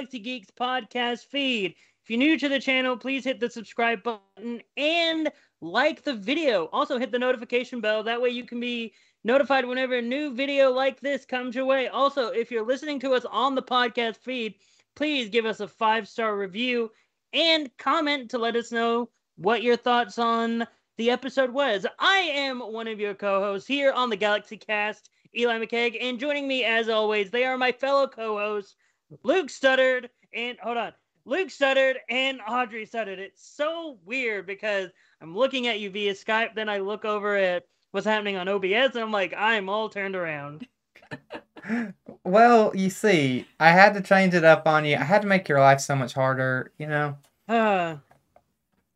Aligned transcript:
Galaxy 0.00 0.18
Geeks 0.18 0.50
podcast 0.58 1.26
feed. 1.26 1.74
If 2.02 2.08
you're 2.08 2.18
new 2.18 2.38
to 2.38 2.48
the 2.48 2.58
channel, 2.58 2.96
please 2.96 3.22
hit 3.22 3.38
the 3.38 3.50
subscribe 3.50 4.02
button 4.02 4.62
and 4.78 5.30
like 5.60 6.04
the 6.04 6.14
video. 6.14 6.70
Also, 6.72 6.98
hit 6.98 7.12
the 7.12 7.18
notification 7.18 7.82
bell. 7.82 8.02
That 8.02 8.22
way, 8.22 8.30
you 8.30 8.46
can 8.46 8.60
be 8.60 8.94
notified 9.24 9.66
whenever 9.66 9.98
a 9.98 10.02
new 10.02 10.32
video 10.34 10.70
like 10.70 11.00
this 11.00 11.26
comes 11.26 11.54
your 11.54 11.66
way. 11.66 11.88
Also, 11.88 12.28
if 12.28 12.50
you're 12.50 12.64
listening 12.64 12.98
to 13.00 13.12
us 13.12 13.26
on 13.26 13.54
the 13.54 13.62
podcast 13.62 14.16
feed, 14.16 14.54
please 14.96 15.28
give 15.28 15.44
us 15.44 15.60
a 15.60 15.68
five 15.68 16.08
star 16.08 16.34
review 16.34 16.90
and 17.34 17.70
comment 17.76 18.30
to 18.30 18.38
let 18.38 18.56
us 18.56 18.72
know 18.72 19.10
what 19.36 19.62
your 19.62 19.76
thoughts 19.76 20.18
on 20.18 20.66
the 20.96 21.10
episode 21.10 21.50
was. 21.50 21.84
I 21.98 22.20
am 22.20 22.60
one 22.60 22.88
of 22.88 22.98
your 22.98 23.12
co 23.12 23.40
hosts 23.40 23.68
here 23.68 23.92
on 23.92 24.08
the 24.08 24.16
Galaxy 24.16 24.56
Cast, 24.56 25.10
Eli 25.36 25.58
McKeag, 25.58 25.98
and 26.00 26.18
joining 26.18 26.48
me 26.48 26.64
as 26.64 26.88
always, 26.88 27.30
they 27.30 27.44
are 27.44 27.58
my 27.58 27.70
fellow 27.70 28.08
co 28.08 28.38
hosts, 28.38 28.76
Luke 29.22 29.50
stuttered 29.50 30.10
and 30.34 30.58
hold 30.60 30.76
on, 30.76 30.92
Luke 31.24 31.50
stuttered 31.50 31.98
and 32.08 32.40
Audrey 32.48 32.86
stuttered. 32.86 33.18
It's 33.18 33.44
so 33.56 33.98
weird 34.04 34.46
because 34.46 34.90
I'm 35.20 35.36
looking 35.36 35.66
at 35.66 35.80
you 35.80 35.90
via 35.90 36.14
Skype, 36.14 36.54
then 36.54 36.68
I 36.68 36.78
look 36.78 37.04
over 37.04 37.36
at 37.36 37.64
what's 37.90 38.06
happening 38.06 38.36
on 38.36 38.48
OBS, 38.48 38.94
and 38.94 38.98
I'm 39.02 39.10
like, 39.12 39.34
I'm 39.36 39.68
all 39.68 39.88
turned 39.88 40.16
around. 40.16 40.66
Well, 42.24 42.72
you 42.74 42.88
see, 42.90 43.46
I 43.58 43.70
had 43.70 43.92
to 43.94 44.00
change 44.00 44.34
it 44.34 44.44
up 44.44 44.66
on 44.66 44.84
you. 44.84 44.96
I 44.96 45.04
had 45.04 45.22
to 45.22 45.28
make 45.28 45.48
your 45.48 45.60
life 45.60 45.80
so 45.80 45.94
much 45.94 46.14
harder, 46.14 46.72
you 46.78 46.86
know. 46.86 47.16
Uh, 47.48 47.96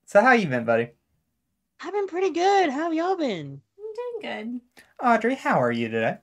So 0.07 0.21
how 0.21 0.33
you 0.33 0.47
been, 0.47 0.65
buddy? 0.65 0.91
I've 1.81 1.93
been 1.93 2.07
pretty 2.07 2.31
good. 2.31 2.71
How 2.71 2.85
have 2.85 2.95
y'all 2.95 3.17
been? 3.17 3.61
I'm 3.79 4.21
doing 4.23 4.61
good. 4.61 5.07
Audrey, 5.07 5.35
how 5.35 5.61
are 5.61 5.73
you 5.73 5.89
today? 5.89 6.19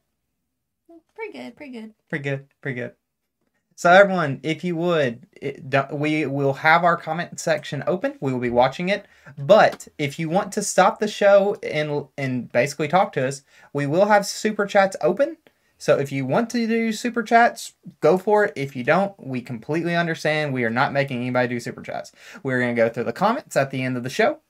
Pretty 1.16 1.34
good, 1.38 1.56
pretty 1.56 1.74
good. 1.74 1.94
Pretty 2.10 2.24
good, 2.24 2.48
pretty 2.62 2.80
good. 2.80 2.94
So 3.82 3.92
everyone, 3.92 4.42
if 4.44 4.64
you 4.64 4.76
would, 4.76 5.26
it, 5.42 5.64
we 5.92 6.28
will 6.28 6.54
have 6.54 6.84
our 6.84 6.96
comment 6.96 7.40
section 7.40 7.84
open. 7.88 8.16
We 8.22 8.32
will 8.32 8.40
be 8.40 8.52
watching 8.52 8.90
it. 8.90 9.08
But 9.40 9.88
if 9.98 10.20
you 10.20 10.30
want 10.30 10.52
to 10.52 10.62
stop 10.62 11.00
the 11.00 11.08
show 11.08 11.56
and 11.64 12.06
and 12.16 12.52
basically 12.52 12.90
talk 12.90 13.12
to 13.14 13.28
us, 13.28 13.42
we 13.74 13.88
will 13.88 14.06
have 14.06 14.28
super 14.28 14.68
chats 14.68 14.96
open. 15.02 15.38
So 15.80 15.98
if 15.98 16.12
you 16.12 16.28
want 16.28 16.52
to 16.52 16.68
do 16.68 16.92
super 16.92 17.24
chats, 17.24 17.74
go 18.02 18.20
for 18.20 18.46
it. 18.46 18.54
If 18.56 18.76
you 18.76 18.84
don't, 18.84 19.16
we 19.18 19.42
completely 19.42 19.96
understand. 19.96 20.54
We 20.54 20.64
are 20.64 20.70
not 20.70 20.94
making 20.94 21.18
anybody 21.22 21.48
do 21.48 21.60
super 21.60 21.82
chats. 21.82 22.12
We're 22.44 22.60
going 22.60 22.76
to 22.76 22.80
go 22.80 22.88
through 22.88 23.06
the 23.06 23.14
comments 23.14 23.56
at 23.56 23.72
the 23.72 23.82
end 23.82 23.98
of 23.98 24.04
the 24.04 24.12
show. 24.12 24.42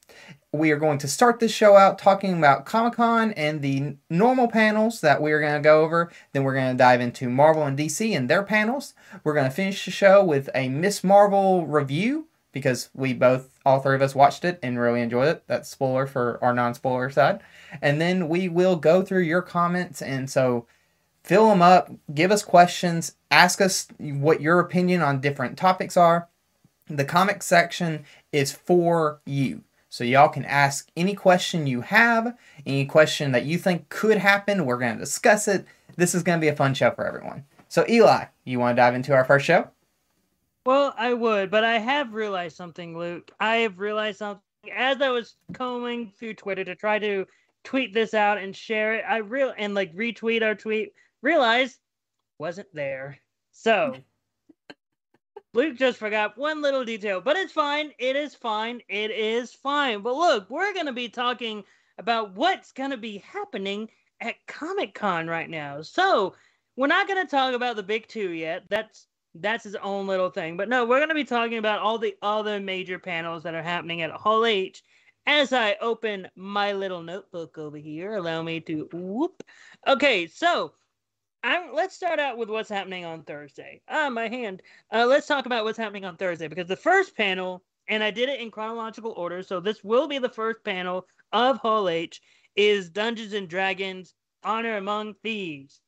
We 0.54 0.72
are 0.72 0.78
going 0.78 0.98
to 0.98 1.08
start 1.08 1.40
this 1.40 1.54
show 1.54 1.78
out 1.78 1.98
talking 1.98 2.38
about 2.38 2.66
Comic 2.66 2.96
Con 2.96 3.32
and 3.34 3.62
the 3.62 3.96
normal 4.10 4.50
panels 4.50 5.00
that 5.00 5.22
we 5.22 5.32
are 5.32 5.40
going 5.40 5.54
to 5.54 5.62
go 5.62 5.82
over. 5.82 6.12
Then 6.34 6.44
we're 6.44 6.56
going 6.56 6.74
to 6.74 6.78
dive 6.78 7.00
into 7.00 7.30
Marvel 7.30 7.64
and 7.64 7.80
DC 7.80 8.14
and 8.14 8.30
their 8.30 8.44
panels. 8.44 8.94
We're 9.24 9.34
going 9.34 9.50
to 9.50 9.56
finish 9.56 9.86
the 9.86 9.92
show 9.92 10.22
with 10.22 10.50
a 10.54 10.68
Miss 10.68 11.06
Marvel 11.06 11.66
review 11.66 12.28
because 12.52 12.90
we 12.94 13.14
both, 13.14 13.60
all 13.66 13.80
three 13.80 13.96
of 13.96 14.02
us, 14.02 14.14
watched 14.14 14.44
it 14.44 14.60
and 14.62 14.78
really 14.78 15.00
enjoyed 15.00 15.30
it. 15.30 15.44
That's 15.48 15.70
spoiler 15.70 16.06
for 16.06 16.38
our 16.44 16.54
non 16.54 16.74
spoiler 16.74 17.10
side. 17.10 17.40
And 17.82 18.02
then 18.02 18.28
we 18.28 18.50
will 18.50 18.76
go 18.76 19.04
through 19.04 19.22
your 19.22 19.42
comments. 19.42 20.02
And 20.02 20.30
so 20.30 20.66
fill 21.24 21.48
them 21.48 21.62
up, 21.62 21.92
give 22.14 22.30
us 22.30 22.44
questions, 22.44 23.16
ask 23.30 23.62
us 23.62 23.88
what 23.98 24.42
your 24.42 24.60
opinion 24.60 25.02
on 25.02 25.22
different 25.22 25.58
topics 25.58 25.96
are. 25.96 26.28
The 26.88 27.06
comic 27.06 27.42
section 27.42 28.04
is 28.34 28.52
for 28.52 29.22
you. 29.26 29.64
So 29.92 30.06
y'all 30.06 30.30
can 30.30 30.46
ask 30.46 30.90
any 30.96 31.14
question 31.16 31.68
you 31.68 31.82
have, 31.82 32.38
any 32.66 32.86
question 32.86 33.34
that 33.34 33.44
you 33.44 33.58
think 33.58 33.90
could 33.90 34.18
happen. 34.18 34.66
We're 34.66 34.78
going 34.78 34.94
to 34.94 35.00
discuss 35.00 35.50
it. 35.50 35.66
This 35.98 36.16
is 36.16 36.24
going 36.24 36.40
to 36.40 36.42
be 36.42 36.48
a 36.48 36.56
fun 36.56 36.74
show 36.74 36.92
for 36.92 37.06
everyone. 37.06 37.44
So 37.68 37.84
Eli, 37.90 38.24
you 38.46 38.58
want 38.58 38.78
to 38.78 38.82
dive 38.82 38.96
into 38.96 39.14
our 39.14 39.26
first 39.26 39.46
show? 39.46 39.70
Well, 40.66 40.94
I 40.98 41.14
would, 41.14 41.52
but 41.52 41.66
I 41.66 41.78
have 41.78 42.14
realized 42.14 42.56
something, 42.56 42.98
Luke. 42.98 43.32
I 43.42 43.58
have 43.58 43.80
realized 43.80 44.20
something 44.20 44.42
as 44.74 45.02
I 45.02 45.10
was 45.10 45.36
combing 45.52 46.14
through 46.18 46.36
Twitter 46.36 46.64
to 46.64 46.76
try 46.76 46.98
to 46.98 47.28
tweet 47.66 47.94
this 47.94 48.14
out 48.14 48.38
and 48.38 48.56
share 48.56 48.94
it. 48.94 49.04
I 49.06 49.18
real 49.18 49.54
and 49.58 49.74
like 49.74 49.94
retweet 49.94 50.42
our 50.42 50.56
tweet. 50.56 50.94
Realized 51.22 51.80
wasn't 52.40 52.74
there. 52.74 53.18
So 53.52 53.98
Luke 55.54 55.78
just 55.78 55.98
forgot 55.98 56.38
one 56.38 56.62
little 56.62 56.86
detail, 56.86 57.22
but 57.22 57.36
it's 57.36 57.52
fine. 57.52 57.92
It 58.00 58.16
is 58.16 58.34
fine. 58.36 58.82
It 58.88 59.12
is 59.12 59.54
fine. 59.54 60.02
But 60.02 60.16
look, 60.16 60.50
we're 60.50 60.74
gonna 60.74 60.94
be 60.94 61.10
talking 61.10 61.64
about 61.98 62.34
what's 62.36 62.72
gonna 62.72 62.98
be 62.98 63.18
happening 63.18 63.90
at 64.22 64.36
Comic 64.48 64.94
Con 64.94 65.28
right 65.28 65.50
now. 65.50 65.82
So 65.82 66.36
we're 66.76 66.88
not 66.88 67.08
gonna 67.08 67.28
talk 67.28 67.54
about 67.54 67.76
the 67.76 67.84
big 67.84 68.08
two 68.08 68.32
yet. 68.32 68.64
That's 68.70 69.08
that's 69.36 69.64
his 69.64 69.76
own 69.76 70.08
little 70.08 70.30
thing. 70.30 70.58
But 70.58 70.70
no, 70.70 70.86
we're 70.86 71.00
going 71.00 71.10
to 71.10 71.16
be 71.16 71.24
talking 71.24 71.58
about 71.58 71.80
all 71.80 71.98
the 71.98 72.16
other 72.22 72.60
major 72.60 73.00
panels 73.00 73.44
that 73.44 73.56
are 73.56 73.64
happening 73.64 74.02
at 74.02 74.12
Hall 74.12 74.46
H. 74.46 74.84
As 75.28 75.54
I 75.54 75.76
open 75.82 76.28
my 76.36 76.74
little 76.74 77.04
notebook 77.04 77.58
over 77.58 77.78
here, 77.78 78.16
allow 78.16 78.42
me 78.42 78.60
to 78.62 78.90
whoop. 78.92 79.44
Okay, 79.88 80.28
so 80.28 80.74
I'm, 81.44 81.74
let's 81.74 81.96
start 81.96 82.20
out 82.20 82.38
with 82.38 82.50
what's 82.50 82.70
happening 82.70 83.04
on 83.04 83.24
Thursday. 83.24 83.82
Ah, 83.88 84.10
my 84.10 84.28
hand. 84.28 84.62
Uh, 84.94 85.06
let's 85.06 85.28
talk 85.28 85.46
about 85.46 85.64
what's 85.64 85.78
happening 85.78 86.06
on 86.06 86.18
Thursday 86.18 86.48
because 86.48 86.68
the 86.68 86.76
first 86.76 87.16
panel, 87.18 87.64
and 87.88 88.04
I 88.04 88.12
did 88.12 88.30
it 88.30 88.40
in 88.40 88.52
chronological 88.52 89.12
order, 89.12 89.42
so 89.42 89.60
this 89.60 89.84
will 89.84 90.08
be 90.08 90.20
the 90.20 90.30
first 90.30 90.64
panel 90.64 91.08
of 91.32 91.58
Hall 91.58 91.90
H, 91.90 92.22
is 92.56 92.90
Dungeons 92.90 93.34
and 93.34 93.50
Dragons 93.50 94.14
Honor 94.44 94.78
Among 94.78 95.16
Thieves. 95.24 95.82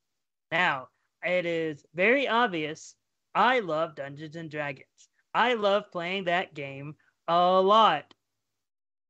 Now, 0.51 0.87
it 1.23 1.45
is 1.45 1.85
very 1.93 2.27
obvious 2.27 2.95
I 3.35 3.59
love 3.59 3.95
Dungeons 3.95 4.35
and 4.35 4.49
Dragons. 4.49 5.09
I 5.33 5.55
love 5.55 5.91
playing 5.91 6.25
that 6.25 6.53
game 6.53 6.95
a 7.27 7.61
lot. 7.61 8.13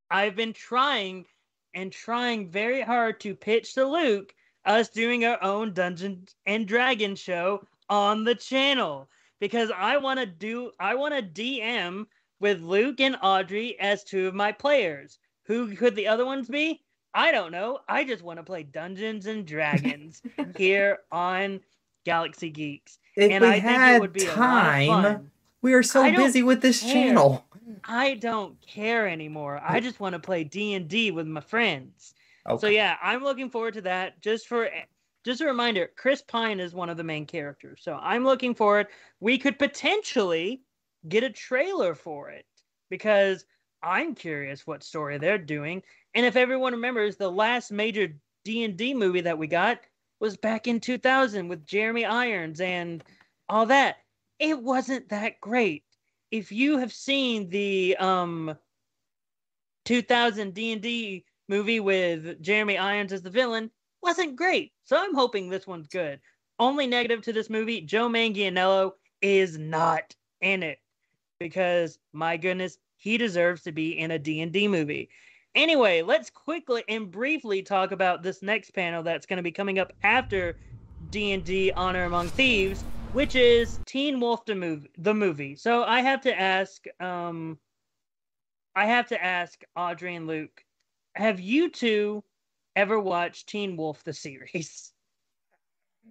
I've 0.10 0.36
been 0.36 0.54
trying 0.54 1.26
and 1.74 1.92
trying 1.92 2.50
very 2.52 2.82
hard 2.82 3.20
to 3.22 3.36
pitch 3.36 3.74
to 3.74 3.86
Luke 3.86 4.34
us 4.66 4.90
doing 4.90 5.26
our 5.26 5.42
own 5.44 5.74
Dungeons 5.74 6.36
and 6.46 6.68
Dragons 6.68 7.20
show 7.20 7.66
on 7.90 8.24
the 8.24 8.36
channel 8.36 9.10
because 9.40 9.72
I 9.76 9.98
want 9.98 10.20
to 10.20 10.26
do 10.26 10.72
I 10.80 10.96
want 10.96 11.14
to 11.14 11.22
DM 11.22 12.06
with 12.40 12.62
Luke 12.62 13.00
and 13.00 13.18
Audrey 13.22 13.80
as 13.80 14.04
two 14.04 14.28
of 14.28 14.34
my 14.34 14.52
players. 14.52 15.20
Who 15.46 15.76
could 15.76 15.96
the 15.96 16.08
other 16.08 16.26
ones 16.26 16.48
be? 16.48 16.82
I 17.14 17.32
don't 17.32 17.52
know. 17.52 17.80
I 17.88 18.04
just 18.04 18.24
want 18.24 18.38
to 18.40 18.44
play 18.44 18.64
Dungeons 18.64 19.28
and 19.28 19.46
Dragons 19.46 20.22
here 20.58 21.00
on 21.12 21.60
Galaxy 22.06 22.50
Geeks. 22.50 22.98
If 23.16 23.32
and 23.32 23.44
we 23.44 23.50
I 23.50 23.54
think 23.54 23.66
had 23.66 23.96
it 23.96 24.02
would 24.02 24.14
be 24.14 24.26
a 24.26 24.34
time, 24.34 25.32
we 25.62 25.74
are 25.74 25.84
so 25.84 26.10
busy 26.12 26.42
with 26.42 26.62
this 26.62 26.82
care. 26.82 26.94
channel. 26.94 27.46
I 27.86 28.16
don't 28.16 28.60
care 28.62 29.08
anymore. 29.08 29.62
I 29.64 29.80
just 29.80 30.00
want 30.00 30.14
to 30.14 30.20
play 30.20 30.44
D 30.44 30.74
and 30.74 30.88
D 30.88 31.12
with 31.12 31.28
my 31.28 31.42
friends. 31.42 32.14
Okay. 32.50 32.60
So 32.60 32.68
yeah, 32.68 32.98
I'm 33.02 33.24
looking 33.24 33.50
forward 33.50 33.76
to 33.76 33.82
that. 33.82 34.22
Just 34.22 34.48
for 34.48 34.70
just 35.24 35.42
a 35.42 35.46
reminder, 35.46 35.90
Chris 35.96 36.22
Pine 36.22 36.60
is 36.60 36.74
one 36.74 36.90
of 36.90 36.98
the 36.98 37.04
main 37.04 37.26
characters. 37.26 37.82
So 37.84 37.94
I'm 37.96 38.26
looking 38.26 38.54
forward. 38.54 38.88
We 39.20 39.38
could 39.38 39.58
potentially 39.58 40.62
get 41.08 41.24
a 41.24 41.30
trailer 41.30 41.96
for 41.96 42.30
it 42.30 42.46
because 42.90 43.46
I'm 43.82 44.16
curious 44.16 44.68
what 44.68 44.84
story 44.84 45.18
they're 45.18 45.38
doing. 45.38 45.84
And 46.14 46.26
if 46.26 46.36
everyone 46.36 46.74
remembers, 46.74 47.16
the 47.16 47.32
last 47.32 47.72
major 47.72 48.14
D&D 48.46 48.94
movie 48.94 49.22
that 49.22 49.38
we 49.38 49.48
got 49.48 49.80
was 50.20 50.38
back 50.38 50.68
in 50.68 50.80
2000 50.80 51.48
with 51.48 51.66
Jeremy 51.66 52.06
Irons 52.06 52.62
and 52.62 53.04
all 53.50 53.66
that. 53.68 53.98
It 54.40 54.62
wasn't 54.62 55.10
that 55.10 55.40
great. 55.42 55.84
If 56.32 56.52
you 56.52 56.78
have 56.80 56.94
seen 56.94 57.50
the 57.50 57.96
um 57.98 58.58
2000 59.86 60.54
D&D 60.54 61.26
movie 61.48 61.80
with 61.80 62.42
Jeremy 62.42 62.78
Irons 62.78 63.14
as 63.14 63.22
the 63.22 63.30
villain, 63.30 63.72
wasn't 64.02 64.36
great. 64.36 64.74
So 64.84 64.98
I'm 64.98 65.16
hoping 65.16 65.50
this 65.50 65.68
one's 65.68 65.88
good. 65.88 66.20
Only 66.60 66.88
negative 66.88 67.22
to 67.24 67.34
this 67.34 67.50
movie, 67.50 67.82
Joe 67.82 68.10
Manganiello 68.10 68.94
is 69.22 69.58
not 69.58 70.16
in 70.42 70.64
it 70.64 70.80
because 71.40 72.00
my 72.14 72.38
goodness, 72.38 72.78
he 72.98 73.18
deserves 73.18 73.64
to 73.64 73.72
be 73.72 73.98
in 73.98 74.12
a 74.12 74.20
D&D 74.20 74.68
movie. 74.68 75.10
Anyway, 75.56 76.02
let's 76.02 76.30
quickly 76.30 76.84
and 76.88 77.12
briefly 77.12 77.62
talk 77.62 77.92
about 77.92 78.24
this 78.24 78.42
next 78.42 78.72
panel 78.72 79.04
that's 79.04 79.26
going 79.26 79.38
to 79.38 79.44
be 79.44 79.52
coming 79.52 79.78
up 79.78 79.94
after 80.04 80.58
D&D 81.10 81.72
Honor 81.76 82.06
Among 82.06 82.32
Thieves, 82.32 82.86
which 83.12 83.36
is 83.36 83.80
Teen 83.86 84.20
Wolf 84.20 84.46
the 84.46 84.56
movie. 84.56 84.90
The 84.98 85.14
movie. 85.14 85.56
So 85.56 85.84
I 85.84 86.02
have 86.02 86.22
to 86.22 86.40
ask, 86.40 86.86
um, 87.00 87.60
I 88.76 88.86
have 88.86 89.08
to 89.10 89.24
ask 89.24 89.62
Audrey 89.76 90.16
and 90.16 90.28
Luke, 90.28 90.64
have 91.16 91.40
you 91.40 91.70
two 91.70 92.24
ever 92.76 93.00
watched 93.00 93.48
Teen 93.48 93.78
Wolf 93.78 94.04
the 94.04 94.14
series? 94.14 94.92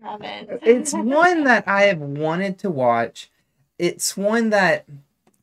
Haven't. 0.02 0.48
it's 0.62 0.92
one 0.94 1.44
that 1.44 1.66
I 1.68 1.82
have 1.84 2.00
wanted 2.00 2.58
to 2.60 2.70
watch. 2.70 3.30
It's 3.78 4.16
one 4.16 4.50
that 4.50 4.86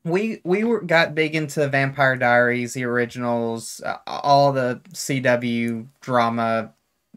we 0.04 0.40
we 0.44 0.64
were 0.64 0.80
got 0.80 1.14
big 1.14 1.34
into 1.34 1.66
Vampire 1.68 2.16
Diaries, 2.16 2.74
the 2.74 2.84
originals, 2.84 3.80
uh, 3.84 3.98
all 4.06 4.52
the 4.52 4.80
CW 4.92 5.86
drama. 6.00 6.72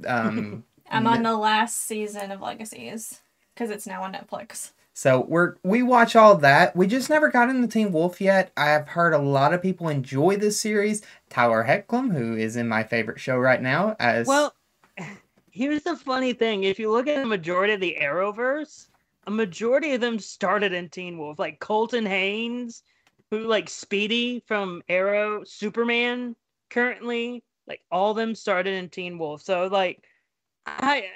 Um, 0.05 0.63
I'm 0.89 1.07
on 1.07 1.23
the 1.23 1.35
last 1.35 1.87
season 1.87 2.31
of 2.31 2.41
Legacies 2.41 3.21
because 3.53 3.69
it's 3.69 3.87
now 3.87 4.03
on 4.03 4.13
Netflix. 4.13 4.71
So 4.93 5.25
we're 5.27 5.55
we 5.63 5.81
watch 5.81 6.15
all 6.15 6.37
that. 6.37 6.75
We 6.75 6.85
just 6.85 7.09
never 7.09 7.29
got 7.29 7.49
into 7.49 7.67
Teen 7.67 7.91
Wolf 7.91 8.21
yet. 8.21 8.51
I've 8.55 8.87
heard 8.87 9.13
a 9.13 9.17
lot 9.17 9.53
of 9.53 9.61
people 9.61 9.89
enjoy 9.89 10.37
this 10.37 10.59
series. 10.59 11.01
Tyler 11.29 11.63
Hoechlin, 11.63 12.13
who 12.13 12.35
is 12.35 12.55
in 12.55 12.67
my 12.67 12.83
favorite 12.83 13.19
show 13.19 13.37
right 13.37 13.61
now, 13.61 13.95
as 13.99 14.27
Well, 14.27 14.53
here's 15.51 15.83
the 15.83 15.95
funny 15.95 16.33
thing: 16.33 16.63
if 16.63 16.77
you 16.77 16.91
look 16.91 17.07
at 17.07 17.19
the 17.19 17.25
majority 17.25 17.73
of 17.73 17.79
the 17.81 17.97
Arrowverse, 17.99 18.87
a 19.25 19.31
majority 19.31 19.93
of 19.93 20.01
them 20.01 20.19
started 20.19 20.73
in 20.73 20.89
Teen 20.89 21.17
Wolf, 21.17 21.39
like 21.39 21.59
Colton 21.59 22.05
Haynes, 22.05 22.83
who 23.31 23.39
like 23.39 23.69
Speedy 23.69 24.43
from 24.45 24.83
Arrow, 24.89 25.43
Superman 25.43 26.35
currently, 26.69 27.43
like 27.67 27.81
all 27.91 28.13
them 28.13 28.35
started 28.35 28.75
in 28.75 28.89
Teen 28.89 29.17
Wolf. 29.17 29.41
So 29.41 29.65
like, 29.67 30.03
I, 30.67 31.07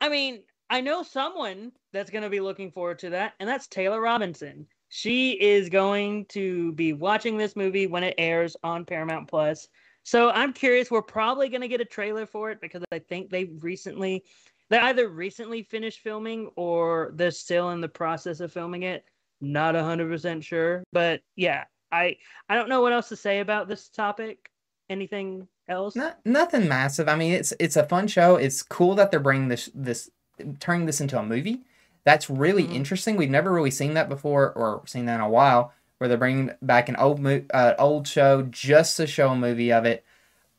I 0.00 0.08
mean, 0.08 0.42
I 0.70 0.80
know 0.80 1.02
someone 1.02 1.72
that's 1.92 2.10
gonna 2.10 2.30
be 2.30 2.40
looking 2.40 2.70
forward 2.70 2.98
to 3.00 3.10
that, 3.10 3.34
and 3.40 3.48
that's 3.48 3.66
Taylor 3.66 4.00
Robinson. 4.00 4.66
She 4.88 5.32
is 5.40 5.68
going 5.68 6.24
to 6.26 6.72
be 6.72 6.92
watching 6.92 7.36
this 7.36 7.54
movie 7.54 7.86
when 7.86 8.02
it 8.02 8.14
airs 8.18 8.56
on 8.64 8.84
Paramount 8.84 9.28
Plus. 9.28 9.68
So 10.02 10.30
I'm 10.30 10.52
curious. 10.52 10.90
We're 10.90 11.02
probably 11.02 11.48
gonna 11.48 11.68
get 11.68 11.80
a 11.80 11.84
trailer 11.84 12.26
for 12.26 12.50
it 12.50 12.60
because 12.60 12.82
I 12.90 12.98
think 12.98 13.30
they 13.30 13.44
recently, 13.60 14.24
they 14.68 14.78
either 14.78 15.08
recently 15.08 15.62
finished 15.62 16.00
filming 16.00 16.50
or 16.56 17.12
they're 17.14 17.30
still 17.30 17.70
in 17.70 17.80
the 17.80 17.88
process 17.88 18.40
of 18.40 18.52
filming 18.52 18.82
it. 18.82 19.04
Not 19.40 19.74
hundred 19.74 20.08
percent 20.08 20.44
sure, 20.44 20.84
but 20.92 21.22
yeah, 21.36 21.64
I 21.92 22.16
I 22.48 22.56
don't 22.56 22.68
know 22.68 22.82
what 22.82 22.92
else 22.92 23.08
to 23.08 23.16
say 23.16 23.40
about 23.40 23.68
this 23.68 23.88
topic. 23.88 24.50
Anything 24.90 25.46
else? 25.68 25.94
not, 25.96 26.18
nothing 26.24 26.68
massive. 26.68 27.08
I 27.08 27.16
mean, 27.16 27.32
it's 27.32 27.52
it's 27.58 27.76
a 27.76 27.86
fun 27.86 28.08
show. 28.08 28.36
It's 28.36 28.62
cool 28.62 28.94
that 28.96 29.10
they're 29.10 29.20
bringing 29.20 29.48
this 29.48 29.70
this 29.74 30.10
turning 30.58 30.86
this 30.86 31.00
into 31.00 31.18
a 31.18 31.22
movie. 31.22 31.64
That's 32.04 32.30
really 32.30 32.64
Mhm. 32.64 32.74
interesting. 32.74 33.16
We've 33.16 33.30
never 33.30 33.52
really 33.52 33.70
seen 33.70 33.94
that 33.94 34.08
before, 34.08 34.52
or 34.52 34.82
seen 34.86 35.06
that 35.06 35.16
in 35.16 35.20
a 35.20 35.28
while, 35.28 35.72
where 35.98 36.08
they're 36.08 36.16
bringing 36.16 36.52
back 36.62 36.88
an 36.88 36.96
old 36.96 37.20
mo- 37.20 37.42
uh, 37.52 37.74
old 37.78 38.08
show 38.08 38.42
just 38.42 38.96
to 38.96 39.06
show 39.06 39.30
a 39.30 39.36
movie 39.36 39.72
of 39.72 39.84
it. 39.84 40.04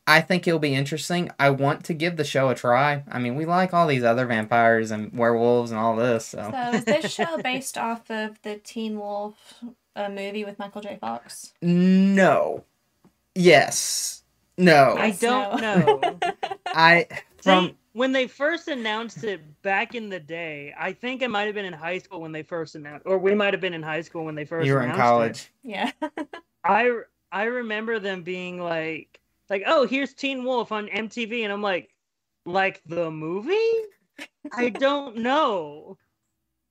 I 0.06 0.20
think 0.20 0.46
it'll 0.48 0.58
be 0.58 0.74
interesting. 0.74 1.30
I 1.38 1.50
want 1.50 1.84
to 1.84 1.94
give 1.94 2.16
the 2.16 2.24
show 2.24 2.48
a 2.48 2.54
try. 2.56 3.04
I 3.10 3.18
mean, 3.20 3.36
we 3.36 3.44
like 3.44 3.72
all 3.72 3.86
these 3.86 4.02
other 4.02 4.26
vampires 4.26 4.90
and 4.90 5.12
werewolves 5.16 5.70
and 5.70 5.78
all 5.78 5.94
this. 5.96 6.26
So, 6.26 6.48
So 6.50 6.70
is 6.76 6.84
this 6.84 7.12
show 7.12 7.38
based 7.42 7.78
off 7.78 8.10
of 8.10 8.40
the 8.42 8.56
Teen 8.56 8.98
Wolf 8.98 9.34
uh, 9.94 10.08
movie 10.08 10.44
with 10.44 10.58
Michael 10.58 10.80
J. 10.80 10.96
Fox? 11.00 11.52
no, 11.62 12.64
yes, 13.34 14.22
no. 14.58 14.96
I 14.98 15.10
don't 15.12 15.60
know. 15.60 16.18
I 16.66 17.06
from 17.42 17.66
See, 17.66 17.76
when 17.92 18.12
they 18.12 18.26
first 18.26 18.68
announced 18.68 19.24
it 19.24 19.62
back 19.62 19.94
in 19.94 20.08
the 20.08 20.20
day, 20.20 20.74
I 20.78 20.92
think 20.92 21.22
I 21.22 21.26
might 21.26 21.44
have 21.44 21.54
been 21.54 21.64
in 21.64 21.72
high 21.72 21.98
school 21.98 22.20
when 22.20 22.32
they 22.32 22.42
first 22.42 22.74
announced, 22.74 23.06
or 23.06 23.18
we 23.18 23.34
might 23.34 23.52
have 23.54 23.60
been 23.60 23.74
in 23.74 23.82
high 23.82 24.00
school 24.00 24.24
when 24.24 24.34
they 24.34 24.44
first. 24.44 24.66
you 24.66 24.74
were 24.74 24.82
in 24.82 24.90
announced 24.90 24.98
it. 24.98 25.02
college. 25.02 25.52
Yeah. 25.62 25.90
I 26.64 26.90
I 27.30 27.44
remember 27.44 27.98
them 27.98 28.22
being 28.22 28.60
like 28.60 29.20
like 29.50 29.64
oh 29.66 29.86
here's 29.86 30.14
Teen 30.14 30.44
Wolf 30.44 30.72
on 30.72 30.86
MTV 30.88 31.44
and 31.44 31.52
I'm 31.52 31.62
like 31.62 31.90
like 32.44 32.82
the 32.86 33.10
movie 33.10 33.70
I 34.52 34.68
don't 34.70 35.18
know 35.18 35.98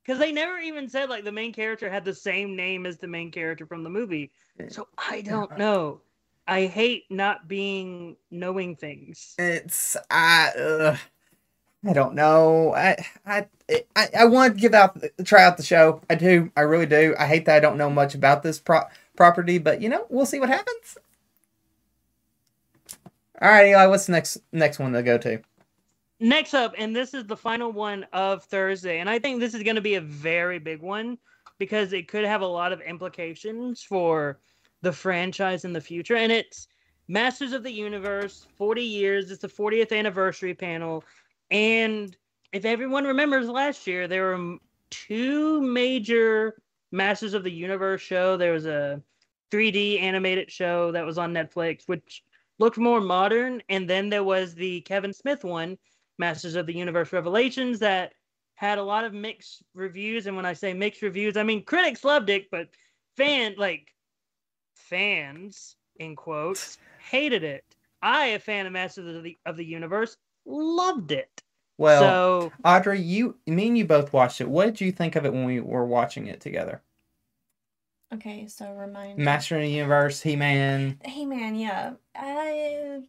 because 0.03 0.19
they 0.19 0.31
never 0.31 0.57
even 0.57 0.89
said 0.89 1.09
like 1.09 1.23
the 1.23 1.31
main 1.31 1.53
character 1.53 1.89
had 1.89 2.05
the 2.05 2.13
same 2.13 2.55
name 2.55 2.85
as 2.85 2.97
the 2.97 3.07
main 3.07 3.31
character 3.31 3.65
from 3.65 3.83
the 3.83 3.89
movie 3.89 4.31
so 4.69 4.87
I 4.97 5.21
don't 5.21 5.57
know 5.57 6.01
I 6.51 6.67
hate 6.67 7.05
not 7.09 7.47
being 7.47 8.17
knowing 8.29 8.75
things 8.75 9.35
It's 9.39 9.97
I 10.11 10.49
uh, 10.49 10.97
I 11.87 11.93
don't 11.93 12.13
know. 12.13 12.75
I 12.75 12.97
I 13.25 13.47
I, 13.95 14.09
I 14.19 14.25
want 14.25 14.55
to 14.55 14.61
give 14.61 14.73
out 14.73 15.01
try 15.23 15.43
out 15.43 15.57
the 15.57 15.63
show. 15.63 16.01
I 16.09 16.15
do. 16.15 16.51
I 16.57 16.61
really 16.61 16.85
do. 16.85 17.15
I 17.17 17.25
hate 17.27 17.45
that 17.45 17.55
I 17.55 17.59
don't 17.61 17.77
know 17.77 17.89
much 17.89 18.15
about 18.15 18.43
this 18.43 18.59
pro- 18.59 18.87
property, 19.15 19.59
but 19.59 19.81
you 19.81 19.89
know, 19.89 20.05
we'll 20.09 20.25
see 20.25 20.39
what 20.41 20.49
happens. 20.49 20.97
All 23.41 23.49
right, 23.49 23.69
Eli, 23.69 23.87
what's 23.87 24.07
the 24.07 24.11
next 24.11 24.39
next 24.51 24.77
one 24.79 24.93
to 24.93 25.03
go 25.03 25.17
to? 25.19 25.41
next 26.19 26.53
up 26.53 26.73
and 26.77 26.95
this 26.95 27.15
is 27.15 27.25
the 27.25 27.35
final 27.37 27.71
one 27.71 28.05
of 28.13 28.43
Thursday 28.43 28.99
and 28.99 29.09
I 29.09 29.17
think 29.17 29.39
this 29.39 29.55
is 29.55 29.63
going 29.63 29.75
to 29.75 29.81
be 29.81 29.95
a 29.95 30.01
very 30.01 30.59
big 30.59 30.79
one 30.81 31.17
because 31.57 31.93
it 31.93 32.07
could 32.07 32.25
have 32.25 32.41
a 32.41 32.47
lot 32.47 32.71
of 32.71 32.81
implications 32.81 33.81
for 33.81 34.39
the 34.81 34.91
franchise 34.91 35.65
in 35.65 35.73
the 35.73 35.81
future. 35.81 36.15
And 36.15 36.31
it's 36.31 36.67
Masters 37.07 37.53
of 37.53 37.63
the 37.63 37.71
Universe, 37.71 38.47
40 38.57 38.83
years. 38.83 39.31
It's 39.31 39.41
the 39.41 39.47
40th 39.47 39.97
anniversary 39.97 40.53
panel. 40.53 41.03
And 41.49 42.15
if 42.53 42.65
everyone 42.65 43.05
remembers 43.05 43.47
last 43.49 43.85
year, 43.87 44.07
there 44.07 44.35
were 44.35 44.57
two 44.89 45.61
major 45.61 46.61
Masters 46.91 47.33
of 47.33 47.43
the 47.43 47.51
Universe 47.51 48.01
show. 48.01 48.37
There 48.37 48.53
was 48.53 48.65
a 48.65 49.01
3D 49.51 50.01
animated 50.01 50.51
show 50.51 50.91
that 50.91 51.05
was 51.05 51.17
on 51.17 51.33
Netflix, 51.33 51.87
which 51.87 52.23
looked 52.59 52.77
more 52.77 53.01
modern. 53.01 53.61
And 53.69 53.89
then 53.89 54.09
there 54.09 54.23
was 54.23 54.55
the 54.55 54.81
Kevin 54.81 55.13
Smith 55.13 55.43
one, 55.43 55.77
Masters 56.17 56.55
of 56.55 56.65
the 56.65 56.75
Universe 56.75 57.11
Revelations, 57.11 57.79
that 57.79 58.13
had 58.55 58.77
a 58.77 58.83
lot 58.83 59.03
of 59.03 59.13
mixed 59.13 59.63
reviews. 59.73 60.27
And 60.27 60.35
when 60.35 60.45
I 60.45 60.53
say 60.53 60.73
mixed 60.73 61.01
reviews, 61.01 61.35
I 61.35 61.43
mean 61.43 61.63
critics 61.63 62.03
loved 62.03 62.29
it, 62.29 62.49
but 62.51 62.69
fan 63.17 63.55
like 63.57 63.87
fans 64.91 65.75
in 65.97 66.15
quotes 66.15 66.77
hated 67.09 67.43
it. 67.43 67.63
I, 68.03 68.27
a 68.27 68.39
fan 68.39 68.67
of 68.67 68.73
Masters 68.73 69.15
of 69.15 69.23
the 69.23 69.37
of 69.47 69.57
the 69.57 69.65
Universe, 69.65 70.17
loved 70.45 71.11
it. 71.11 71.41
Well, 71.79 71.99
so 72.01 72.53
Audrey, 72.63 72.99
you, 73.01 73.37
me, 73.47 73.67
and 73.69 73.77
you 73.77 73.85
both 73.85 74.13
watched 74.13 74.41
it. 74.41 74.49
What 74.49 74.65
did 74.65 74.81
you 74.81 74.91
think 74.91 75.15
of 75.15 75.25
it 75.25 75.33
when 75.33 75.45
we 75.45 75.59
were 75.59 75.85
watching 75.85 76.27
it 76.27 76.41
together? 76.41 76.81
okay, 78.13 78.45
so 78.47 78.71
remind. 78.73 79.17
Master 79.17 79.55
of 79.55 79.61
the 79.61 79.69
Universe, 79.69 80.21
He 80.21 80.35
Man. 80.35 80.99
Hey 81.03 81.25
man, 81.25 81.55
yeah, 81.55 81.93
I 82.15 82.99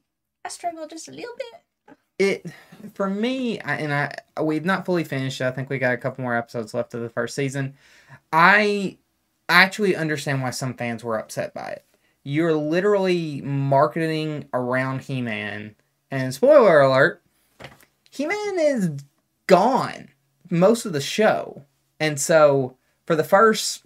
I 0.44 0.48
struggled 0.48 0.90
just 0.90 1.08
a 1.08 1.12
little 1.12 1.34
bit. 1.36 1.96
it 2.18 2.46
for 2.94 3.08
me 3.08 3.60
I- 3.60 3.76
and 3.76 3.92
i 3.92 4.42
we've 4.42 4.64
not 4.64 4.84
fully 4.84 5.02
finished 5.04 5.40
i 5.40 5.50
think 5.50 5.70
we 5.70 5.78
got 5.78 5.94
a 5.94 5.96
couple 5.96 6.22
more 6.22 6.36
episodes 6.36 6.74
left 6.74 6.94
of 6.94 7.00
the 7.00 7.08
first 7.08 7.34
season 7.34 7.74
i 8.32 8.96
actually 9.52 9.96
understand 9.96 10.42
why 10.42 10.50
some 10.50 10.74
fans 10.74 11.02
were 11.02 11.18
upset 11.18 11.52
by 11.54 11.68
it 11.68 11.84
you're 12.24 12.54
literally 12.54 13.40
marketing 13.42 14.48
around 14.54 15.02
he-man 15.02 15.74
and 16.10 16.34
spoiler 16.34 16.80
alert 16.80 17.22
he-man 18.10 18.58
is 18.58 18.90
gone 19.46 20.08
most 20.50 20.86
of 20.86 20.92
the 20.92 21.00
show 21.00 21.64
and 21.98 22.20
so 22.20 22.76
for 23.06 23.16
the 23.16 23.24
first 23.24 23.84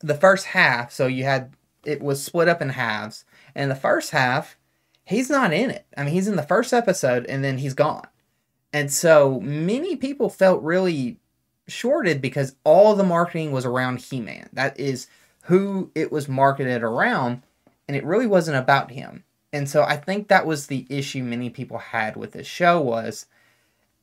the 0.00 0.14
first 0.14 0.46
half 0.46 0.92
so 0.92 1.06
you 1.06 1.24
had 1.24 1.52
it 1.84 2.02
was 2.02 2.22
split 2.22 2.48
up 2.48 2.60
in 2.60 2.70
halves 2.70 3.24
and 3.54 3.70
the 3.70 3.76
first 3.76 4.10
half 4.10 4.56
he's 5.06 5.30
not 5.30 5.52
in 5.52 5.70
it. 5.70 5.86
I 5.96 6.02
mean, 6.04 6.12
he's 6.12 6.28
in 6.28 6.36
the 6.36 6.42
first 6.42 6.74
episode 6.74 7.24
and 7.26 7.42
then 7.42 7.58
he's 7.58 7.74
gone. 7.74 8.06
And 8.72 8.92
so 8.92 9.40
many 9.40 9.96
people 9.96 10.28
felt 10.28 10.62
really 10.62 11.18
shorted 11.68 12.20
because 12.20 12.56
all 12.64 12.94
the 12.94 13.04
marketing 13.04 13.52
was 13.52 13.64
around 13.64 14.00
He 14.00 14.20
Man. 14.20 14.48
That 14.52 14.78
is 14.78 15.06
who 15.42 15.90
it 15.94 16.10
was 16.10 16.28
marketed 16.28 16.82
around, 16.82 17.42
and 17.86 17.96
it 17.96 18.04
really 18.04 18.26
wasn't 18.26 18.56
about 18.56 18.90
him. 18.90 19.24
And 19.52 19.68
so 19.68 19.82
I 19.82 19.96
think 19.96 20.28
that 20.28 20.46
was 20.46 20.66
the 20.66 20.86
issue 20.88 21.22
many 21.22 21.50
people 21.50 21.78
had 21.78 22.16
with 22.16 22.32
this 22.32 22.46
show 22.46 22.80
was 22.80 23.26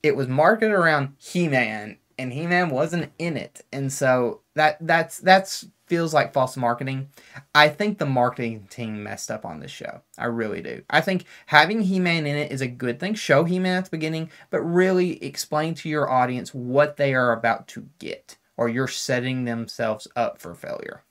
it 0.01 0.15
was 0.15 0.27
marketed 0.27 0.71
around 0.73 1.13
He 1.17 1.47
Man, 1.47 1.97
and 2.17 2.33
He 2.33 2.47
Man 2.47 2.69
wasn't 2.69 3.11
in 3.19 3.37
it. 3.37 3.63
And 3.71 3.91
so 3.91 4.41
that 4.55 4.77
that's 4.81 5.19
that's 5.19 5.65
feels 5.93 6.11
like 6.11 6.33
false 6.33 6.57
marketing. 6.57 7.07
I 7.53 7.69
think 7.69 7.99
the 7.99 8.07
marketing 8.07 8.65
team 8.71 9.03
messed 9.03 9.29
up 9.29 9.45
on 9.45 9.59
this 9.59 9.69
show. 9.69 10.01
I 10.17 10.25
really 10.25 10.59
do. 10.59 10.81
I 10.89 11.01
think 11.01 11.25
having 11.45 11.83
He 11.83 11.99
Man 11.99 12.25
in 12.25 12.35
it 12.35 12.51
is 12.51 12.61
a 12.61 12.67
good 12.67 12.99
thing. 12.99 13.13
Show 13.13 13.43
He 13.43 13.59
Man 13.59 13.77
at 13.77 13.85
the 13.85 13.91
beginning, 13.91 14.31
but 14.49 14.61
really 14.61 15.23
explain 15.23 15.75
to 15.75 15.89
your 15.89 16.09
audience 16.09 16.51
what 16.51 16.97
they 16.97 17.13
are 17.13 17.31
about 17.31 17.67
to 17.67 17.87
get, 17.99 18.39
or 18.57 18.69
you're 18.69 18.87
setting 18.87 19.45
themselves 19.45 20.07
up 20.15 20.39
for 20.39 20.55
failure. 20.55 21.03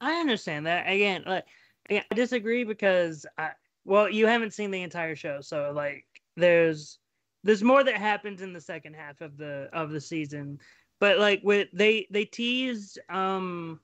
I 0.00 0.14
understand 0.14 0.66
that. 0.66 0.90
Again, 0.90 1.22
like 1.24 1.44
I 1.88 2.02
disagree 2.12 2.64
because 2.64 3.26
I 3.38 3.52
well, 3.84 4.10
you 4.10 4.26
haven't 4.26 4.54
seen 4.54 4.72
the 4.72 4.82
entire 4.82 5.14
show, 5.14 5.40
so 5.40 5.70
like 5.72 6.04
there's 6.36 6.98
there's 7.44 7.62
more 7.62 7.84
that 7.84 7.94
happens 7.94 8.42
in 8.42 8.52
the 8.52 8.60
second 8.60 8.96
half 8.96 9.20
of 9.20 9.36
the 9.36 9.68
of 9.72 9.92
the 9.92 10.00
season. 10.00 10.58
But 10.98 11.18
like 11.18 11.40
with 11.42 11.68
they 11.72 12.06
they 12.10 12.24
teased 12.24 12.98
um 13.08 13.80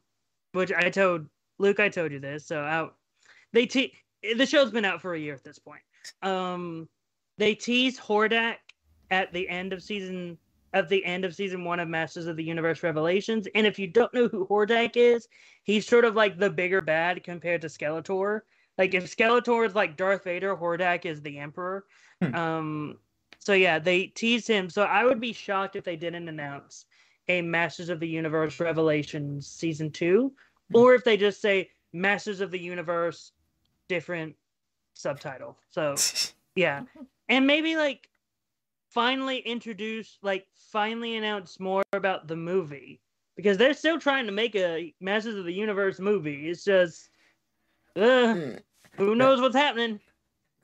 which 0.52 0.73
I 0.73 0.90
told 0.90 1.26
Luke 1.59 1.81
I 1.81 1.88
told 1.88 2.12
you 2.12 2.21
this, 2.21 2.47
so 2.47 2.61
out 2.61 2.97
they 3.52 3.66
te- 3.66 3.95
the 4.37 4.47
show's 4.47 4.71
been 4.71 4.85
out 4.85 5.02
for 5.02 5.14
a 5.14 5.19
year 5.19 5.35
at 5.35 5.45
this 5.45 5.59
point. 5.59 5.83
Um 6.23 6.88
they 7.38 7.54
teased 7.54 8.00
Hordak 8.00 8.57
at 9.11 9.33
the 9.33 9.49
end 9.49 9.73
of 9.73 9.83
season 9.83 10.38
at 10.75 10.88
the 10.88 11.04
end 11.04 11.25
of 11.25 11.35
season 11.35 11.64
one 11.64 11.81
of 11.81 11.88
Masters 11.88 12.26
of 12.26 12.37
the 12.37 12.45
Universe 12.45 12.83
Revelations. 12.83 13.47
And 13.54 13.66
if 13.66 13.78
you 13.78 13.87
don't 13.87 14.12
know 14.14 14.28
who 14.28 14.47
Hordak 14.47 14.97
is, 14.97 15.28
he's 15.64 15.87
sort 15.87 16.04
of 16.04 16.14
like 16.14 16.38
the 16.38 16.50
bigger 16.50 16.81
bad 16.81 17.23
compared 17.23 17.61
to 17.62 17.66
Skeletor. 17.69 18.40
Like 18.78 18.95
if 18.95 19.04
Skeletor 19.04 19.66
is 19.66 19.75
like 19.75 19.99
Darth 19.99 20.25
Vader, 20.25 20.57
Hordak 20.57 21.04
is 21.04 21.21
the 21.21 21.38
Emperor. 21.38 21.85
Hmm. 22.23 22.35
Um, 22.35 22.99
so 23.38 23.52
yeah, 23.52 23.78
they 23.78 24.07
teased 24.07 24.49
him. 24.49 24.71
So 24.71 24.83
I 24.85 25.04
would 25.04 25.21
be 25.21 25.33
shocked 25.33 25.76
if 25.76 25.85
they 25.85 25.97
didn't 25.97 26.28
announce 26.28 26.87
a 27.39 27.43
Masters 27.43 27.89
of 27.89 28.01
the 28.01 28.09
Universe 28.09 28.61
Revelations 28.61 29.47
season 29.47 29.91
two, 29.91 30.33
Hmm. 30.71 30.77
or 30.77 30.95
if 30.95 31.05
they 31.05 31.17
just 31.17 31.41
say 31.41 31.71
Masters 31.93 32.41
of 32.41 32.51
the 32.51 32.59
Universe, 32.59 33.33
different 33.89 34.37
subtitle. 34.95 35.59
So 35.71 35.95
yeah, 36.55 36.83
and 37.29 37.47
maybe 37.47 37.77
like 37.77 38.09
finally 38.91 39.39
introduce, 39.39 40.19
like 40.23 40.47
finally 40.71 41.17
announce 41.17 41.59
more 41.59 41.83
about 41.93 42.29
the 42.29 42.37
movie 42.37 43.01
because 43.37 43.57
they're 43.57 43.75
still 43.75 43.99
trying 43.99 44.27
to 44.27 44.33
make 44.33 44.55
a 44.55 44.95
Masters 45.01 45.37
of 45.37 45.45
the 45.45 45.55
Universe 45.55 45.99
movie. 45.99 46.51
It's 46.51 46.65
just, 46.65 47.09
uh, 47.97 48.37
who 48.97 49.15
knows 49.15 49.41
what's 49.41 49.57
happening. 49.57 49.99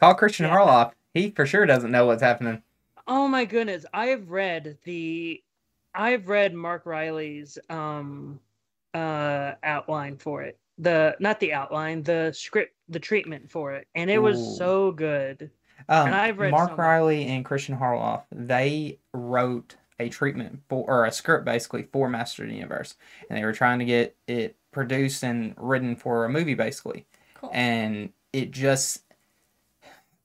Call 0.00 0.14
Christian 0.14 0.46
Yeah. 0.46 0.56
Harloff. 0.56 0.92
He 1.14 1.30
for 1.30 1.46
sure 1.46 1.64
doesn't 1.66 1.90
know 1.90 2.06
what's 2.06 2.22
happening. 2.22 2.62
Oh 3.06 3.26
my 3.26 3.46
goodness, 3.46 3.86
I 3.94 4.06
have 4.08 4.28
read 4.30 4.76
the 4.84 5.42
I've 5.98 6.28
read 6.28 6.54
Mark 6.54 6.86
Riley's 6.86 7.58
um 7.68 8.40
uh 8.94 9.54
outline 9.62 10.16
for 10.18 10.42
it. 10.42 10.58
The 10.78 11.16
not 11.20 11.40
the 11.40 11.52
outline, 11.52 12.04
the 12.04 12.32
script, 12.32 12.74
the 12.88 13.00
treatment 13.00 13.50
for 13.50 13.74
it, 13.74 13.88
and 13.94 14.10
it 14.10 14.20
was 14.20 14.38
Ooh. 14.40 14.56
so 14.56 14.92
good. 14.92 15.50
Um, 15.88 16.06
And 16.08 16.14
I've 16.16 16.38
read 16.38 16.52
Mark 16.52 16.70
some. 16.70 16.80
Riley 16.80 17.26
and 17.26 17.44
Christian 17.44 17.76
Harloff. 17.78 18.24
They 18.32 18.98
wrote 19.12 19.76
a 20.00 20.08
treatment 20.08 20.62
for 20.68 20.84
or 20.88 21.04
a 21.06 21.12
script 21.12 21.44
basically 21.44 21.84
for 21.92 22.08
Master 22.08 22.44
of 22.44 22.50
the 22.50 22.54
Universe, 22.56 22.94
and 23.28 23.38
they 23.38 23.44
were 23.44 23.52
trying 23.52 23.80
to 23.80 23.84
get 23.84 24.16
it 24.28 24.56
produced 24.72 25.24
and 25.24 25.54
written 25.58 25.96
for 25.96 26.24
a 26.24 26.28
movie 26.30 26.54
basically. 26.54 27.06
Cool. 27.34 27.50
and 27.54 28.12
it 28.32 28.50
just 28.50 29.04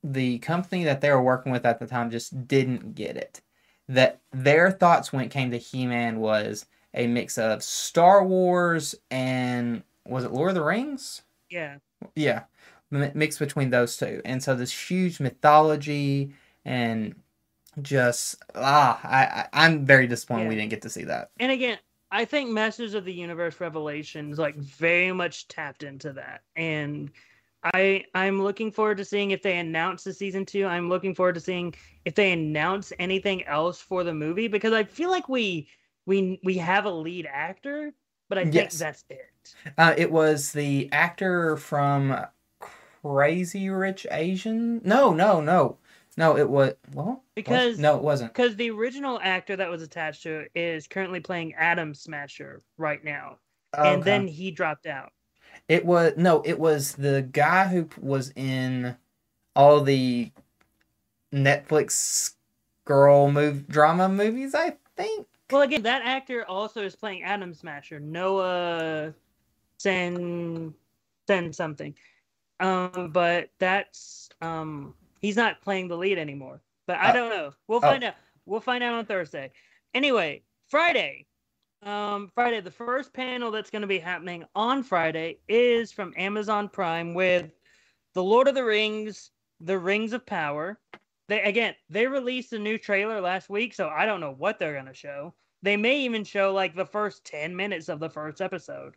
the 0.04 0.40
company 0.40 0.84
that 0.84 1.02
they 1.02 1.10
were 1.12 1.22
working 1.24 1.52
with 1.52 1.66
at 1.66 1.80
the 1.80 1.88
time 1.88 2.12
just 2.12 2.48
didn't 2.48 2.96
get 2.96 3.16
it. 3.18 3.42
That 3.90 4.20
their 4.32 4.72
thoughts 4.72 5.12
when 5.12 5.26
it 5.26 5.32
came 5.32 5.52
to 5.52 5.58
He-Man 5.58 6.20
was 6.20 6.66
a 6.94 7.08
mix 7.08 7.38
of 7.38 7.62
Star 7.64 8.24
Wars 8.24 8.96
and 9.12 9.84
was 10.06 10.24
it 10.24 10.32
Lord 10.32 10.50
of 10.50 10.56
the 10.56 10.64
Rings? 10.64 11.22
Yeah. 11.50 11.78
Yeah, 12.16 12.44
mi- 12.92 13.12
mix 13.14 13.38
between 13.38 13.70
those 13.70 13.98
two, 13.98 14.22
and 14.26 14.42
so 14.44 14.56
this 14.56 14.90
huge 14.90 15.20
mythology 15.20 16.34
and 16.66 17.16
just 17.82 18.36
ah, 18.56 19.00
I, 19.04 19.24
I 19.24 19.66
I'm 19.66 19.86
very 19.86 20.08
disappointed 20.08 20.48
we 20.48 20.56
didn't 20.56 20.70
get 20.70 20.82
to 20.84 20.90
see 20.90 21.04
that. 21.06 21.32
And 21.40 21.52
again, 21.52 21.80
I 22.12 22.26
think 22.26 22.52
Masters 22.52 22.94
of 22.94 23.06
the 23.06 23.14
Universe 23.14 23.60
Revelations 23.60 24.38
like 24.38 24.56
very 24.56 25.12
much 25.12 25.48
tapped 25.48 25.84
into 25.84 26.14
that. 26.14 26.42
And 26.56 27.10
I 27.64 28.06
I'm 28.14 28.42
looking 28.44 28.72
forward 28.72 28.98
to 28.98 29.06
seeing 29.06 29.32
if 29.32 29.42
they 29.42 29.58
announce 29.58 30.04
the 30.04 30.14
season 30.14 30.46
2. 30.46 30.66
I'm 30.66 30.90
looking 30.90 31.16
forward 31.16 31.36
to 31.36 31.42
seeing 31.42 31.74
if 32.06 32.16
they 32.16 32.32
announce 32.32 32.92
anything 33.00 33.44
else 33.46 33.80
for 33.80 34.04
the 34.04 34.14
movie 34.14 34.48
because 34.48 34.74
I 34.74 34.84
feel 34.84 35.10
like 35.10 35.30
we 35.30 35.68
we 36.06 36.40
we 36.44 36.58
have 36.58 36.86
a 36.86 36.92
lead 36.92 37.26
actor, 37.32 37.92
but 38.30 38.38
I 38.38 38.44
think 38.44 38.56
Yes. 38.56 38.78
that's 38.80 39.06
it. 39.10 39.56
Uh, 39.78 39.94
it 39.98 40.12
was 40.12 40.52
the 40.52 40.90
actor 40.92 41.56
from 41.58 42.26
Crazy 43.02 43.70
Rich 43.70 44.08
Asian. 44.12 44.82
No, 44.84 45.14
no, 45.14 45.42
no, 45.42 45.78
no. 46.18 46.38
It 46.38 46.50
was 46.50 46.74
well 46.94 47.06
was- 47.06 47.20
Because- 47.36 47.80
no, 47.80 47.96
it 47.98 48.04
wasn't. 48.04 48.34
Because 48.34 48.56
the 48.56 48.70
original 48.72 49.20
actor 49.22 49.56
that 49.56 49.70
was 49.70 49.82
attached 49.82 50.24
to 50.24 50.42
it 50.42 50.52
is 50.56 50.88
currently 50.88 51.20
playing 51.20 51.54
Adam 51.56 51.94
Smasher 51.94 52.62
right 52.78 53.04
now. 53.04 53.38
And 53.76 54.04
then 54.04 54.28
he 54.28 54.52
dropped 54.52 54.86
out. 54.86 55.12
It 55.68 55.86
was 55.86 56.14
no, 56.18 56.42
it 56.44 56.60
was 56.60 56.94
the 56.94 57.28
guy 57.32 57.68
who 57.68 57.90
was 58.00 58.32
in 58.36 58.96
all 59.56 59.82
the 59.82 60.32
Netflix 61.34 62.36
girl 62.86 63.32
move 63.32 63.68
drama 63.68 64.10
movies. 64.10 64.54
I 64.56 64.78
think. 64.96 65.28
Well, 65.52 65.62
again, 65.62 65.84
that 65.84 66.02
actor 66.04 66.46
also 66.48 66.84
is 66.84 66.96
playing 66.96 67.24
Adam 67.24 67.54
Smasher, 67.54 68.00
Noah 68.00 69.14
Sen 69.78 70.74
Sen 71.28 71.54
something. 71.54 71.96
Um, 72.60 73.12
but 73.12 73.50
that's 73.60 74.30
um 74.42 74.94
he's 75.22 75.38
not 75.38 75.62
playing 75.62 75.88
the 75.88 75.98
lead 75.98 76.18
anymore. 76.18 76.62
But 76.86 76.98
I 76.98 77.10
Oh. 77.12 77.14
don't 77.14 77.30
know. 77.30 77.54
We'll 77.68 77.78
Oh. 77.80 77.82
find 77.82 78.04
out. 78.04 78.16
We'll 78.46 78.62
find 78.62 78.84
out 78.84 78.94
on 78.94 79.06
Thursday. 79.06 79.52
Anyway, 79.94 80.44
Friday. 80.68 81.26
Um, 81.86 82.32
Friday, 82.34 82.62
the 82.62 82.72
first 82.72 83.14
panel 83.14 83.52
that's 83.52 83.70
going 83.70 83.82
to 83.82 83.88
be 83.88 84.00
happening 84.00 84.46
on 84.56 84.84
Friday 84.84 85.40
is 85.48 85.92
from 85.92 86.14
Amazon 86.18 86.70
Prime 86.70 87.14
with 87.14 87.52
The 88.14 88.24
Lord 88.24 88.48
of 88.48 88.56
the 88.56 88.64
Rings, 88.64 89.32
The 89.60 89.78
Rings 89.78 90.14
of 90.14 90.26
Power. 90.26 90.80
They 91.30 91.42
again, 91.42 91.74
they 91.90 92.06
released 92.08 92.54
a 92.54 92.60
new 92.60 92.78
trailer 92.78 93.22
last 93.22 93.50
week, 93.50 93.74
so 93.74 93.90
I 93.90 94.06
don't 94.06 94.20
know 94.20 94.36
what 94.38 94.60
they're 94.60 94.76
gonna 94.76 94.94
show. 94.94 95.34
They 95.62 95.78
may 95.78 96.00
even 96.02 96.24
show 96.24 96.54
like 96.54 96.76
the 96.76 96.86
first 96.86 97.26
ten 97.26 97.56
minutes 97.56 97.90
of 97.90 98.00
the 98.00 98.10
first 98.10 98.42
episode. 98.42 98.96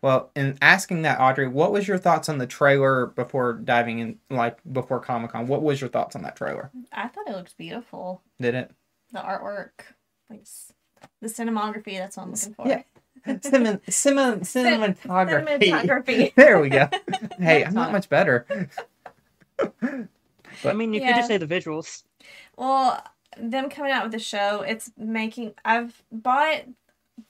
Well, 0.00 0.30
in 0.36 0.56
asking 0.62 1.02
that, 1.02 1.20
Audrey, 1.20 1.48
what 1.48 1.72
was 1.72 1.86
your 1.88 1.98
thoughts 1.98 2.28
on 2.28 2.38
the 2.38 2.46
trailer 2.46 3.06
before 3.06 3.54
diving 3.54 3.98
in, 3.98 4.18
like 4.30 4.58
before 4.72 5.00
Comic 5.00 5.32
Con? 5.32 5.46
What 5.46 5.62
was 5.62 5.80
your 5.80 5.90
thoughts 5.90 6.16
on 6.16 6.22
that 6.22 6.36
trailer? 6.36 6.70
I 6.92 7.08
thought 7.08 7.28
it 7.28 7.34
looked 7.36 7.56
beautiful. 7.58 8.22
Did 8.40 8.54
it? 8.54 8.70
The 9.12 9.18
artwork, 9.20 9.70
like 10.30 10.40
s- 10.40 10.72
the 11.20 11.28
cinematography. 11.28 11.98
That's 11.98 12.16
what 12.16 12.24
I'm 12.24 12.32
looking 12.32 12.54
for. 12.54 12.68
Yeah. 12.68 12.82
Cinnamon, 13.42 13.80
cinnamon, 13.88 14.40
cinematography. 14.42 15.58
Cinematography. 15.58 16.34
there 16.36 16.60
we 16.60 16.68
go. 16.68 16.88
Hey, 17.38 17.64
I'm 17.64 17.74
not 17.74 17.92
much 17.92 18.08
better. 18.08 18.68
I 20.64 20.72
mean, 20.72 20.92
you 20.92 21.00
could 21.00 21.16
just 21.16 21.28
say 21.28 21.36
the 21.36 21.46
visuals. 21.46 22.04
Well, 22.56 23.02
them 23.36 23.68
coming 23.68 23.92
out 23.92 24.04
with 24.04 24.12
the 24.12 24.18
show, 24.18 24.62
it's 24.62 24.90
making. 24.96 25.54
I've 25.64 26.02
bought 26.10 26.62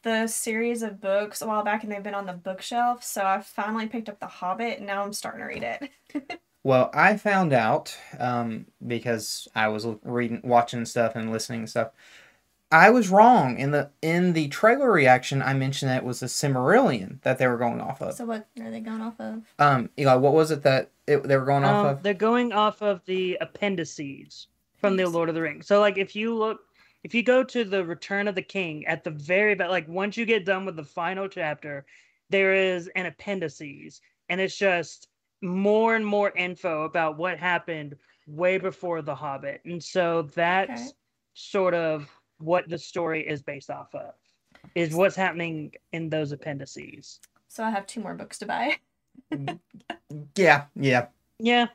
the 0.02 0.26
series 0.26 0.82
of 0.82 1.00
books 1.00 1.42
a 1.42 1.46
while 1.46 1.64
back, 1.64 1.82
and 1.82 1.90
they've 1.90 2.02
been 2.02 2.14
on 2.14 2.26
the 2.26 2.32
bookshelf. 2.34 3.02
So 3.02 3.24
I 3.24 3.40
finally 3.40 3.86
picked 3.86 4.08
up 4.08 4.20
The 4.20 4.26
Hobbit, 4.26 4.78
and 4.78 4.86
now 4.86 5.02
I'm 5.02 5.12
starting 5.12 5.40
to 5.40 5.46
read 5.46 5.62
it. 5.62 6.40
Well, 6.62 6.90
I 6.92 7.16
found 7.16 7.52
out 7.52 7.96
um, 8.18 8.66
because 8.84 9.46
I 9.54 9.68
was 9.68 9.86
reading, 10.02 10.40
watching 10.42 10.84
stuff, 10.84 11.14
and 11.14 11.30
listening 11.30 11.62
to 11.62 11.70
stuff. 11.70 11.90
I 12.70 12.90
was 12.90 13.08
wrong 13.08 13.58
in 13.58 13.70
the 13.70 13.90
in 14.02 14.32
the 14.32 14.48
trailer 14.48 14.90
reaction. 14.90 15.40
I 15.42 15.54
mentioned 15.54 15.90
that 15.90 15.98
it 15.98 16.04
was 16.04 16.22
a 16.22 16.26
Silmarillion 16.26 17.20
that 17.22 17.38
they 17.38 17.46
were 17.46 17.56
going 17.58 17.80
off 17.80 18.02
of. 18.02 18.14
So 18.14 18.24
what 18.26 18.48
are 18.60 18.70
they 18.70 18.80
going 18.80 19.00
off 19.00 19.20
of? 19.20 19.42
Um, 19.58 19.90
Eli, 19.98 20.14
what 20.14 20.34
was 20.34 20.50
it 20.50 20.62
that 20.62 20.90
it, 21.06 21.22
they 21.22 21.36
were 21.36 21.44
going 21.44 21.64
off 21.64 21.84
Um, 21.84 21.86
of? 21.86 22.02
they're 22.02 22.14
going 22.14 22.52
off 22.52 22.82
of 22.82 23.04
the 23.06 23.38
appendices 23.40 24.48
from 24.78 24.96
the 24.96 25.06
Lord 25.08 25.28
of 25.28 25.34
the 25.34 25.42
Rings. 25.42 25.66
So, 25.66 25.80
like, 25.80 25.96
if 25.96 26.16
you 26.16 26.34
look, 26.34 26.60
if 27.04 27.14
you 27.14 27.22
go 27.22 27.44
to 27.44 27.64
the 27.64 27.84
Return 27.84 28.26
of 28.28 28.34
the 28.34 28.42
King 28.42 28.84
at 28.86 29.04
the 29.04 29.10
very 29.10 29.54
back, 29.54 29.70
like 29.70 29.88
once 29.88 30.16
you 30.16 30.26
get 30.26 30.44
done 30.44 30.66
with 30.66 30.76
the 30.76 30.84
final 30.84 31.28
chapter, 31.28 31.86
there 32.30 32.52
is 32.52 32.88
an 32.96 33.06
appendices, 33.06 34.00
and 34.28 34.40
it's 34.40 34.56
just 34.56 35.08
more 35.40 35.94
and 35.94 36.04
more 36.04 36.30
info 36.36 36.82
about 36.84 37.16
what 37.16 37.38
happened 37.38 37.96
way 38.26 38.58
before 38.58 39.02
the 39.02 39.14
Hobbit, 39.14 39.60
and 39.64 39.82
so 39.82 40.22
that's 40.34 40.70
Okay. 40.72 40.92
sort 41.34 41.74
of 41.74 42.08
what 42.38 42.68
the 42.68 42.78
story 42.78 43.26
is 43.26 43.42
based 43.42 43.70
off 43.70 43.94
of. 43.94 44.14
Is 44.74 44.94
what's 44.94 45.16
happening 45.16 45.72
in 45.92 46.08
those 46.10 46.32
appendices. 46.32 47.20
So 47.48 47.62
I 47.62 47.70
have 47.70 47.86
two 47.86 48.00
more 48.00 48.14
books 48.14 48.38
to 48.38 48.46
buy. 48.46 48.76
Mm-hmm. 49.32 50.16
yeah, 50.36 50.64
yeah. 50.74 51.06
Yeah, 51.38 51.66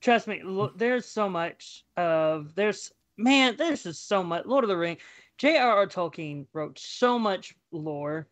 trust 0.00 0.26
me. 0.28 0.42
Lo- 0.42 0.72
there's 0.76 1.06
so 1.06 1.28
much 1.28 1.84
of 1.96 2.54
there's 2.54 2.92
man. 3.16 3.56
There's 3.56 3.84
just 3.84 4.08
so 4.08 4.22
much. 4.22 4.44
Lord 4.44 4.64
of 4.64 4.68
the 4.68 4.76
Ring. 4.76 4.98
J.R.R. 5.38 5.86
Tolkien 5.86 6.46
wrote 6.52 6.78
so 6.78 7.18
much 7.18 7.54
lore. 7.70 8.26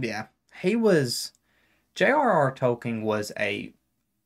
Yeah, 0.00 0.26
he 0.60 0.76
was. 0.76 1.32
J.R.R. 1.94 2.54
Tolkien 2.54 3.02
was 3.02 3.32
a 3.38 3.72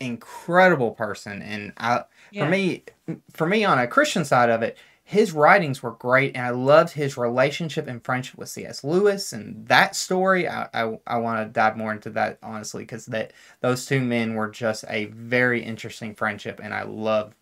incredible 0.00 0.90
person, 0.90 1.40
and 1.42 1.72
I, 1.78 2.04
Yeah. 2.32 2.44
for 2.44 2.50
me, 2.50 2.84
for 3.32 3.46
me 3.46 3.64
on 3.64 3.78
a 3.78 3.86
Christian 3.86 4.24
side 4.24 4.50
of 4.50 4.62
it, 4.62 4.76
his 5.08 5.30
writings 5.30 5.84
were 5.84 5.92
great, 5.92 6.34
and 6.36 6.44
I 6.44 6.50
loved 6.50 6.92
his 6.94 7.16
relationship 7.16 7.86
and 7.86 8.04
friendship 8.04 8.36
with 8.36 8.48
C.S. 8.48 8.82
Lewis, 8.82 9.32
and 9.32 9.64
that 9.68 9.94
story. 9.94 10.48
I, 10.48 10.68
I, 10.74 10.98
I 11.06 11.18
want 11.18 11.46
to 11.46 11.52
dive 11.52 11.76
more 11.76 11.92
into 11.92 12.10
that 12.10 12.38
honestly, 12.42 12.82
because 12.82 13.06
that 13.06 13.32
those 13.60 13.86
two 13.86 14.00
men 14.00 14.34
were 14.34 14.50
just 14.50 14.84
a 14.88 15.04
very 15.04 15.62
interesting 15.62 16.16
friendship, 16.16 16.60
and 16.60 16.74
I 16.74 16.82
love 16.82 17.36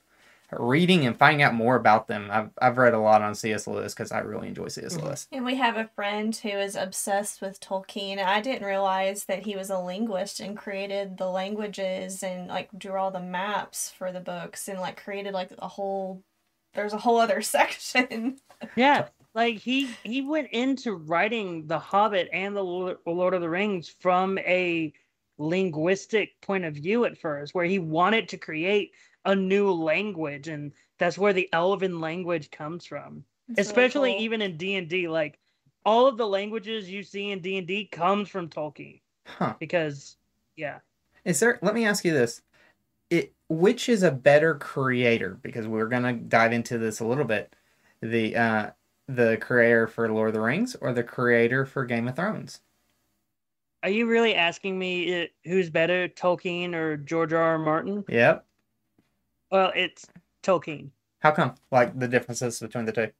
reading 0.52 1.06
and 1.06 1.16
finding 1.16 1.40
out 1.42 1.54
more 1.54 1.75
about 1.75 2.06
them. 2.06 2.28
I've 2.30 2.50
I've 2.61 2.76
read 2.76 2.92
a 2.92 2.99
lot 2.99 3.23
on 3.23 3.35
C.S. 3.35 3.66
Lewis 3.66 3.94
because 3.94 4.12
I 4.12 4.18
really 4.18 4.49
enjoy 4.49 4.68
C.S. 4.68 4.99
Mhm. 4.99 5.02
Lewis. 5.02 5.26
And 5.33 5.47
we 5.47 5.54
have 5.54 5.78
a 5.78 5.88
friend 5.97 6.37
who 6.37 6.50
is 6.50 6.76
obsessed 6.76 7.40
with 7.40 7.61
Tolkien. 7.61 8.23
I 8.23 8.42
didn't 8.42 8.66
realize 8.66 9.25
that 9.25 9.44
he 9.47 9.56
was 9.56 9.71
a 9.71 9.78
linguist 9.78 10.38
and 10.38 10.54
created 10.54 11.16
the 11.16 11.30
languages 11.30 12.23
and 12.23 12.49
like 12.49 12.68
drew 12.76 12.99
all 12.99 13.11
the 13.11 13.21
maps 13.21 13.88
for 13.90 14.12
the 14.12 14.21
books 14.21 14.68
and 14.68 14.78
like 14.80 15.02
created 15.02 15.33
like 15.33 15.50
a 15.59 15.68
whole 15.68 16.23
there's 16.74 16.92
a 16.92 16.98
whole 16.98 17.18
other 17.18 17.42
section. 17.56 18.38
Yeah, 18.76 19.08
like 19.34 19.58
he 19.58 19.90
he 20.02 20.22
went 20.22 20.48
into 20.50 20.94
writing 20.94 21.66
The 21.66 21.78
Hobbit 21.78 22.28
and 22.32 22.56
the 22.56 22.62
Lord 22.62 22.98
Lord 23.06 23.34
of 23.34 23.40
the 23.40 23.50
Rings 23.50 23.94
from 24.00 24.38
a 24.38 24.92
linguistic 25.38 26.40
point 26.40 26.64
of 26.64 26.74
view 26.74 27.04
at 27.04 27.18
first, 27.18 27.54
where 27.54 27.64
he 27.64 27.78
wanted 27.78 28.28
to 28.30 28.36
create 28.36 28.92
a 29.24 29.34
new 29.34 29.70
language, 29.72 30.48
and 30.48 30.72
that's 30.98 31.18
where 31.18 31.32
the 31.32 31.48
Elven 31.52 32.00
language 32.00 32.50
comes 32.50 32.86
from. 32.86 33.24
It's 33.48 33.58
really 33.58 33.60
especially 33.68 34.12
cool. 34.12 34.22
even 34.22 34.42
in 34.42 34.56
D 34.56 34.74
and 34.76 34.88
D, 34.88 35.08
like 35.08 35.38
all 35.84 36.06
of 36.06 36.16
the 36.16 36.26
languages 36.26 36.88
you 36.88 37.02
see 37.02 37.30
in 37.30 37.40
D 37.40 37.58
and 37.58 37.66
D 37.66 37.86
comes 37.86 38.28
from 38.28 38.48
Tolkien 38.48 39.00
Huh. 39.26 39.54
because 39.58 40.16
yeah. 40.56 40.78
Is 41.24 41.40
there? 41.40 41.58
Let 41.62 41.74
me 41.74 41.86
ask 41.86 42.04
you 42.04 42.12
this: 42.12 42.42
it 43.11 43.32
which 43.49 43.88
is 43.88 44.02
a 44.02 44.11
better 44.11 44.54
creator? 44.56 45.38
Because 45.42 45.66
we're 45.66 45.88
gonna 45.88 46.14
dive 46.14 46.52
into 46.52 46.78
this 46.78 47.00
a 47.00 47.06
little 47.06 47.25
bit. 47.25 47.54
The 48.00 48.37
uh, 48.37 48.70
the 49.08 49.38
creator 49.38 49.87
for 49.87 50.11
Lord 50.11 50.28
of 50.28 50.34
the 50.34 50.40
Rings 50.40 50.76
or 50.80 50.92
the 50.92 51.02
creator 51.02 51.64
for 51.64 51.84
Game 51.84 52.08
of 52.08 52.16
Thrones? 52.16 52.61
Are 53.82 53.90
you 53.90 54.06
really 54.06 54.34
asking 54.34 54.78
me 54.78 55.25
uh, 55.25 55.26
who's 55.44 55.68
better, 55.68 56.08
Tolkien 56.08 56.75
or 56.75 56.96
George 56.96 57.34
R. 57.34 57.42
R. 57.42 57.58
Martin? 57.58 58.04
Yep. 58.08 58.46
Well, 59.50 59.73
it's 59.76 60.06
Tolkien 60.42 60.90
How 61.20 61.32
come? 61.32 61.54
Like 61.70 61.99
the 61.99 62.08
differences 62.08 62.61
between 62.61 62.87
the 62.87 62.92
two? 62.92 63.11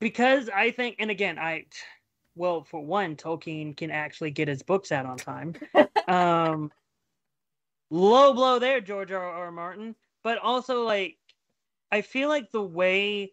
because 0.00 0.48
I 0.48 0.70
think, 0.70 0.96
and 0.98 1.10
again, 1.10 1.38
I, 1.38 1.66
well, 2.34 2.64
for 2.64 2.80
one, 2.84 3.16
Tolkien 3.16 3.76
can 3.76 3.90
actually 3.90 4.30
get 4.30 4.48
his 4.48 4.62
books 4.62 4.90
out 4.90 5.06
on 5.06 5.18
time. 5.18 5.54
um, 6.08 6.72
low 7.90 8.32
blow 8.32 8.58
there, 8.58 8.80
George 8.80 9.12
R. 9.12 9.22
R. 9.22 9.52
Martin. 9.52 9.94
But 10.22 10.38
also, 10.38 10.84
like, 10.84 11.16
I 11.90 12.02
feel 12.02 12.28
like 12.28 12.50
the 12.50 12.62
way 12.62 13.32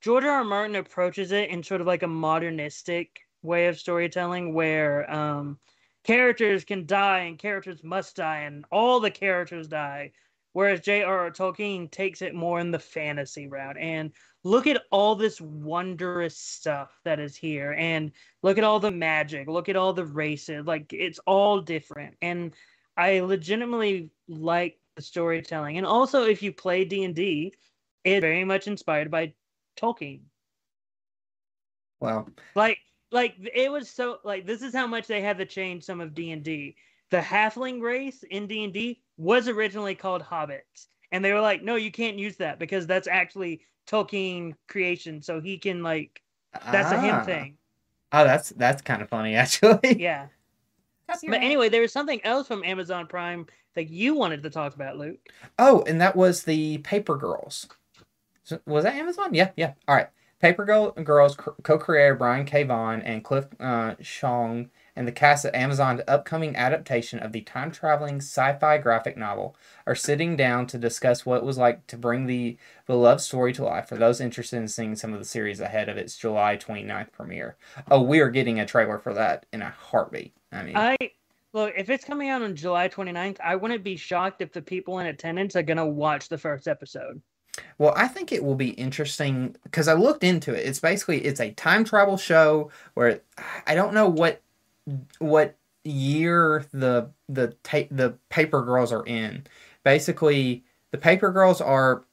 George 0.00 0.24
R. 0.24 0.30
R. 0.30 0.44
Martin 0.44 0.76
approaches 0.76 1.32
it 1.32 1.50
in 1.50 1.62
sort 1.62 1.80
of 1.80 1.86
like 1.86 2.02
a 2.02 2.08
modernistic 2.08 3.20
way 3.42 3.66
of 3.68 3.78
storytelling, 3.78 4.54
where 4.54 5.10
um, 5.12 5.58
characters 6.04 6.64
can 6.64 6.86
die 6.86 7.20
and 7.20 7.38
characters 7.38 7.82
must 7.84 8.16
die, 8.16 8.40
and 8.40 8.64
all 8.70 9.00
the 9.00 9.10
characters 9.10 9.68
die. 9.68 10.12
Whereas 10.54 10.80
J.R.R. 10.80 11.30
Tolkien 11.30 11.90
takes 11.90 12.20
it 12.20 12.34
more 12.34 12.60
in 12.60 12.70
the 12.70 12.78
fantasy 12.78 13.46
route. 13.46 13.78
And 13.78 14.12
look 14.44 14.66
at 14.66 14.82
all 14.90 15.14
this 15.14 15.40
wondrous 15.40 16.36
stuff 16.36 17.00
that 17.04 17.18
is 17.18 17.34
here. 17.34 17.74
And 17.78 18.12
look 18.42 18.58
at 18.58 18.64
all 18.64 18.78
the 18.78 18.90
magic. 18.90 19.48
Look 19.48 19.70
at 19.70 19.76
all 19.76 19.94
the 19.94 20.04
races. 20.04 20.66
Like, 20.66 20.92
it's 20.92 21.18
all 21.20 21.60
different. 21.60 22.16
And 22.20 22.52
I 22.96 23.20
legitimately 23.20 24.10
like 24.28 24.78
the 24.96 25.02
storytelling. 25.02 25.78
And 25.78 25.86
also, 25.86 26.24
if 26.24 26.42
you 26.42 26.52
play 26.52 26.84
D&D, 26.84 27.54
it's 28.04 28.20
very 28.20 28.44
much 28.44 28.66
inspired 28.66 29.10
by 29.10 29.32
Tolkien. 29.76 30.20
Wow! 32.00 32.26
Like, 32.54 32.78
like 33.12 33.36
it 33.54 33.70
was 33.70 33.88
so 33.88 34.18
like 34.24 34.46
this 34.46 34.62
is 34.62 34.74
how 34.74 34.86
much 34.86 35.06
they 35.06 35.20
had 35.20 35.38
to 35.38 35.46
change 35.46 35.84
some 35.84 36.00
of 36.00 36.14
D&D. 36.14 36.74
The 37.10 37.18
halfling 37.18 37.80
race 37.80 38.24
in 38.30 38.46
D&D 38.46 39.00
was 39.16 39.46
originally 39.46 39.94
called 39.94 40.22
hobbits. 40.22 40.88
And 41.12 41.24
they 41.24 41.32
were 41.32 41.40
like, 41.40 41.62
"No, 41.62 41.76
you 41.76 41.92
can't 41.92 42.18
use 42.18 42.36
that 42.38 42.58
because 42.58 42.86
that's 42.86 43.06
actually 43.06 43.60
Tolkien 43.86 44.54
creation, 44.66 45.22
so 45.22 45.40
he 45.40 45.58
can 45.58 45.82
like 45.82 46.22
that's 46.70 46.90
a 46.90 46.96
ah. 46.96 47.00
him 47.00 47.24
thing." 47.24 47.58
Oh, 48.12 48.24
that's 48.24 48.50
that's 48.50 48.82
kind 48.82 49.02
of 49.02 49.08
funny 49.08 49.34
actually. 49.36 50.00
Yeah. 50.00 50.26
But 51.20 51.26
Copyright. 51.26 51.42
anyway, 51.44 51.68
there 51.68 51.82
was 51.82 51.92
something 51.92 52.20
else 52.24 52.46
from 52.46 52.64
Amazon 52.64 53.06
Prime 53.06 53.46
that 53.74 53.88
you 53.90 54.14
wanted 54.14 54.42
to 54.42 54.50
talk 54.50 54.74
about, 54.74 54.96
Luke. 54.98 55.18
Oh, 55.58 55.82
and 55.86 56.00
that 56.00 56.16
was 56.16 56.42
the 56.44 56.78
Paper 56.78 57.16
Girls. 57.16 57.66
So- 58.44 58.60
Was 58.66 58.84
that 58.84 58.94
Amazon? 58.94 59.34
Yeah, 59.34 59.50
yeah. 59.56 59.72
All 59.88 59.94
right. 59.94 60.08
Paper 60.40 60.64
Girl, 60.64 60.90
Girls 60.90 61.36
co- 61.36 61.54
co-creator 61.62 62.16
Brian 62.16 62.44
K. 62.44 62.64
Vaughan 62.64 63.00
and 63.02 63.22
Cliff 63.22 63.46
uh, 63.60 63.94
Chiang 64.02 64.70
and 64.96 65.06
the 65.06 65.12
cast 65.12 65.44
of 65.44 65.54
Amazon's 65.54 66.00
upcoming 66.08 66.56
adaptation 66.56 67.20
of 67.20 67.30
the 67.30 67.42
time-traveling 67.42 68.16
sci-fi 68.16 68.76
graphic 68.78 69.16
novel 69.16 69.54
are 69.86 69.94
sitting 69.94 70.34
down 70.36 70.66
to 70.66 70.78
discuss 70.78 71.24
what 71.24 71.36
it 71.38 71.44
was 71.44 71.58
like 71.58 71.86
to 71.86 71.96
bring 71.96 72.26
the 72.26 72.58
beloved 72.88 73.20
story 73.20 73.52
to 73.52 73.64
life 73.64 73.88
for 73.88 73.96
those 73.96 74.20
interested 74.20 74.56
in 74.56 74.66
seeing 74.66 74.96
some 74.96 75.12
of 75.12 75.20
the 75.20 75.24
series 75.24 75.60
ahead 75.60 75.88
of 75.88 75.96
its 75.96 76.16
July 76.18 76.56
29th 76.56 77.12
premiere. 77.12 77.56
Oh, 77.88 78.02
we 78.02 78.18
are 78.18 78.28
getting 78.28 78.58
a 78.58 78.66
trailer 78.66 78.98
for 78.98 79.14
that 79.14 79.46
in 79.52 79.62
a 79.62 79.70
heartbeat. 79.70 80.34
I 80.52 80.62
mean, 80.62 80.76
I 80.76 80.96
look, 81.52 81.72
if 81.76 81.90
it's 81.90 82.04
coming 82.04 82.28
out 82.28 82.42
on 82.42 82.54
July 82.54 82.88
29th, 82.88 83.40
I 83.40 83.56
wouldn't 83.56 83.82
be 83.82 83.96
shocked 83.96 84.42
if 84.42 84.52
the 84.52 84.62
people 84.62 84.98
in 84.98 85.06
attendance 85.06 85.56
are 85.56 85.62
going 85.62 85.76
to 85.78 85.86
watch 85.86 86.28
the 86.28 86.38
first 86.38 86.68
episode. 86.68 87.20
Well, 87.78 87.92
I 87.96 88.08
think 88.08 88.32
it 88.32 88.42
will 88.42 88.54
be 88.54 88.70
interesting 88.70 89.56
because 89.64 89.88
I 89.88 89.94
looked 89.94 90.24
into 90.24 90.54
it. 90.54 90.66
It's 90.66 90.80
basically 90.80 91.24
it's 91.24 91.40
a 91.40 91.50
time 91.52 91.84
travel 91.84 92.16
show 92.16 92.70
where 92.94 93.20
I 93.66 93.74
don't 93.74 93.94
know 93.94 94.08
what 94.08 94.40
what 95.18 95.56
year 95.84 96.66
the 96.72 97.10
the 97.28 97.48
ta- 97.62 97.88
the 97.90 98.14
paper 98.30 98.62
girls 98.62 98.92
are 98.92 99.04
in. 99.04 99.44
Basically, 99.84 100.64
the 100.92 100.98
paper 100.98 101.30
girls 101.30 101.60
are 101.60 102.04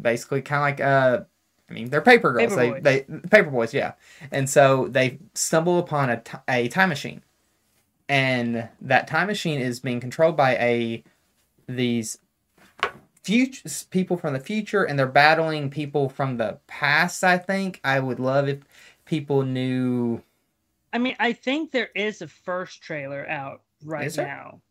basically 0.00 0.42
kind 0.42 0.60
of 0.60 0.62
like 0.62 0.80
uh 0.80 1.24
I 1.68 1.72
mean, 1.72 1.90
they're 1.90 2.00
paper 2.00 2.32
girls. 2.32 2.54
Paper 2.54 2.80
they 2.80 3.00
they 3.00 3.18
paper 3.28 3.50
boys, 3.50 3.74
yeah. 3.74 3.94
And 4.30 4.48
so 4.48 4.86
they 4.88 5.18
stumble 5.34 5.80
upon 5.80 6.10
a 6.10 6.22
a 6.48 6.68
time 6.68 6.90
machine. 6.90 7.22
And 8.08 8.68
that 8.80 9.08
time 9.08 9.26
machine 9.26 9.60
is 9.60 9.80
being 9.80 10.00
controlled 10.00 10.36
by 10.36 10.56
a 10.56 11.04
these 11.66 12.18
future 13.22 13.68
people 13.90 14.16
from 14.16 14.32
the 14.32 14.40
future 14.40 14.84
and 14.84 14.96
they're 14.96 15.06
battling 15.08 15.68
people 15.68 16.08
from 16.08 16.36
the 16.36 16.56
past 16.68 17.24
i 17.24 17.36
think 17.36 17.80
i 17.82 17.98
would 17.98 18.20
love 18.20 18.48
if 18.48 18.60
people 19.04 19.42
knew 19.42 20.22
I 20.96 20.98
mean, 20.98 21.14
I 21.18 21.34
think 21.34 21.72
there 21.72 21.90
is 21.94 22.22
a 22.22 22.28
first 22.28 22.80
trailer 22.80 23.28
out 23.28 23.60
right 23.84 24.16
now. 24.16 24.62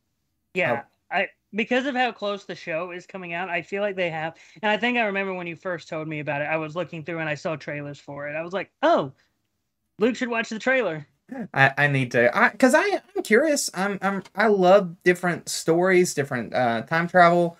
Yeah. 0.55 0.81
Oh. 0.83 1.15
I 1.15 1.27
because 1.53 1.85
of 1.85 1.95
how 1.95 2.11
close 2.11 2.45
the 2.45 2.55
show 2.55 2.89
is 2.89 3.05
coming 3.05 3.33
out, 3.33 3.47
I 3.47 3.61
feel 3.61 3.83
like 3.83 3.95
they 3.95 4.09
have 4.09 4.35
and 4.63 4.71
I 4.71 4.77
think 4.77 4.97
I 4.97 5.05
remember 5.05 5.35
when 5.35 5.45
you 5.45 5.55
first 5.55 5.87
told 5.87 6.07
me 6.07 6.21
about 6.21 6.41
it, 6.41 6.45
I 6.45 6.57
was 6.57 6.75
looking 6.75 7.03
through 7.03 7.19
and 7.19 7.29
I 7.29 7.35
saw 7.35 7.55
trailers 7.55 7.99
for 7.99 8.27
it. 8.27 8.35
I 8.35 8.41
was 8.41 8.53
like, 8.53 8.71
"Oh, 8.81 9.11
Luke 9.99 10.15
should 10.15 10.29
watch 10.29 10.49
the 10.49 10.57
trailer." 10.57 11.05
I, 11.53 11.73
I 11.77 11.87
need 11.87 12.11
to 12.11 12.35
i 12.37 12.49
because 12.49 12.73
i 12.75 13.01
i'm 13.15 13.23
curious 13.23 13.69
i'm 13.73 13.97
i'm 14.01 14.23
i 14.35 14.47
love 14.47 15.01
different 15.03 15.49
stories 15.49 16.13
different 16.13 16.53
uh 16.53 16.81
time 16.83 17.07
travel 17.07 17.57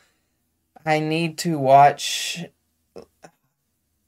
i 0.86 1.00
need 1.00 1.38
to 1.40 1.58
watch 1.58 2.46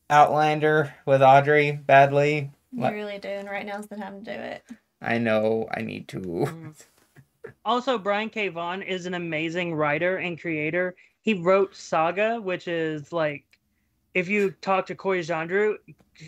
outlander 0.09 0.93
with 1.05 1.21
audrey 1.21 1.71
badly 1.71 2.51
You 2.71 2.81
Like- 2.81 2.93
really 2.93 3.17
do, 3.17 3.27
and 3.29 3.49
right 3.49 3.65
now's 3.65 3.87
the 3.87 3.95
time 3.97 4.23
to 4.23 4.33
do 4.33 4.39
it. 4.39 4.63
i 5.01 5.17
know 5.17 5.67
i 5.71 5.81
need 5.81 6.07
to 6.09 6.19
Mm. 6.19 6.75
Also, 7.63 7.97
Brian 7.97 8.29
K. 8.29 8.49
Vaughan 8.49 8.81
is 8.81 9.05
an 9.05 9.13
amazing 9.13 9.73
writer 9.73 10.17
and 10.17 10.39
creator. 10.39 10.95
He 11.21 11.33
wrote 11.33 11.75
Saga, 11.75 12.39
which 12.41 12.67
is 12.67 13.11
like, 13.13 13.45
if 14.17 14.27
you 14.27 14.49
talk 14.61 14.87
to 14.87 14.95
Corey 14.95 15.21
Jandreau, 15.21 15.75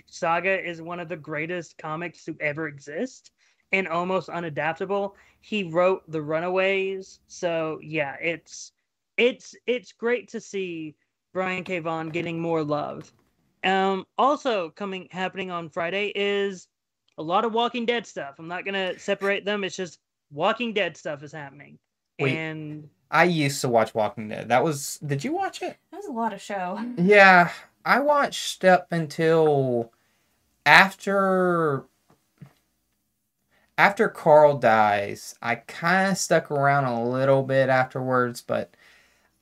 Saga 0.06 0.64
is 0.64 0.80
one 0.80 1.00
of 1.00 1.10
the 1.10 1.16
greatest 1.18 1.76
comics 1.80 2.24
to 2.26 2.38
ever 2.40 2.68
exist 2.68 3.32
and 3.72 3.88
almost 3.88 4.30
unadaptable. 4.30 5.14
He 5.42 5.64
wrote 5.64 6.04
The 6.08 6.22
Runaways, 6.22 7.20
so 7.26 7.80
yeah, 7.82 8.16
it's 8.22 8.74
it's 9.18 9.56
it's 9.66 9.92
great 9.92 10.28
to 10.30 10.40
see 10.40 10.94
Brian 11.34 11.64
K. 11.64 11.80
Vaughan 11.80 12.10
getting 12.10 12.40
more 12.40 12.64
love. 12.64 13.12
Um, 13.64 14.06
also 14.20 14.70
coming 14.70 15.08
happening 15.10 15.50
on 15.50 15.68
Friday 15.70 16.12
is 16.16 16.68
a 17.18 17.24
lot 17.24 17.44
of 17.44 17.54
Walking 17.54 17.88
Dead 17.88 18.06
stuff. 18.06 18.36
I'm 18.38 18.48
not 18.48 18.66
gonna 18.66 19.00
separate 19.00 19.46
them. 19.46 19.64
It's 19.64 19.76
just 19.76 19.98
Walking 20.32 20.74
Dead 20.74 20.96
stuff 20.96 21.24
is 21.24 21.32
happening, 21.32 21.80
Wait. 22.20 22.36
and 22.38 22.88
i 23.12 23.24
used 23.24 23.60
to 23.62 23.68
watch 23.68 23.96
walking 23.96 24.30
dead 24.30 24.50
that 24.50 24.64
was 24.64 25.00
did 25.04 25.24
you 25.24 25.34
watch 25.34 25.64
it 25.64 25.76
That 25.90 25.98
was 25.98 26.06
a 26.06 26.12
lot 26.12 26.32
of 26.32 26.40
show. 26.40 26.80
Yeah, 26.96 27.50
I 27.86 28.00
watched 28.00 28.64
up 28.64 28.92
until 28.92 29.92
after 30.66 31.86
after 33.78 34.10
Carl 34.10 34.58
dies. 34.58 35.36
I 35.42 35.56
kind 35.56 36.12
of 36.12 36.18
stuck 36.18 36.52
around 36.52 36.86
a 36.86 37.04
little 37.04 37.44
bit 37.44 37.70
afterwards, 37.70 38.42
but 38.42 38.76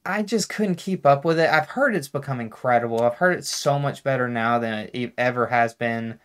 I 0.05 0.23
just 0.23 0.49
couldn't 0.49 0.75
keep 0.75 1.05
up 1.05 1.25
with 1.25 1.39
it. 1.39 1.49
I've 1.49 1.69
heard 1.69 1.95
it's 1.95 2.07
become 2.07 2.39
incredible. 2.39 3.01
I've 3.01 3.15
heard 3.15 3.37
it's 3.37 3.49
so 3.49 3.77
much 3.79 4.03
better 4.03 4.27
now 4.29 4.59
than 4.59 4.89
it 4.93 5.13
ever 5.17 5.47
has 5.47 5.73
been. 5.73 6.19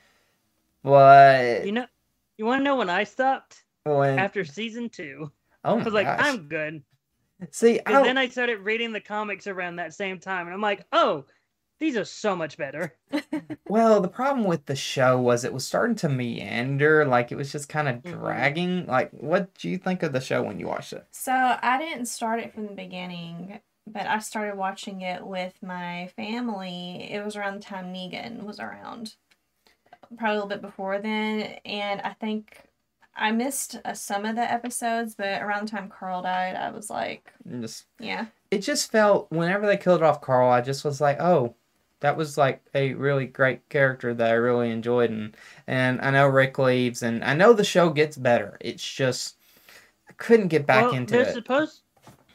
But 0.83 1.65
you 1.67 1.73
know, 1.73 1.87
you 2.37 2.45
want 2.45 2.61
to 2.61 2.65
know 2.65 2.77
when 2.77 2.91
I 2.91 3.05
stopped 3.05 3.65
when 3.85 4.19
after 4.19 4.45
season 4.45 4.89
two? 4.91 5.33
oh 5.65 5.75
I 5.75 5.77
my 5.79 5.83
was 5.85 5.95
like, 5.95 6.07
gosh. 6.07 6.21
I'm 6.21 6.49
good. 6.49 6.83
see, 7.51 7.81
I 7.87 8.03
then 8.03 8.19
I 8.19 8.29
started 8.29 8.61
reading 8.61 8.93
the 8.93 9.01
comics 9.01 9.47
around 9.47 9.77
that 9.77 9.95
same 9.95 10.19
time, 10.19 10.47
and 10.47 10.55
I'm 10.55 10.61
like, 10.61 10.85
oh, 10.93 11.25
these 11.83 11.97
are 11.97 12.05
so 12.05 12.35
much 12.37 12.57
better. 12.57 12.95
Well, 13.69 14.01
the 14.03 14.09
problem 14.09 14.45
with 14.47 14.67
the 14.67 14.77
show 14.77 15.19
was 15.19 15.45
it 15.45 15.53
was 15.55 15.67
starting 15.67 15.97
to 15.97 16.09
meander, 16.09 17.07
like 17.07 17.33
it 17.33 17.37
was 17.37 17.51
just 17.51 17.71
kind 17.71 17.89
of 17.89 17.97
Mhm. 18.03 18.11
dragging. 18.21 18.87
Like, 18.87 19.11
what 19.13 19.55
do 19.55 19.71
you 19.71 19.79
think 19.79 20.03
of 20.03 20.13
the 20.13 20.21
show 20.21 20.43
when 20.43 20.59
you 20.59 20.67
watched 20.67 20.93
it? 20.93 21.07
So 21.11 21.33
I 21.33 21.79
didn't 21.79 22.07
start 22.07 22.41
it 22.41 22.53
from 22.53 22.67
the 22.67 22.75
beginning, 22.75 23.61
but 23.87 24.07
I 24.07 24.19
started 24.19 24.57
watching 24.57 25.01
it 25.01 25.27
with 25.27 25.55
my 25.63 26.09
family. 26.17 27.11
It 27.11 27.25
was 27.25 27.35
around 27.35 27.55
the 27.55 27.61
time 27.65 27.95
Negan 27.95 28.43
was 28.43 28.61
around, 28.61 29.15
probably 30.19 30.33
a 30.33 30.35
little 30.35 30.49
bit 30.49 30.61
before 30.61 30.99
then. 30.99 31.41
And 31.65 32.01
I 32.03 32.13
think 32.13 32.69
I 33.15 33.31
missed 33.33 33.79
uh, 33.87 33.95
some 33.95 34.27
of 34.27 34.37
the 34.37 34.51
episodes, 34.53 35.15
but 35.15 35.41
around 35.41 35.69
the 35.69 35.71
time 35.71 35.89
Carl 35.89 36.23
died, 36.23 36.57
I 36.57 36.71
was 36.73 36.91
like, 36.91 37.33
Just 37.61 37.87
yeah, 37.99 38.27
it 38.51 38.59
just 38.59 38.91
felt 38.91 39.31
whenever 39.31 39.67
they 39.67 39.77
killed 39.79 40.03
off 40.03 40.21
Carl, 40.21 40.51
I 40.51 40.61
just 40.61 40.85
was 40.85 41.01
like, 41.01 41.21
oh, 41.21 41.55
That 42.03 42.17
was 42.17 42.37
like 42.37 42.61
a 42.75 42.95
really 42.95 43.27
great 43.27 43.69
character 43.69 44.13
that 44.13 44.29
I 44.29 44.35
really 44.35 44.71
enjoyed, 44.71 45.11
and 45.11 45.37
and 45.69 46.01
I 46.01 46.11
know 46.11 46.27
Rick 46.27 46.59
leaves, 46.59 47.03
and 47.03 47.23
I 47.23 47.33
know 47.35 47.53
the 47.53 47.63
show 47.63 47.91
gets 47.91 48.17
better. 48.17 48.59
It's 48.61 48.85
just 48.85 49.37
I 50.09 50.13
couldn't 50.15 50.49
get 50.49 50.67
back 50.67 50.87
well, 50.87 50.95
into 50.95 51.15
they're 51.15 51.29
it. 51.29 51.33
supposed 51.33 51.83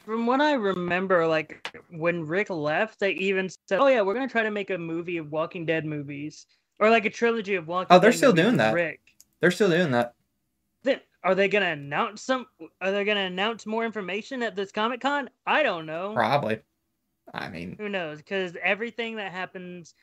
from 0.06 0.26
what 0.26 0.40
I 0.40 0.54
remember, 0.54 1.28
like 1.28 1.70
when 1.92 2.26
Rick 2.26 2.50
left, 2.50 3.02
they 3.02 3.12
even 3.12 3.50
said, 3.50 3.80
"Oh 3.80 3.88
yeah, 3.88 4.02
we're 4.02 4.14
gonna 4.14 4.30
try 4.30 4.44
to 4.44 4.52
make 4.52 4.70
a 4.70 4.78
movie 4.78 5.18
of 5.18 5.34
Walking 5.34 5.66
Dead 5.66 5.86
movies, 5.86 6.48
or 6.80 6.90
like 6.90 7.04
a 7.04 7.10
trilogy 7.10 7.56
of 7.56 7.68
Walking." 7.68 7.94
Oh, 7.94 8.00
they're 8.00 8.12
Dead 8.12 8.18
still 8.18 8.34
doing 8.34 8.56
that. 8.56 8.74
Rick. 8.74 9.02
They're 9.42 9.52
still 9.52 9.70
doing 9.70 9.92
that. 9.92 10.16
Then 10.84 11.02
are 11.26 11.36
they 11.36 11.50
gonna 11.50 11.72
announce 11.72 12.22
some? 12.22 12.46
Are 12.80 12.94
they 12.94 13.04
gonna 13.04 13.26
announce 13.26 13.66
more 13.66 13.84
information 13.84 14.42
at 14.44 14.56
this 14.56 14.72
Comic 14.72 15.02
Con? 15.02 15.30
I 15.46 15.62
don't 15.62 15.86
know. 15.86 16.14
Probably. 16.14 16.62
I 17.34 17.50
mean, 17.50 17.76
Who 17.78 17.90
knows? 17.90 18.18
Because 18.20 18.56
everything 18.64 19.16
that 19.18 19.32
happens 19.32 19.94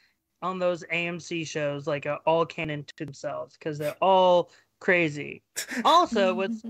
on 0.43 0.59
those 0.59 0.85
AMC 0.93 1.47
shows, 1.47 1.87
like, 1.87 2.07
are 2.07 2.21
all 2.27 2.45
canon 2.45 2.85
to 2.85 3.05
themselves, 3.05 3.57
because 3.59 3.79
they're 3.79 3.97
all 4.01 4.51
crazy. 4.81 5.43
Also, 5.85 6.35
what's 6.35 6.63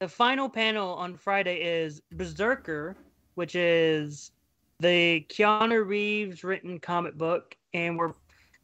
the 0.00 0.08
final 0.08 0.48
panel 0.48 0.94
on 0.94 1.16
Friday 1.16 1.62
is 1.62 2.02
Berserker, 2.12 2.96
which 3.34 3.54
is 3.54 4.32
the 4.80 5.24
Keanu 5.28 5.86
Reeves 5.86 6.44
written 6.44 6.78
comic 6.78 7.16
book, 7.16 7.56
and 7.72 7.96
we're 7.96 8.12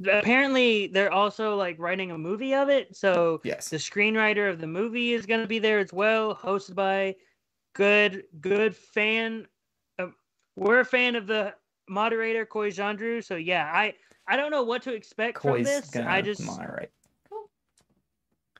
apparently 0.06 0.88
they're 0.88 1.12
also 1.12 1.56
like 1.56 1.78
writing 1.78 2.10
a 2.10 2.18
movie 2.18 2.54
of 2.54 2.68
it. 2.68 2.96
So 2.96 3.40
yes. 3.44 3.68
the 3.68 3.76
screenwriter 3.76 4.50
of 4.50 4.60
the 4.60 4.66
movie 4.66 5.12
is 5.12 5.26
going 5.26 5.40
to 5.40 5.46
be 5.46 5.58
there 5.58 5.78
as 5.78 5.92
well, 5.92 6.34
hosted 6.34 6.74
by 6.74 7.16
good 7.74 8.24
good 8.40 8.74
fan. 8.74 9.46
We're 10.58 10.80
a 10.80 10.84
fan 10.84 11.14
of 11.14 11.26
the 11.26 11.54
moderator 11.88 12.44
Coy 12.44 12.70
Jandreau, 12.70 13.24
so 13.24 13.36
yeah, 13.36 13.70
I 13.72 13.94
I 14.26 14.36
don't 14.36 14.50
know 14.50 14.62
what 14.62 14.82
to 14.82 14.92
expect 14.92 15.40
from 15.40 15.62
this. 15.62 15.94
I 15.96 16.20
just 16.20 16.42
moderate. 16.42 16.92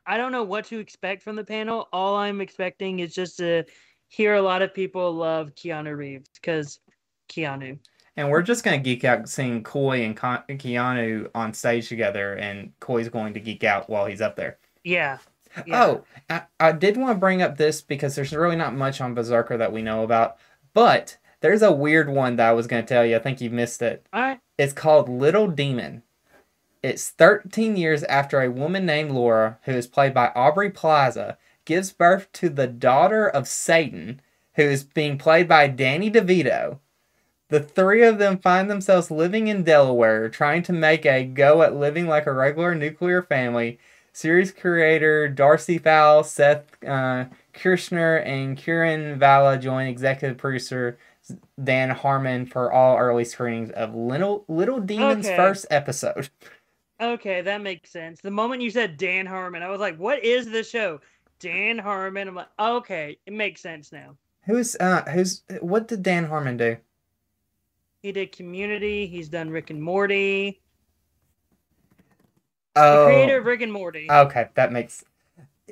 I 0.06 0.16
don't 0.16 0.32
know 0.32 0.44
what 0.44 0.64
to 0.66 0.78
expect 0.78 1.22
from 1.22 1.36
the 1.36 1.44
panel. 1.44 1.88
All 1.92 2.16
I'm 2.16 2.40
expecting 2.40 3.00
is 3.00 3.14
just 3.14 3.36
to 3.38 3.64
hear 4.08 4.36
a 4.36 4.42
lot 4.42 4.62
of 4.62 4.72
people 4.72 5.12
love 5.12 5.54
Keanu 5.54 5.96
Reeves 5.96 6.30
because 6.34 6.80
Keanu. 7.28 7.78
And 8.16 8.30
we're 8.30 8.42
just 8.42 8.64
gonna 8.64 8.78
geek 8.78 9.04
out 9.04 9.28
seeing 9.28 9.62
Koi 9.62 10.04
and 10.04 10.16
Keanu 10.16 11.28
on 11.34 11.52
stage 11.52 11.88
together, 11.88 12.34
and 12.34 12.72
Coy's 12.80 13.08
going 13.08 13.34
to 13.34 13.40
geek 13.40 13.64
out 13.64 13.90
while 13.90 14.06
he's 14.06 14.20
up 14.20 14.36
there. 14.36 14.58
Yeah. 14.84 15.18
yeah. 15.66 15.84
Oh, 15.84 16.04
I, 16.30 16.42
I 16.58 16.72
did 16.72 16.96
want 16.96 17.16
to 17.16 17.20
bring 17.20 17.42
up 17.42 17.58
this 17.58 17.82
because 17.82 18.14
there's 18.14 18.32
really 18.32 18.56
not 18.56 18.74
much 18.74 19.00
on 19.00 19.14
Berserker 19.14 19.56
that 19.58 19.72
we 19.72 19.82
know 19.82 20.04
about, 20.04 20.38
but 20.72 21.18
there's 21.40 21.62
a 21.62 21.72
weird 21.72 22.08
one 22.08 22.36
that 22.36 22.48
I 22.48 22.52
was 22.52 22.66
going 22.66 22.84
to 22.84 22.88
tell 22.88 23.04
you. 23.04 23.16
I 23.16 23.20
think 23.20 23.40
you 23.40 23.50
missed 23.50 23.82
it. 23.82 24.06
All 24.12 24.20
right. 24.20 24.40
It's 24.56 24.72
called 24.72 25.08
Little 25.08 25.48
Demon. 25.48 26.02
It's 26.82 27.10
13 27.10 27.76
years 27.76 28.04
after 28.04 28.40
a 28.40 28.50
woman 28.50 28.86
named 28.86 29.10
Laura, 29.10 29.58
who 29.64 29.72
is 29.72 29.86
played 29.86 30.14
by 30.14 30.32
Aubrey 30.34 30.70
Plaza, 30.70 31.36
gives 31.64 31.92
birth 31.92 32.30
to 32.34 32.48
the 32.48 32.66
daughter 32.66 33.28
of 33.28 33.48
Satan, 33.48 34.20
who 34.54 34.62
is 34.62 34.84
being 34.84 35.18
played 35.18 35.48
by 35.48 35.66
Danny 35.68 36.10
DeVito. 36.10 36.78
The 37.48 37.60
three 37.60 38.02
of 38.02 38.18
them 38.18 38.38
find 38.38 38.70
themselves 38.70 39.10
living 39.10 39.48
in 39.48 39.64
Delaware, 39.64 40.28
trying 40.28 40.62
to 40.64 40.72
make 40.72 41.06
a 41.06 41.24
go 41.24 41.62
at 41.62 41.74
living 41.74 42.06
like 42.06 42.26
a 42.26 42.32
regular 42.32 42.74
nuclear 42.74 43.22
family. 43.22 43.78
Series 44.12 44.52
creator 44.52 45.28
Darcy 45.28 45.78
Fowl, 45.78 46.24
Seth 46.24 46.82
uh, 46.84 47.26
Kirschner, 47.52 48.16
and 48.16 48.56
Kieran 48.56 49.18
Valla 49.18 49.58
join 49.58 49.86
executive 49.86 50.36
producer 50.36 50.98
Dan 51.62 51.90
Harmon 51.90 52.46
for 52.46 52.72
all 52.72 52.96
early 52.98 53.24
screenings 53.24 53.70
of 53.70 53.94
Little 53.94 54.44
Little 54.48 54.80
Demon's 54.80 55.26
Okay. 55.26 55.36
first 55.36 55.66
episode. 55.70 56.30
Okay, 57.00 57.40
that 57.42 57.60
makes 57.60 57.90
sense. 57.90 58.20
The 58.20 58.30
moment 58.30 58.62
you 58.62 58.70
said 58.70 58.96
Dan 58.96 59.26
Harmon, 59.26 59.62
I 59.62 59.68
was 59.68 59.80
like, 59.80 59.96
what 59.98 60.24
is 60.24 60.48
this 60.50 60.70
show? 60.70 61.00
Dan 61.40 61.78
Harmon. 61.78 62.28
I'm 62.28 62.34
like, 62.36 62.48
okay, 62.58 63.18
it 63.26 63.32
makes 63.32 63.60
sense 63.62 63.90
now. 63.92 64.16
Who's 64.46 64.74
uh 64.80 65.02
who's 65.12 65.44
what 65.60 65.86
did 65.86 66.02
Dan 66.02 66.24
Harmon 66.26 66.56
do? 66.56 66.78
He 68.02 68.10
did 68.10 68.32
Community. 68.32 69.06
He's 69.06 69.28
done 69.28 69.50
Rick 69.50 69.70
and 69.70 69.80
Morty. 69.80 70.62
The 72.90 72.98
Oh, 72.98 72.98
creator 72.98 73.38
of 73.38 73.44
Rick 73.46 73.60
and 73.62 73.72
Morty. 73.72 74.08
okay, 74.10 74.48
that 74.54 74.72
makes. 74.72 75.04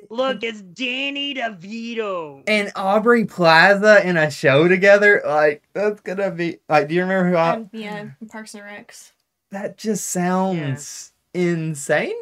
Look, 0.09 0.43
it's 0.43 0.61
Danny 0.61 1.33
DeVito. 1.35 2.43
And 2.47 2.71
Aubrey 2.75 3.25
Plaza 3.25 4.07
in 4.07 4.17
a 4.17 4.29
show 4.31 4.67
together, 4.67 5.21
like 5.25 5.63
that's 5.73 6.01
gonna 6.01 6.31
be 6.31 6.59
like. 6.69 6.87
Do 6.87 6.95
you 6.95 7.01
remember 7.01 7.29
who? 7.29 7.35
I, 7.35 7.49
Um, 7.55 7.69
yeah, 7.73 8.05
Parks 8.29 8.53
and 8.55 8.63
Recs. 8.63 9.11
that 9.51 9.77
just 9.77 10.07
sounds 10.07 11.13
insane. 11.33 12.15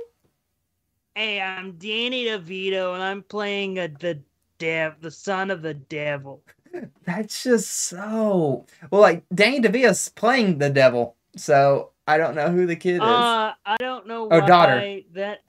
Hey, 1.16 1.40
I'm 1.42 1.74
Danny 1.74 2.26
DeVito, 2.26 2.94
and 2.94 3.02
I'm 3.04 3.24
playing 3.24 3.80
a, 3.80 3.88
the 3.88 4.20
dev, 4.58 4.96
the 5.02 5.12
son 5.12 5.50
of 5.50 5.62
the 5.62 5.74
devil. 5.74 6.42
That's 7.06 7.44
just 7.44 7.70
so 7.72 8.66
well. 8.92 9.02
Like 9.02 9.24
Danny 9.34 9.62
DeVito's 9.62 10.10
playing 10.10 10.58
the 10.58 10.70
devil, 10.70 11.16
so 11.38 11.92
I 12.06 12.18
don't 12.18 12.36
know 12.36 12.50
who 12.52 12.66
the 12.66 12.76
kid 12.76 12.96
is. 12.98 13.02
Uh, 13.02 13.54
I 13.66 13.78
don't 13.80 14.08
know 14.08 14.26
Oh, 14.30 14.40
why 14.40 14.46
daughter. 14.46 15.00
that 15.14 15.40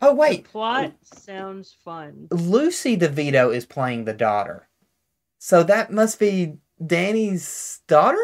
oh 0.00 0.08
the 0.10 0.14
wait, 0.14 0.44
plot 0.44 0.92
sounds 1.02 1.76
fun. 1.84 2.28
Lucy 2.30 2.96
DeVito 2.96 3.54
is 3.54 3.66
playing 3.66 4.04
the 4.04 4.12
daughter, 4.12 4.68
so 5.38 5.62
that 5.64 5.92
must 5.92 6.18
be 6.18 6.54
Danny's 6.84 7.80
daughter. 7.86 8.18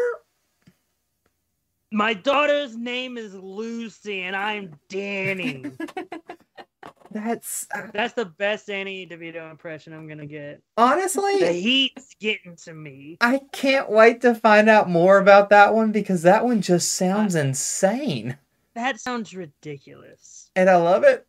My 1.91 2.13
daughter's 2.13 2.75
name 2.77 3.17
is 3.17 3.33
Lucy, 3.33 4.21
and 4.21 4.35
I'm 4.35 4.75
Danny. 4.89 5.65
That's 7.11 7.65
uh, 7.73 7.87
That's 7.91 8.13
the 8.13 8.25
best 8.25 8.67
Danny 8.67 9.07
DeVito 9.07 9.49
impression 9.49 9.93
I'm 9.93 10.07
gonna 10.07 10.27
get. 10.27 10.61
honestly. 10.77 11.39
The 11.39 11.51
heat's 11.53 12.15
getting 12.19 12.55
to 12.57 12.73
me. 12.73 13.17
I 13.19 13.41
can't 13.51 13.89
wait 13.89 14.21
to 14.21 14.35
find 14.35 14.69
out 14.69 14.89
more 14.89 15.17
about 15.17 15.49
that 15.49 15.73
one 15.73 15.91
because 15.91 16.21
that 16.21 16.45
one 16.45 16.61
just 16.61 16.93
sounds 16.93 17.33
insane. 17.33 18.37
That 18.75 18.99
sounds 18.99 19.33
ridiculous. 19.33 20.51
And 20.55 20.69
I 20.69 20.75
love 20.75 21.03
it. 21.03 21.25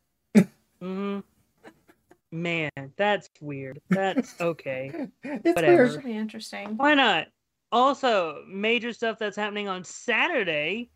Hmm 0.81 1.21
Man, 2.33 2.71
that's 2.97 3.29
weird. 3.40 3.81
That's 3.90 4.35
okay. 4.40 5.09
It's 5.25 5.57
Whatever. 5.57 5.87
weird. 5.87 6.05
Be 6.05 6.16
interesting. 6.16 6.77
Why 6.77 6.95
not? 6.95 7.27
Also, 7.73 8.45
major 8.49 8.93
stuff 8.93 9.19
that's 9.19 9.37
happening 9.37 9.69
on 9.69 9.83
Saturday. 9.85 10.90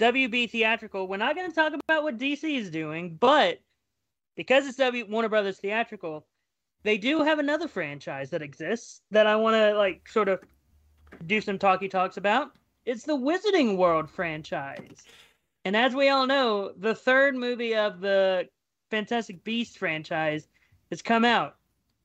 WB 0.00 0.50
Theatrical. 0.50 1.06
We're 1.06 1.16
not 1.18 1.36
going 1.36 1.48
to 1.48 1.54
talk 1.54 1.72
about 1.74 2.02
what 2.02 2.18
DC 2.18 2.42
is 2.58 2.70
doing, 2.70 3.16
but 3.20 3.60
because 4.36 4.66
it's 4.66 4.78
W 4.78 5.06
Warner 5.08 5.28
Brothers 5.28 5.58
Theatrical, 5.58 6.26
they 6.82 6.98
do 6.98 7.22
have 7.22 7.38
another 7.38 7.68
franchise 7.68 8.30
that 8.30 8.42
exists 8.42 9.02
that 9.12 9.26
I 9.28 9.36
want 9.36 9.54
to 9.54 9.74
like 9.76 10.08
sort 10.08 10.28
of 10.28 10.40
do 11.26 11.40
some 11.40 11.58
talky 11.58 11.88
talks 11.88 12.16
about. 12.16 12.50
It's 12.84 13.04
the 13.04 13.16
Wizarding 13.16 13.76
World 13.76 14.10
franchise. 14.10 15.04
And 15.64 15.76
as 15.76 15.94
we 15.94 16.08
all 16.08 16.26
know, 16.26 16.72
the 16.76 16.94
third 16.94 17.36
movie 17.36 17.76
of 17.76 18.00
the 18.00 18.48
Fantastic 18.92 19.42
Beast 19.42 19.78
franchise 19.78 20.46
has 20.90 21.00
come 21.00 21.24
out. 21.24 21.56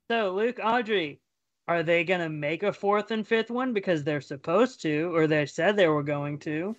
So, 0.07 0.31
Luke, 0.31 0.57
Audrey, 0.63 1.19
are 1.67 1.83
they 1.83 2.05
going 2.05 2.21
to 2.21 2.29
make 2.29 2.63
a 2.63 2.71
fourth 2.71 3.11
and 3.11 3.27
fifth 3.27 3.51
one 3.51 3.73
because 3.73 4.05
they're 4.05 4.21
supposed 4.21 4.81
to, 4.83 5.13
or 5.13 5.27
they 5.27 5.45
said 5.47 5.75
they 5.75 5.89
were 5.89 6.01
going 6.01 6.39
to? 6.39 6.77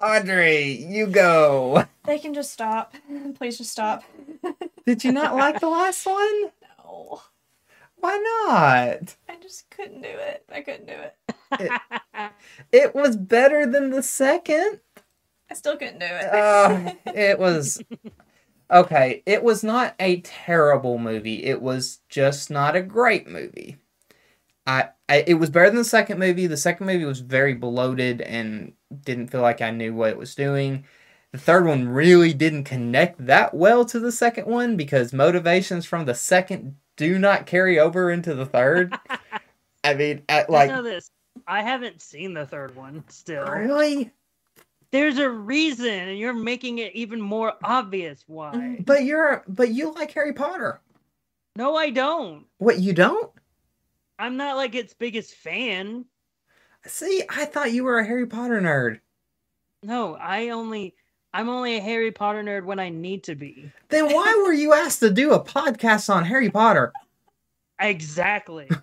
Audrey, 0.00 0.86
you 0.86 1.08
go. 1.08 1.84
They 2.04 2.20
can 2.20 2.34
just 2.34 2.52
stop. 2.52 2.94
Please 3.34 3.58
just 3.58 3.72
stop. 3.72 4.04
Did 4.86 5.02
you 5.02 5.10
not 5.10 5.34
like 5.34 5.58
the 5.58 5.68
last 5.68 6.06
one? 6.06 6.44
No, 6.78 7.22
Why 7.96 8.44
not? 8.46 9.16
I 9.28 9.42
just 9.42 9.68
couldn't 9.70 10.02
do 10.02 10.08
it. 10.08 10.44
I 10.54 10.60
couldn't 10.60 10.86
do 10.86 10.94
it. 10.94 11.72
It 12.70 12.94
was 12.94 13.16
better 13.16 13.66
than 13.66 13.90
the 13.90 14.04
second. 14.04 14.78
I 15.50 15.54
still 15.54 15.76
couldn't 15.76 15.98
do 15.98 16.06
it. 16.06 16.32
Uh, 16.32 16.92
it 17.06 17.40
was 17.40 17.82
okay. 18.72 19.22
It 19.26 19.42
was 19.42 19.62
not 19.62 19.94
a 20.00 20.20
terrible 20.20 20.98
movie. 20.98 21.44
It 21.44 21.62
was 21.62 22.00
just 22.08 22.50
not 22.50 22.76
a 22.76 22.82
great 22.82 23.28
movie. 23.28 23.78
I, 24.66 24.90
I 25.08 25.24
it 25.26 25.34
was 25.34 25.50
better 25.50 25.66
than 25.66 25.76
the 25.76 25.84
second 25.84 26.18
movie. 26.18 26.46
The 26.46 26.56
second 26.56 26.86
movie 26.86 27.04
was 27.04 27.20
very 27.20 27.54
bloated 27.54 28.20
and 28.20 28.72
didn't 29.04 29.28
feel 29.28 29.42
like 29.42 29.60
I 29.60 29.70
knew 29.70 29.94
what 29.94 30.10
it 30.10 30.18
was 30.18 30.34
doing. 30.34 30.84
The 31.32 31.38
third 31.38 31.66
one 31.66 31.88
really 31.88 32.34
didn't 32.34 32.64
connect 32.64 33.26
that 33.26 33.54
well 33.54 33.84
to 33.86 33.98
the 33.98 34.12
second 34.12 34.46
one 34.46 34.76
because 34.76 35.12
motivations 35.12 35.86
from 35.86 36.04
the 36.04 36.14
second 36.14 36.76
do 36.96 37.18
not 37.18 37.46
carry 37.46 37.78
over 37.78 38.10
into 38.10 38.34
the 38.34 38.46
third. 38.46 38.94
I 39.84 39.94
mean, 39.94 40.22
at, 40.28 40.50
like, 40.50 40.68
like 40.68 40.76
know 40.76 40.82
this. 40.82 41.10
I 41.46 41.62
haven't 41.62 42.02
seen 42.02 42.34
the 42.34 42.46
third 42.46 42.76
one 42.76 43.04
still. 43.08 43.46
really, 43.46 44.12
There's 44.92 45.18
a 45.18 45.28
reason, 45.28 45.86
and 45.88 46.18
you're 46.18 46.34
making 46.34 46.78
it 46.78 46.94
even 46.94 47.20
more 47.20 47.54
obvious 47.64 48.22
why. 48.26 48.52
Mhm. 48.54 48.84
but 48.86 49.04
you're 49.04 49.42
but 49.48 49.70
you 49.70 49.92
like 49.92 50.10
Harry 50.12 50.32
Potter. 50.34 50.80
No, 51.56 51.74
I 51.76 51.90
don't. 51.90 52.46
What 52.58 52.78
you 52.78 52.92
don't? 52.92 53.32
I'm 54.18 54.36
not 54.36 54.56
like 54.56 54.74
its 54.74 54.94
biggest 54.94 55.34
fan. 55.34 56.04
See, 56.86 57.22
I 57.28 57.44
thought 57.46 57.72
you 57.72 57.84
were 57.84 57.98
a 57.98 58.04
Harry 58.06 58.26
Potter 58.26 58.60
nerd. 58.60 59.00
No, 59.82 60.14
I 60.16 60.50
only 60.50 60.94
I'm 61.34 61.48
only 61.48 61.76
a 61.78 61.80
Harry 61.80 62.12
Potter 62.12 62.42
nerd 62.42 62.64
when 62.66 62.78
I 62.78 62.90
need 62.90 63.24
to 63.24 63.34
be. 63.34 63.72
Then 63.88 64.12
why 64.12 64.34
were 64.44 64.52
you 64.52 64.74
asked 64.74 65.00
to 65.00 65.10
do 65.10 65.32
a 65.32 65.42
podcast 65.42 66.14
on 66.14 66.24
Harry 66.26 66.50
Potter? 66.50 66.92
Exactly. 67.80 68.68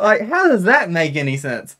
Like, 0.00 0.22
how 0.28 0.48
does 0.48 0.64
that 0.64 0.90
make 0.90 1.14
any 1.14 1.36
sense? 1.36 1.76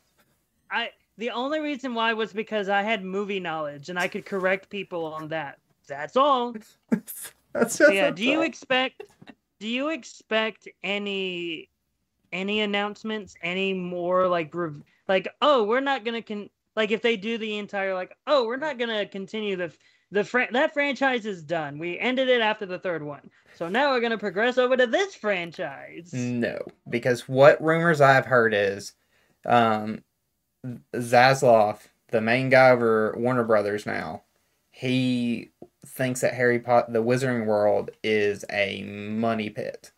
I 0.71 0.91
the 1.19 1.31
only 1.31 1.61
reason 1.61 1.95
why 1.95 2.13
was 2.13 2.33
because 2.33 2.69
I 2.69 2.83
had 2.83 3.05
movie 3.05 3.41
knowledge 3.41 3.89
and 3.89 3.99
I 3.99 4.09
could 4.09 4.25
correct 4.25 4.69
people 4.69 5.05
on 5.07 5.29
that. 5.29 5.59
That's 5.89 6.17
all. 6.17 6.55
That's 7.53 7.77
So 7.77 7.87
just 7.87 7.95
yeah, 7.95 8.11
do 8.11 8.25
you 8.25 8.43
expect 8.43 9.03
do 9.61 9.69
you 9.69 9.89
expect 9.89 10.69
any 10.83 11.71
any 12.33 12.61
announcements 12.61 13.35
any 13.43 13.73
more 13.73 14.29
like 14.29 14.55
rev- 14.55 14.83
like 15.09 15.29
oh 15.41 15.65
we're 15.65 15.81
not 15.81 16.05
going 16.05 16.21
to 16.21 16.23
con 16.23 16.51
like 16.75 16.91
if 16.91 17.01
they 17.01 17.17
do 17.17 17.39
the 17.39 17.57
entire 17.57 17.95
like 17.95 18.15
oh 18.27 18.45
we're 18.47 18.57
not 18.57 18.79
going 18.79 18.91
to 18.91 19.07
continue 19.07 19.57
the 19.57 19.73
the 20.11 20.23
fran- 20.23 20.53
that 20.53 20.73
franchise 20.73 21.27
is 21.27 21.43
done. 21.43 21.79
We 21.79 21.99
ended 21.99 22.29
it 22.29 22.41
after 22.41 22.67
the 22.67 22.79
third 22.79 23.03
one. 23.03 23.31
So 23.55 23.69
now 23.69 23.93
we're 23.93 24.01
going 24.01 24.13
to 24.13 24.19
progress 24.19 24.59
over 24.59 24.77
to 24.77 24.87
this 24.87 25.15
franchise. 25.15 26.11
No, 26.13 26.59
because 26.89 27.29
what 27.29 27.63
rumors 27.63 28.01
I've 28.01 28.27
heard 28.27 28.55
is 28.55 28.93
um, 29.47 30.03
Zaslav, 30.95 31.79
the 32.11 32.21
main 32.21 32.51
guy 32.51 32.71
over 32.71 33.15
Warner 33.17 33.45
Brothers 33.45 33.87
now, 33.87 34.23
he 34.71 35.51
thinks 35.85 36.21
that 36.21 36.35
Harry 36.35 36.59
Potter, 36.59 36.93
the 36.93 37.03
Wizarding 37.03 37.47
World, 37.47 37.91
is 38.03 38.45
a 38.51 38.83
money 38.85 39.51
pit 39.51 39.93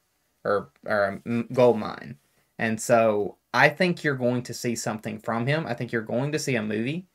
or 0.44 0.70
or 0.86 1.20
a 1.26 1.42
gold 1.52 1.78
mine, 1.78 2.18
and 2.58 2.80
so 2.80 3.36
I 3.52 3.68
think 3.68 4.04
you're 4.04 4.14
going 4.14 4.42
to 4.44 4.54
see 4.54 4.76
something 4.76 5.18
from 5.18 5.46
him. 5.46 5.66
I 5.66 5.74
think 5.74 5.92
you're 5.92 6.02
going 6.02 6.32
to 6.32 6.38
see 6.38 6.54
a 6.54 6.62
movie. 6.62 7.06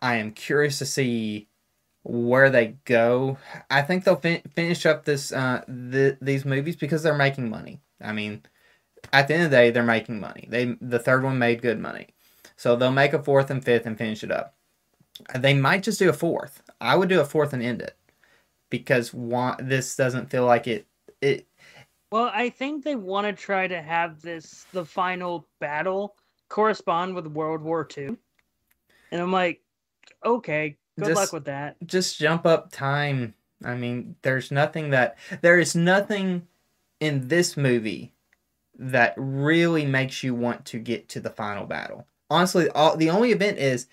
I 0.00 0.16
am 0.16 0.32
curious 0.32 0.78
to 0.78 0.86
see 0.86 1.48
where 2.02 2.50
they 2.50 2.76
go. 2.84 3.38
I 3.70 3.82
think 3.82 4.04
they'll 4.04 4.16
fin- 4.16 4.42
finish 4.54 4.86
up 4.86 5.04
this 5.04 5.32
uh 5.32 5.62
th- 5.66 6.18
these 6.20 6.44
movies 6.44 6.76
because 6.76 7.02
they're 7.02 7.14
making 7.14 7.50
money. 7.50 7.80
I 8.00 8.12
mean, 8.12 8.42
at 9.12 9.28
the 9.28 9.34
end 9.34 9.44
of 9.44 9.50
the 9.50 9.56
day, 9.56 9.70
they're 9.70 9.82
making 9.82 10.20
money. 10.20 10.46
They 10.50 10.76
the 10.80 10.98
third 10.98 11.22
one 11.24 11.38
made 11.38 11.62
good 11.62 11.78
money, 11.80 12.13
so 12.56 12.76
they'll 12.76 12.90
make 12.90 13.12
a 13.12 13.22
fourth 13.22 13.50
and 13.50 13.64
fifth 13.64 13.86
and 13.86 13.98
finish 13.98 14.22
it 14.22 14.30
up. 14.30 14.54
They 15.34 15.54
might 15.54 15.82
just 15.82 15.98
do 15.98 16.08
a 16.08 16.12
fourth. 16.14 16.62
I 16.80 16.96
would 16.96 17.08
do 17.08 17.20
a 17.20 17.24
fourth 17.24 17.52
and 17.52 17.62
end 17.62 17.82
it 17.82 17.96
because 18.70 19.14
one, 19.14 19.56
this 19.60 19.96
doesn't 19.96 20.30
feel 20.30 20.44
like 20.44 20.66
it. 20.66 20.86
It 21.20 21.46
Well, 22.10 22.30
I 22.32 22.50
think 22.50 22.84
they 22.84 22.96
want 22.96 23.26
to 23.26 23.32
try 23.32 23.66
to 23.68 23.80
have 23.80 24.20
this 24.20 24.66
the 24.72 24.84
final 24.84 25.46
battle 25.60 26.16
correspond 26.48 27.14
with 27.14 27.26
World 27.28 27.62
War 27.62 27.86
II. 27.96 28.16
And 29.12 29.20
I'm 29.22 29.32
like, 29.32 29.62
okay, 30.24 30.76
good 30.98 31.06
Just- 31.08 31.16
luck 31.20 31.32
with 31.32 31.44
that. 31.46 31.76
just 31.86 32.18
jump 32.18 32.46
up 32.46 32.72
time. 32.72 33.34
I 33.64 33.74
mean, 33.76 34.16
there's 34.22 34.50
nothing 34.50 34.90
that 34.90 35.16
there 35.40 35.58
is 35.58 35.74
nothing 35.74 36.46
in 37.00 37.28
this 37.28 37.56
movie 37.56 38.12
that 38.76 39.14
really 39.16 39.86
makes 39.86 40.22
you 40.22 40.34
want 40.34 40.64
to 40.66 40.78
get 40.78 41.08
to 41.10 41.20
the 41.20 41.30
final 41.30 41.64
battle. 41.64 42.06
Honestly, 42.34 42.68
all, 42.70 42.96
the 42.96 43.10
only 43.10 43.30
event 43.30 43.58
is 43.58 43.86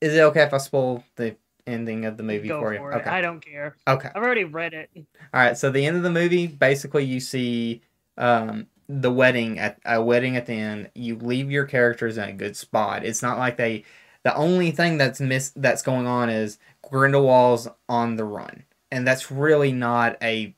is 0.00 0.14
it 0.14 0.20
okay 0.20 0.42
if 0.42 0.54
I 0.54 0.58
spoil 0.58 1.04
the 1.16 1.36
ending 1.66 2.06
of 2.06 2.16
the 2.16 2.22
movie 2.22 2.48
Go 2.48 2.60
for 2.60 2.74
for, 2.74 2.92
you? 2.92 2.98
it. 2.98 3.06
I 3.06 3.20
don't 3.20 3.44
care. 3.44 3.76
Okay. 3.86 4.08
I've 4.14 4.22
already 4.22 4.44
read 4.44 4.72
it. 4.72 4.90
All 4.96 5.04
right, 5.34 5.56
so 5.58 5.70
the 5.70 5.84
end 5.84 5.98
of 5.98 6.02
the 6.02 6.10
movie, 6.10 6.46
basically, 6.46 7.04
you 7.04 7.20
see 7.20 7.82
um, 8.16 8.66
the 8.88 9.10
wedding 9.10 9.58
at 9.58 9.78
a 9.84 10.02
wedding 10.02 10.36
at 10.36 10.46
the 10.46 10.54
end. 10.54 10.90
You 10.94 11.16
leave 11.16 11.50
your 11.50 11.66
characters 11.66 12.16
in 12.16 12.28
a 12.28 12.32
good 12.32 12.56
spot. 12.56 13.04
It's 13.04 13.22
not 13.22 13.38
like 13.38 13.56
they. 13.56 13.84
The 14.22 14.34
only 14.34 14.70
thing 14.70 14.98
that's 14.98 15.20
miss 15.20 15.50
that's 15.56 15.82
going 15.82 16.06
on 16.06 16.30
is 16.30 16.58
Grindelwald's 16.82 17.68
on 17.88 18.16
the 18.16 18.24
run, 18.24 18.64
and 18.90 19.06
that's 19.06 19.30
really 19.30 19.72
not 19.72 20.16
a 20.22 20.54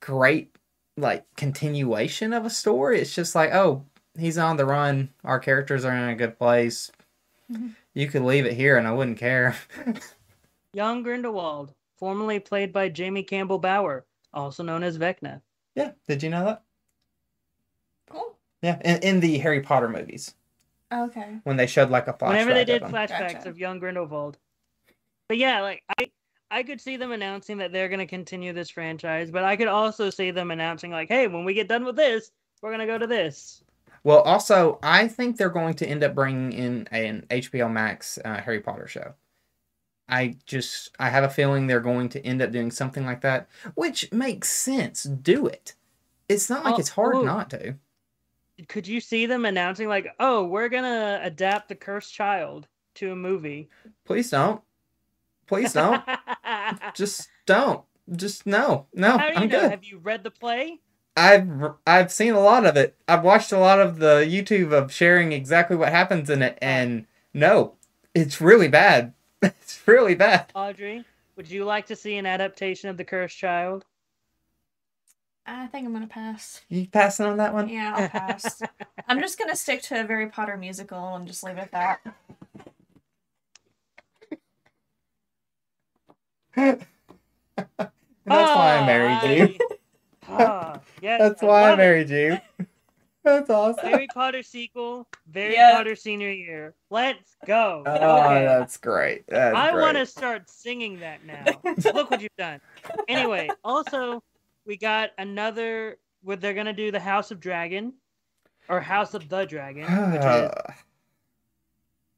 great 0.00 0.54
like 0.98 1.24
continuation 1.36 2.32
of 2.32 2.44
a 2.44 2.50
story. 2.50 3.00
It's 3.00 3.14
just 3.14 3.34
like, 3.34 3.52
oh, 3.52 3.84
he's 4.18 4.38
on 4.38 4.56
the 4.56 4.64
run. 4.66 5.10
Our 5.24 5.38
characters 5.38 5.84
are 5.84 5.94
in 5.96 6.08
a 6.08 6.14
good 6.16 6.38
place. 6.38 6.90
Mhm. 7.50 7.74
You 7.94 8.08
could 8.08 8.22
leave 8.22 8.46
it 8.46 8.52
here, 8.54 8.76
and 8.76 8.86
I 8.86 8.92
wouldn't 8.92 9.18
care. 9.18 9.56
Young 10.72 11.02
Grindelwald, 11.02 11.72
formerly 11.96 12.38
played 12.40 12.72
by 12.72 12.88
Jamie 12.88 13.22
Campbell 13.22 13.58
Bower, 13.58 14.04
also 14.32 14.62
known 14.62 14.82
as 14.82 14.98
Vecna. 14.98 15.40
yeah, 15.74 15.92
did 16.06 16.22
you 16.22 16.30
know 16.30 16.44
that? 16.44 16.62
Cool. 18.10 18.36
Yeah, 18.62 18.78
in, 18.84 18.98
in 19.02 19.20
the 19.20 19.38
Harry 19.38 19.60
Potter 19.60 19.88
movies. 19.88 20.34
Okay. 20.92 21.38
when 21.44 21.56
they 21.58 21.66
showed 21.66 21.90
like 21.90 22.08
a 22.08 22.14
flashback. 22.14 22.28
Whenever 22.28 22.54
they 22.54 22.64
did 22.64 22.82
him. 22.82 22.90
flashbacks 22.90 23.32
Gotcha. 23.34 23.48
of 23.50 23.58
young 23.58 23.78
Grindelwald. 23.78 24.38
But 25.28 25.36
yeah, 25.36 25.60
like 25.60 25.82
I 25.98 26.10
I 26.50 26.62
could 26.62 26.80
see 26.80 26.96
them 26.96 27.12
announcing 27.12 27.58
that 27.58 27.72
they're 27.72 27.90
going 27.90 27.98
to 27.98 28.06
continue 28.06 28.54
this 28.54 28.70
franchise, 28.70 29.30
but 29.30 29.44
I 29.44 29.56
could 29.56 29.68
also 29.68 30.08
see 30.08 30.30
them 30.30 30.50
announcing 30.50 30.90
like, 30.90 31.08
"Hey, 31.08 31.26
when 31.26 31.44
we 31.44 31.52
get 31.52 31.68
done 31.68 31.84
with 31.84 31.96
this, 31.96 32.30
we're 32.62 32.70
going 32.70 32.80
to 32.80 32.86
go 32.86 32.96
to 32.96 33.06
this." 33.06 33.62
Well, 34.04 34.20
also, 34.20 34.78
I 34.82 35.08
think 35.08 35.36
they're 35.36 35.48
going 35.50 35.74
to 35.74 35.86
end 35.86 36.02
up 36.04 36.14
bringing 36.14 36.52
in 36.52 36.88
an 36.90 37.26
HBO 37.30 37.70
Max 37.70 38.18
uh, 38.24 38.40
Harry 38.40 38.60
Potter 38.60 38.86
show. 38.86 39.14
I 40.08 40.36
just, 40.46 40.90
I 40.98 41.10
have 41.10 41.24
a 41.24 41.28
feeling 41.28 41.66
they're 41.66 41.80
going 41.80 42.08
to 42.10 42.24
end 42.24 42.40
up 42.40 42.50
doing 42.50 42.70
something 42.70 43.04
like 43.04 43.20
that, 43.22 43.48
which 43.74 44.10
makes 44.12 44.48
sense. 44.48 45.02
Do 45.02 45.46
it. 45.46 45.74
It's 46.28 46.48
not 46.48 46.64
like 46.64 46.74
Oh, 46.76 46.78
it's 46.78 46.88
hard 46.90 47.16
ooh. 47.16 47.24
not 47.24 47.50
to. 47.50 47.74
Could 48.68 48.88
you 48.88 49.00
see 49.00 49.26
them 49.26 49.44
announcing 49.44 49.88
like, 49.88 50.08
"Oh, 50.18 50.44
we're 50.44 50.68
going 50.68 50.82
to 50.84 51.20
adapt 51.22 51.68
The 51.68 51.74
Cursed 51.76 52.12
Child 52.12 52.66
to 52.96 53.12
a 53.12 53.16
movie." 53.16 53.68
Please 54.04 54.30
don't. 54.30 54.60
Please 55.46 55.72
don't. 55.74 56.02
just 56.94 57.28
don't. 57.46 57.82
Just 58.16 58.46
no. 58.46 58.86
No, 58.94 59.16
How 59.16 59.28
do 59.28 59.34
you 59.34 59.40
I'm 59.42 59.48
know? 59.48 59.60
good. 59.60 59.70
Have 59.70 59.84
you 59.84 59.98
read 59.98 60.24
the 60.24 60.30
play? 60.30 60.80
I've 61.18 61.72
I've 61.84 62.12
seen 62.12 62.34
a 62.34 62.40
lot 62.40 62.64
of 62.64 62.76
it. 62.76 62.94
I've 63.08 63.24
watched 63.24 63.50
a 63.50 63.58
lot 63.58 63.80
of 63.80 63.98
the 63.98 64.24
YouTube 64.24 64.72
of 64.72 64.92
sharing 64.92 65.32
exactly 65.32 65.76
what 65.76 65.88
happens 65.90 66.30
in 66.30 66.42
it, 66.42 66.56
and 66.62 67.06
no, 67.34 67.74
it's 68.14 68.40
really 68.40 68.68
bad. 68.68 69.12
It's 69.42 69.86
really 69.86 70.14
bad. 70.14 70.50
Audrey, 70.54 71.04
would 71.36 71.50
you 71.50 71.64
like 71.64 71.86
to 71.86 71.96
see 71.96 72.16
an 72.16 72.24
adaptation 72.24 72.88
of 72.88 72.96
The 72.96 73.04
Cursed 73.04 73.36
Child? 73.36 73.84
I 75.46 75.66
think 75.66 75.86
I'm 75.86 75.92
gonna 75.92 76.06
pass. 76.06 76.62
You 76.68 76.86
passing 76.86 77.26
on 77.26 77.36
that 77.36 77.52
one? 77.52 77.68
Yeah, 77.68 77.94
I'll 77.96 78.08
pass. 78.20 78.62
I'm 79.06 79.20
just 79.20 79.38
gonna 79.38 79.56
stick 79.56 79.82
to 79.82 80.00
a 80.00 80.06
Harry 80.06 80.28
Potter 80.28 80.56
musical 80.56 81.14
and 81.16 81.26
just 81.26 81.44
leave 81.44 81.58
it 81.58 81.70
at 81.72 81.72
that. 81.72 82.00
That's 87.76 87.86
why 88.26 88.78
I 88.78 88.86
married 88.86 89.58
you. 89.60 89.77
Ah, 90.28 90.80
yes, 91.02 91.20
That's 91.20 91.42
I 91.42 91.46
why 91.46 91.62
I 91.62 91.70
love 91.70 91.78
it. 91.78 91.82
married 91.82 92.10
you. 92.10 92.38
That's 93.24 93.50
awesome. 93.50 93.86
Harry 93.86 94.06
Potter 94.14 94.42
sequel, 94.42 95.06
Harry 95.34 95.54
Yeah. 95.54 95.72
Potter 95.76 95.96
senior 95.96 96.30
year. 96.30 96.74
Let's 96.90 97.36
go. 97.46 97.82
Oh, 97.84 97.90
okay. 98.24 98.44
that's 98.44 98.76
great. 98.78 99.24
That's 99.26 99.54
I 99.56 99.74
want 99.74 99.98
to 99.98 100.06
start 100.06 100.48
singing 100.48 101.00
that 101.00 101.24
now. 101.26 101.44
Look 101.92 102.10
what 102.10 102.22
you've 102.22 102.36
done. 102.38 102.60
Anyway, 103.06 103.50
also 103.64 104.22
we 104.64 104.76
got 104.78 105.10
another 105.18 105.98
where 106.22 106.36
they're 106.36 106.54
gonna 106.54 106.72
do 106.72 106.90
the 106.90 107.00
House 107.00 107.30
of 107.30 107.38
Dragon 107.40 107.92
or 108.68 108.80
House 108.80 109.12
of 109.14 109.28
the 109.28 109.44
Dragon, 109.44 109.82
is 110.14 110.50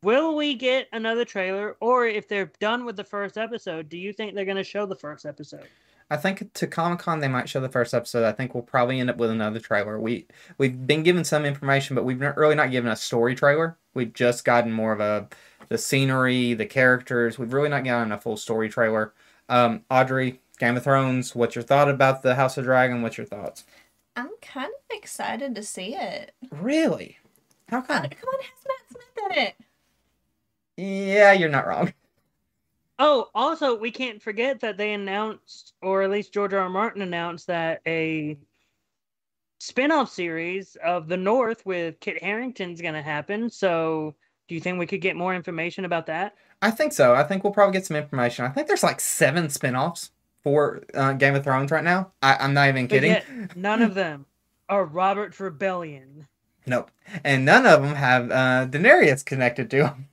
will 0.02 0.36
we 0.36 0.54
get 0.54 0.86
another 0.92 1.24
trailer 1.24 1.76
or 1.80 2.06
if 2.06 2.28
they're 2.28 2.52
done 2.60 2.84
with 2.84 2.96
the 2.96 3.04
first 3.04 3.36
episode, 3.36 3.88
do 3.88 3.98
you 3.98 4.12
think 4.12 4.34
they're 4.34 4.44
gonna 4.44 4.62
show 4.62 4.86
the 4.86 4.96
first 4.96 5.26
episode? 5.26 5.66
I 6.10 6.16
think 6.16 6.52
to 6.54 6.66
Comic 6.66 6.98
Con 6.98 7.20
they 7.20 7.28
might 7.28 7.48
show 7.48 7.60
the 7.60 7.68
first 7.68 7.94
episode. 7.94 8.24
I 8.24 8.32
think 8.32 8.52
we'll 8.54 8.62
probably 8.64 8.98
end 8.98 9.10
up 9.10 9.16
with 9.16 9.30
another 9.30 9.60
trailer. 9.60 10.00
We 10.00 10.26
we've 10.58 10.86
been 10.86 11.02
given 11.02 11.24
some 11.24 11.44
information, 11.44 11.94
but 11.94 12.04
we've 12.04 12.18
not 12.18 12.36
really 12.36 12.54
not 12.56 12.70
given 12.70 12.90
a 12.90 12.96
story 12.96 13.34
trailer. 13.34 13.76
We've 13.94 14.12
just 14.12 14.44
gotten 14.44 14.72
more 14.72 14.92
of 14.92 15.00
a 15.00 15.28
the 15.68 15.78
scenery, 15.78 16.54
the 16.54 16.66
characters. 16.66 17.38
We've 17.38 17.52
really 17.52 17.68
not 17.68 17.84
gotten 17.84 18.10
a 18.12 18.18
full 18.18 18.36
story 18.36 18.68
trailer. 18.68 19.12
Um, 19.48 19.84
Audrey, 19.90 20.40
Game 20.58 20.76
of 20.76 20.82
Thrones. 20.84 21.34
What's 21.34 21.54
your 21.54 21.62
thought 21.64 21.88
about 21.88 22.22
the 22.22 22.34
House 22.34 22.58
of 22.58 22.64
Dragon? 22.64 23.02
What's 23.02 23.16
your 23.18 23.26
thoughts? 23.26 23.64
I'm 24.16 24.30
kind 24.42 24.66
of 24.90 24.96
excited 24.96 25.54
to 25.54 25.62
see 25.62 25.94
it. 25.94 26.32
Really? 26.50 27.18
How 27.68 27.78
Uh, 27.78 27.82
come? 27.82 28.02
come 28.02 28.28
on, 28.28 28.40
it 28.40 28.44
has 28.44 28.66
Matt 28.66 28.90
Smith 28.90 29.32
in 29.32 29.38
it. 29.46 29.54
Yeah, 30.76 31.32
you're 31.32 31.48
not 31.48 31.66
wrong. 31.66 31.92
Oh, 33.02 33.30
also, 33.34 33.78
we 33.78 33.90
can't 33.90 34.22
forget 34.22 34.60
that 34.60 34.76
they 34.76 34.92
announced, 34.92 35.72
or 35.80 36.02
at 36.02 36.10
least 36.10 36.34
George 36.34 36.52
R. 36.52 36.60
R. 36.60 36.68
Martin 36.68 37.00
announced, 37.00 37.46
that 37.46 37.80
a 37.86 38.38
spin-off 39.58 40.12
series 40.12 40.76
of 40.84 41.08
The 41.08 41.16
North 41.16 41.64
with 41.64 41.98
Kit 42.00 42.22
Harington's 42.22 42.82
going 42.82 42.92
to 42.92 43.00
happen. 43.00 43.48
So, 43.48 44.14
do 44.48 44.54
you 44.54 44.60
think 44.60 44.78
we 44.78 44.86
could 44.86 45.00
get 45.00 45.16
more 45.16 45.34
information 45.34 45.86
about 45.86 46.04
that? 46.06 46.34
I 46.60 46.70
think 46.70 46.92
so. 46.92 47.14
I 47.14 47.24
think 47.24 47.42
we'll 47.42 47.54
probably 47.54 47.72
get 47.72 47.86
some 47.86 47.96
information. 47.96 48.44
I 48.44 48.50
think 48.50 48.68
there's 48.68 48.82
like 48.82 49.00
seven 49.00 49.48
spin-offs 49.48 50.10
for 50.42 50.82
uh, 50.92 51.14
Game 51.14 51.34
of 51.34 51.42
Thrones 51.42 51.70
right 51.70 51.82
now. 51.82 52.12
I, 52.22 52.36
I'm 52.36 52.52
not 52.52 52.68
even 52.68 52.86
kidding. 52.86 53.48
none 53.56 53.80
of 53.80 53.94
them 53.94 54.26
are 54.68 54.84
Robert's 54.84 55.40
Rebellion. 55.40 56.26
Nope. 56.66 56.90
And 57.24 57.46
none 57.46 57.64
of 57.64 57.82
them 57.82 57.94
have 57.94 58.30
uh, 58.30 58.66
Daenerys 58.66 59.24
connected 59.24 59.70
to 59.70 59.84
them. 59.84 60.08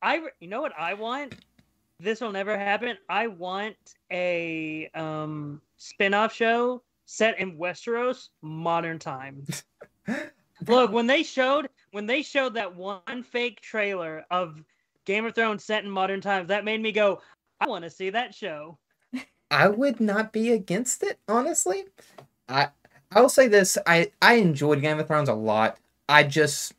I 0.00 0.22
you 0.38 0.46
know 0.46 0.60
what 0.60 0.72
I 0.78 0.94
want? 0.94 1.34
This 2.00 2.20
will 2.20 2.32
never 2.32 2.56
happen. 2.56 2.96
I 3.08 3.26
want 3.26 3.76
a 4.12 4.88
um 4.94 5.60
spin-off 5.76 6.32
show 6.32 6.82
set 7.06 7.38
in 7.40 7.58
Westeros 7.58 8.28
modern 8.42 8.98
times. 8.98 9.64
Look, 10.66 10.92
when 10.92 11.06
they 11.06 11.22
showed 11.22 11.68
when 11.90 12.06
they 12.06 12.22
showed 12.22 12.54
that 12.54 12.74
one 12.74 13.22
fake 13.22 13.60
trailer 13.60 14.24
of 14.30 14.62
Game 15.04 15.24
of 15.24 15.34
Thrones 15.34 15.64
set 15.64 15.84
in 15.84 15.90
modern 15.90 16.20
times, 16.20 16.48
that 16.48 16.64
made 16.64 16.80
me 16.80 16.92
go, 16.92 17.20
I 17.60 17.66
want 17.66 17.84
to 17.84 17.90
see 17.90 18.10
that 18.10 18.34
show. 18.34 18.78
I 19.50 19.68
would 19.68 19.98
not 19.98 20.32
be 20.32 20.52
against 20.52 21.02
it, 21.02 21.18
honestly. 21.26 21.86
I 22.48 22.68
I 23.10 23.20
will 23.20 23.28
say 23.28 23.48
this: 23.48 23.78
I 23.86 24.12
I 24.22 24.34
enjoyed 24.34 24.80
Game 24.80 25.00
of 25.00 25.06
Thrones 25.06 25.28
a 25.28 25.34
lot. 25.34 25.78
I 26.08 26.22
just 26.22 26.74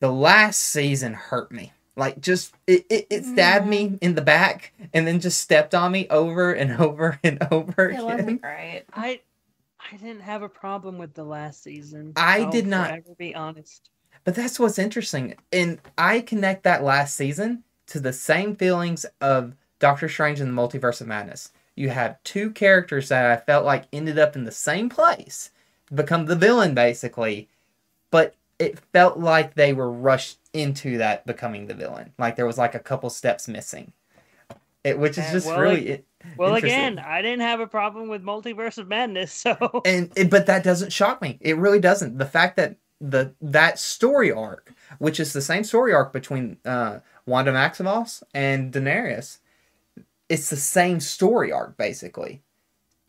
the 0.00 0.12
last 0.12 0.60
season 0.60 1.14
hurt 1.14 1.50
me. 1.50 1.72
Like 1.96 2.20
just 2.20 2.54
it, 2.66 2.86
it, 2.90 3.06
it 3.08 3.24
stabbed 3.24 3.66
me 3.66 3.90
mm. 3.90 3.98
in 4.00 4.14
the 4.14 4.22
back 4.22 4.72
and 4.92 5.06
then 5.06 5.20
just 5.20 5.40
stepped 5.40 5.74
on 5.74 5.92
me 5.92 6.08
over 6.08 6.52
and 6.52 6.72
over 6.80 7.20
and 7.22 7.38
over 7.50 7.88
It 7.88 7.94
again. 7.94 8.04
wasn't 8.04 8.42
great. 8.42 8.84
I 8.92 9.20
I 9.92 9.96
didn't 9.96 10.22
have 10.22 10.42
a 10.42 10.48
problem 10.48 10.98
with 10.98 11.14
the 11.14 11.24
last 11.24 11.62
season. 11.62 12.12
I 12.16 12.40
I'll 12.40 12.50
did 12.50 12.66
not- 12.66 12.88
forever 12.88 13.14
be 13.18 13.34
honest. 13.34 13.90
But 14.24 14.34
that's 14.34 14.58
what's 14.58 14.78
interesting. 14.78 15.34
And 15.52 15.78
I 15.98 16.20
connect 16.20 16.62
that 16.64 16.82
last 16.82 17.14
season 17.14 17.62
to 17.88 18.00
the 18.00 18.12
same 18.12 18.56
feelings 18.56 19.04
of 19.20 19.54
Doctor 19.78 20.08
Strange 20.08 20.40
and 20.40 20.56
the 20.56 20.62
Multiverse 20.62 21.02
of 21.02 21.06
Madness. 21.06 21.52
You 21.74 21.90
have 21.90 22.22
two 22.24 22.50
characters 22.50 23.10
that 23.10 23.26
I 23.30 23.36
felt 23.36 23.66
like 23.66 23.84
ended 23.92 24.18
up 24.18 24.34
in 24.34 24.44
the 24.44 24.50
same 24.50 24.88
place, 24.88 25.50
become 25.94 26.24
the 26.24 26.36
villain 26.36 26.74
basically, 26.74 27.48
but 28.10 28.34
it 28.64 28.78
felt 28.92 29.18
like 29.18 29.54
they 29.54 29.72
were 29.72 29.90
rushed 29.90 30.38
into 30.52 30.98
that 30.98 31.26
becoming 31.26 31.66
the 31.66 31.74
villain. 31.74 32.12
Like 32.18 32.36
there 32.36 32.46
was 32.46 32.58
like 32.58 32.74
a 32.74 32.78
couple 32.80 33.10
steps 33.10 33.46
missing. 33.46 33.92
It, 34.82 34.98
which 34.98 35.18
is 35.18 35.26
Uh, 35.26 35.32
just 35.32 35.46
well, 35.46 35.60
really 35.60 35.88
it, 35.88 36.06
Well, 36.36 36.54
again, 36.54 36.98
I 36.98 37.22
didn't 37.22 37.40
have 37.40 37.60
a 37.60 37.66
problem 37.66 38.08
with 38.08 38.22
Multiverse 38.22 38.78
of 38.78 38.88
Madness, 38.88 39.32
so 39.44 39.82
and 39.84 40.10
it, 40.16 40.30
but 40.30 40.46
that 40.46 40.64
doesn't 40.64 40.92
shock 40.92 41.20
me. 41.20 41.38
It 41.40 41.56
really 41.56 41.80
doesn't. 41.80 42.18
The 42.18 42.26
fact 42.26 42.56
that 42.56 42.76
the 43.00 43.34
that 43.40 43.78
story 43.78 44.32
arc, 44.32 44.72
which 44.98 45.20
is 45.20 45.32
the 45.32 45.42
same 45.42 45.64
story 45.64 45.92
arc 45.92 46.12
between 46.12 46.58
uh, 46.64 47.00
Wanda 47.26 47.52
Maximoff 47.52 48.22
and 48.32 48.72
Daenerys, 48.72 49.38
it's 50.28 50.48
the 50.50 50.56
same 50.56 51.00
story 51.00 51.52
arc 51.52 51.76
basically. 51.76 52.42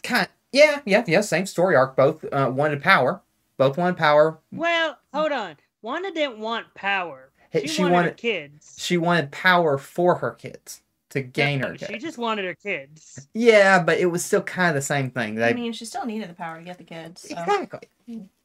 Kind, 0.04 0.28
yeah, 0.52 0.82
yeah, 0.86 1.04
yeah, 1.08 1.22
same 1.22 1.46
story 1.46 1.76
arc. 1.76 1.96
Both 1.96 2.26
uh, 2.32 2.52
wanted 2.54 2.82
power. 2.82 3.22
Both 3.58 3.78
wanted 3.78 3.98
power. 3.98 4.40
well, 4.52 4.98
hold 5.14 5.32
on. 5.32 5.56
Wanda 5.82 6.12
didn't 6.12 6.40
want 6.40 6.74
power. 6.74 7.32
She, 7.54 7.68
she 7.68 7.82
wanted, 7.84 7.94
her 7.96 8.02
wanted- 8.02 8.18
kids. 8.18 8.76
She 8.78 8.98
wanted 8.98 9.32
power 9.32 9.78
for 9.78 10.16
her 10.16 10.32
kids 10.32 10.82
to 11.12 11.22
gain 11.22 11.60
No, 11.62 11.70
her. 11.70 11.78
She 11.78 11.86
kids. 11.86 12.04
just 12.04 12.18
wanted 12.18 12.44
her 12.46 12.56
kids. 12.56 13.28
Yeah, 13.34 13.82
but 13.82 13.98
it 14.00 14.08
was 14.08 14.26
still 14.26 14.42
kind 14.42 14.70
of 14.70 14.76
the 14.76 14.82
same 14.82 15.10
thing. 15.10 15.36
They 15.36 15.50
I 15.50 15.54
mean, 15.54 15.72
she 15.72 15.86
still 15.86 16.06
needed 16.06 16.30
the 16.30 16.34
power 16.34 16.58
to 16.58 16.64
get 16.66 16.78
the 16.78 16.84
kids. 16.84 17.22
So. 17.22 17.38
exactly. 17.40 17.88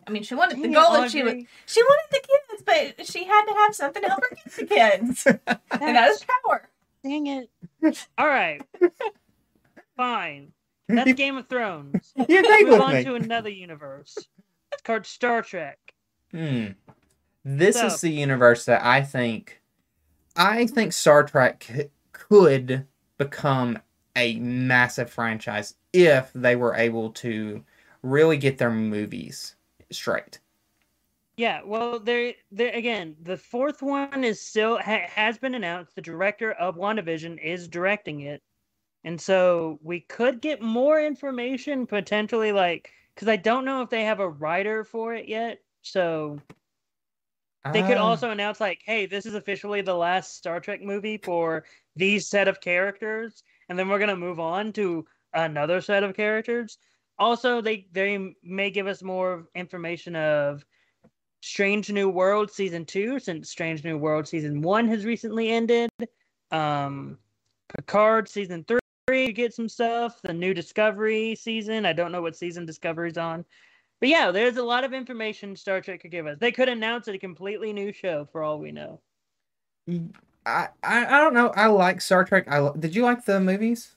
I 0.07 0.11
mean, 0.13 0.23
she 0.23 0.35
wanted 0.35 0.59
the 0.59 0.63
Dang 0.63 0.73
it, 0.73 0.75
goal. 0.75 0.93
That 0.93 1.11
she 1.11 1.23
was, 1.23 1.35
she 1.67 1.83
wanted 1.83 2.07
the 2.13 2.21
kids, 2.21 2.63
but 2.97 3.07
she 3.07 3.25
had 3.25 3.45
to 3.47 3.55
have 3.55 3.75
something 3.75 4.03
to 4.03 4.09
help 4.09 4.23
her 4.23 4.37
get 4.37 4.55
the 4.55 4.67
kids, 4.67 5.27
and 5.71 5.97
that 5.97 6.11
is 6.11 6.25
power. 6.45 6.69
Dang 7.03 7.27
it. 7.27 7.51
All 8.17 8.27
right. 8.29 8.63
Fine. 9.97 10.53
That's 10.89 11.13
Game 11.13 11.37
of 11.37 11.49
Thrones. 11.49 12.13
You 12.17 12.41
agreed 12.41 12.67
Move 12.69 12.81
on 12.81 12.95
me. 12.95 13.05
to 13.05 13.15
another 13.15 13.51
universe. 13.51 14.17
It's 14.73 14.83
called 14.83 15.07
Star 15.07 15.43
Trek. 15.43 15.79
Hmm. 16.31 16.69
This 17.45 17.77
So- 17.77 17.87
is 17.87 18.01
the 18.01 18.11
universe 18.11 18.65
that 18.67 18.83
I 18.85 19.03
think, 19.03 19.61
I 20.37 20.67
think 20.67 20.93
Star 20.93 21.25
Trek 21.25 21.65
c- 21.65 21.91
could 22.13 22.87
become 23.19 23.79
a 24.17 24.39
massive 24.39 25.11
franchise 25.11 25.75
if 25.93 26.33
they 26.35 26.57
were 26.57 26.75
able 26.75 27.11
to 27.11 27.65
really 28.03 28.37
get 28.37 28.59
their 28.59 28.71
movies 28.71 29.57
straight. 29.91 30.39
Yeah, 31.37 31.63
well, 31.65 31.99
there, 31.99 32.35
there 32.53 32.73
again. 32.75 33.17
The 33.23 33.37
fourth 33.37 33.81
one 33.83 34.25
is 34.25 34.41
still 34.41 34.77
ha- 34.79 35.09
has 35.09 35.39
been 35.39 35.55
announced. 35.55 35.95
The 35.95 36.03
director 36.03 36.53
of 36.53 36.77
WandaVision 36.77 37.43
is 37.43 37.67
directing 37.67 38.21
it, 38.21 38.43
and 39.05 39.19
so 39.21 39.79
we 39.83 40.01
could 40.01 40.41
get 40.43 40.61
more 40.61 41.01
information 41.01 41.87
potentially, 41.87 42.53
like 42.53 42.93
because 43.21 43.31
I 43.31 43.37
don't 43.37 43.67
know 43.67 43.83
if 43.83 43.91
they 43.91 44.05
have 44.05 44.21
a 44.21 44.29
writer 44.29 44.83
for 44.83 45.13
it 45.15 45.29
yet. 45.29 45.61
So 45.83 46.41
they 47.71 47.83
could 47.83 47.99
Ah, 47.99 48.05
also 48.07 48.31
announce 48.31 48.61
like, 48.61 48.81
"Hey, 48.83 49.05
this 49.05 49.27
is 49.27 49.35
officially 49.35 49.83
the 49.83 49.95
last 49.95 50.37
Star 50.39 50.59
Trek 50.59 50.81
movie 50.81 51.19
for 51.19 51.67
these 51.95 52.27
set 52.27 52.49
of 52.49 52.63
characters," 52.63 53.45
and 53.69 53.79
then 53.79 53.91
we're 53.91 53.99
gonna 53.99 54.17
move 54.17 54.41
on 54.41 54.73
to 54.73 55.07
another 55.35 55.83
set 55.83 56.03
of 56.03 56.17
characters. 56.17 56.79
Also, 57.19 57.61
they 57.61 57.87
they 57.93 58.35
may 58.43 58.71
give 58.71 58.87
us 58.87 59.03
more 59.03 59.47
information 59.55 60.17
of 60.17 60.65
Strange 61.43 61.93
New 61.93 62.09
World 62.09 62.51
season 62.51 62.87
two, 62.87 63.19
since 63.19 63.51
Strange 63.51 63.85
New 63.85 63.99
World 63.99 64.29
season 64.29 64.63
one 64.63 64.89
has 64.89 65.05
recently 65.05 65.51
ended. 65.51 65.91
Um, 66.51 67.19
Picard 67.69 68.31
season 68.31 68.65
three, 68.65 68.81
you 69.15 69.33
get 69.33 69.55
some 69.55 69.69
stuff. 69.69 70.21
The 70.23 70.33
new 70.33 70.55
Discovery 70.55 71.35
season, 71.35 71.87
I 71.87 71.93
don't 71.93 72.13
know 72.13 72.23
what 72.23 72.37
season 72.37 72.67
Discovery's 72.67 73.19
on. 73.19 73.45
But 74.01 74.09
yeah, 74.09 74.31
there's 74.31 74.57
a 74.57 74.63
lot 74.63 74.85
of 74.85 74.93
information 74.93 75.55
Star 75.55 75.81
Trek 75.81 76.01
could 76.01 76.11
give 76.11 76.27
us. 76.27 76.39
They 76.39 76.53
could 76.53 76.69
announce 76.69 77.07
a 77.09 77.19
completely 77.19 77.73
new 77.73 77.93
show 77.93 78.27
for 78.33 78.43
all 78.43 78.59
we 78.59 78.73
know. 78.73 79.01
I, 80.47 80.69
I 80.83 81.05
I 81.07 81.19
don't 81.21 81.35
know. 81.35 81.49
I 81.49 81.67
like 81.67 82.01
Star 82.01 82.25
Trek. 82.25 82.47
I 82.49 82.61
li- 82.61 82.79
did 82.79 82.95
you 82.95 83.03
like 83.03 83.25
the 83.25 83.41
movies? 83.41 83.95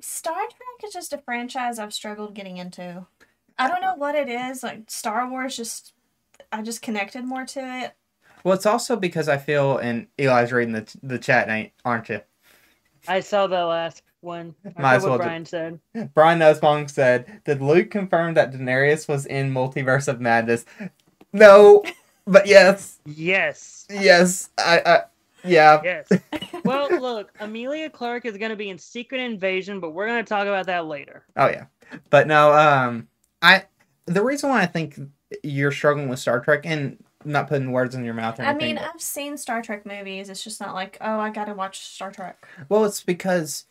Star 0.00 0.34
Trek 0.34 0.84
is 0.84 0.92
just 0.92 1.12
a 1.12 1.18
franchise 1.18 1.78
I've 1.78 1.94
struggled 1.94 2.34
getting 2.34 2.56
into. 2.56 3.06
I 3.58 3.68
don't 3.68 3.82
know 3.82 3.94
what 3.94 4.14
it 4.14 4.28
is. 4.28 4.62
Like 4.62 4.90
Star 4.90 5.28
Wars, 5.30 5.56
just 5.56 5.92
I 6.50 6.62
just 6.62 6.82
connected 6.82 7.24
more 7.24 7.44
to 7.46 7.60
it. 7.84 7.92
Well, 8.42 8.54
it's 8.54 8.66
also 8.66 8.96
because 8.96 9.28
I 9.28 9.36
feel, 9.36 9.76
and 9.78 10.06
Eli's 10.18 10.52
reading 10.52 10.72
the 10.72 10.98
the 11.02 11.18
chat, 11.18 11.48
ain't 11.48 11.72
aren't 11.84 12.08
you? 12.08 12.22
I 13.08 13.20
saw 13.20 13.46
the 13.46 13.64
last 13.64 14.02
one. 14.20 14.54
I 14.76 14.82
Might 14.82 14.94
as 14.96 15.04
well 15.04 15.18
do- 15.18 15.24
Brian 15.24 15.46
said. 15.46 15.80
Brian 16.14 16.38
Nussbaum 16.38 16.88
said, 16.88 17.40
"Did 17.44 17.60
Luke 17.62 17.90
confirm 17.90 18.34
that 18.34 18.52
Daenerys 18.52 19.08
was 19.08 19.26
in 19.26 19.52
Multiverse 19.52 20.08
of 20.08 20.20
Madness?" 20.20 20.64
No, 21.32 21.82
but 22.26 22.46
yes, 22.46 22.98
Yes. 23.06 23.86
yes, 23.90 24.50
I, 24.58 24.82
I 24.84 25.02
yeah. 25.44 25.80
Yes. 25.82 26.08
well, 26.64 26.88
look, 27.00 27.32
Emilia 27.40 27.88
Clarke 27.88 28.26
is 28.26 28.36
going 28.36 28.50
to 28.50 28.56
be 28.56 28.68
in 28.68 28.78
Secret 28.78 29.20
Invasion, 29.20 29.80
but 29.80 29.90
we're 29.90 30.06
going 30.06 30.22
to 30.24 30.28
talk 30.28 30.46
about 30.46 30.66
that 30.66 30.86
later. 30.86 31.24
Oh 31.36 31.48
yeah, 31.48 31.66
but 32.10 32.26
no. 32.26 32.52
Um, 32.52 33.08
I 33.42 33.64
the 34.06 34.22
reason 34.22 34.50
why 34.50 34.60
I 34.62 34.66
think 34.66 34.98
you're 35.44 35.72
struggling 35.72 36.08
with 36.08 36.18
Star 36.18 36.40
Trek 36.40 36.62
and 36.64 37.02
not 37.24 37.48
putting 37.48 37.72
words 37.72 37.94
in 37.94 38.04
your 38.04 38.14
mouth 38.14 38.40
or 38.40 38.44
I 38.44 38.54
mean, 38.54 38.78
I've 38.78 39.00
seen 39.00 39.36
Star 39.36 39.62
Trek 39.62 39.84
movies. 39.84 40.28
It's 40.28 40.42
just 40.42 40.60
not 40.60 40.74
like, 40.74 40.96
oh, 41.00 41.18
I 41.18 41.30
gotta 41.30 41.54
watch 41.54 41.80
Star 41.80 42.10
Trek. 42.10 42.46
well, 42.68 42.84
it's 42.84 43.02
because 43.02 43.64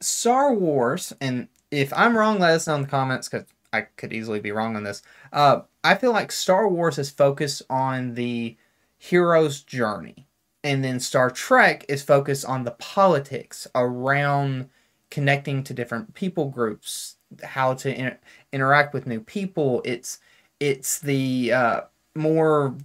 Star 0.00 0.52
Wars, 0.52 1.12
and 1.20 1.48
if 1.70 1.92
I'm 1.92 2.16
wrong, 2.16 2.38
let 2.38 2.52
us 2.52 2.66
know 2.66 2.76
in 2.76 2.82
the 2.82 2.88
comments 2.88 3.28
because 3.28 3.46
I 3.72 3.82
could 3.82 4.12
easily 4.12 4.40
be 4.40 4.52
wrong 4.52 4.76
on 4.76 4.84
this. 4.84 5.02
Uh, 5.32 5.62
I 5.84 5.94
feel 5.94 6.12
like 6.12 6.32
Star 6.32 6.68
Wars 6.68 6.98
is 6.98 7.10
focused 7.10 7.62
on 7.68 8.14
the 8.14 8.56
hero's 8.96 9.62
journey, 9.62 10.26
and 10.64 10.84
then 10.84 11.00
Star 11.00 11.30
Trek 11.30 11.84
is 11.88 12.02
focused 12.02 12.44
on 12.44 12.64
the 12.64 12.72
politics 12.72 13.66
around 13.74 14.68
connecting 15.10 15.62
to 15.64 15.74
different 15.74 16.14
people 16.14 16.50
groups, 16.50 17.16
how 17.42 17.74
to 17.74 17.98
inter- 17.98 18.18
interact 18.52 18.94
with 18.94 19.06
new 19.06 19.20
people. 19.20 19.82
It's 19.84 20.18
it's 20.60 20.98
the 21.00 21.52
uh, 21.52 21.80
more 22.18 22.76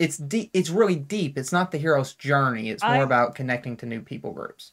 it's 0.00 0.16
deep. 0.16 0.50
It's 0.54 0.70
really 0.70 0.96
deep. 0.96 1.36
It's 1.36 1.52
not 1.52 1.70
the 1.70 1.78
hero's 1.78 2.14
journey. 2.14 2.70
It's 2.70 2.82
more 2.82 2.92
I- 2.92 3.02
about 3.02 3.34
connecting 3.34 3.76
to 3.78 3.86
new 3.86 4.00
people 4.00 4.32
groups. 4.32 4.72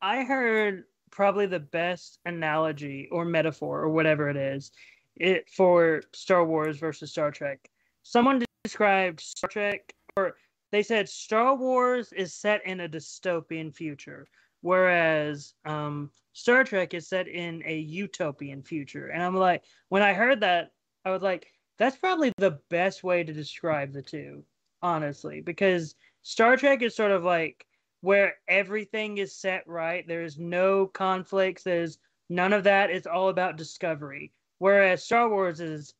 I 0.00 0.22
heard 0.22 0.84
probably 1.10 1.46
the 1.46 1.58
best 1.58 2.20
analogy 2.24 3.08
or 3.10 3.24
metaphor 3.24 3.80
or 3.80 3.88
whatever 3.88 4.30
it 4.30 4.36
is 4.36 4.70
it 5.16 5.50
for 5.50 6.02
Star 6.12 6.44
Wars 6.44 6.78
versus 6.78 7.10
Star 7.10 7.32
Trek. 7.32 7.68
Someone 8.04 8.44
described 8.62 9.20
Star 9.20 9.50
Trek 9.50 9.92
or 10.16 10.36
they 10.70 10.84
said 10.84 11.08
Star 11.08 11.56
Wars 11.56 12.12
is 12.12 12.32
set 12.32 12.64
in 12.64 12.80
a 12.80 12.88
dystopian 12.88 13.74
future 13.74 14.28
whereas 14.60 15.54
um 15.64 16.10
Star 16.32 16.62
Trek 16.62 16.94
is 16.94 17.08
set 17.08 17.26
in 17.26 17.62
a 17.66 17.76
utopian 17.76 18.62
future. 18.62 19.08
And 19.08 19.20
I'm 19.20 19.34
like 19.34 19.64
when 19.88 20.02
I 20.02 20.12
heard 20.12 20.40
that 20.40 20.70
I 21.04 21.10
was 21.10 21.22
like 21.22 21.48
that's 21.78 21.96
probably 21.96 22.32
the 22.38 22.58
best 22.68 23.04
way 23.04 23.24
to 23.24 23.32
describe 23.32 23.92
the 23.92 24.02
two 24.02 24.42
honestly 24.82 25.40
because 25.40 25.94
Star 26.22 26.56
Trek 26.56 26.82
is 26.82 26.94
sort 26.94 27.10
of 27.10 27.24
like 27.24 27.66
where 28.00 28.34
everything 28.46 29.18
is 29.18 29.34
set 29.34 29.66
right. 29.66 30.06
There's 30.06 30.38
no 30.38 30.86
conflicts. 30.86 31.62
There's 31.62 31.98
none 32.28 32.52
of 32.52 32.64
that. 32.64 32.90
It's 32.90 33.06
all 33.06 33.28
about 33.28 33.56
discovery. 33.56 34.32
Whereas 34.58 35.04
Star 35.04 35.28
Wars 35.28 35.60
is 35.60 35.94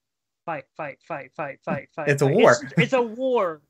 fight, 0.45 0.65
fight, 0.77 0.99
fight, 1.03 1.33
fight, 1.35 1.61
fight, 1.65 1.89
fight. 1.95 2.09
It's 2.09 2.23
a 2.23 2.27
war. 2.27 2.53
It's, 2.63 2.73
it's 2.77 2.93
a 2.93 3.03
war. 3.03 3.63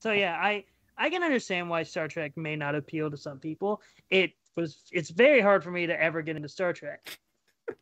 So 0.00 0.12
yeah, 0.12 0.36
I 0.40 0.64
I 0.98 1.10
can 1.10 1.22
understand 1.22 1.68
why 1.68 1.82
Star 1.82 2.08
Trek 2.08 2.36
may 2.36 2.56
not 2.56 2.74
appeal 2.74 3.10
to 3.10 3.16
some 3.16 3.38
people. 3.38 3.82
It 4.10 4.32
was 4.56 4.82
it's 4.92 5.10
very 5.10 5.40
hard 5.40 5.62
for 5.62 5.70
me 5.70 5.86
to 5.86 6.00
ever 6.00 6.22
get 6.22 6.36
into 6.36 6.48
Star 6.48 6.72
Trek. 6.72 7.18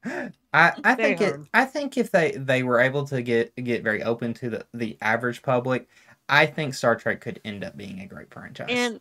I, 0.04 0.30
I 0.84 0.94
think 0.94 1.20
it. 1.20 1.40
I 1.52 1.64
think 1.64 1.96
if 1.96 2.10
they, 2.10 2.32
they 2.32 2.62
were 2.62 2.80
able 2.80 3.04
to 3.04 3.22
get 3.22 3.54
get 3.56 3.82
very 3.82 4.02
open 4.02 4.34
to 4.34 4.50
the, 4.50 4.66
the 4.74 4.96
average 5.00 5.42
public, 5.42 5.88
I 6.28 6.46
think 6.46 6.74
Star 6.74 6.96
Trek 6.96 7.20
could 7.20 7.40
end 7.44 7.64
up 7.64 7.76
being 7.76 8.00
a 8.00 8.06
great 8.06 8.32
franchise. 8.32 8.68
And 8.70 9.00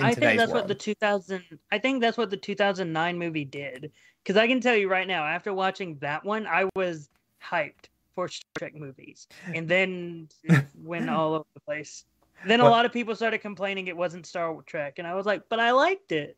I 0.00 0.14
think 0.14 0.38
that's 0.38 0.52
world. 0.52 0.62
what 0.62 0.68
the 0.68 0.74
2000 0.74 1.42
I 1.70 1.78
think 1.78 2.00
that's 2.00 2.16
what 2.16 2.30
the 2.30 2.36
2009 2.36 3.18
movie 3.18 3.44
did 3.44 3.92
cuz 4.24 4.36
I 4.36 4.46
can 4.46 4.60
tell 4.60 4.74
you 4.74 4.88
right 4.88 5.06
now 5.06 5.24
after 5.24 5.52
watching 5.52 5.98
that 5.98 6.24
one 6.24 6.46
I 6.46 6.68
was 6.74 7.10
hyped 7.42 7.88
for 8.14 8.28
Star 8.28 8.48
Trek 8.58 8.74
movies. 8.74 9.26
And 9.54 9.68
then 9.68 10.28
it 10.44 10.64
went 10.74 11.10
all 11.10 11.34
over 11.34 11.46
the 11.54 11.60
place. 11.60 12.04
Then 12.46 12.60
a 12.60 12.68
lot 12.68 12.86
of 12.86 12.92
people 12.92 13.14
started 13.14 13.38
complaining 13.38 13.86
it 13.86 13.96
wasn't 13.96 14.26
Star 14.26 14.56
Trek 14.66 14.98
and 14.98 15.06
I 15.06 15.14
was 15.14 15.26
like, 15.26 15.42
"But 15.48 15.60
I 15.60 15.72
liked 15.72 16.10
it." 16.12 16.36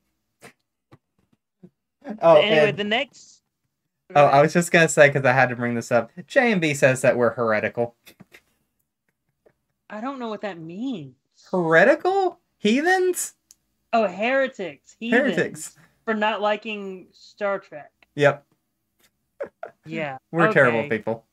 oh, 2.21 2.37
anyway, 2.37 2.71
and- 2.71 2.77
the 2.77 2.85
next 2.85 3.44
oh, 4.15 4.27
I 4.27 4.43
was 4.43 4.53
just 4.53 4.71
gonna 4.71 4.89
say 4.89 5.09
because 5.09 5.25
I 5.25 5.33
had 5.33 5.49
to 5.51 5.57
bring 5.57 5.75
this 5.75 5.91
up. 5.93 6.11
J 6.27 6.53
and 6.53 6.61
B 6.61 6.75
says 6.75 7.03
that 7.03 7.17
we're 7.17 7.35
heretical. 7.35 7.95
I 9.91 10.01
don't 10.01 10.19
know 10.19 10.29
what 10.29 10.41
that 10.43 10.59
means. 10.59 11.15
Heretical 11.51 12.39
heathens. 12.59 13.35
Oh, 13.93 14.07
heretics. 14.09 14.97
Heathens, 14.99 15.37
Heretics. 15.37 15.77
For 16.05 16.15
not 16.15 16.41
liking 16.41 17.07
Star 17.13 17.59
Trek. 17.59 17.93
Yep, 18.17 18.45
Yeah. 19.87 20.19
we're 20.31 20.53
terrible 20.53 20.89
people. 20.89 21.25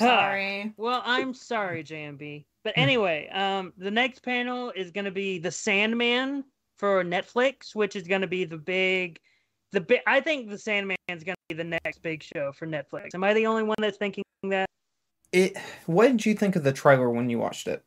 Sorry. 0.00 0.72
Well, 0.76 1.02
I'm 1.04 1.34
sorry, 1.34 1.84
JMB. 1.84 2.44
But 2.64 2.74
anyway, 2.76 3.28
um, 3.28 3.72
the 3.76 3.90
next 3.90 4.20
panel 4.20 4.72
is 4.74 4.90
going 4.90 5.04
to 5.04 5.10
be 5.10 5.38
The 5.38 5.50
Sandman 5.50 6.44
for 6.76 7.04
Netflix, 7.04 7.74
which 7.74 7.96
is 7.96 8.06
going 8.08 8.20
to 8.20 8.26
be 8.26 8.44
the 8.44 8.56
big, 8.56 9.20
the 9.72 9.80
big. 9.80 10.00
I 10.06 10.20
think 10.20 10.48
The 10.48 10.58
Sandman 10.58 10.96
is 11.08 11.24
going 11.24 11.34
to 11.34 11.54
be 11.54 11.62
the 11.62 11.78
next 11.84 12.02
big 12.02 12.22
show 12.22 12.52
for 12.52 12.66
Netflix. 12.66 13.14
Am 13.14 13.24
I 13.24 13.34
the 13.34 13.46
only 13.46 13.62
one 13.62 13.76
that's 13.78 13.98
thinking 13.98 14.24
that? 14.44 14.66
It. 15.32 15.56
What 15.86 16.08
did 16.08 16.24
you 16.24 16.34
think 16.34 16.56
of 16.56 16.62
the 16.62 16.72
trailer 16.72 17.10
when 17.10 17.30
you 17.30 17.38
watched 17.38 17.66
it? 17.66 17.84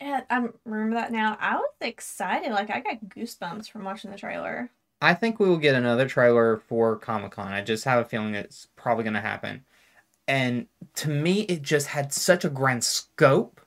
Yeah, 0.00 0.20
I 0.30 0.48
remember 0.64 0.94
that 0.94 1.12
now. 1.12 1.36
I 1.40 1.56
was 1.56 1.70
excited. 1.80 2.52
Like 2.52 2.70
I 2.70 2.80
got 2.80 3.04
goosebumps 3.08 3.70
from 3.70 3.84
watching 3.84 4.10
the 4.10 4.18
trailer. 4.18 4.70
I 5.00 5.14
think 5.14 5.38
we 5.38 5.48
will 5.48 5.58
get 5.58 5.76
another 5.76 6.08
trailer 6.08 6.58
for 6.68 6.96
Comic 6.96 7.32
Con. 7.32 7.52
I 7.52 7.62
just 7.62 7.84
have 7.84 8.04
a 8.04 8.08
feeling 8.08 8.34
it's 8.34 8.66
probably 8.76 9.04
going 9.04 9.14
to 9.14 9.20
happen. 9.20 9.64
And 10.26 10.66
to 10.96 11.08
me, 11.08 11.42
it 11.42 11.62
just 11.62 11.86
had 11.88 12.12
such 12.12 12.44
a 12.44 12.50
grand 12.50 12.84
scope. 12.84 13.60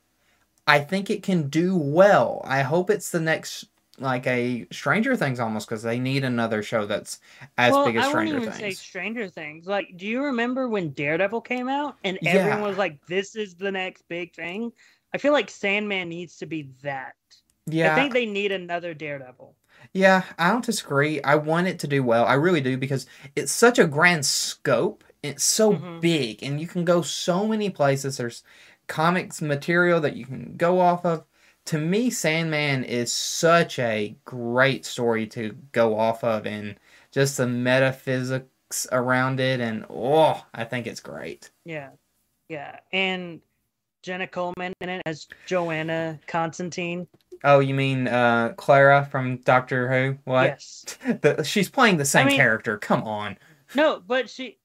I 0.67 0.79
think 0.79 1.09
it 1.09 1.23
can 1.23 1.49
do 1.49 1.75
well. 1.75 2.41
I 2.45 2.61
hope 2.61 2.89
it's 2.89 3.09
the 3.09 3.19
next, 3.19 3.65
like 3.99 4.25
a 4.27 4.67
Stranger 4.71 5.15
Things 5.15 5.39
almost, 5.39 5.67
because 5.67 5.83
they 5.83 5.99
need 5.99 6.23
another 6.23 6.63
show 6.63 6.85
that's 6.85 7.19
as 7.57 7.73
well, 7.73 7.85
big 7.85 7.95
as 7.95 8.05
I 8.05 8.09
wouldn't 8.09 8.29
Stranger 8.29 8.35
even 8.35 8.51
say 8.51 8.73
Things. 8.73 8.79
Stranger 8.79 9.29
Things. 9.29 9.67
Like, 9.67 9.87
do 9.97 10.07
you 10.07 10.23
remember 10.25 10.67
when 10.67 10.91
Daredevil 10.93 11.41
came 11.41 11.69
out 11.69 11.97
and 12.03 12.19
Yeah. 12.19 12.25
everyone 12.25 12.61
was 12.61 12.77
like, 12.77 13.05
"This 13.05 13.35
is 13.35 13.55
the 13.55 13.71
next 13.71 14.03
big 14.07 14.33
thing"? 14.35 14.71
I 15.13 15.17
feel 15.17 15.33
like 15.33 15.49
Sandman 15.49 16.09
needs 16.09 16.37
to 16.37 16.45
be 16.45 16.71
that. 16.83 17.15
Yeah, 17.65 17.87
I 17.87 17.89
think 17.89 18.13
they 18.13 18.25
need 18.25 18.51
another 18.51 18.93
Daredevil. 18.93 19.55
Yeah, 19.93 20.23
I 20.37 20.49
don't 20.51 20.65
disagree. 20.65 21.21
I 21.21 21.35
want 21.35 21.67
it 21.67 21.79
to 21.79 21.87
do 21.87 22.03
well. 22.03 22.25
I 22.25 22.33
really 22.35 22.61
do 22.61 22.77
because 22.77 23.05
it's 23.35 23.51
such 23.51 23.79
a 23.79 23.87
grand 23.87 24.25
scope. 24.25 25.03
It's 25.23 25.43
so 25.43 25.73
Mhm. 25.73 25.99
big 25.99 26.41
and 26.43 26.59
you 26.59 26.67
can 26.67 26.85
go 26.85 27.01
so 27.01 27.47
many 27.47 27.69
places. 27.69 28.17
There's 28.17 28.43
comics 28.87 29.41
material 29.41 29.99
that 30.01 30.15
you 30.15 30.25
can 30.25 30.55
go 30.57 30.79
off 30.79 31.05
of. 31.05 31.25
To 31.65 31.77
me, 31.77 32.09
Sandman 32.09 32.83
is 32.83 33.11
such 33.13 33.79
a 33.79 34.15
great 34.25 34.85
story 34.85 35.27
to 35.27 35.55
go 35.71 35.97
off 35.97 36.23
of 36.23 36.45
and 36.45 36.75
just 37.11 37.37
the 37.37 37.47
metaphysics 37.47 38.87
around 38.91 39.39
it 39.39 39.59
and 39.59 39.85
oh, 39.89 40.43
I 40.53 40.63
think 40.63 40.87
it's 40.87 40.99
great. 40.99 41.51
Yeah, 41.65 41.89
yeah, 42.49 42.79
and 42.91 43.41
Jenna 44.01 44.27
Coleman 44.27 44.73
in 44.81 44.89
it 44.89 45.01
as 45.05 45.27
Johanna 45.45 46.19
Constantine. 46.27 47.07
Oh, 47.43 47.59
you 47.59 47.73
mean 47.73 48.07
uh 48.07 48.53
Clara 48.57 49.07
from 49.09 49.37
Doctor 49.37 49.89
Who? 49.91 50.17
What? 50.25 50.45
Yes. 50.45 50.85
The, 51.21 51.43
she's 51.43 51.69
playing 51.69 51.97
the 51.97 52.05
same 52.05 52.27
mean- 52.27 52.37
character. 52.37 52.77
Come 52.77 53.03
on. 53.03 53.37
No, 53.75 54.01
but 54.05 54.29
she. 54.29 54.57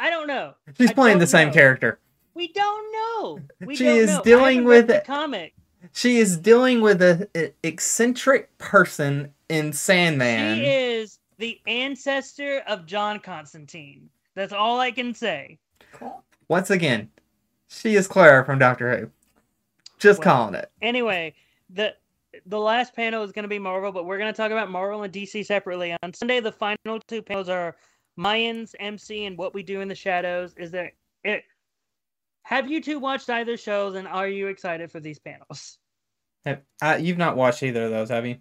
I 0.00 0.10
don't 0.10 0.26
know. 0.28 0.54
She's 0.76 0.90
I 0.90 0.94
playing 0.94 1.18
the 1.18 1.26
same 1.26 1.48
know. 1.48 1.54
character. 1.54 1.98
We 2.34 2.52
don't 2.52 2.92
know. 2.92 3.40
We 3.66 3.74
She 3.76 3.86
is 3.86 4.08
know. 4.10 4.22
Dealing 4.22 4.62
with 4.64 4.86
the 4.86 5.02
comic. 5.04 5.54
She 5.92 6.18
is 6.18 6.36
dealing 6.36 6.80
with 6.80 7.02
a, 7.02 7.28
a 7.36 7.52
eccentric 7.62 8.56
person 8.58 9.32
in 9.48 9.72
Sandman. 9.72 10.58
She 10.58 10.64
is 10.64 11.18
the 11.38 11.60
ancestor 11.66 12.62
of 12.66 12.86
John 12.86 13.20
Constantine. 13.20 14.08
That's 14.34 14.52
all 14.52 14.80
I 14.80 14.90
can 14.90 15.14
say. 15.14 15.58
Cool. 15.92 16.22
Once 16.48 16.70
again, 16.70 17.10
she 17.68 17.94
is 17.94 18.06
Clara 18.06 18.44
from 18.44 18.58
Doctor 18.58 18.96
Who. 18.96 19.10
Just 19.98 20.20
Well, 20.20 20.24
calling 20.24 20.54
it. 20.54 20.70
Anyway, 20.80 21.34
the 21.70 21.94
the 22.46 22.58
last 22.58 22.94
panel 22.94 23.22
is 23.24 23.32
going 23.32 23.44
to 23.44 23.48
be 23.48 23.58
Marvel, 23.58 23.90
but 23.90 24.04
we're 24.04 24.18
going 24.18 24.32
to 24.32 24.36
talk 24.36 24.52
about 24.52 24.70
Marvel 24.70 25.02
and 25.02 25.12
DC 25.12 25.44
separately. 25.44 25.96
On 26.02 26.14
Sunday, 26.14 26.40
the 26.40 26.52
final 26.52 27.00
two 27.08 27.22
panels 27.22 27.48
are 27.48 27.76
Mayans, 28.18 28.74
MC, 28.78 29.24
and 29.24 29.36
What 29.36 29.54
We 29.54 29.62
Do 29.62 29.80
in 29.80 29.88
the 29.88 29.94
Shadows. 29.94 30.54
Is 30.56 30.70
there? 30.70 30.92
It, 31.24 31.44
have 32.48 32.70
you 32.70 32.80
two 32.80 32.98
watched 32.98 33.28
either 33.28 33.58
shows, 33.58 33.94
and 33.94 34.08
are 34.08 34.26
you 34.26 34.46
excited 34.46 34.90
for 34.90 35.00
these 35.00 35.18
panels? 35.18 35.78
Have- 36.46 36.62
Uh, 36.80 36.96
you've 36.98 37.18
not 37.18 37.36
watched 37.36 37.62
either 37.62 37.84
of 37.84 37.90
those, 37.90 38.08
have 38.08 38.24
you? 38.24 38.38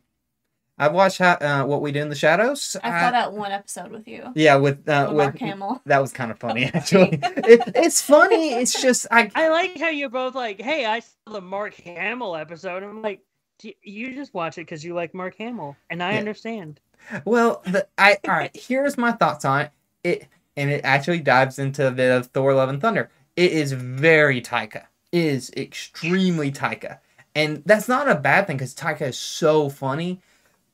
I've 0.80 0.94
watched 0.94 1.18
how, 1.18 1.34
uh, 1.34 1.66
What 1.66 1.82
We 1.82 1.92
Do 1.92 2.00
in 2.02 2.08
the 2.10 2.16
Shadows. 2.16 2.78
I 2.84 2.90
Uh, 2.90 3.00
saw 3.02 3.12
that 3.12 3.34
one 3.34 3.52
episode 3.52 3.92
with 3.92 4.08
you. 4.08 4.32
Yeah, 4.36 4.56
with 4.58 4.88
uh, 4.88 5.08
with 5.10 5.16
with 5.18 5.26
Mark 5.26 5.40
Hamill. 5.40 5.82
that 5.88 6.00
was 6.00 6.14
kind 6.14 6.32
of 6.32 6.40
funny 6.40 6.66
actually. 6.74 7.20
it, 7.22 7.62
it's 7.76 8.00
funny. 8.02 8.54
It's 8.54 8.80
just 8.82 9.08
I 9.12 9.30
I 9.36 9.50
like 9.50 9.78
how 9.80 9.90
you're 9.90 10.08
both 10.10 10.36
like, 10.36 10.62
"Hey, 10.62 10.86
I 10.86 11.00
saw 11.00 11.34
the 11.34 11.42
Mark 11.42 11.74
Hamill 11.76 12.36
episode." 12.36 12.84
I'm 12.84 13.02
like, 13.02 13.22
"D- 13.60 13.76
"You 13.84 14.14
just 14.14 14.34
watch 14.34 14.58
it 14.58 14.62
because 14.62 14.86
you 14.86 14.94
like 14.94 15.14
Mark 15.16 15.36
Hamill," 15.38 15.76
and 15.90 16.02
I 16.02 16.14
Yeah. 16.14 16.20
understand. 16.20 16.80
Well, 17.26 17.62
the, 17.66 17.88
I 17.98 18.18
all 18.28 18.36
right. 18.36 18.56
Here's 18.56 18.98
my 19.00 19.12
thoughts 19.14 19.44
on 19.46 19.62
it. 19.62 19.72
It 20.04 20.28
and 20.56 20.70
it 20.70 20.82
actually 20.86 21.20
dives 21.22 21.58
into 21.60 21.88
a 21.88 21.92
bit 21.92 22.12
of 22.12 22.28
Thor: 22.28 22.54
Love 22.54 22.70
and 22.70 22.80
Thunder. 22.80 23.10
It 23.38 23.52
is 23.52 23.72
very 23.72 24.42
Taika. 24.42 24.88
It 25.12 25.24
is 25.24 25.52
extremely 25.56 26.52
Taika, 26.52 27.00
and 27.36 27.64
that's 27.66 27.88
not 27.88 28.10
a 28.10 28.16
bad 28.16 28.48
thing 28.48 28.58
because 28.58 28.76
Taika 28.76 29.04
is 29.04 29.18
so 29.18 29.70
funny. 29.70 30.22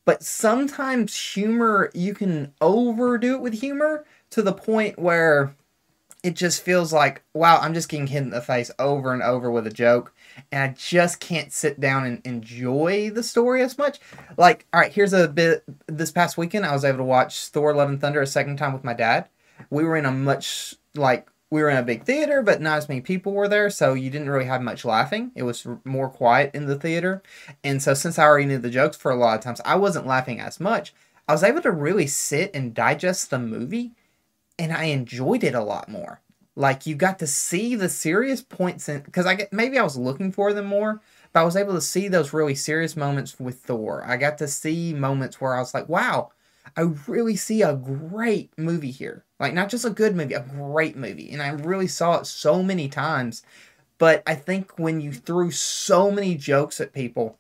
But 0.05 0.23
sometimes 0.23 1.15
humor 1.15 1.91
you 1.93 2.13
can 2.13 2.53
overdo 2.59 3.35
it 3.35 3.41
with 3.41 3.53
humor 3.53 4.05
to 4.31 4.41
the 4.41 4.53
point 4.53 4.97
where 4.97 5.55
it 6.23 6.35
just 6.35 6.63
feels 6.63 6.91
like 6.91 7.21
wow, 7.33 7.59
I'm 7.59 7.73
just 7.73 7.89
getting 7.89 8.07
hit 8.07 8.23
in 8.23 8.29
the 8.31 8.41
face 8.41 8.71
over 8.79 9.13
and 9.13 9.21
over 9.21 9.51
with 9.51 9.67
a 9.67 9.71
joke, 9.71 10.13
and 10.51 10.63
I 10.63 10.75
just 10.77 11.19
can't 11.19 11.51
sit 11.51 11.79
down 11.79 12.05
and 12.05 12.25
enjoy 12.25 13.09
the 13.09 13.23
story 13.23 13.61
as 13.61 13.77
much 13.77 13.99
like 14.37 14.65
all 14.73 14.79
right 14.79 14.91
here's 14.91 15.13
a 15.13 15.27
bit 15.27 15.63
this 15.87 16.11
past 16.11 16.37
weekend 16.37 16.65
i 16.65 16.73
was 16.73 16.85
able 16.85 16.97
to 16.97 17.03
watch 17.03 17.47
thor 17.47 17.73
love 17.73 17.89
and 17.89 18.01
thunder 18.01 18.21
a 18.21 18.27
second 18.27 18.57
time 18.57 18.73
with 18.73 18.83
my 18.83 18.93
dad 18.93 19.27
we 19.69 19.83
were 19.83 19.97
in 19.97 20.05
a 20.05 20.11
much 20.11 20.75
like 20.95 21.27
we 21.53 21.61
were 21.61 21.69
in 21.69 21.77
a 21.77 21.83
big 21.83 22.03
theater 22.03 22.41
but 22.41 22.61
not 22.61 22.79
as 22.79 22.89
many 22.89 22.99
people 22.99 23.31
were 23.31 23.47
there 23.47 23.69
so 23.69 23.93
you 23.93 24.09
didn't 24.09 24.29
really 24.29 24.45
have 24.45 24.61
much 24.61 24.83
laughing. 24.83 25.31
It 25.35 25.43
was 25.43 25.67
more 25.85 26.09
quiet 26.09 26.49
in 26.55 26.65
the 26.65 26.79
theater. 26.79 27.21
And 27.63 27.79
so 27.81 27.93
since 27.93 28.17
i 28.17 28.23
already 28.23 28.47
knew 28.47 28.57
the 28.57 28.71
jokes 28.71 28.97
for 28.97 29.11
a 29.11 29.15
lot 29.15 29.37
of 29.37 29.43
times 29.43 29.61
i 29.63 29.75
wasn't 29.75 30.07
laughing 30.07 30.39
as 30.39 30.59
much. 30.59 30.95
I 31.27 31.31
was 31.31 31.43
able 31.43 31.61
to 31.61 31.71
really 31.71 32.07
sit 32.07 32.49
and 32.55 32.73
digest 32.73 33.29
the 33.29 33.37
movie 33.37 33.91
and 34.57 34.73
i 34.73 34.85
enjoyed 34.85 35.43
it 35.43 35.53
a 35.53 35.63
lot 35.63 35.89
more. 35.89 36.21
Like 36.55 36.87
you 36.87 36.95
got 36.95 37.19
to 37.19 37.27
see 37.27 37.75
the 37.75 37.89
serious 37.89 38.41
points 38.41 38.89
in 38.89 39.01
because 39.01 39.27
i 39.27 39.35
get 39.35 39.53
maybe 39.53 39.77
i 39.77 39.83
was 39.83 39.95
looking 39.95 40.31
for 40.31 40.53
them 40.53 40.65
more 40.65 41.01
but 41.33 41.41
I 41.41 41.43
was 41.43 41.55
able 41.55 41.73
to 41.73 41.81
see 41.81 42.07
those 42.07 42.31
really 42.31 42.53
serious 42.53 42.95
moments 42.95 43.39
with 43.39 43.61
Thor. 43.61 44.03
I 44.05 44.17
got 44.17 44.37
to 44.37 44.47
see 44.47 44.93
moments 44.93 45.41
where 45.41 45.55
I 45.55 45.59
was 45.59 45.73
like, 45.73 45.89
wow, 45.89 46.29
I 46.77 46.81
really 47.07 47.35
see 47.35 47.61
a 47.61 47.75
great 47.75 48.51
movie 48.57 48.91
here. 48.91 49.23
Like, 49.39 49.53
not 49.53 49.69
just 49.69 49.85
a 49.85 49.89
good 49.89 50.15
movie, 50.15 50.33
a 50.33 50.41
great 50.41 50.95
movie. 50.95 51.31
And 51.31 51.41
I 51.41 51.49
really 51.49 51.87
saw 51.87 52.19
it 52.19 52.25
so 52.25 52.63
many 52.63 52.87
times. 52.87 53.43
But 53.97 54.23
I 54.25 54.35
think 54.35 54.77
when 54.79 55.01
you 55.01 55.11
threw 55.11 55.51
so 55.51 56.11
many 56.11 56.35
jokes 56.35 56.81
at 56.81 56.93
people, 56.93 57.37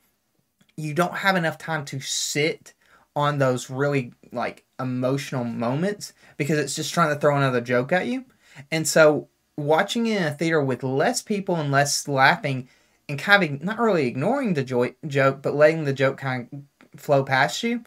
you 0.75 0.93
don't 0.93 1.17
have 1.17 1.35
enough 1.35 1.57
time 1.57 1.85
to 1.85 1.99
sit 1.99 2.73
on 3.15 3.37
those 3.37 3.69
really 3.69 4.13
like 4.31 4.65
emotional 4.79 5.43
moments 5.43 6.13
because 6.37 6.57
it's 6.57 6.75
just 6.75 6.93
trying 6.93 7.13
to 7.13 7.19
throw 7.19 7.37
another 7.37 7.61
joke 7.61 7.91
at 7.91 8.07
you. 8.07 8.25
And 8.71 8.87
so 8.87 9.27
watching 9.57 10.07
it 10.07 10.17
in 10.17 10.27
a 10.27 10.31
theater 10.31 10.61
with 10.61 10.83
less 10.83 11.21
people 11.21 11.55
and 11.55 11.71
less 11.71 12.07
laughing 12.07 12.67
and 13.07 13.19
kind 13.19 13.43
of 13.43 13.63
not 13.63 13.79
really 13.79 14.07
ignoring 14.07 14.53
the 14.53 14.63
joy, 14.63 14.95
joke, 15.07 15.41
but 15.41 15.55
letting 15.55 15.83
the 15.83 15.93
joke 15.93 16.17
kind 16.17 16.47
of 16.51 16.99
flow 16.99 17.23
past 17.23 17.61
you, 17.63 17.83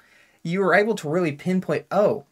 you 0.47 0.61
were 0.61 0.74
able 0.74 0.94
to 0.94 1.09
really 1.09 1.32
pinpoint, 1.32 1.86
oh, 1.90 2.24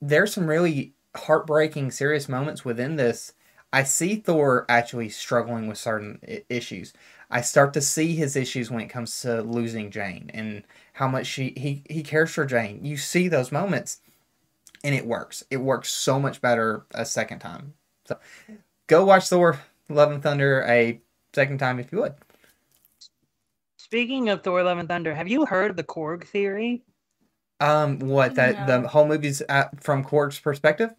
there's 0.00 0.34
some 0.34 0.46
really 0.46 0.92
heartbreaking, 1.16 1.90
serious 1.90 2.28
moments 2.28 2.62
within 2.62 2.96
this. 2.96 3.32
I 3.72 3.84
see 3.84 4.16
Thor 4.16 4.66
actually 4.68 5.08
struggling 5.08 5.66
with 5.66 5.78
certain 5.78 6.20
issues. 6.50 6.92
I 7.30 7.40
start 7.40 7.72
to 7.72 7.80
see 7.80 8.14
his 8.14 8.36
issues 8.36 8.70
when 8.70 8.82
it 8.82 8.90
comes 8.90 9.18
to 9.22 9.40
losing 9.40 9.90
Jane 9.90 10.30
and 10.34 10.62
how 10.92 11.08
much 11.08 11.26
she 11.26 11.54
he 11.56 11.82
he 11.88 12.02
cares 12.02 12.32
for 12.32 12.44
Jane. 12.44 12.84
You 12.84 12.98
see 12.98 13.28
those 13.28 13.50
moments, 13.50 14.00
and 14.84 14.94
it 14.94 15.06
works. 15.06 15.42
It 15.50 15.56
works 15.56 15.90
so 15.90 16.20
much 16.20 16.42
better 16.42 16.84
a 16.90 17.06
second 17.06 17.38
time. 17.38 17.72
So, 18.04 18.18
go 18.88 19.06
watch 19.06 19.28
Thor: 19.28 19.58
Love 19.88 20.12
and 20.12 20.22
Thunder 20.22 20.62
a 20.68 21.00
second 21.32 21.58
time 21.58 21.80
if 21.80 21.90
you 21.90 21.98
would. 22.02 22.14
Speaking 23.78 24.28
of 24.28 24.42
Thor: 24.42 24.62
Love 24.62 24.78
and 24.78 24.88
Thunder, 24.88 25.14
have 25.14 25.28
you 25.28 25.46
heard 25.46 25.70
of 25.70 25.76
the 25.78 25.82
Korg 25.82 26.24
theory? 26.26 26.84
Um, 27.64 27.98
what 27.98 28.34
that 28.34 28.66
the 28.66 28.86
whole 28.86 29.06
movie's 29.06 29.40
at, 29.48 29.82
from 29.82 30.04
Korg's 30.04 30.38
perspective? 30.38 30.90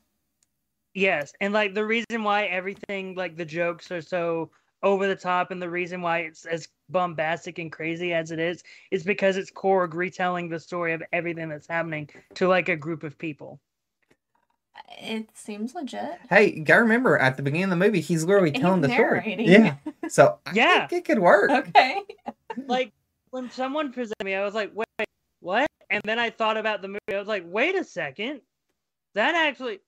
Yes, 0.93 1.33
and 1.41 1.53
like 1.53 1.73
the 1.73 1.85
reason 1.85 2.23
why 2.23 2.45
everything 2.45 3.15
like 3.15 3.35
the 3.35 3.45
jokes 3.45 3.91
are 3.91 4.01
so 4.01 4.49
over 4.81 5.07
the 5.07 5.15
top 5.15 5.51
and 5.51 5.61
the 5.61 5.69
reason 5.69 6.01
why 6.01 6.19
it's 6.19 6.45
as 6.45 6.67
bombastic 6.89 7.59
and 7.59 7.71
crazy 7.71 8.13
as 8.13 8.31
it 8.31 8.39
is 8.39 8.63
is 8.91 9.03
because 9.03 9.37
it's 9.37 9.51
Korg 9.51 9.93
retelling 9.93 10.49
the 10.49 10.59
story 10.59 10.93
of 10.93 11.03
everything 11.11 11.49
that's 11.49 11.67
happening 11.67 12.09
to 12.35 12.47
like 12.47 12.69
a 12.69 12.75
group 12.75 13.03
of 13.03 13.17
people. 13.17 13.59
It 15.01 15.27
seems 15.33 15.75
legit. 15.75 16.19
Hey, 16.29 16.53
you 16.53 16.63
gotta 16.63 16.81
remember 16.81 17.17
at 17.17 17.37
the 17.37 17.43
beginning 17.43 17.65
of 17.65 17.69
the 17.71 17.75
movie, 17.75 18.01
he's 18.01 18.23
literally 18.23 18.51
He's 18.51 18.61
telling 18.61 18.81
the 18.81 18.89
story. 18.89 19.35
Yeah. 19.39 19.75
So 20.07 20.39
I 20.45 20.51
Yeah. 20.53 20.87
think 20.87 21.01
it 21.01 21.05
could 21.05 21.19
work. 21.21 21.51
Okay. 21.51 22.01
Like 22.67 22.93
when 23.31 23.49
someone 23.51 23.91
presented 23.91 24.23
me, 24.23 24.33
I 24.33 24.43
was 24.45 24.53
like, 24.53 24.71
"Wait, 24.73 25.07
what?" 25.45 25.67
And 25.89 26.01
then 26.03 26.19
I 26.19 26.29
thought 26.29 26.57
about 26.57 26.81
the 26.81 26.89
movie. 26.89 26.99
I 27.13 27.19
was 27.19 27.27
like, 27.27 27.43
"Wait 27.45 27.75
a 27.75 27.83
second, 27.83 28.41
that 29.13 29.35
actually." 29.35 29.79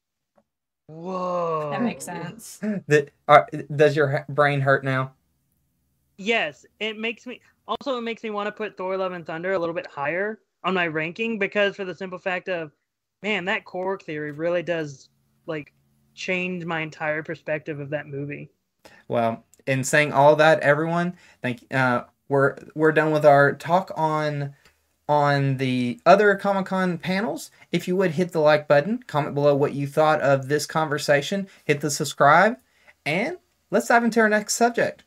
Whoa. 0.88 1.70
That 1.72 1.82
makes 1.82 2.06
sense. 2.06 2.60
That 2.88 3.10
uh, 3.28 3.44
does 3.76 3.96
your 3.96 4.26
brain 4.30 4.62
hurt 4.62 4.86
now? 4.86 5.12
Yes, 6.18 6.66
it 6.80 6.98
makes 6.98 7.26
me 7.26 7.42
also 7.68 7.98
it 7.98 8.02
makes 8.02 8.24
me 8.24 8.30
want 8.30 8.48
to 8.48 8.52
put 8.52 8.78
Thor 8.78 8.98
Love 8.98 9.12
and 9.12 9.26
Thunder 9.26 9.54
a 9.54 9.60
little 9.60 9.76
bit 9.76 9.88
higher 9.88 10.40
on 10.64 10.74
my 10.74 10.88
ranking 10.88 11.38
because 11.38 11.76
for 11.76 11.86
the 11.86 11.94
simple 11.94 12.18
fact 12.18 12.50
of 12.50 12.72
man, 13.22 13.46
that 13.46 13.66
Korg 13.66 14.02
theory 14.02 14.32
really 14.32 14.64
does 14.64 15.10
like 15.46 15.74
change 16.16 16.66
my 16.66 16.82
entire 16.82 17.22
perspective 17.22 17.80
of 17.80 17.90
that 17.90 18.08
movie. 18.08 18.50
Well, 19.08 19.44
in 19.66 19.84
saying 19.84 20.14
all 20.14 20.36
that, 20.38 20.62
everyone, 20.62 21.16
thank 21.42 21.66
uh 21.74 22.06
we're 22.30 22.56
we're 22.76 22.92
done 22.92 23.12
with 23.12 23.26
our 23.26 23.54
talk 23.54 23.92
on 23.96 24.56
on 25.08 25.58
the 25.58 26.00
other 26.06 26.36
Comic 26.36 26.66
Con 26.68 26.98
panels. 26.98 27.52
If 27.72 27.88
you 27.88 27.96
would 27.96 28.12
hit 28.12 28.32
the 28.32 28.40
like 28.40 28.68
button, 28.68 29.04
comment 29.08 29.36
below 29.36 29.56
what 29.56 29.74
you 29.74 29.88
thought 29.88 30.22
of 30.22 30.48
this 30.48 30.66
conversation, 30.66 31.48
hit 31.66 31.82
the 31.82 31.92
subscribe, 31.92 32.58
and 33.06 33.38
let's 33.72 33.88
dive 33.88 34.04
into 34.04 34.20
our 34.20 34.30
next 34.30 34.56
subject. 34.56 35.04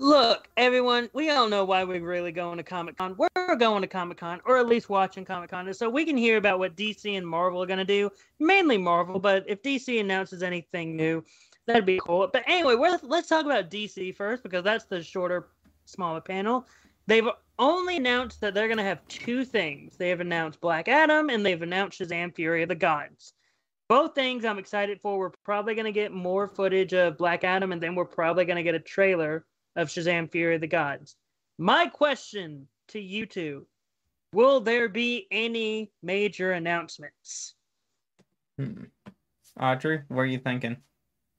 Look, 0.00 0.48
everyone, 0.56 1.10
we 1.12 1.30
all 1.30 1.48
know 1.48 1.64
why 1.64 1.82
we're 1.82 2.00
really 2.00 2.30
going 2.30 2.58
to 2.58 2.62
Comic 2.62 2.96
Con. 2.96 3.16
We're 3.18 3.56
going 3.56 3.82
to 3.82 3.88
Comic 3.88 4.18
Con, 4.18 4.40
or 4.44 4.56
at 4.56 4.68
least 4.68 4.88
watching 4.88 5.24
Comic 5.24 5.50
Con, 5.50 5.72
so 5.74 5.90
we 5.90 6.04
can 6.04 6.16
hear 6.16 6.36
about 6.36 6.60
what 6.60 6.76
DC 6.76 7.16
and 7.16 7.26
Marvel 7.26 7.60
are 7.60 7.66
going 7.66 7.80
to 7.80 7.84
do. 7.84 8.08
Mainly 8.38 8.78
Marvel, 8.78 9.18
but 9.18 9.44
if 9.48 9.60
DC 9.60 10.00
announces 10.00 10.44
anything 10.44 10.94
new, 10.94 11.24
that'd 11.66 11.84
be 11.84 11.98
cool. 12.04 12.30
But 12.32 12.44
anyway, 12.46 12.76
let's 13.02 13.28
talk 13.28 13.44
about 13.44 13.70
DC 13.70 14.14
first 14.14 14.44
because 14.44 14.62
that's 14.62 14.84
the 14.84 15.02
shorter, 15.02 15.48
smaller 15.84 16.20
panel. 16.20 16.68
They've 17.08 17.28
only 17.58 17.96
announced 17.96 18.40
that 18.40 18.54
they're 18.54 18.68
going 18.68 18.78
to 18.78 18.84
have 18.84 19.06
two 19.08 19.44
things. 19.44 19.96
They 19.96 20.08
have 20.10 20.20
announced 20.20 20.60
Black 20.60 20.88
Adam 20.88 21.30
and 21.30 21.44
they've 21.44 21.60
announced 21.60 22.00
Shazam 22.00 22.34
Fury 22.34 22.62
of 22.62 22.68
the 22.68 22.74
Gods. 22.74 23.32
Both 23.88 24.14
things 24.14 24.44
I'm 24.44 24.58
excited 24.58 25.00
for. 25.00 25.18
We're 25.18 25.30
probably 25.44 25.74
going 25.74 25.86
to 25.86 25.92
get 25.92 26.12
more 26.12 26.46
footage 26.46 26.92
of 26.92 27.18
Black 27.18 27.44
Adam 27.44 27.72
and 27.72 27.82
then 27.82 27.94
we're 27.94 28.04
probably 28.04 28.44
going 28.44 28.56
to 28.56 28.62
get 28.62 28.74
a 28.74 28.80
trailer 28.80 29.46
of 29.76 29.88
Shazam 29.88 30.30
Fury 30.30 30.56
of 30.56 30.60
the 30.60 30.66
Gods. 30.66 31.16
My 31.58 31.86
question 31.86 32.68
to 32.88 33.00
you 33.00 33.26
two 33.26 33.66
Will 34.34 34.60
there 34.60 34.88
be 34.88 35.26
any 35.30 35.90
major 36.02 36.52
announcements? 36.52 37.54
Hmm. 38.58 38.84
Audrey, 39.58 40.02
what 40.08 40.20
are 40.20 40.26
you 40.26 40.38
thinking? 40.38 40.76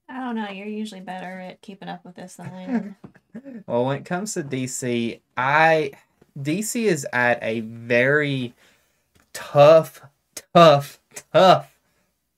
I 0.08 0.18
don't 0.18 0.34
know. 0.34 0.48
You're 0.50 0.66
usually 0.66 1.00
better 1.00 1.38
at 1.38 1.62
keeping 1.62 1.88
up 1.88 2.04
with 2.04 2.16
this 2.16 2.34
than 2.34 2.46
I 2.46 2.62
am. 2.62 2.96
Well, 3.68 3.84
when 3.84 3.98
it 3.98 4.04
comes 4.04 4.34
to 4.34 4.42
DC, 4.42 5.20
I 5.36 5.92
DC 6.42 6.84
is 6.84 7.06
at 7.12 7.38
a 7.42 7.60
very 7.60 8.54
tough, 9.32 10.02
tough, 10.54 11.00
tough 11.32 11.76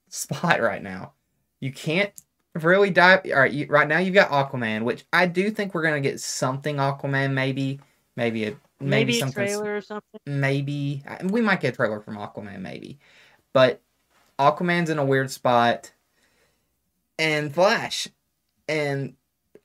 spot 0.08 0.60
right 0.60 0.82
now. 0.82 1.12
You 1.60 1.72
can't 1.72 2.12
really 2.54 2.90
dive. 2.90 3.22
All 3.26 3.40
right, 3.40 3.52
you, 3.52 3.66
right 3.66 3.88
now 3.88 3.98
you've 3.98 4.14
got 4.14 4.30
Aquaman, 4.30 4.82
which 4.82 5.04
I 5.12 5.26
do 5.26 5.50
think 5.50 5.74
we're 5.74 5.82
gonna 5.82 6.00
get 6.00 6.20
something 6.20 6.76
Aquaman, 6.76 7.32
maybe, 7.32 7.80
maybe 8.16 8.44
a 8.44 8.56
maybe, 8.80 9.12
Maybe, 9.12 9.16
a 9.16 9.20
something, 9.20 9.34
trailer 9.34 9.76
or 9.76 9.80
something? 9.80 10.20
maybe 10.26 11.02
we 11.24 11.40
might 11.40 11.60
get 11.60 11.74
a 11.74 11.76
trailer 11.76 12.00
from 12.00 12.16
Aquaman, 12.16 12.60
maybe, 12.60 12.98
but 13.52 13.80
Aquaman's 14.38 14.90
in 14.90 14.98
a 14.98 15.04
weird 15.04 15.30
spot, 15.30 15.92
and 17.18 17.54
Flash, 17.54 18.08
and 18.68 19.14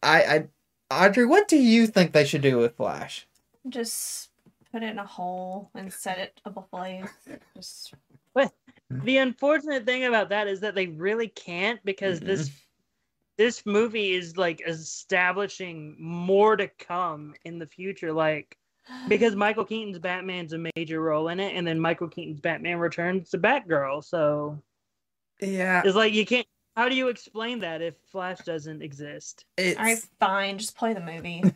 I, 0.04 0.48
I, 0.92 1.06
Audrey, 1.06 1.26
what 1.26 1.48
do 1.48 1.58
you 1.58 1.88
think 1.88 2.12
they 2.12 2.26
should 2.26 2.42
do 2.42 2.58
with 2.58 2.78
Flash? 2.78 3.28
Just 3.68 4.27
put 4.78 4.86
it 4.86 4.92
in 4.92 5.00
a 5.00 5.06
hole 5.06 5.72
and 5.74 5.92
set 5.92 6.20
it 6.20 6.40
ablaze. 6.46 7.10
Just 7.56 7.96
hmm. 8.36 8.46
The 9.04 9.18
unfortunate 9.18 9.86
thing 9.86 10.06
about 10.06 10.30
that 10.30 10.48
is 10.48 10.60
that 10.60 10.76
they 10.76 10.86
really 10.86 11.30
can't 11.30 11.84
because 11.84 12.20
this 12.20 12.50
mm-hmm. 12.50 12.58
this 13.38 13.66
movie 13.66 14.14
is 14.14 14.38
like 14.38 14.62
establishing 14.68 15.96
more 16.00 16.56
to 16.56 16.68
come 16.68 17.34
in 17.44 17.58
the 17.58 17.66
future. 17.66 18.14
Like 18.14 18.56
because 19.08 19.36
Michael 19.36 19.66
Keaton's 19.66 19.98
Batman's 19.98 20.54
a 20.54 20.70
major 20.76 21.02
role 21.02 21.30
in 21.30 21.40
it, 21.40 21.56
and 21.56 21.66
then 21.66 21.80
Michael 21.80 22.08
Keaton's 22.08 22.40
Batman 22.40 22.78
returns 22.78 23.32
to 23.32 23.40
Batgirl. 23.40 24.04
So 24.04 24.62
Yeah, 25.42 25.82
it's 25.84 25.96
like 25.96 26.14
you 26.14 26.26
can't. 26.26 26.48
How 26.76 26.88
do 26.88 26.96
you 26.96 27.08
explain 27.08 27.58
that 27.62 27.82
if 27.82 27.96
Flash 28.12 28.38
doesn't 28.42 28.84
exist? 28.84 29.46
it's 29.58 29.80
all 29.80 29.86
right, 29.86 29.98
fine. 30.20 30.60
Just 30.60 30.78
play 30.78 30.94
the 30.94 31.02
movie. 31.02 31.44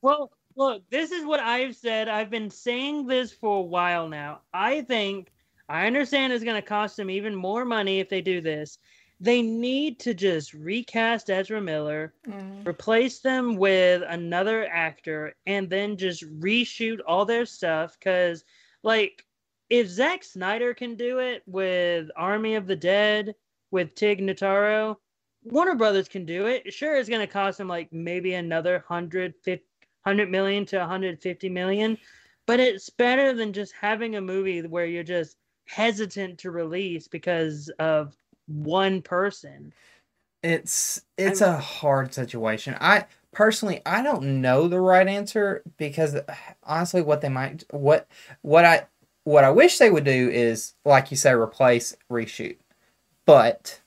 Well, 0.00 0.30
look, 0.58 0.82
this 0.90 1.12
is 1.12 1.24
what 1.24 1.40
I've 1.40 1.76
said. 1.76 2.08
I've 2.08 2.30
been 2.30 2.50
saying 2.50 3.06
this 3.06 3.32
for 3.32 3.58
a 3.58 3.62
while 3.62 4.08
now. 4.08 4.40
I 4.52 4.82
think 4.82 5.30
I 5.68 5.86
understand 5.86 6.32
it's 6.32 6.44
going 6.44 6.60
to 6.60 6.66
cost 6.66 6.96
them 6.96 7.10
even 7.10 7.34
more 7.34 7.64
money 7.64 8.00
if 8.00 8.08
they 8.08 8.20
do 8.20 8.40
this. 8.40 8.78
They 9.20 9.40
need 9.40 10.00
to 10.00 10.14
just 10.14 10.52
recast 10.52 11.30
Ezra 11.30 11.60
Miller, 11.60 12.12
Mm. 12.26 12.66
replace 12.66 13.20
them 13.20 13.56
with 13.56 14.02
another 14.08 14.66
actor, 14.66 15.34
and 15.46 15.70
then 15.70 15.96
just 15.96 16.24
reshoot 16.40 16.98
all 17.06 17.24
their 17.24 17.46
stuff. 17.46 17.96
Because, 17.98 18.44
like, 18.82 19.24
if 19.70 19.86
Zack 19.86 20.24
Snyder 20.24 20.74
can 20.74 20.96
do 20.96 21.20
it 21.20 21.42
with 21.46 22.10
Army 22.16 22.56
of 22.56 22.66
the 22.66 22.76
Dead, 22.76 23.34
with 23.70 23.94
Tig 23.94 24.20
Notaro, 24.20 24.96
Warner 25.44 25.76
Brothers 25.76 26.08
can 26.08 26.24
do 26.24 26.46
it. 26.46 26.72
Sure, 26.72 26.96
it's 26.96 27.08
going 27.08 27.26
to 27.26 27.32
cost 27.32 27.58
them 27.58 27.68
like 27.68 27.92
maybe 27.92 28.34
another 28.34 28.84
150 28.88 29.67
100 30.08 30.30
million 30.30 30.64
to 30.66 30.78
150 30.78 31.48
million, 31.50 31.98
but 32.46 32.60
it's 32.60 32.88
better 32.90 33.34
than 33.34 33.52
just 33.52 33.72
having 33.78 34.16
a 34.16 34.20
movie 34.20 34.62
where 34.62 34.86
you're 34.86 35.02
just 35.04 35.36
hesitant 35.66 36.38
to 36.38 36.50
release 36.50 37.06
because 37.08 37.68
of 37.78 38.16
one 38.46 39.02
person. 39.02 39.72
it's 40.42 41.02
it's 41.18 41.42
I'm- 41.42 41.54
a 41.54 41.58
hard 41.58 42.14
situation. 42.14 42.74
I 42.80 43.04
personally 43.32 43.82
I 43.84 44.02
don't 44.02 44.40
know 44.40 44.66
the 44.68 44.80
right 44.80 45.06
answer 45.06 45.62
because 45.76 46.16
honestly 46.62 47.02
what 47.02 47.20
they 47.20 47.28
might 47.28 47.64
what 47.70 48.08
what 48.42 48.64
I 48.64 48.86
what 49.24 49.44
I 49.44 49.50
wish 49.50 49.76
they 49.78 49.90
would 49.90 50.04
do 50.04 50.30
is 50.30 50.72
like 50.86 51.10
you 51.10 51.16
say 51.18 51.32
replace 51.34 51.94
reshoot. 52.10 52.56
But 53.26 53.80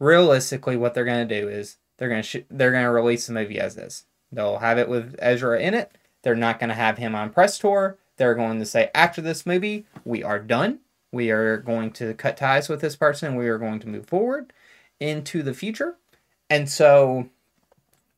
realistically 0.00 0.76
what 0.76 0.94
they're 0.94 1.04
going 1.04 1.28
to 1.28 1.40
do 1.40 1.48
is 1.48 1.76
they're 1.98 2.08
going 2.08 2.22
to 2.22 2.26
sh- 2.28 2.44
they're 2.50 2.72
going 2.72 2.84
to 2.84 2.90
release 2.90 3.26
the 3.28 3.32
movie 3.34 3.60
as 3.60 3.76
is. 3.76 4.06
They'll 4.32 4.58
have 4.58 4.78
it 4.78 4.88
with 4.88 5.16
Ezra 5.18 5.60
in 5.60 5.74
it. 5.74 5.96
They're 6.22 6.36
not 6.36 6.58
going 6.58 6.68
to 6.68 6.74
have 6.74 6.98
him 6.98 7.14
on 7.14 7.30
press 7.30 7.58
tour. 7.58 7.98
They're 8.16 8.34
going 8.34 8.58
to 8.58 8.66
say 8.66 8.90
after 8.94 9.20
this 9.20 9.46
movie, 9.46 9.86
we 10.04 10.22
are 10.22 10.38
done. 10.38 10.80
We 11.12 11.30
are 11.30 11.56
going 11.56 11.92
to 11.92 12.14
cut 12.14 12.36
ties 12.36 12.68
with 12.68 12.80
this 12.80 12.96
person. 12.96 13.34
We 13.34 13.48
are 13.48 13.58
going 13.58 13.80
to 13.80 13.88
move 13.88 14.06
forward 14.06 14.52
into 15.00 15.42
the 15.42 15.54
future. 15.54 15.96
And 16.48 16.68
so 16.68 17.28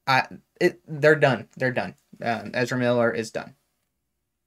I 0.06 0.26
it 0.60 0.80
they're 0.86 1.16
done. 1.16 1.48
They're 1.56 1.72
done. 1.72 1.94
Um, 2.22 2.50
Ezra 2.54 2.78
Miller 2.78 3.10
is 3.10 3.30
done. 3.30 3.54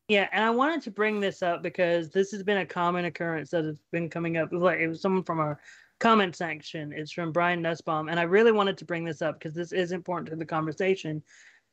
Yeah, 0.08 0.28
and 0.32 0.44
I 0.44 0.52
wanted 0.52 0.84
to 0.84 0.92
bring 0.92 1.20
this 1.20 1.42
up 1.42 1.64
because 1.64 2.12
this 2.12 2.32
has 2.32 2.44
been 2.44 2.58
a 2.58 2.66
common 2.66 3.06
occurrence 3.06 3.50
that 3.52 3.66
has 3.66 3.80
been 3.92 4.10
coming 4.10 4.38
up. 4.38 4.50
Like 4.52 4.80
it 4.80 4.88
was 4.88 5.02
someone 5.02 5.24
from 5.24 5.40
our 5.40 5.60
comment 6.00 6.36
section. 6.36 6.94
It's 6.94 7.12
from 7.12 7.32
Brian 7.32 7.62
Nussbaum, 7.62 8.10
and 8.10 8.20
I 8.20 8.24
really 8.24 8.52
wanted 8.52 8.78
to 8.78 8.86
bring 8.86 9.04
this 9.04 9.22
up 9.22 9.40
because 9.40 9.56
this 9.56 9.72
is 9.72 9.92
important 9.92 10.30
to 10.30 10.36
the 10.36 10.46
conversation. 10.46 11.24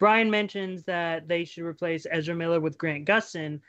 Brian 0.03 0.32
mentions 0.32 0.82
that 0.82 1.28
they 1.28 1.44
should 1.44 1.62
replace 1.62 2.09
Ezra 2.11 2.34
Miller 2.34 2.59
with 2.59 2.76
Grant 2.76 3.07
Gustin. 3.07 3.61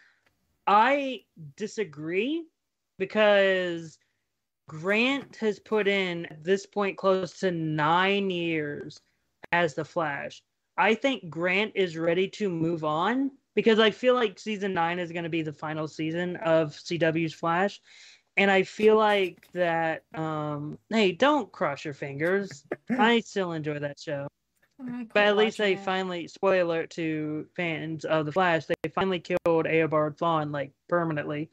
I 0.65 1.25
disagree 1.57 2.47
because 2.97 3.99
Grant 4.67 5.35
has 5.35 5.59
put 5.59 5.87
in 5.87 6.25
at 6.25 6.43
this 6.43 6.65
point 6.65 6.97
close 6.97 7.37
to 7.41 7.51
nine 7.51 8.31
years 8.31 8.99
as 9.51 9.75
the 9.75 9.85
Flash. 9.85 10.41
I 10.75 10.95
think 10.95 11.29
Grant 11.29 11.73
is 11.75 11.97
ready 11.97 12.27
to 12.29 12.49
move 12.49 12.83
on 12.83 13.29
because 13.53 13.77
I 13.77 13.91
feel 13.91 14.15
like 14.15 14.39
season 14.39 14.73
nine 14.73 14.97
is 14.97 15.11
going 15.11 15.25
to 15.25 15.29
be 15.29 15.43
the 15.43 15.53
final 15.53 15.87
season 15.87 16.37
of 16.37 16.71
CW's 16.71 17.35
Flash. 17.35 17.79
And 18.37 18.49
I 18.49 18.63
feel 18.63 18.97
like 18.97 19.47
that, 19.53 20.05
um, 20.15 20.79
hey, 20.89 21.11
don't 21.11 21.51
cross 21.51 21.85
your 21.85 21.93
fingers. 21.93 22.65
I 22.89 23.19
still 23.19 23.51
enjoy 23.51 23.77
that 23.77 23.99
show. 23.99 24.27
But 24.79 25.23
at 25.23 25.37
least 25.37 25.57
they 25.57 25.75
finally, 25.75 26.27
spoiler 26.27 26.61
alert 26.61 26.89
to 26.91 27.45
fans 27.55 28.05
of 28.05 28.25
The 28.25 28.31
Flash, 28.31 28.65
they 28.65 28.89
finally 28.89 29.19
killed 29.19 29.39
Eobard 29.65 30.17
Thawne, 30.17 30.51
like, 30.51 30.71
permanently. 30.89 31.49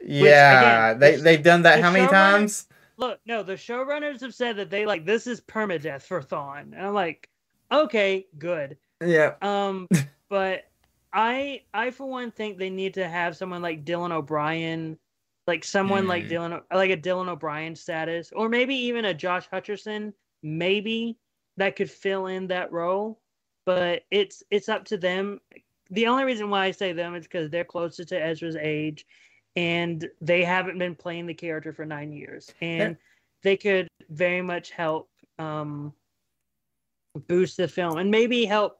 Yeah, 0.00 0.88
again, 0.90 0.98
they, 0.98 1.16
the- 1.16 1.22
they've 1.22 1.42
done 1.42 1.62
that 1.62 1.76
the 1.76 1.82
how 1.82 1.92
many 1.92 2.08
times? 2.08 2.66
Look, 2.96 3.20
no, 3.26 3.42
the 3.42 3.54
showrunners 3.54 4.20
have 4.20 4.34
said 4.34 4.56
that 4.56 4.70
they, 4.70 4.86
like, 4.86 5.04
this 5.06 5.26
is 5.26 5.40
permadeath 5.40 6.02
for 6.02 6.20
Thawne. 6.22 6.72
And 6.74 6.86
I'm 6.86 6.94
like, 6.94 7.28
okay, 7.70 8.26
good. 8.38 8.76
Yeah. 9.04 9.34
Um, 9.42 9.88
but 10.28 10.64
I, 11.12 11.62
I 11.72 11.90
for 11.90 12.06
one 12.06 12.30
think 12.30 12.58
they 12.58 12.70
need 12.70 12.94
to 12.94 13.08
have 13.08 13.36
someone 13.36 13.62
like 13.62 13.84
Dylan 13.84 14.12
O'Brien, 14.12 14.98
like 15.46 15.64
someone 15.64 16.06
like 16.06 16.24
Hmm. 16.24 16.32
Dylan, 16.32 16.62
like 16.72 16.90
a 16.90 16.96
Dylan 16.96 17.28
O'Brien 17.28 17.74
status, 17.76 18.32
or 18.34 18.48
maybe 18.48 18.74
even 18.74 19.04
a 19.04 19.14
Josh 19.14 19.48
Hutcherson, 19.50 20.12
maybe 20.42 21.16
that 21.56 21.76
could 21.76 21.90
fill 21.90 22.26
in 22.26 22.48
that 22.48 22.72
role. 22.72 23.20
But 23.64 24.02
it's 24.10 24.42
it's 24.50 24.68
up 24.68 24.84
to 24.86 24.96
them. 24.96 25.40
The 25.90 26.06
only 26.06 26.24
reason 26.24 26.50
why 26.50 26.64
I 26.66 26.70
say 26.70 26.92
them 26.92 27.14
is 27.14 27.24
because 27.24 27.50
they're 27.50 27.64
closer 27.64 28.04
to 28.04 28.20
Ezra's 28.20 28.56
age, 28.56 29.06
and 29.56 30.08
they 30.20 30.42
haven't 30.42 30.78
been 30.78 30.94
playing 30.94 31.26
the 31.26 31.34
character 31.34 31.72
for 31.72 31.84
nine 31.84 32.12
years, 32.12 32.50
and 32.60 32.96
they 33.42 33.56
could 33.56 33.88
very 34.08 34.42
much 34.42 34.70
help 34.70 35.08
um, 35.38 35.92
boost 37.28 37.56
the 37.56 37.68
film 37.68 37.98
and 37.98 38.10
maybe 38.10 38.44
help 38.44 38.78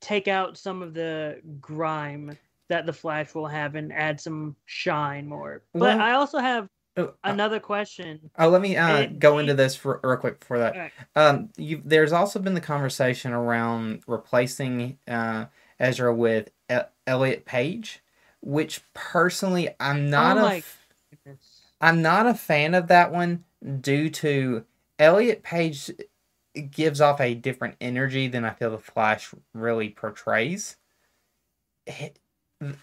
take 0.00 0.28
out 0.28 0.56
some 0.58 0.82
of 0.82 0.94
the 0.94 1.40
grime 1.60 2.36
that 2.68 2.86
the 2.86 2.92
Flash 2.92 3.34
will 3.34 3.46
have 3.46 3.74
and 3.74 3.92
add 3.92 4.20
some 4.20 4.56
shine 4.66 5.28
more. 5.28 5.62
But 5.72 5.80
Well- 5.80 6.00
I 6.00 6.12
also 6.12 6.38
have 6.38 6.68
Oh, 6.96 7.04
uh, 7.04 7.12
another 7.24 7.60
question. 7.60 8.30
oh, 8.38 8.48
let 8.48 8.60
me 8.60 8.76
uh, 8.76 8.98
it- 8.98 9.18
go 9.18 9.38
into 9.38 9.54
this 9.54 9.74
for, 9.74 10.00
real 10.02 10.16
quick 10.16 10.40
before 10.40 10.58
that. 10.58 10.92
Um, 11.16 11.50
you, 11.56 11.80
there's 11.84 12.12
also 12.12 12.38
been 12.38 12.54
the 12.54 12.60
conversation 12.60 13.32
around 13.32 14.02
replacing 14.06 14.98
uh, 15.08 15.46
Ezra 15.78 16.14
with 16.14 16.50
E- 16.70 16.76
Elliot 17.06 17.44
Page, 17.44 18.02
which 18.40 18.82
personally 18.94 19.70
I'm 19.80 20.10
not 20.10 20.36
Oh 20.36 20.46
a 20.46 20.62
goodness. 21.10 21.62
I'm 21.80 22.02
not 22.02 22.26
a 22.26 22.34
fan 22.34 22.74
of 22.74 22.88
that 22.88 23.12
one 23.12 23.44
due 23.80 24.10
to 24.10 24.64
Elliot 24.98 25.42
Page 25.42 25.90
gives 26.70 27.00
off 27.00 27.20
a 27.20 27.34
different 27.34 27.76
energy 27.80 28.28
than 28.28 28.44
I 28.44 28.50
feel 28.50 28.70
the 28.70 28.78
Flash 28.78 29.34
really 29.54 29.88
portrays. 29.88 30.76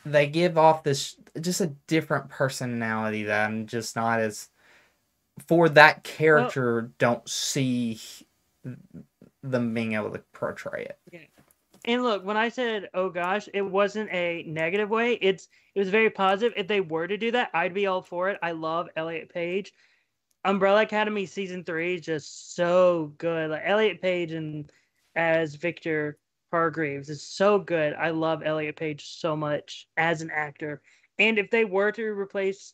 They 0.06 0.28
give 0.28 0.58
off 0.58 0.84
this 0.84 1.16
just 1.40 1.62
a 1.62 1.74
different 1.88 2.30
personality 2.30 3.24
that 3.24 3.48
I'm 3.48 3.66
just 3.66 3.96
not 3.96 4.20
as 4.20 4.50
for 5.48 5.70
that 5.70 6.04
character 6.04 6.92
don't 6.98 7.28
see 7.28 8.00
them 9.42 9.74
being 9.74 9.94
able 9.94 10.12
to 10.12 10.22
portray 10.34 10.86
it. 10.86 11.30
And 11.86 12.04
look, 12.04 12.26
when 12.26 12.36
I 12.36 12.50
said 12.50 12.90
"oh 12.94 13.10
gosh," 13.10 13.48
it 13.54 13.62
wasn't 13.62 14.12
a 14.12 14.44
negative 14.46 14.90
way. 14.90 15.14
It's 15.14 15.48
it 15.76 15.80
was 15.80 15.90
very 15.90 16.10
positive. 16.10 16.54
If 16.58 16.68
they 16.68 16.82
were 16.82 17.08
to 17.08 17.18
do 17.18 17.32
that, 17.32 17.50
I'd 17.54 17.74
be 17.74 17.88
all 17.88 18.02
for 18.02 18.30
it. 18.30 18.38
I 18.44 18.52
love 18.52 18.90
Elliot 18.98 19.34
Page. 19.34 19.74
Umbrella 20.44 20.82
Academy 20.82 21.26
season 21.26 21.64
three 21.64 21.96
is 21.96 22.02
just 22.02 22.56
so 22.56 23.14
good. 23.18 23.50
Like 23.52 23.62
Elliot 23.64 24.02
Page 24.02 24.34
and 24.34 24.70
as 25.16 25.56
Victor 25.56 26.18
Hargreaves 26.52 27.10
is 27.10 27.24
so 27.24 27.60
good. 27.60 27.94
I 27.94 28.10
love 28.10 28.42
Elliot 28.44 28.76
Page 28.76 29.06
so 29.06 29.36
much 29.36 29.88
as 29.98 30.22
an 30.22 30.32
actor. 30.32 30.82
And 31.18 31.38
if 31.38 31.52
they 31.52 31.66
were 31.66 31.92
to 31.92 32.04
replace 32.04 32.74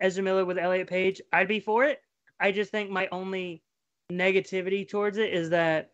Ezra 0.00 0.22
Miller 0.22 0.44
with 0.44 0.58
Elliot 0.58 0.88
Page, 0.88 1.20
I'd 1.32 1.48
be 1.48 1.60
for 1.60 1.84
it. 1.84 2.02
I 2.38 2.52
just 2.52 2.70
think 2.70 2.90
my 2.90 3.08
only 3.10 3.62
negativity 4.12 4.88
towards 4.88 5.18
it 5.18 5.32
is 5.32 5.50
that 5.50 5.92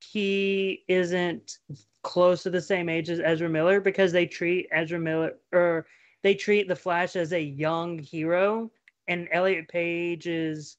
he 0.00 0.84
isn't 0.88 1.58
close 2.02 2.42
to 2.42 2.50
the 2.50 2.60
same 2.60 2.88
age 2.88 3.08
as 3.08 3.20
Ezra 3.20 3.48
Miller 3.48 3.80
because 3.80 4.12
they 4.12 4.26
treat 4.26 4.68
Ezra 4.72 4.98
Miller 4.98 5.34
or 5.52 5.86
they 6.22 6.34
treat 6.34 6.68
the 6.68 6.76
Flash 6.76 7.16
as 7.16 7.32
a 7.32 7.40
young 7.40 7.98
hero 7.98 8.70
and 9.08 9.28
Elliot 9.32 9.68
Page 9.68 10.26
is 10.26 10.76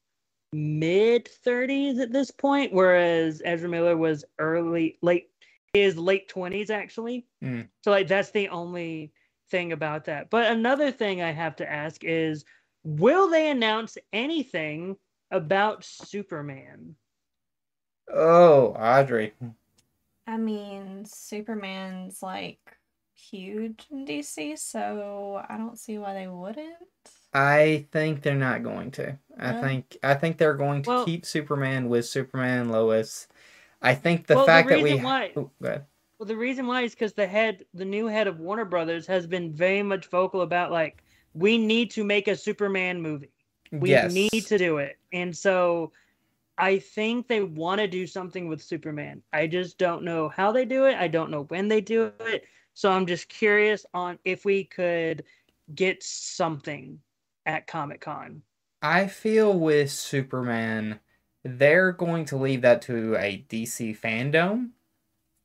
mid 0.51 1.30
30s 1.45 1.99
at 1.99 2.11
this 2.11 2.30
point 2.30 2.74
whereas 2.74 3.41
Ezra 3.45 3.69
Miller 3.69 3.97
was 3.97 4.26
early 4.38 4.97
late 5.01 5.30
his 5.74 5.97
late 5.97 6.30
20s 6.30 6.69
actually. 6.69 7.26
Mm. 7.43 7.67
So 7.84 7.91
like 7.91 8.07
that's 8.07 8.32
the 8.32 8.47
only 8.49 9.11
thing 9.49 9.71
about 9.71 10.05
that. 10.05 10.30
But 10.30 10.51
another 10.51 10.91
thing 10.91 11.21
I 11.21 11.32
have 11.32 11.55
to 11.57 11.69
ask 11.69 12.03
is 12.03 12.45
will 12.84 13.30
they 13.30 13.49
announce 13.49 13.97
anything 14.13 14.95
about 15.32 15.84
Superman? 15.84 16.95
Oh, 18.13 18.67
Audrey. 18.78 19.34
I 20.28 20.38
mean, 20.38 21.05
Superman's 21.05 22.21
like 22.21 22.59
huge 23.15 23.86
in 23.89 24.05
DC, 24.05 24.57
so 24.59 25.43
I 25.49 25.57
don't 25.57 25.80
see 25.80 25.97
why 25.97 26.13
they 26.13 26.28
wouldn't. 26.28 26.76
I 27.34 27.88
think 27.91 28.21
they're 28.21 28.36
not 28.36 28.61
going 28.61 28.91
to. 28.91 29.17
I 29.39 29.53
Yeah. 29.53 29.61
think 29.61 29.97
I 30.03 30.13
think 30.13 30.38
they're 30.38 30.53
going 30.53 30.84
to 30.84 30.89
Well- 30.89 31.05
keep 31.05 31.26
Superman 31.26 31.89
with 31.89 32.05
Superman 32.05 32.61
and 32.61 32.71
Lois. 32.71 33.28
I 33.84 33.94
think 33.96 34.28
the 34.28 34.36
Well, 34.36 34.46
the 34.46 34.52
fact 34.52 34.70
that 34.70 34.82
we 34.82 34.96
why- 34.96 35.32
Oh. 35.36 35.52
Well, 35.62 36.28
the 36.28 36.38
reason 36.38 36.68
why 36.68 36.84
is 36.84 36.94
because 36.94 37.14
the 37.14 37.28
head, 37.28 37.66
the 37.74 37.86
new 37.86 38.08
head 38.08 38.28
of 38.28 38.40
Warner 38.40 38.66
Brothers, 38.66 39.06
has 39.08 39.28
been 39.28 39.52
very 39.52 39.84
much 39.84 40.08
vocal 40.08 40.42
about 40.42 40.72
like 40.72 41.04
we 41.34 41.58
need 41.58 41.92
to 41.92 42.04
make 42.04 42.28
a 42.28 42.36
Superman 42.36 43.02
movie. 43.02 43.32
We 43.72 43.90
yes. 43.90 44.14
need 44.14 44.46
to 44.46 44.58
do 44.58 44.78
it, 44.78 44.98
and 45.12 45.36
so 45.36 45.92
I 46.58 46.80
think 46.80 47.28
they 47.28 47.42
want 47.42 47.82
to 47.82 47.88
do 47.88 48.06
something 48.06 48.48
with 48.48 48.62
Superman. 48.62 49.24
I 49.34 49.48
just 49.48 49.78
don't 49.78 50.04
know 50.04 50.30
how 50.30 50.52
they 50.52 50.66
do 50.66 50.86
it. 50.86 50.96
I 50.96 51.08
don't 51.08 51.32
know 51.32 51.44
when 51.44 51.68
they 51.68 51.82
do 51.82 52.12
it. 52.20 52.46
So 52.76 52.92
I'm 52.92 53.06
just 53.06 53.28
curious 53.28 53.86
on 53.94 54.20
if 54.24 54.46
we 54.46 54.64
could 54.64 55.24
get 55.74 56.04
something 56.04 57.00
at 57.46 57.68
Comic 57.68 58.02
Con. 58.02 58.44
I 58.82 59.08
feel 59.08 59.58
with 59.58 59.92
Superman, 59.92 61.00
they're 61.44 61.91
going 61.91 62.26
to 62.26 62.38
leave 62.38 62.62
that 62.62 62.82
to 62.84 63.16
a 63.16 63.46
DC 63.50 63.98
fandom. 64.00 64.70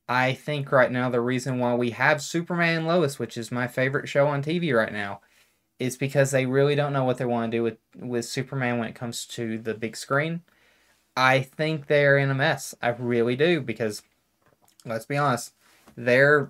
I 0.07 0.33
think 0.33 0.71
right 0.71 0.91
now 0.91 1.09
the 1.09 1.21
reason 1.21 1.59
why 1.59 1.75
we 1.75 1.91
have 1.91 2.21
Superman 2.21 2.77
and 2.77 2.87
Lois, 2.87 3.19
which 3.19 3.37
is 3.37 3.51
my 3.51 3.67
favorite 3.67 4.09
show 4.09 4.27
on 4.27 4.41
TV 4.41 4.75
right 4.75 4.91
now, 4.91 5.21
is 5.77 5.97
because 5.97 6.31
they 6.31 6.45
really 6.45 6.75
don't 6.75 6.93
know 6.93 7.03
what 7.03 7.17
they 7.17 7.25
want 7.25 7.51
to 7.51 7.57
do 7.57 7.63
with, 7.63 7.77
with 7.95 8.25
Superman 8.25 8.79
when 8.79 8.87
it 8.87 8.95
comes 8.95 9.25
to 9.27 9.57
the 9.57 9.73
big 9.73 9.95
screen. 9.95 10.41
I 11.15 11.41
think 11.41 11.87
they're 11.87 12.17
in 12.17 12.29
a 12.29 12.35
mess. 12.35 12.73
I 12.81 12.89
really 12.89 13.35
do 13.35 13.61
because 13.61 14.01
let's 14.85 15.05
be 15.05 15.17
honest, 15.17 15.53
they're 15.95 16.49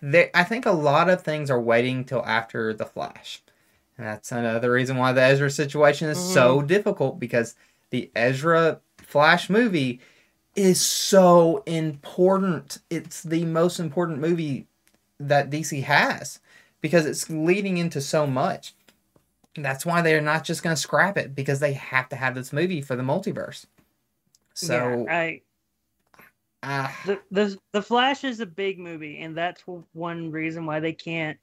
they 0.00 0.30
I 0.34 0.44
think 0.44 0.66
a 0.66 0.72
lot 0.72 1.08
of 1.08 1.22
things 1.22 1.50
are 1.50 1.60
waiting 1.60 2.04
till 2.04 2.24
after 2.24 2.72
the 2.72 2.84
Flash. 2.84 3.42
And 3.96 4.06
that's 4.06 4.32
another 4.32 4.72
reason 4.72 4.96
why 4.96 5.12
the 5.12 5.22
Ezra 5.22 5.50
situation 5.50 6.08
is 6.08 6.18
so 6.18 6.58
mm-hmm. 6.58 6.66
difficult 6.66 7.18
because 7.18 7.54
the 7.94 8.10
Ezra 8.16 8.80
Flash 8.98 9.48
movie 9.48 10.00
is 10.56 10.80
so 10.80 11.62
important. 11.64 12.78
It's 12.90 13.22
the 13.22 13.44
most 13.44 13.78
important 13.78 14.18
movie 14.18 14.66
that 15.20 15.48
DC 15.48 15.84
has 15.84 16.40
because 16.80 17.06
it's 17.06 17.30
leading 17.30 17.76
into 17.76 18.00
so 18.00 18.26
much. 18.26 18.74
That's 19.54 19.86
why 19.86 20.02
they're 20.02 20.20
not 20.20 20.42
just 20.42 20.64
going 20.64 20.74
to 20.74 20.82
scrap 20.82 21.16
it 21.16 21.36
because 21.36 21.60
they 21.60 21.74
have 21.74 22.08
to 22.08 22.16
have 22.16 22.34
this 22.34 22.52
movie 22.52 22.80
for 22.80 22.96
the 22.96 23.04
multiverse. 23.04 23.64
So, 24.54 25.04
yeah, 25.06 25.14
I 25.14 25.42
ah, 26.64 27.00
the 27.06 27.20
the 27.30 27.56
the 27.70 27.82
Flash 27.82 28.24
is 28.24 28.40
a 28.40 28.46
big 28.46 28.80
movie, 28.80 29.20
and 29.20 29.36
that's 29.36 29.62
one 29.92 30.32
reason 30.32 30.66
why 30.66 30.80
they 30.80 30.94
can't 30.94 31.38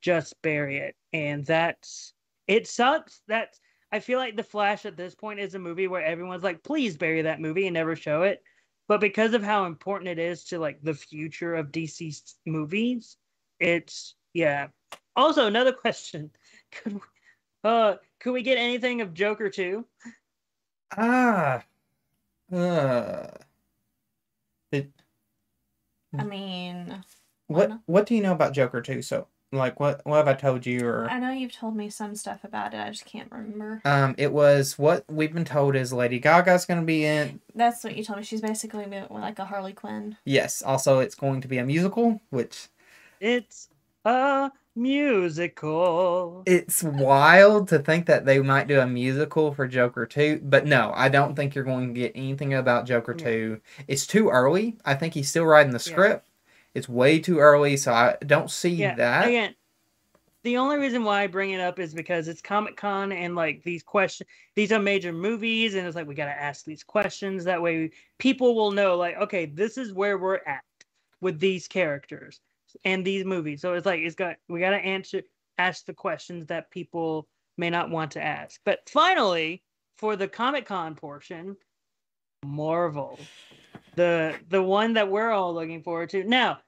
just 0.00 0.40
bury 0.40 0.78
it. 0.78 0.96
And 1.12 1.44
that's 1.44 2.14
it 2.46 2.66
sucks. 2.66 3.20
That 3.28 3.58
I 3.92 4.00
feel 4.00 4.18
like 4.18 4.36
the 4.36 4.42
Flash 4.42 4.86
at 4.86 4.96
this 4.96 5.14
point 5.14 5.38
is 5.38 5.54
a 5.54 5.58
movie 5.58 5.86
where 5.86 6.02
everyone's 6.02 6.42
like, 6.42 6.62
please 6.62 6.96
bury 6.96 7.22
that 7.22 7.40
movie 7.40 7.66
and 7.66 7.74
never 7.74 7.94
show 7.94 8.22
it. 8.22 8.42
But 8.88 9.00
because 9.00 9.34
of 9.34 9.42
how 9.42 9.66
important 9.66 10.08
it 10.08 10.18
is 10.18 10.44
to 10.46 10.58
like 10.58 10.82
the 10.82 10.94
future 10.94 11.54
of 11.54 11.70
DC 11.72 12.34
movies, 12.46 13.16
it's 13.60 14.14
yeah. 14.34 14.68
Also, 15.14 15.46
another 15.46 15.72
question: 15.84 16.30
Could 16.72 16.94
we, 16.94 17.00
uh 17.64 17.96
could 18.18 18.32
we 18.32 18.42
get 18.42 18.58
anything 18.58 19.00
of 19.02 19.14
Joker 19.14 19.50
two? 19.50 19.86
ah, 20.96 21.62
uh, 22.52 23.26
it, 24.72 24.90
I 26.18 26.24
mean, 26.24 26.24
Why 26.24 26.24
what 27.52 27.78
what 27.86 28.06
do 28.06 28.14
you 28.14 28.22
know 28.22 28.32
about 28.32 28.52
Joker 28.54 28.80
2 28.82 29.02
so 29.02 29.26
like 29.54 29.78
what 29.78 30.00
what 30.06 30.16
have 30.16 30.28
I 30.28 30.34
told 30.34 30.64
you 30.64 30.86
or 30.86 31.10
I 31.10 31.18
know 31.18 31.30
you've 31.30 31.52
told 31.52 31.76
me 31.76 31.90
some 31.90 32.14
stuff 32.16 32.42
about 32.42 32.72
it. 32.72 32.78
I 32.80 32.88
just 32.90 33.04
can't 33.04 33.30
remember. 33.30 33.82
um 33.84 34.14
it 34.16 34.32
was 34.32 34.78
what 34.78 35.04
we've 35.10 35.32
been 35.34 35.44
told 35.44 35.76
is 35.76 35.92
Lady 35.92 36.18
Gaga's 36.18 36.64
going 36.64 36.80
to 36.80 36.86
be 36.86 37.04
in. 37.04 37.40
That's 37.54 37.84
what 37.84 37.94
you 37.96 38.02
told 38.04 38.18
me. 38.20 38.24
She's 38.24 38.40
basically 38.40 38.86
like 39.10 39.38
a 39.38 39.44
Harley 39.44 39.74
Quinn. 39.74 40.16
Yes, 40.24 40.62
also 40.62 41.00
it's 41.00 41.14
going 41.14 41.40
to 41.42 41.48
be 41.48 41.58
a 41.58 41.64
musical, 41.66 42.22
which 42.30 42.68
It's 43.20 43.68
a 44.06 44.50
musical. 44.74 46.42
it's 46.46 46.82
wild 46.82 47.68
to 47.68 47.78
think 47.78 48.06
that 48.06 48.24
they 48.24 48.38
might 48.40 48.66
do 48.68 48.80
a 48.80 48.86
musical 48.86 49.52
for 49.52 49.66
Joker 49.68 50.06
2, 50.06 50.40
but 50.42 50.66
no, 50.66 50.92
I 50.94 51.08
don't 51.08 51.34
think 51.34 51.54
you're 51.54 51.64
going 51.64 51.94
to 51.94 52.00
get 52.00 52.12
anything 52.14 52.54
about 52.54 52.86
Joker 52.86 53.14
Yeah. 53.18 53.24
2. 53.24 53.60
It's 53.88 54.06
too 54.06 54.28
early. 54.30 54.76
I 54.84 54.94
think 54.94 55.14
he's 55.14 55.28
still 55.28 55.44
writing 55.44 55.72
the 55.72 55.76
Yeah. 55.84 55.92
script. 55.92 56.28
It's 56.74 56.88
way 56.88 57.18
too 57.18 57.38
early, 57.38 57.76
so 57.76 57.92
I 57.92 58.16
don't 58.24 58.50
see 58.50 58.70
Yeah, 58.70 58.94
that. 58.96 59.28
again. 59.28 59.54
The 60.44 60.56
only 60.56 60.76
reason 60.76 61.04
why 61.04 61.22
I 61.22 61.26
bring 61.28 61.50
it 61.52 61.60
up 61.60 61.78
is 61.78 61.94
because 61.94 62.26
it's 62.26 62.42
Comic 62.42 62.76
Con 62.76 63.12
and 63.12 63.36
like 63.36 63.62
these 63.62 63.82
questions, 63.82 64.28
these 64.56 64.72
are 64.72 64.80
major 64.80 65.12
movies, 65.12 65.74
and 65.74 65.86
it's 65.86 65.94
like 65.94 66.08
we 66.08 66.16
gotta 66.16 66.30
ask 66.30 66.64
these 66.64 66.82
questions. 66.82 67.44
That 67.44 67.62
way, 67.62 67.92
people 68.18 68.56
will 68.56 68.72
know, 68.72 68.96
like, 68.96 69.16
okay, 69.18 69.46
this 69.46 69.78
is 69.78 69.92
where 69.92 70.18
we're 70.18 70.40
at 70.46 70.64
with 71.20 71.38
these 71.38 71.68
characters 71.68 72.40
and 72.84 73.04
these 73.04 73.24
movies. 73.24 73.60
So 73.60 73.74
it's 73.74 73.86
like 73.86 74.00
it's 74.00 74.16
got 74.16 74.36
we 74.48 74.58
gotta 74.58 74.76
answer, 74.76 75.22
ask 75.58 75.86
the 75.86 75.94
questions 75.94 76.46
that 76.46 76.70
people 76.72 77.28
may 77.56 77.70
not 77.70 77.90
want 77.90 78.10
to 78.12 78.22
ask. 78.22 78.60
But 78.64 78.80
finally, 78.88 79.62
for 79.96 80.16
the 80.16 80.26
Comic 80.26 80.66
Con 80.66 80.96
portion, 80.96 81.56
Marvel, 82.44 83.20
the 83.96 84.34
the 84.50 84.62
one 84.62 84.94
that 84.94 85.10
we're 85.10 85.30
all 85.30 85.54
looking 85.54 85.82
forward 85.82 86.10
to. 86.10 86.24
Now, 86.24 86.58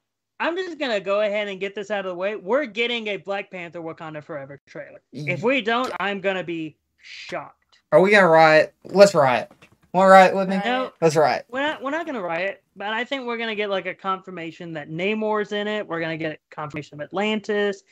I'm 0.41 0.57
just 0.57 0.79
gonna 0.79 1.01
go 1.01 1.21
ahead 1.21 1.49
and 1.49 1.61
get 1.61 1.75
this 1.75 1.91
out 1.91 2.01
of 2.07 2.11
the 2.11 2.15
way. 2.15 2.37
We're 2.37 2.67
getting 2.67 3.09
a 3.09 3.17
Black 3.17 3.51
Panther 3.51 3.81
Wakanda 3.81 4.23
Forever 4.23 4.61
trailer. 4.67 5.01
If 5.13 5.43
we 5.43 5.61
don't, 5.63 5.93
I'm 6.01 6.21
gonna 6.21 6.45
be 6.45 6.77
shocked. 6.99 7.79
Are 7.93 8.01
we 8.01 8.11
going 8.11 8.23
to 8.23 8.29
riot? 8.29 8.75
Let's 8.85 9.15
riot. 9.15 9.53
Want 9.93 10.07
to 10.09 10.11
riot 10.11 10.35
with 10.35 10.49
me? 10.49 10.61
No, 10.65 10.91
Let's 11.01 11.15
riot. 11.15 11.47
we're 11.49 11.61
not. 11.61 11.81
We're 11.81 11.93
not 11.93 12.07
gonna 12.07 12.21
riot, 12.21 12.65
but 12.75 12.89
I 12.89 13.05
think 13.05 13.25
we're 13.27 13.37
gonna 13.37 13.55
get 13.55 13.71
like 13.71 13.87
a 13.87 13.95
confirmation 13.95 14.73
that 14.73 14.91
Namor's 14.91 15.53
in 15.53 15.69
it. 15.69 15.87
We're 15.87 16.01
gonna 16.01 16.17
get 16.17 16.41
confirmation 16.51 17.01
of 17.01 17.05
Atlantis. 17.05 17.85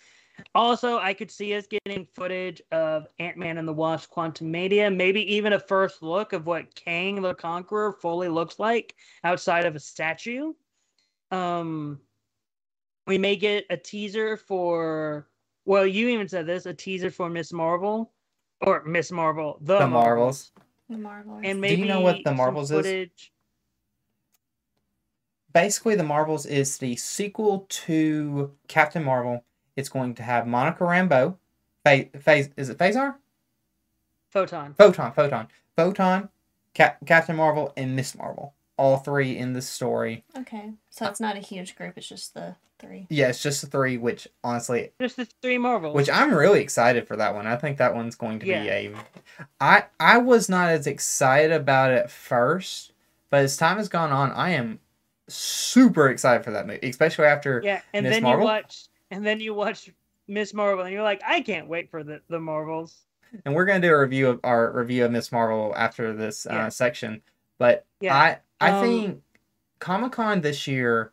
Also, 0.55 0.99
I 0.99 1.14
could 1.14 1.30
see 1.30 1.55
us 1.55 1.66
getting 1.66 2.07
footage 2.07 2.61
of 2.72 3.07
Ant 3.18 3.36
Man 3.36 3.59
and 3.59 3.66
the 3.66 3.72
Wasp: 3.72 4.12
Quantumania, 4.12 4.95
maybe 4.95 5.20
even 5.34 5.55
a 5.55 5.59
first 5.59 6.03
look 6.03 6.32
of 6.32 6.47
what 6.47 6.74
Kang 6.74 7.22
the 7.22 7.34
Conqueror 7.34 7.93
fully 7.93 8.28
looks 8.28 8.59
like 8.59 8.95
outside 9.24 9.64
of 9.66 9.74
a 9.74 9.80
statue. 9.80 10.53
Um, 11.30 12.01
we 13.07 13.18
may 13.18 13.36
get 13.36 13.64
a 13.70 13.76
teaser 13.76 14.36
for. 14.36 15.28
Well, 15.64 15.86
you 15.86 16.09
even 16.09 16.28
said 16.28 16.47
this: 16.47 16.66
a 16.66 16.74
teaser 16.74 17.11
for 17.11 17.28
Miss 17.28 17.53
Marvel, 17.53 18.12
or 18.61 18.84
Miss 18.84 19.11
Marvel, 19.12 19.59
the, 19.61 19.78
The 19.78 19.86
Marvels. 19.86 20.53
Marvels. 20.53 20.53
The 20.90 20.99
Marvels. 20.99 21.40
and 21.45 21.57
Do 21.57 21.61
maybe 21.61 21.82
you 21.82 21.88
know 21.88 22.01
what 22.01 22.16
the 22.16 22.22
some 22.30 22.36
Marvels 22.36 22.70
is? 22.70 23.09
Basically, 25.53 25.95
The 25.95 26.05
Marvels 26.05 26.47
is 26.47 26.78
the 26.78 26.97
sequel 26.97 27.66
to 27.68 28.53
Captain 28.68 29.05
Marvel. 29.05 29.45
It's 29.77 29.89
going 29.89 30.14
to 30.16 30.23
have 30.23 30.47
Monica 30.47 30.85
Rambeau. 30.85 31.37
Fa- 31.85 32.07
Phase, 32.20 32.51
is 32.57 32.68
it 32.68 32.79
Phasar? 32.79 33.16
Photon. 34.31 34.75
Photon, 34.75 35.12
Photon, 35.12 35.49
Photon, 35.77 36.29
Cap- 36.75 36.99
Captain 37.07 37.37
Marvel, 37.37 37.73
and 37.77 37.95
Miss 37.97 38.14
Marvel. 38.16 38.55
All 38.79 38.97
three 38.99 39.37
in 39.37 39.53
the 39.53 39.62
story. 39.62 40.25
Okay, 40.37 40.73
so 40.91 41.07
it's 41.07 41.20
not 41.20 41.37
a 41.37 41.41
huge 41.41 41.77
group. 41.77 41.95
It's 41.97 42.09
just 42.09 42.33
the 42.35 42.57
three. 42.79 43.07
Yeah, 43.11 43.29
it's 43.29 43.43
just 43.43 43.61
the 43.61 43.66
three, 43.66 43.99
which 43.99 44.27
honestly, 44.43 44.91
Just 45.01 45.16
the 45.16 45.27
three 45.43 45.59
Marvels. 45.59 45.95
which 45.95 46.09
I'm 46.11 46.33
really 46.35 46.61
excited 46.61 47.07
for 47.07 47.16
that 47.16 47.35
one. 47.35 47.47
I 47.47 47.57
think 47.57 47.77
that 47.79 47.95
one's 47.95 48.14
going 48.16 48.39
to 48.41 48.47
be 48.47 48.51
Yeah. 48.53 48.62
a. 48.64 48.95
I 49.61 49.85
I 50.01 50.18
was 50.18 50.49
not 50.49 50.70
as 50.70 50.87
excited 50.87 51.53
about 51.53 51.93
it 51.93 52.11
first, 52.11 52.93
but 53.29 53.43
as 53.45 53.57
time 53.57 53.77
has 53.77 53.89
gone 53.91 54.11
on, 54.11 54.33
I 54.33 54.51
am 54.51 54.81
super 55.29 56.09
excited 56.09 56.43
for 56.43 56.51
that 56.53 56.66
movie, 56.66 56.89
especially 56.89 57.27
after. 57.27 57.61
yeah, 57.62 57.83
and 57.93 58.05
Miss 58.05 58.14
then 58.16 58.23
Marvel? 58.23 58.41
you 58.47 58.47
watch, 58.53 58.87
and 59.12 59.24
then 59.24 59.38
you 59.40 59.54
watch 59.54 59.90
Miss 60.26 60.54
Marvel, 60.54 60.84
and 60.84 60.92
you're 60.92 61.02
like, 61.02 61.22
I 61.26 61.40
can't 61.42 61.68
wait 61.68 61.90
for 61.90 62.02
the 62.02 62.20
the 62.28 62.40
Marvels. 62.40 63.04
And 63.44 63.54
we're 63.54 63.64
gonna 63.64 63.80
do 63.80 63.92
a 63.92 64.00
review 64.00 64.28
of 64.28 64.40
our 64.44 64.72
review 64.72 65.04
of 65.04 65.12
Miss 65.12 65.30
Marvel 65.32 65.72
after 65.76 66.12
this 66.12 66.46
uh, 66.46 66.68
section. 66.70 67.22
But 67.58 67.86
Yeah. 68.00 68.16
I 68.16 68.38
I 68.60 68.70
Um, 68.72 68.82
think 68.82 69.22
Comic 69.78 70.12
Con 70.12 70.40
this 70.40 70.66
year, 70.66 71.12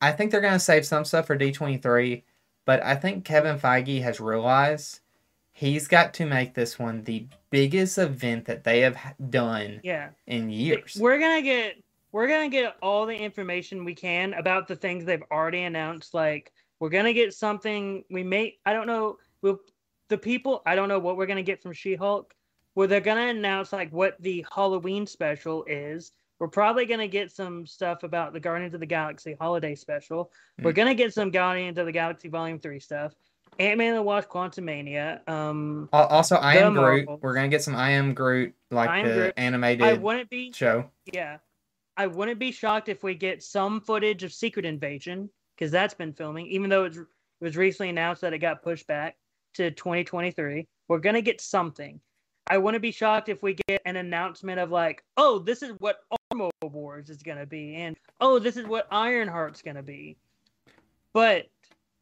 I 0.00 0.12
think 0.12 0.30
they're 0.30 0.40
gonna 0.40 0.58
save 0.60 0.86
some 0.86 1.04
stuff 1.04 1.26
for 1.26 1.36
D 1.36 1.52
twenty 1.52 1.76
three. 1.78 2.24
But 2.64 2.82
I 2.84 2.94
think 2.96 3.24
Kevin 3.24 3.58
Feige 3.58 4.02
has 4.02 4.20
realized 4.20 5.00
he's 5.52 5.88
got 5.88 6.14
to 6.14 6.26
make 6.26 6.54
this 6.54 6.78
one 6.78 7.02
the 7.04 7.26
biggest 7.50 7.98
event 7.98 8.44
that 8.44 8.64
they 8.64 8.80
have 8.80 8.96
done 9.30 9.80
Yeah, 9.82 10.10
in 10.26 10.50
years. 10.50 10.96
we're 11.00 11.18
gonna 11.18 11.42
get 11.42 11.76
we're 12.12 12.28
gonna 12.28 12.48
get 12.48 12.76
all 12.82 13.06
the 13.06 13.16
information 13.16 13.84
we 13.84 13.94
can 13.94 14.34
about 14.34 14.68
the 14.68 14.76
things 14.76 15.04
they've 15.04 15.22
already 15.30 15.62
announced. 15.62 16.14
Like 16.14 16.52
we're 16.80 16.88
gonna 16.90 17.12
get 17.12 17.34
something. 17.34 18.04
We 18.10 18.22
may 18.22 18.56
I 18.66 18.72
don't 18.72 18.86
know. 18.86 19.18
We'll, 19.42 19.60
the 20.08 20.18
people 20.18 20.62
I 20.66 20.74
don't 20.74 20.88
know 20.88 20.98
what 20.98 21.16
we're 21.16 21.26
gonna 21.26 21.42
get 21.42 21.62
from 21.62 21.72
She 21.72 21.94
Hulk. 21.94 22.34
Where 22.74 22.86
they're 22.86 23.00
gonna 23.00 23.26
announce 23.26 23.72
like 23.72 23.90
what 23.92 24.16
the 24.20 24.44
Halloween 24.54 25.06
special 25.06 25.64
is. 25.66 26.12
We're 26.38 26.46
probably 26.48 26.86
gonna 26.86 27.08
get 27.08 27.32
some 27.32 27.66
stuff 27.66 28.04
about 28.04 28.32
the 28.32 28.38
Guardians 28.40 28.72
of 28.74 28.78
the 28.80 28.86
Galaxy 28.86 29.36
holiday 29.40 29.74
special. 29.74 30.30
We're 30.62 30.70
Mm. 30.72 30.76
gonna 30.76 30.94
get 30.94 31.12
some 31.12 31.30
Guardians 31.32 31.78
of 31.78 31.86
the 31.86 31.92
Galaxy 31.92 32.28
Volume 32.28 32.60
Three 32.60 32.78
stuff. 32.78 33.14
Ant 33.58 33.78
Man 33.78 33.88
and 33.88 33.96
the 33.96 34.02
Wasp: 34.02 34.28
Quantumania. 34.28 35.28
Um, 35.28 35.88
Al- 35.92 36.06
Also, 36.06 36.36
I 36.36 36.58
am 36.58 36.74
Groot. 36.74 37.08
We're 37.20 37.34
gonna 37.34 37.48
get 37.48 37.62
some 37.62 37.74
I 37.74 37.90
am 37.92 38.14
Groot, 38.14 38.54
like 38.70 38.88
Am 38.90 39.08
the 39.08 39.14
Groot. 39.14 39.34
animated 39.36 39.82
I 39.84 39.94
wouldn't 39.94 40.30
be 40.30 40.52
show. 40.52 40.88
Yeah. 41.12 41.38
I 41.96 42.06
wouldn't 42.06 42.38
be 42.38 42.52
shocked 42.52 42.88
if 42.88 43.02
we 43.02 43.16
get 43.16 43.42
some 43.42 43.80
footage 43.80 44.22
of 44.22 44.32
Secret 44.32 44.64
Invasion 44.64 45.30
because 45.58 45.72
that's 45.72 45.94
been 45.94 46.12
filming, 46.12 46.46
even 46.46 46.70
though 46.70 46.84
it 46.84 46.96
was 47.40 47.56
recently 47.56 47.90
announced 47.90 48.20
that 48.20 48.32
it 48.32 48.38
got 48.38 48.62
pushed 48.62 48.86
back 48.86 49.16
to 49.54 49.70
2023. 49.70 50.66
We're 50.86 50.98
going 50.98 51.14
to 51.14 51.22
get 51.22 51.40
something. 51.40 52.00
I 52.50 52.58
wouldn't 52.58 52.80
be 52.80 52.92
shocked 52.92 53.28
if 53.28 53.42
we 53.42 53.56
get 53.68 53.82
an 53.84 53.96
announcement 53.96 54.58
of, 54.58 54.70
like, 54.70 55.02
oh, 55.16 55.38
this 55.38 55.62
is 55.62 55.72
what 55.80 55.98
Armor 56.30 56.50
Wars 56.62 57.10
is 57.10 57.22
going 57.22 57.38
to 57.38 57.46
be, 57.46 57.74
and 57.74 57.96
oh, 58.20 58.38
this 58.38 58.56
is 58.56 58.66
what 58.66 58.90
Ironheart's 58.90 59.60
going 59.60 59.76
to 59.76 59.82
be. 59.82 60.16
But 61.12 61.46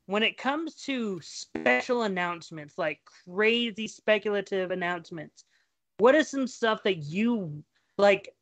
when 0.07 0.23
it 0.23 0.37
comes 0.37 0.75
to 0.85 1.21
special 1.23 2.03
announcements, 2.03 2.79
like 2.79 3.01
crazy 3.05 3.89
speculative 3.89 4.71
announcements, 4.71 5.45
what 5.99 6.15
is 6.15 6.29
some 6.29 6.47
stuff 6.47 6.83
that 6.85 6.99
you 6.99 7.65
like 7.99 8.36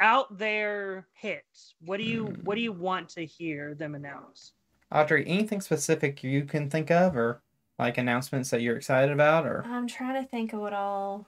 out 0.00 0.38
there 0.38 1.06
hits 1.12 1.74
what 1.80 1.98
do 1.98 2.04
you 2.04 2.26
what 2.42 2.56
do 2.56 2.60
you 2.60 2.72
want 2.72 3.08
to 3.08 3.24
hear 3.24 3.74
them 3.74 3.94
announce 3.94 4.52
Audrey, 4.94 5.24
anything 5.26 5.60
specific 5.60 6.22
you 6.22 6.44
can 6.44 6.70
think 6.70 6.90
of, 6.90 7.16
or 7.16 7.42
like 7.80 7.98
announcements 7.98 8.50
that 8.50 8.62
you're 8.62 8.76
excited 8.76 9.10
about, 9.10 9.44
or 9.44 9.64
I'm 9.66 9.88
trying 9.88 10.22
to 10.22 10.28
think 10.28 10.52
of 10.52 10.60
what 10.60 10.72
all 10.72 11.26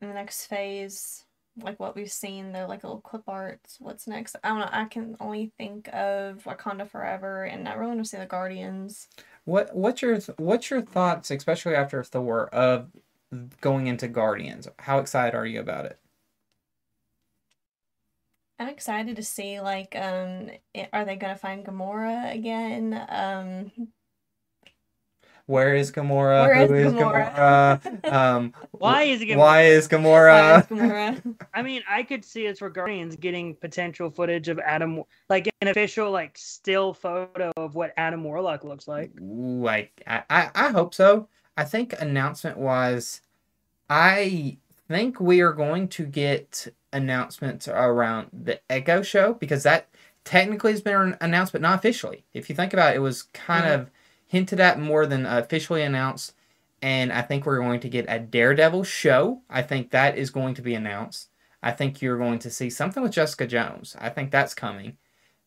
in 0.00 0.06
the 0.06 0.14
next 0.14 0.46
phase, 0.46 1.24
like 1.60 1.80
what 1.80 1.96
we've 1.96 2.12
seen. 2.12 2.52
They're 2.52 2.68
like 2.68 2.84
little 2.84 3.00
clip 3.00 3.24
arts. 3.26 3.78
What's 3.80 4.06
next? 4.06 4.36
I 4.44 4.48
don't 4.50 4.60
know. 4.60 4.68
I 4.70 4.84
can 4.84 5.16
only 5.18 5.50
think 5.58 5.88
of 5.88 6.44
Wakanda 6.44 6.88
Forever, 6.88 7.44
and 7.44 7.68
I 7.68 7.74
really 7.74 7.94
want 7.94 8.04
to 8.04 8.08
see 8.08 8.18
the 8.18 8.26
Guardians. 8.26 9.08
What 9.44 9.74
what's 9.74 10.00
your 10.00 10.20
what's 10.36 10.70
your 10.70 10.82
thoughts, 10.82 11.32
especially 11.32 11.74
after 11.74 12.04
Thor, 12.04 12.48
of 12.54 12.88
going 13.60 13.88
into 13.88 14.06
Guardians? 14.06 14.68
How 14.78 14.98
excited 14.98 15.36
are 15.36 15.46
you 15.46 15.58
about 15.58 15.86
it? 15.86 15.98
I'm 18.58 18.68
excited 18.68 19.16
to 19.16 19.22
see 19.22 19.60
like 19.60 19.94
um 19.96 20.50
are 20.92 21.04
they 21.04 21.16
gonna 21.16 21.36
find 21.36 21.64
Gamora 21.64 22.34
again? 22.34 22.94
Um 23.08 23.70
Where 25.46 25.74
is 25.76 25.92
Gamora? 25.92 26.48
Where 26.48 26.66
Who 26.66 26.74
is 26.74 26.92
is 26.92 26.92
Gamora? 26.94 27.32
Gamora? 27.32 28.12
um, 28.12 28.52
why 28.72 29.02
is 29.04 29.20
it 29.22 29.26
gonna 29.26 29.38
why 29.38 29.62
is 29.66 29.86
why 29.86 29.98
Gamora? 29.98 30.58
is 30.60 30.66
Gamora? 30.66 31.36
i 31.54 31.62
mean 31.62 31.82
i 31.88 32.02
could 32.02 32.24
see 32.24 32.48
us 32.48 32.58
for 32.58 32.68
guardians 32.70 33.14
getting 33.16 33.54
potential 33.54 34.10
footage 34.10 34.48
of 34.48 34.58
adam 34.58 35.02
like 35.28 35.48
an 35.60 35.68
official 35.68 36.10
like 36.10 36.36
still 36.36 36.92
photo 36.94 37.52
of 37.56 37.74
what 37.74 37.92
adam 37.96 38.24
warlock 38.24 38.64
looks 38.64 38.88
like 38.88 39.12
Like, 39.20 40.02
I, 40.06 40.22
I 40.30 40.50
I 40.54 40.68
hope 40.70 40.94
so. 40.94 41.28
I 41.56 41.64
think 41.64 41.94
announcement 42.00 42.58
wise, 42.58 43.22
I 43.88 44.58
think 44.88 45.20
we 45.20 45.40
are 45.40 45.52
going 45.52 45.88
to 45.88 46.06
get 46.06 46.68
announcements 46.92 47.68
around 47.68 48.28
the 48.32 48.60
Echo 48.70 49.02
show 49.02 49.34
because 49.34 49.62
that 49.64 49.88
technically 50.24 50.72
has 50.72 50.80
been 50.80 51.16
announced, 51.20 51.52
but 51.52 51.60
not 51.62 51.78
officially. 51.78 52.24
If 52.34 52.48
you 52.50 52.56
think 52.56 52.72
about 52.72 52.94
it, 52.94 52.96
it 52.96 53.00
was 53.00 53.22
kind 53.22 53.66
Mhm. 53.66 53.74
of 53.74 53.90
hinted 54.26 54.60
at 54.60 54.78
more 54.80 55.06
than 55.06 55.26
officially 55.26 55.82
announced. 55.82 56.34
And 56.82 57.12
I 57.12 57.22
think 57.22 57.46
we're 57.46 57.58
going 57.60 57.80
to 57.80 57.88
get 57.88 58.06
a 58.08 58.18
Daredevil 58.20 58.84
show. 58.84 59.42
I 59.50 59.62
think 59.62 59.90
that 59.90 60.18
is 60.18 60.30
going 60.30 60.54
to 60.54 60.62
be 60.62 60.74
announced. 60.74 61.30
I 61.62 61.72
think 61.72 62.02
you're 62.02 62.18
going 62.18 62.38
to 62.40 62.50
see 62.50 62.70
something 62.70 63.02
with 63.02 63.12
Jessica 63.12 63.46
Jones. 63.46 63.96
I 63.98 64.10
think 64.10 64.30
that's 64.30 64.54
coming. 64.54 64.98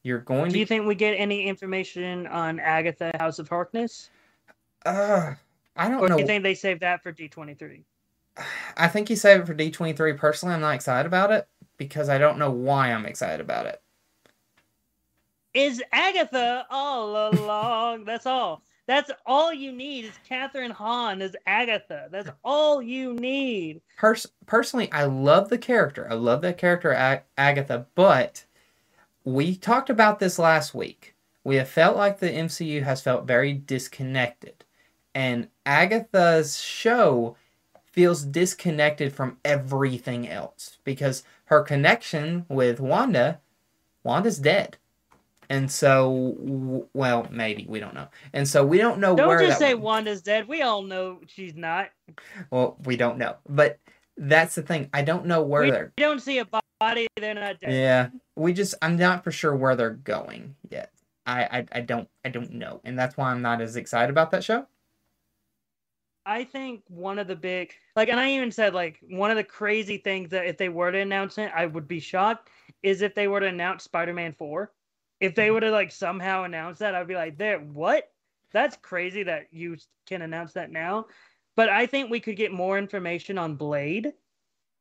You're 0.03 0.19
going 0.19 0.51
Do 0.51 0.57
to 0.57 0.59
you 0.59 0.65
think 0.65 0.85
we 0.85 0.95
get 0.95 1.13
any 1.13 1.45
information 1.45 2.27
on 2.27 2.59
Agatha 2.59 3.15
House 3.19 3.39
of 3.39 3.47
Harkness? 3.49 4.11
uh 4.85 5.35
I 5.75 5.89
don't 5.89 6.01
Or 6.01 6.09
know. 6.09 6.17
do 6.17 6.21
you 6.21 6.25
think 6.25 6.43
they 6.43 6.55
saved 6.55 6.81
that 6.81 7.03
for 7.03 7.11
D23? 7.11 7.85
I 8.77 8.87
think 8.87 9.09
you 9.09 9.15
save 9.15 9.41
it 9.41 9.47
for 9.47 9.55
D23. 9.55 10.17
Personally, 10.17 10.55
I'm 10.55 10.61
not 10.61 10.75
excited 10.75 11.07
about 11.07 11.31
it 11.31 11.47
because 11.77 12.09
I 12.09 12.17
don't 12.17 12.37
know 12.37 12.51
why 12.51 12.91
I'm 12.91 13.05
excited 13.05 13.41
about 13.41 13.65
it. 13.65 13.81
Is 15.53 15.81
Agatha 15.91 16.65
all 16.69 17.29
along? 17.29 18.05
That's 18.05 18.25
all. 18.25 18.61
That's 18.85 19.11
all 19.25 19.53
you 19.53 19.71
need 19.71 20.05
is 20.05 20.19
Kathryn 20.27 20.71
Hahn 20.71 21.21
as 21.21 21.35
Agatha. 21.45 22.07
That's 22.11 22.29
all 22.43 22.81
you 22.81 23.13
need. 23.13 23.81
Pers- 23.97 24.25
personally, 24.47 24.91
I 24.91 25.03
love 25.03 25.49
the 25.49 25.59
character. 25.59 26.07
I 26.09 26.15
love 26.15 26.41
that 26.41 26.57
character, 26.57 26.91
Ag- 26.91 27.23
Agatha, 27.37 27.85
but 27.93 28.45
we 29.23 29.55
talked 29.55 29.91
about 29.91 30.19
this 30.19 30.39
last 30.39 30.73
week. 30.73 31.13
We 31.43 31.57
have 31.57 31.69
felt 31.69 31.97
like 31.97 32.19
the 32.19 32.31
MCU 32.31 32.83
has 32.83 33.01
felt 33.01 33.27
very 33.27 33.53
disconnected. 33.53 34.65
And 35.13 35.49
Agatha's 35.65 36.59
show 36.59 37.35
feels 37.99 38.23
disconnected 38.23 39.13
from 39.13 39.35
everything 39.43 40.25
else 40.25 40.77
because 40.85 41.21
her 41.43 41.61
connection 41.61 42.45
with 42.47 42.79
Wanda, 42.79 43.41
Wanda's 44.05 44.39
dead. 44.39 44.77
And 45.49 45.69
so, 45.69 46.87
well, 46.93 47.27
maybe 47.29 47.65
we 47.67 47.81
don't 47.81 47.93
know. 47.93 48.07
And 48.31 48.47
so 48.47 48.65
we 48.65 48.77
don't 48.77 48.99
know 48.99 49.15
where 49.15 49.39
Don't 49.39 49.47
just 49.49 49.59
say 49.59 49.73
went. 49.73 49.83
Wanda's 49.83 50.21
dead. 50.21 50.47
We 50.47 50.61
all 50.61 50.81
know 50.81 51.19
she's 51.27 51.55
not. 51.55 51.89
Well, 52.49 52.77
we 52.85 52.95
don't 52.95 53.17
know. 53.17 53.35
But 53.49 53.79
that's 54.15 54.55
the 54.55 54.61
thing. 54.61 54.89
I 54.93 55.01
don't 55.01 55.25
know 55.25 55.41
where 55.41 55.63
We 55.63 55.71
they're. 55.71 55.91
You 55.97 56.05
don't 56.05 56.21
see 56.21 56.39
a 56.39 56.47
body, 56.79 57.07
they're 57.17 57.33
not 57.33 57.59
dead. 57.59 57.73
Yeah, 57.73 58.09
we 58.37 58.53
just. 58.53 58.75
I'm 58.81 58.95
not 58.95 59.25
for 59.25 59.33
sure 59.33 59.53
where 59.53 59.75
they're 59.75 59.89
going 59.89 60.55
yet. 60.69 60.93
I, 61.25 61.41
I 61.43 61.65
I 61.73 61.81
don't 61.81 62.07
I 62.23 62.29
don't 62.29 62.53
know, 62.53 62.79
and 62.85 62.97
that's 62.97 63.17
why 63.17 63.31
I'm 63.31 63.41
not 63.41 63.59
as 63.59 63.75
excited 63.75 64.09
about 64.09 64.31
that 64.31 64.45
show. 64.45 64.67
I 66.25 66.43
think 66.43 66.83
one 66.87 67.17
of 67.19 67.27
the 67.27 67.35
big 67.35 67.73
like 67.95 68.09
and 68.09 68.19
I 68.19 68.31
even 68.31 68.51
said 68.51 68.73
like 68.73 68.99
one 69.09 69.31
of 69.31 69.37
the 69.37 69.43
crazy 69.43 69.97
things 69.97 70.29
that 70.31 70.45
if 70.45 70.57
they 70.57 70.69
were 70.69 70.91
to 70.91 70.99
announce 70.99 71.37
it, 71.37 71.51
I 71.55 71.65
would 71.65 71.87
be 71.87 71.99
shocked 71.99 72.49
is 72.83 73.01
if 73.01 73.15
they 73.15 73.27
were 73.27 73.39
to 73.39 73.47
announce 73.47 73.83
Spider-Man 73.83 74.33
4. 74.33 74.71
If 75.19 75.35
they 75.35 75.51
were 75.51 75.61
to 75.61 75.71
like 75.71 75.91
somehow 75.91 76.43
announce 76.43 76.79
that, 76.79 76.95
I'd 76.95 77.07
be 77.07 77.15
like, 77.15 77.37
there 77.37 77.59
what? 77.59 78.11
That's 78.51 78.77
crazy 78.77 79.23
that 79.23 79.47
you 79.51 79.77
can 80.07 80.21
announce 80.21 80.53
that 80.53 80.71
now. 80.71 81.07
But 81.55 81.69
I 81.69 81.85
think 81.85 82.09
we 82.09 82.19
could 82.19 82.37
get 82.37 82.51
more 82.53 82.77
information 82.77 83.37
on 83.37 83.55
Blade 83.55 84.13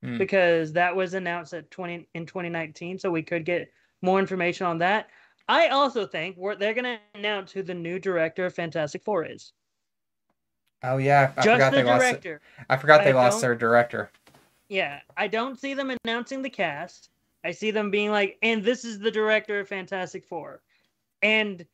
Hmm. 0.02 0.18
because 0.18 0.72
that 0.74 0.94
was 0.94 1.14
announced 1.14 1.52
at 1.54 1.70
20 1.70 2.08
in 2.14 2.26
2019, 2.26 2.98
so 2.98 3.10
we 3.10 3.22
could 3.22 3.44
get 3.44 3.72
more 4.02 4.20
information 4.20 4.66
on 4.66 4.78
that. 4.78 5.08
I 5.48 5.68
also 5.68 6.06
think 6.06 6.36
we're, 6.36 6.54
they're 6.56 6.74
going 6.74 6.84
to 6.84 7.00
announce 7.14 7.50
who 7.52 7.62
the 7.62 7.74
new 7.74 7.98
director 7.98 8.46
of 8.46 8.54
Fantastic 8.54 9.02
Four 9.04 9.24
is. 9.24 9.52
Oh 10.82 10.98
yeah, 10.98 11.32
I 11.36 11.42
Just 11.42 11.52
forgot 11.52 11.70
the 11.72 11.76
they 11.78 11.84
lost. 11.84 12.00
director. 12.00 12.40
I 12.70 12.76
forgot 12.76 13.04
they 13.04 13.10
I 13.10 13.14
lost 13.14 13.40
their 13.40 13.54
director. 13.54 14.10
Yeah, 14.68 15.00
I 15.16 15.26
don't 15.28 15.58
see 15.58 15.74
them 15.74 15.92
announcing 16.04 16.42
the 16.42 16.50
cast. 16.50 17.10
I 17.44 17.52
see 17.52 17.70
them 17.70 17.90
being 17.90 18.10
like, 18.10 18.38
and 18.42 18.62
this 18.62 18.84
is 18.84 18.98
the 18.98 19.10
director 19.10 19.60
of 19.60 19.68
Fantastic 19.68 20.26
Four. 20.26 20.62
And 21.22 21.64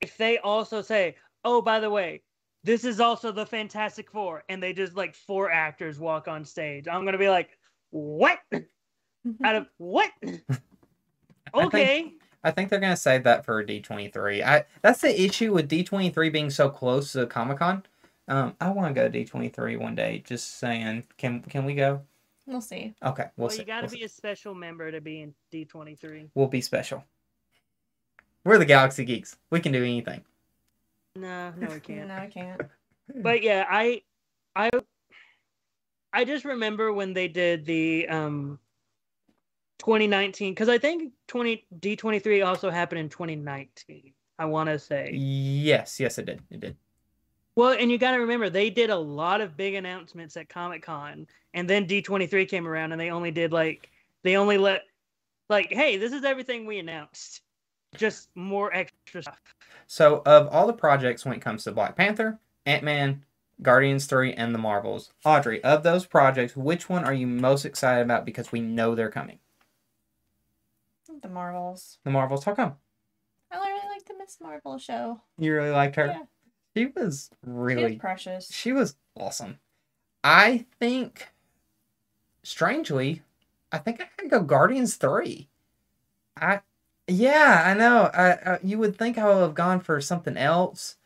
if 0.00 0.16
they 0.16 0.38
also 0.38 0.80
say, 0.82 1.16
oh, 1.44 1.60
by 1.60 1.80
the 1.80 1.90
way, 1.90 2.22
this 2.62 2.84
is 2.84 3.00
also 3.00 3.32
the 3.32 3.44
Fantastic 3.44 4.10
Four, 4.10 4.44
and 4.48 4.62
they 4.62 4.72
just 4.72 4.94
like 4.96 5.14
four 5.14 5.50
actors 5.50 5.98
walk 5.98 6.28
on 6.28 6.44
stage, 6.44 6.86
I'm 6.88 7.04
gonna 7.04 7.18
be 7.18 7.28
like, 7.28 7.58
what? 7.90 8.38
Out 9.44 9.56
of 9.56 9.66
what? 9.78 10.10
I 10.22 11.66
Okay. 11.66 11.86
think, 11.86 12.14
I 12.42 12.50
think 12.50 12.70
they're 12.70 12.80
gonna 12.80 12.96
save 12.96 13.24
that 13.24 13.44
for 13.44 13.64
D23. 13.64 14.42
I 14.44 14.64
that's 14.82 15.00
the 15.00 15.22
issue 15.22 15.52
with 15.52 15.68
D23 15.68 16.32
being 16.32 16.50
so 16.50 16.68
close 16.68 17.12
to 17.12 17.26
Comic 17.26 17.58
Con. 17.58 17.84
Um, 18.26 18.56
I 18.60 18.70
want 18.70 18.94
to 18.94 19.00
go 19.00 19.08
to 19.08 19.24
D23 19.24 19.78
one 19.78 19.94
day. 19.94 20.22
Just 20.24 20.58
saying, 20.58 21.04
can 21.18 21.42
can 21.42 21.64
we 21.64 21.74
go? 21.74 22.00
We'll 22.46 22.60
see. 22.60 22.94
Okay, 23.04 23.24
we'll 23.36 23.48
well, 23.48 23.50
see. 23.50 23.60
you 23.60 23.66
gotta 23.66 23.86
we'll, 23.86 23.92
be 23.92 23.98
see. 23.98 24.04
a 24.04 24.08
special 24.08 24.54
member 24.54 24.90
to 24.90 25.00
be 25.00 25.20
in 25.22 25.34
D23. 25.52 26.30
we'll 26.34 26.46
be 26.46 26.60
special. 26.60 27.04
We're 28.44 28.58
the 28.58 28.64
Galaxy 28.66 29.04
Geeks. 29.04 29.36
We 29.50 29.60
can 29.60 29.72
do 29.72 29.82
anything. 29.82 30.22
No, 31.16 31.52
no, 31.56 31.68
we 31.68 31.80
can't. 31.80 32.08
No, 32.08 32.14
I 32.16 32.26
can't. 32.26 32.60
but 33.16 33.42
yeah 33.42 33.66
i 33.68 34.00
i 34.56 34.70
i 36.14 36.24
just 36.24 36.46
remember 36.46 36.90
when 36.90 37.12
they 37.12 37.28
did 37.28 37.66
the 37.66 38.08
um 38.08 38.58
2019 39.78 40.52
because 40.52 40.70
i 40.70 40.78
think 40.78 41.12
20 41.28 41.66
d23 41.80 42.46
also 42.46 42.70
happened 42.70 43.00
in 43.00 43.08
2019 43.10 44.14
i 44.38 44.44
want 44.46 44.70
to 44.70 44.78
say 44.78 45.10
Yes, 45.12 46.00
yes, 46.00 46.16
it 46.18 46.24
did. 46.24 46.40
It 46.50 46.60
did. 46.60 46.76
Well 47.56 47.76
and 47.78 47.90
you 47.90 47.98
got 47.98 48.12
to 48.12 48.18
remember 48.18 48.50
they 48.50 48.70
did 48.70 48.90
a 48.90 48.96
lot 48.96 49.40
of 49.40 49.56
big 49.56 49.74
announcements 49.74 50.36
at 50.36 50.48
comic-con 50.48 51.26
and 51.54 51.68
then 51.68 51.86
d23 51.86 52.48
came 52.48 52.66
around 52.66 52.92
and 52.92 53.00
they 53.00 53.10
only 53.10 53.30
did 53.30 53.52
like 53.52 53.90
they 54.22 54.36
only 54.36 54.58
let 54.58 54.82
like 55.48 55.72
hey 55.72 55.96
this 55.96 56.12
is 56.12 56.24
everything 56.24 56.66
we 56.66 56.78
announced 56.78 57.42
just 57.96 58.28
more 58.34 58.74
extra 58.74 59.22
stuff 59.22 59.54
So, 59.86 60.22
of 60.26 60.48
all 60.48 60.66
the 60.66 60.72
projects 60.72 61.24
when 61.24 61.34
it 61.34 61.40
comes 61.40 61.64
to 61.64 61.72
Black 61.72 61.94
Panther, 61.96 62.38
Ant 62.66 62.82
Man, 62.82 63.24
Guardians 63.62 64.06
3, 64.06 64.32
and 64.32 64.54
the 64.54 64.58
Marvels, 64.58 65.12
Audrey, 65.24 65.62
of 65.62 65.82
those 65.82 66.06
projects, 66.06 66.56
which 66.56 66.88
one 66.88 67.04
are 67.04 67.12
you 67.12 67.26
most 67.26 67.64
excited 67.64 68.02
about 68.02 68.24
because 68.24 68.50
we 68.50 68.60
know 68.60 68.94
they're 68.94 69.10
coming? 69.10 69.38
The 71.22 71.28
Marvels. 71.28 71.98
The 72.04 72.10
Marvels, 72.10 72.44
how 72.44 72.54
come? 72.54 72.74
I 73.52 73.56
really 73.56 73.88
like 73.88 74.04
the 74.06 74.14
Miss 74.18 74.38
Marvel 74.40 74.78
show. 74.78 75.20
You 75.38 75.54
really 75.54 75.70
liked 75.70 75.96
her? 75.96 76.06
Yeah. 76.06 76.22
She 76.76 76.86
was 76.86 77.30
She 77.66 77.78
was 77.78 77.92
really, 77.92 77.96
precious. 77.96 78.52
she 78.52 78.72
was 78.72 78.96
awesome. 79.16 79.60
I 80.24 80.66
think, 80.80 81.28
strangely, 82.42 83.22
I 83.72 83.78
think 83.78 84.00
I 84.00 84.04
could 84.16 84.30
go 84.30 84.42
Guardians 84.42 84.96
3. 84.96 85.48
I, 86.40 86.60
yeah, 87.08 87.62
I 87.66 87.74
know. 87.74 88.10
I, 88.14 88.54
I 88.54 88.58
you 88.62 88.78
would 88.78 88.96
think 88.98 89.18
I 89.18 89.26
would 89.26 89.42
have 89.42 89.54
gone 89.54 89.80
for 89.80 90.00
something 90.00 90.36
else, 90.36 90.96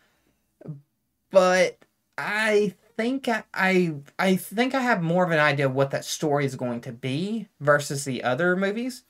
but 1.31 1.79
I 2.17 2.75
think 2.97 3.29
I, 3.29 3.45
I 3.55 3.95
I 4.19 4.37
think 4.37 4.75
I 4.75 4.81
have 4.81 5.03
more 5.03 5.25
of 5.25 5.31
an 5.31 5.39
idea 5.39 5.67
of 5.67 5.75
what 5.75 5.91
that 5.91 6.05
story 6.05 6.45
is 6.45 6.57
going 6.57 6.81
to 6.83 6.93
be 6.93 7.49
versus 7.61 8.05
the 8.05 8.25
other 8.25 8.57
movies, 8.57 9.05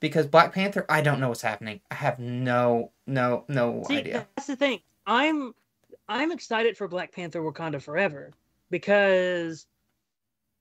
because 0.00 0.26
Black 0.26 0.52
Panther, 0.52 0.86
I 0.88 1.00
don't 1.02 1.20
know 1.20 1.28
what's 1.28 1.42
happening. 1.42 1.80
I 1.90 1.94
have 1.96 2.18
no 2.18 2.92
no 3.06 3.44
no 3.48 3.84
See, 3.88 3.98
idea. 3.98 4.26
that's 4.36 4.46
the 4.46 4.56
thing. 4.56 4.80
I'm 5.06 5.54
I'm 6.08 6.32
excited 6.32 6.76
for 6.76 6.88
Black 6.88 7.12
Panther 7.12 7.40
Wakanda 7.40 7.80
Forever 7.80 8.32
because 8.70 9.66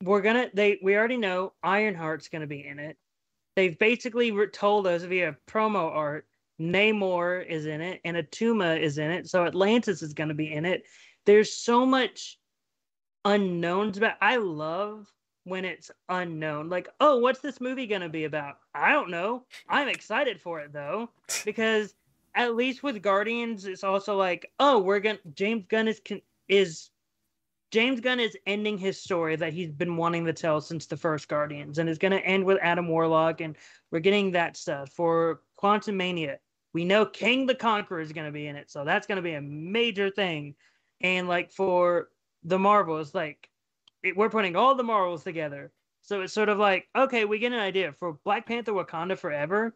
we're 0.03 0.21
gonna 0.21 0.49
they 0.53 0.79
we 0.81 0.95
already 0.95 1.17
know 1.17 1.53
Ironheart's 1.63 2.29
gonna 2.29 2.47
be 2.47 2.65
in 2.65 2.79
it. 2.79 2.97
They've 3.55 3.77
basically 3.77 4.33
told 4.47 4.87
us 4.87 5.03
via 5.03 5.37
promo 5.47 5.91
art 5.91 6.25
Namor 6.59 7.45
is 7.45 7.65
in 7.65 7.81
it 7.81 7.99
and 8.05 8.15
Atuma 8.15 8.79
is 8.79 8.97
in 8.97 9.11
it, 9.11 9.27
so 9.27 9.45
Atlantis 9.45 10.01
is 10.01 10.13
gonna 10.13 10.33
be 10.33 10.51
in 10.51 10.65
it. 10.65 10.83
There's 11.25 11.53
so 11.53 11.85
much 11.85 12.39
unknowns 13.25 13.97
about. 13.97 14.15
I 14.21 14.37
love 14.37 15.11
when 15.45 15.65
it's 15.65 15.91
unknown. 16.09 16.69
Like, 16.69 16.87
oh, 16.99 17.17
what's 17.17 17.39
this 17.39 17.59
movie 17.59 17.87
gonna 17.87 18.09
be 18.09 18.25
about? 18.25 18.55
I 18.73 18.91
don't 18.91 19.09
know. 19.09 19.45
I'm 19.67 19.87
excited 19.87 20.41
for 20.41 20.59
it 20.61 20.71
though 20.71 21.09
because 21.43 21.93
at 22.35 22.55
least 22.55 22.83
with 22.83 23.01
Guardians, 23.01 23.65
it's 23.65 23.83
also 23.83 24.17
like, 24.17 24.51
oh, 24.59 24.79
we're 24.79 24.99
gonna 24.99 25.19
James 25.35 25.65
Gunn 25.67 25.87
is 25.87 26.01
con- 26.05 26.21
is 26.47 26.89
James 27.71 27.99
Gunn 28.01 28.19
is 28.19 28.37
ending 28.45 28.77
his 28.77 29.01
story 29.01 29.35
that 29.35 29.53
he's 29.53 29.71
been 29.71 29.97
wanting 29.97 30.25
to 30.25 30.33
tell 30.33 30.61
since 30.61 30.85
the 30.85 30.97
first 30.97 31.27
Guardians, 31.27 31.77
and 31.77 31.89
it's 31.89 31.99
gonna 31.99 32.17
end 32.17 32.45
with 32.45 32.57
Adam 32.61 32.87
Warlock, 32.87 33.41
and 33.41 33.55
we're 33.91 33.99
getting 33.99 34.31
that 34.31 34.57
stuff 34.57 34.91
for 34.91 35.41
Quantumania. 35.61 36.37
We 36.73 36.85
know 36.85 37.05
Kang 37.05 37.45
the 37.45 37.55
Conqueror 37.55 38.01
is 38.01 38.11
gonna 38.11 38.31
be 38.31 38.47
in 38.47 38.55
it, 38.55 38.71
so 38.71 38.83
that's 38.83 39.07
gonna 39.07 39.21
be 39.21 39.33
a 39.33 39.41
major 39.41 40.09
thing. 40.09 40.55
And 41.01 41.27
like 41.27 41.51
for 41.51 42.09
the 42.43 42.59
Marvels, 42.59 43.13
like 43.13 43.49
it, 44.01 44.17
we're 44.17 44.29
putting 44.29 44.55
all 44.55 44.75
the 44.75 44.83
Marvels 44.83 45.23
together. 45.23 45.71
So 46.01 46.21
it's 46.21 46.33
sort 46.33 46.49
of 46.49 46.57
like, 46.57 46.89
okay, 46.95 47.25
we 47.25 47.39
get 47.39 47.53
an 47.53 47.59
idea 47.59 47.93
for 47.93 48.19
Black 48.25 48.45
Panther 48.45 48.73
Wakanda 48.73 49.17
Forever 49.17 49.73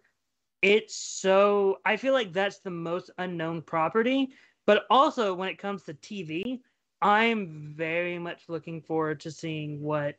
it's 0.62 0.95
so 0.95 1.80
I 1.86 1.97
feel 1.97 2.14
like 2.14 2.34
that's 2.34 2.60
the 2.60 2.72
most 2.72 3.10
unknown 3.18 3.62
property. 3.62 4.30
But 4.66 4.86
also 4.89 5.34
when 5.34 5.49
it 5.49 5.58
comes 5.58 5.84
to 5.84 5.93
TV, 5.93 6.60
I'm 7.01 7.74
very 7.76 8.20
much 8.20 8.43
looking 8.49 8.82
forward 8.82 9.22
to 9.22 9.32
seeing 9.32 9.82
what 9.82 10.18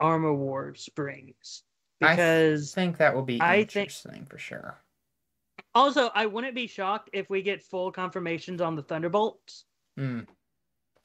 Armor 0.00 0.34
Wars 0.34 0.88
brings. 0.94 1.62
Because 2.00 2.72
I 2.74 2.80
think 2.80 2.98
that 2.98 3.14
will 3.14 3.22
be 3.22 3.40
I 3.40 3.64
think- 3.64 3.76
interesting 3.76 4.24
for 4.26 4.38
sure. 4.38 4.78
also 5.74 6.10
I 6.14 6.26
wouldn't 6.26 6.54
be 6.54 6.66
shocked 6.66 7.10
if 7.12 7.28
we 7.30 7.42
get 7.42 7.62
full 7.62 7.90
confirmations 7.90 8.60
on 8.60 8.76
the 8.76 8.82
Thunderbolts. 8.82 9.64
Hmm. 9.96 10.20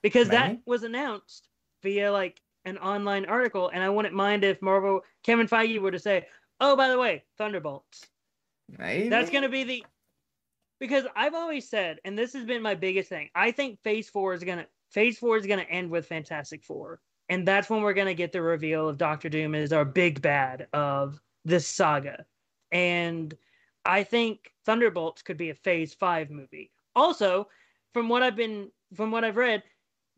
Because 0.02 0.28
that 0.30 0.58
was 0.66 0.84
announced 0.84 1.48
via 1.82 2.12
like 2.12 2.42
an 2.66 2.78
online 2.78 3.26
article, 3.26 3.70
and 3.74 3.82
I 3.82 3.90
wouldn't 3.90 4.14
mind 4.14 4.44
if 4.44 4.62
Marvel 4.62 5.02
Kevin 5.24 5.48
Feige 5.48 5.80
were 5.80 5.92
to 5.92 6.00
say, 6.00 6.28
Oh, 6.60 6.76
by 6.76 6.90
the 6.90 7.00
way, 7.00 7.24
Thunderbolts. 7.38 8.06
Maybe. 8.78 9.10
That's 9.10 9.30
gonna 9.30 9.50
be 9.50 9.64
the 9.64 9.86
because 10.80 11.06
I've 11.16 11.34
always 11.34 11.70
said, 11.70 12.00
and 12.04 12.18
this 12.18 12.34
has 12.34 12.46
been 12.46 12.62
my 12.62 12.76
biggest 12.76 13.10
thing. 13.10 13.30
I 13.36 13.52
think 13.52 13.80
Phase 13.82 14.10
Four 14.10 14.34
is 14.34 14.44
gonna 14.44 14.66
Phase 14.92 15.18
Four 15.18 15.38
is 15.38 15.46
gonna 15.46 15.64
end 15.64 15.90
with 15.90 16.08
Fantastic 16.08 16.64
Four, 16.64 17.00
and 17.30 17.48
that's 17.48 17.70
when 17.70 17.82
we're 17.82 17.94
gonna 17.94 18.14
get 18.14 18.32
the 18.32 18.42
reveal 18.42 18.90
of 18.90 18.98
Doctor 18.98 19.30
Doom 19.30 19.56
is 19.56 19.74
our 19.74 19.86
big 19.86 20.22
bad 20.22 20.68
of 20.74 21.20
this 21.46 21.68
saga, 21.68 22.26
and 22.72 23.36
I 23.86 24.04
think 24.04 24.52
Thunderbolts 24.66 25.22
could 25.22 25.38
be 25.38 25.50
a 25.50 25.56
Phase 25.56 25.94
Five 25.94 26.30
movie. 26.30 26.72
Also, 26.96 27.48
from 27.94 28.10
what 28.10 28.24
I've 28.24 28.36
been 28.36 28.70
from 28.94 29.12
what 29.12 29.24
I've 29.24 29.38
read, 29.38 29.64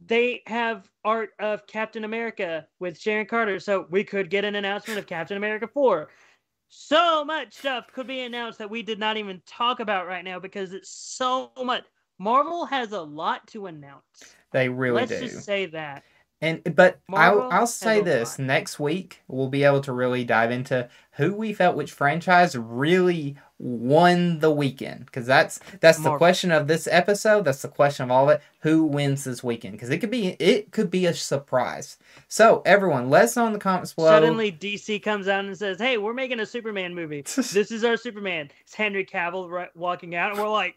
they 0.04 0.42
have 0.48 0.90
art 1.04 1.32
of 1.40 1.66
Captain 1.68 2.04
America 2.04 2.68
with 2.80 3.00
Sharon 3.00 3.26
Carter, 3.26 3.60
so 3.60 3.88
we 3.90 4.04
could 4.04 4.30
get 4.30 4.46
an 4.46 4.56
announcement 4.56 5.00
of 5.00 5.08
Captain 5.08 5.38
America 5.38 5.68
4. 5.68 6.10
So 6.70 7.24
much 7.24 7.54
stuff 7.54 7.86
could 7.94 8.08
be 8.08 8.22
announced 8.22 8.60
that 8.60 8.70
we 8.70 8.82
did 8.82 9.00
not 9.00 9.18
even 9.18 9.42
talk 9.46 9.80
about 9.80 10.08
right 10.08 10.24
now 10.24 10.40
because 10.40 10.74
it's 10.74 10.90
so 10.90 11.52
much. 11.64 11.84
Marvel 12.20 12.66
has 12.66 12.92
a 12.92 13.02
lot 13.02 13.46
to 13.48 13.68
announce. 13.68 14.04
They 14.52 14.70
really 14.70 15.02
Let's 15.02 15.12
do. 15.12 15.20
just 15.22 15.44
say 15.44 15.66
that. 15.68 16.04
And 16.42 16.62
but 16.76 17.00
Marvel 17.08 17.44
I'll 17.44 17.62
I'll 17.62 17.68
say 17.68 18.02
this 18.02 18.38
next 18.38 18.80
week 18.80 19.22
we'll 19.28 19.50
be 19.50 19.64
able 19.64 19.82
to 19.82 19.94
really 19.94 20.24
dive 20.26 20.52
into 20.52 20.90
who 21.12 21.34
we 21.34 21.54
felt 21.54 21.78
which 21.78 21.92
franchise 21.94 22.58
really 22.58 23.38
won 23.58 24.40
the 24.40 24.52
weekend 24.52 25.06
because 25.06 25.26
that's 25.26 25.60
that's 25.80 26.00
the 26.00 26.18
question 26.18 26.52
of 26.52 26.68
this 26.68 26.88
episode. 26.92 27.46
That's 27.46 27.62
the 27.62 27.68
question 27.68 28.04
of 28.04 28.12
all 28.12 28.30
of 28.30 28.36
it. 28.36 28.42
Who 28.62 28.86
wins 28.86 29.24
this 29.24 29.44
weekend? 29.44 29.74
Because 29.74 29.90
it 29.90 30.00
could 30.00 30.12
be 30.12 30.30
it 30.40 30.72
could 30.72 30.92
be 30.92 31.06
a 31.06 31.14
surprise. 31.14 31.98
So 32.28 32.62
everyone, 32.66 33.10
let 33.10 33.24
us 33.24 33.36
know 33.36 33.48
in 33.48 33.54
the 33.54 33.60
comments 33.60 33.94
below. 33.94 34.10
Suddenly, 34.10 34.52
DC 34.52 35.02
comes 35.02 35.28
out 35.28 35.46
and 35.46 35.58
says, 35.58 35.78
"Hey, 35.80 35.98
we're 35.98 36.14
making 36.14 36.40
a 36.40 36.46
Superman 36.46 36.94
movie. 36.94 37.22
this 37.36 37.72
is 37.72 37.84
our 37.84 37.98
Superman." 37.98 38.52
It's 38.62 38.76
Henry 38.76 39.06
Cavill 39.06 39.68
walking 39.76 40.16
out, 40.16 40.32
and 40.32 40.40
we're 40.40 40.50
like, 40.50 40.76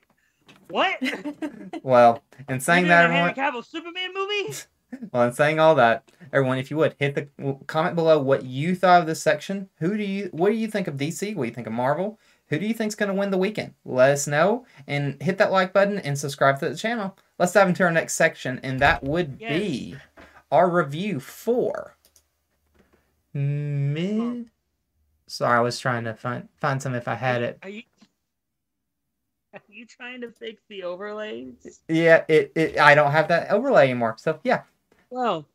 "What?" 0.68 0.98
well, 1.82 2.22
and 2.48 2.62
saying 2.62 2.88
that, 2.88 3.04
everyone. 3.04 3.34
Henry 3.34 3.60
Cavill 3.60 3.64
Superman 3.64 4.14
movie? 4.14 4.54
Well, 5.12 5.24
and 5.24 5.34
saying 5.34 5.60
all 5.60 5.74
that, 5.74 6.10
everyone, 6.32 6.56
if 6.56 6.70
you 6.70 6.78
would 6.78 6.96
hit 6.98 7.14
the 7.14 7.56
comment 7.66 7.94
below 7.94 8.18
what 8.18 8.44
you 8.44 8.74
thought 8.74 9.02
of 9.02 9.06
this 9.06 9.22
section. 9.22 9.68
Who 9.80 9.98
do 9.98 10.02
you, 10.02 10.30
what 10.32 10.48
do 10.48 10.54
you 10.54 10.66
think 10.66 10.88
of 10.88 10.96
DC? 10.96 11.34
What 11.34 11.44
do 11.44 11.48
you 11.48 11.54
think 11.54 11.66
of 11.66 11.74
Marvel? 11.74 12.18
Who 12.48 12.58
do 12.58 12.66
you 12.66 12.74
think's 12.74 12.94
going 12.94 13.10
to 13.10 13.14
win 13.18 13.30
the 13.30 13.38
weekend? 13.38 13.74
Let 13.84 14.10
us 14.10 14.26
know 14.26 14.64
and 14.86 15.20
hit 15.22 15.38
that 15.38 15.52
like 15.52 15.72
button 15.72 15.98
and 15.98 16.18
subscribe 16.18 16.58
to 16.60 16.68
the 16.68 16.76
channel. 16.76 17.16
Let's 17.38 17.52
dive 17.52 17.68
into 17.68 17.84
our 17.84 17.90
next 17.92 18.14
section, 18.14 18.58
and 18.62 18.80
that 18.80 19.02
would 19.02 19.36
Yes. 19.40 19.58
be 19.60 19.96
our 20.50 20.68
review 20.70 21.20
for 21.20 21.96
mid. 23.34 24.50
Sorry, 25.26 25.58
I 25.58 25.60
was 25.60 25.78
trying 25.78 26.04
to 26.04 26.14
find 26.14 26.48
find 26.56 26.80
some 26.80 26.94
if 26.94 27.06
I 27.06 27.14
had 27.14 27.42
it. 27.42 27.58
Are 27.62 27.68
you? 27.68 27.82
Are 29.52 29.60
you 29.68 29.86
trying 29.86 30.20
to 30.22 30.30
fix 30.30 30.62
the 30.68 30.82
overlays? 30.82 31.80
Yeah, 31.88 32.24
it, 32.28 32.52
it 32.54 32.78
I 32.78 32.94
don't 32.94 33.12
have 33.12 33.28
that 33.28 33.50
overlay 33.50 33.84
anymore. 33.84 34.14
So 34.18 34.40
yeah, 34.44 34.62
Well, 35.10 35.46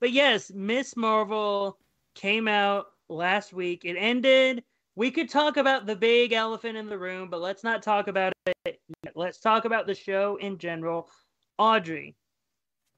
but 0.00 0.10
yes, 0.12 0.50
Miss 0.54 0.96
Marvel 0.96 1.78
came 2.14 2.48
out 2.48 2.86
last 3.08 3.52
week. 3.52 3.84
It 3.84 3.96
ended. 3.96 4.64
We 5.00 5.10
could 5.10 5.30
talk 5.30 5.56
about 5.56 5.86
the 5.86 5.96
big 5.96 6.34
elephant 6.34 6.76
in 6.76 6.86
the 6.86 6.98
room, 6.98 7.30
but 7.30 7.40
let's 7.40 7.64
not 7.64 7.82
talk 7.82 8.08
about 8.08 8.34
it. 8.44 8.54
Yet. 8.66 9.14
Let's 9.14 9.38
talk 9.38 9.64
about 9.64 9.86
the 9.86 9.94
show 9.94 10.36
in 10.36 10.58
general. 10.58 11.08
Audrey, 11.56 12.16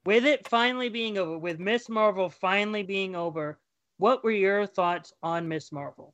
with 0.05 0.25
it 0.25 0.49
finally 0.49 0.89
being 0.89 1.17
over, 1.17 1.39
with 1.39 1.61
Miss 1.61 1.89
Marvel 1.89 2.29
finally 2.29 2.83
being 2.83 3.15
over, 3.15 3.61
what 3.99 4.25
were 4.25 4.33
your 4.33 4.67
thoughts 4.67 5.13
on 5.23 5.47
Miss 5.47 5.71
Marvel? 5.71 6.13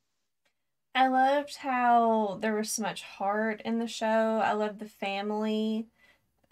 I 0.94 1.08
loved 1.08 1.56
how 1.56 2.36
there 2.42 2.54
was 2.54 2.70
so 2.70 2.82
much 2.82 3.00
heart 3.00 3.62
in 3.64 3.78
the 3.78 3.88
show. 3.88 4.42
I 4.44 4.52
loved 4.52 4.80
the 4.80 4.90
family. 4.90 5.86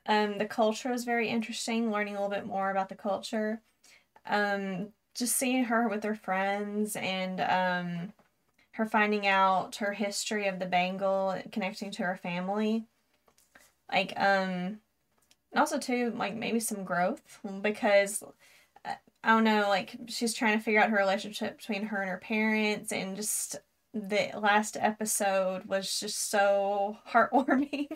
Um, 0.06 0.38
the 0.38 0.46
culture 0.46 0.90
was 0.90 1.04
very 1.04 1.28
interesting, 1.28 1.90
learning 1.90 2.16
a 2.16 2.22
little 2.22 2.34
bit 2.34 2.46
more 2.46 2.70
about 2.70 2.88
the 2.88 2.94
culture. 2.94 3.60
Um, 4.24 4.94
just 5.14 5.36
seeing 5.36 5.64
her 5.64 5.90
with 5.90 6.04
her 6.04 6.14
friends 6.14 6.96
and 6.96 7.40
um, 7.42 8.12
her 8.76 8.86
finding 8.86 9.26
out 9.26 9.76
her 9.76 9.94
history 9.94 10.48
of 10.48 10.58
the 10.58 10.66
bangle, 10.66 11.40
connecting 11.50 11.90
to 11.90 12.02
her 12.02 12.16
family. 12.16 12.84
Like, 13.90 14.12
um, 14.16 14.80
and 15.50 15.60
also 15.60 15.78
too, 15.78 16.12
like 16.14 16.34
maybe 16.34 16.60
some 16.60 16.84
growth 16.84 17.22
because 17.62 18.22
uh, 18.84 18.92
I 19.24 19.28
don't 19.30 19.44
know, 19.44 19.68
like 19.68 19.96
she's 20.08 20.34
trying 20.34 20.58
to 20.58 20.62
figure 20.62 20.80
out 20.80 20.90
her 20.90 20.98
relationship 20.98 21.56
between 21.56 21.86
her 21.86 22.02
and 22.02 22.10
her 22.10 22.18
parents 22.18 22.92
and 22.92 23.16
just 23.16 23.56
the 23.94 24.28
last 24.38 24.76
episode 24.78 25.64
was 25.64 25.98
just 25.98 26.28
so 26.28 26.98
heartwarming. 27.10 27.88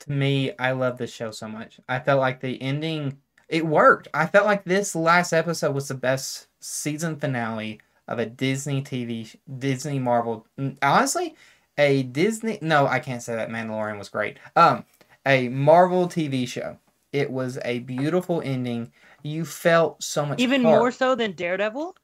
to 0.00 0.12
me, 0.12 0.52
I 0.58 0.72
love 0.72 0.98
this 0.98 1.12
show 1.12 1.30
so 1.30 1.48
much. 1.48 1.80
I 1.88 2.00
felt 2.00 2.20
like 2.20 2.40
the 2.40 2.60
ending 2.60 3.16
it 3.48 3.66
worked. 3.66 4.08
I 4.12 4.26
felt 4.26 4.44
like 4.44 4.64
this 4.64 4.94
last 4.94 5.32
episode 5.32 5.74
was 5.74 5.88
the 5.88 5.94
best 5.94 6.48
season 6.60 7.16
finale 7.16 7.80
of 8.08 8.18
a 8.18 8.26
Disney 8.26 8.82
TV 8.82 9.34
Disney 9.58 9.98
Marvel. 9.98 10.46
Honestly, 10.82 11.36
a 11.78 12.02
Disney 12.02 12.58
no, 12.60 12.86
I 12.86 12.98
can't 13.00 13.22
say 13.22 13.34
that 13.36 13.48
Mandalorian 13.50 13.98
was 13.98 14.08
great. 14.08 14.38
Um 14.56 14.84
a 15.26 15.48
Marvel 15.48 16.08
TV 16.08 16.46
show. 16.48 16.78
It 17.12 17.30
was 17.30 17.58
a 17.64 17.80
beautiful 17.80 18.40
ending. 18.42 18.92
You 19.22 19.44
felt 19.44 20.02
so 20.02 20.26
much 20.26 20.40
Even 20.40 20.62
heart. 20.62 20.78
more 20.78 20.90
so 20.90 21.14
than 21.14 21.32
Daredevil? 21.32 21.96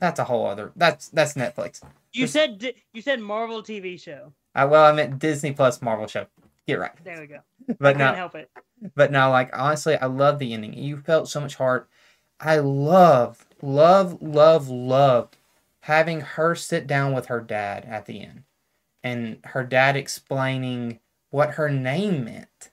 That's 0.00 0.18
a 0.18 0.24
whole 0.24 0.46
other. 0.46 0.72
That's 0.74 1.08
that's 1.10 1.34
Netflix. 1.34 1.80
You 2.12 2.26
said 2.26 2.74
you 2.92 3.02
said 3.02 3.20
Marvel 3.20 3.62
TV 3.62 4.00
show. 4.00 4.32
I, 4.54 4.64
well, 4.64 4.84
I 4.84 4.92
meant 4.92 5.18
Disney 5.18 5.52
Plus 5.52 5.80
Marvel 5.80 6.06
show. 6.06 6.26
Get 6.66 6.78
right. 6.78 6.92
There 7.04 7.20
we 7.20 7.26
go. 7.26 7.38
But 7.78 7.96
I 7.96 7.98
no, 7.98 8.04
can't 8.06 8.16
help 8.16 8.34
it. 8.34 8.50
But 8.94 9.12
now, 9.12 9.30
like 9.30 9.56
honestly, 9.56 9.96
I 9.96 10.06
love 10.06 10.38
the 10.38 10.52
ending. 10.52 10.74
You 10.74 10.96
felt 10.98 11.28
so 11.28 11.40
much 11.40 11.54
heart. 11.54 11.88
I 12.40 12.56
love, 12.58 13.46
love, 13.62 14.20
love, 14.20 14.68
love 14.68 15.30
having 15.80 16.20
her 16.20 16.54
sit 16.54 16.86
down 16.86 17.12
with 17.12 17.26
her 17.26 17.40
dad 17.40 17.84
at 17.86 18.06
the 18.06 18.20
end, 18.20 18.44
and 19.02 19.38
her 19.44 19.64
dad 19.64 19.96
explaining 19.96 21.00
what 21.30 21.52
her 21.52 21.68
name 21.68 22.24
meant, 22.24 22.70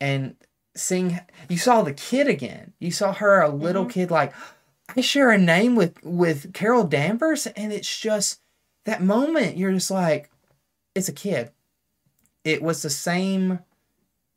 and 0.00 0.36
seeing 0.74 1.20
you 1.48 1.56
saw 1.56 1.82
the 1.82 1.92
kid 1.94 2.26
again. 2.26 2.72
You 2.78 2.90
saw 2.90 3.12
her 3.12 3.40
a 3.40 3.48
little 3.48 3.86
Mhm. 3.86 3.90
kid 3.90 4.10
like 4.10 4.32
I 4.94 5.00
share 5.00 5.30
a 5.30 5.38
name 5.38 5.76
with 5.76 6.02
with 6.02 6.52
Carol 6.52 6.84
Danvers, 6.84 7.46
and 7.46 7.72
it's 7.72 7.98
just 7.98 8.40
that 8.84 9.02
moment. 9.02 9.56
You're 9.56 9.72
just 9.72 9.90
like, 9.90 10.28
it's 10.94 11.08
a 11.08 11.12
kid. 11.12 11.52
It 12.44 12.62
was 12.62 12.82
the 12.82 12.90
same 12.90 13.60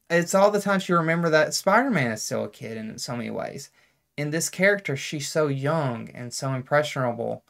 it's 0.09 0.35
all 0.35 0.51
the 0.51 0.61
times 0.61 0.87
you 0.87 0.95
remember 0.95 1.29
that 1.31 1.53
Spider-Man 1.53 2.11
is 2.11 2.21
still 2.21 2.43
a 2.43 2.49
kid 2.49 2.77
in 2.77 2.99
so 2.99 3.15
many 3.15 3.31
ways. 3.31 3.71
In 4.17 4.29
this 4.29 4.49
character, 4.49 4.95
she's 4.95 5.27
so 5.29 5.47
young 5.47 6.09
and 6.09 6.33
so 6.33 6.53
impressionable, 6.53 7.43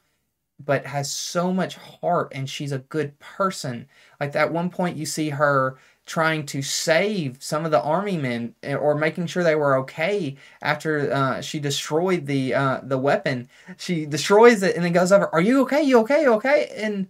but 0.64 0.86
has 0.88 1.12
so 1.12 1.54
much 1.54 1.76
heart 1.78 2.32
and 2.36 2.50
she's 2.50 2.72
a 2.74 2.80
good 2.80 3.20
person. 3.20 3.88
Like 4.20 4.36
at 4.36 4.54
one 4.54 4.70
point 4.70 4.98
you 4.98 5.06
see 5.06 5.30
her 5.32 5.78
trying 6.06 6.46
to 6.48 6.62
save 6.62 7.42
some 7.44 7.66
of 7.66 7.72
the 7.72 7.82
army 7.82 8.18
men 8.18 8.56
eh, 8.64 8.76
or 8.76 8.96
making 8.96 9.28
sure 9.28 9.44
they 9.44 9.56
were 9.56 9.78
okay 9.78 10.38
after 10.62 11.12
uh, 11.14 11.42
she 11.42 11.60
destroyed 11.60 12.26
the 12.28 12.54
uh, 12.56 12.82
the 12.84 12.98
weapon. 12.98 13.50
She 13.78 14.06
destroys 14.06 14.64
it 14.64 14.76
and 14.76 14.86
then 14.86 14.94
goes 14.94 15.12
over, 15.12 15.30
"Are 15.34 15.42
you 15.42 15.62
okay? 15.64 15.84
You 15.84 16.00
okay? 16.02 16.24
You 16.24 16.34
okay?" 16.36 16.72
And 16.76 17.10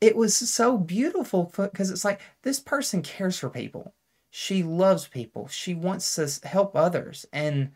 it 0.00 0.16
was 0.16 0.36
so 0.36 0.78
beautiful 0.78 1.52
because 1.56 1.90
it's 1.90 2.04
like 2.04 2.20
this 2.42 2.60
person 2.60 3.02
cares 3.02 3.38
for 3.38 3.50
people 3.50 3.94
she 4.30 4.62
loves 4.62 5.08
people 5.08 5.48
she 5.48 5.74
wants 5.74 6.14
to 6.16 6.46
help 6.46 6.76
others 6.76 7.26
and 7.32 7.70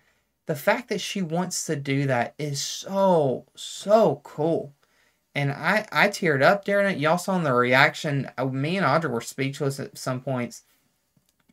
the 0.53 0.59
fact 0.59 0.89
that 0.91 1.01
she 1.01 1.23
wants 1.23 1.65
to 1.65 1.77
do 1.77 2.07
that 2.07 2.35
is 2.39 2.61
so 2.61 3.47
so 3.57 4.21
cool. 4.25 4.75
And 5.35 5.53
i 5.53 5.87
i 5.93 6.09
teared 6.09 6.43
up 6.43 6.65
during 6.67 6.95
it. 6.95 7.01
Y'all 7.01 7.19
saw 7.19 7.37
in 7.37 7.45
the 7.45 7.55
reaction 7.55 8.31
Uh, 8.39 8.47
me 8.47 8.77
and 8.77 8.87
audrey 8.87 9.11
were 9.11 9.23
speechless 9.23 9.81
at 9.81 9.97
some 9.99 10.21
points. 10.21 10.65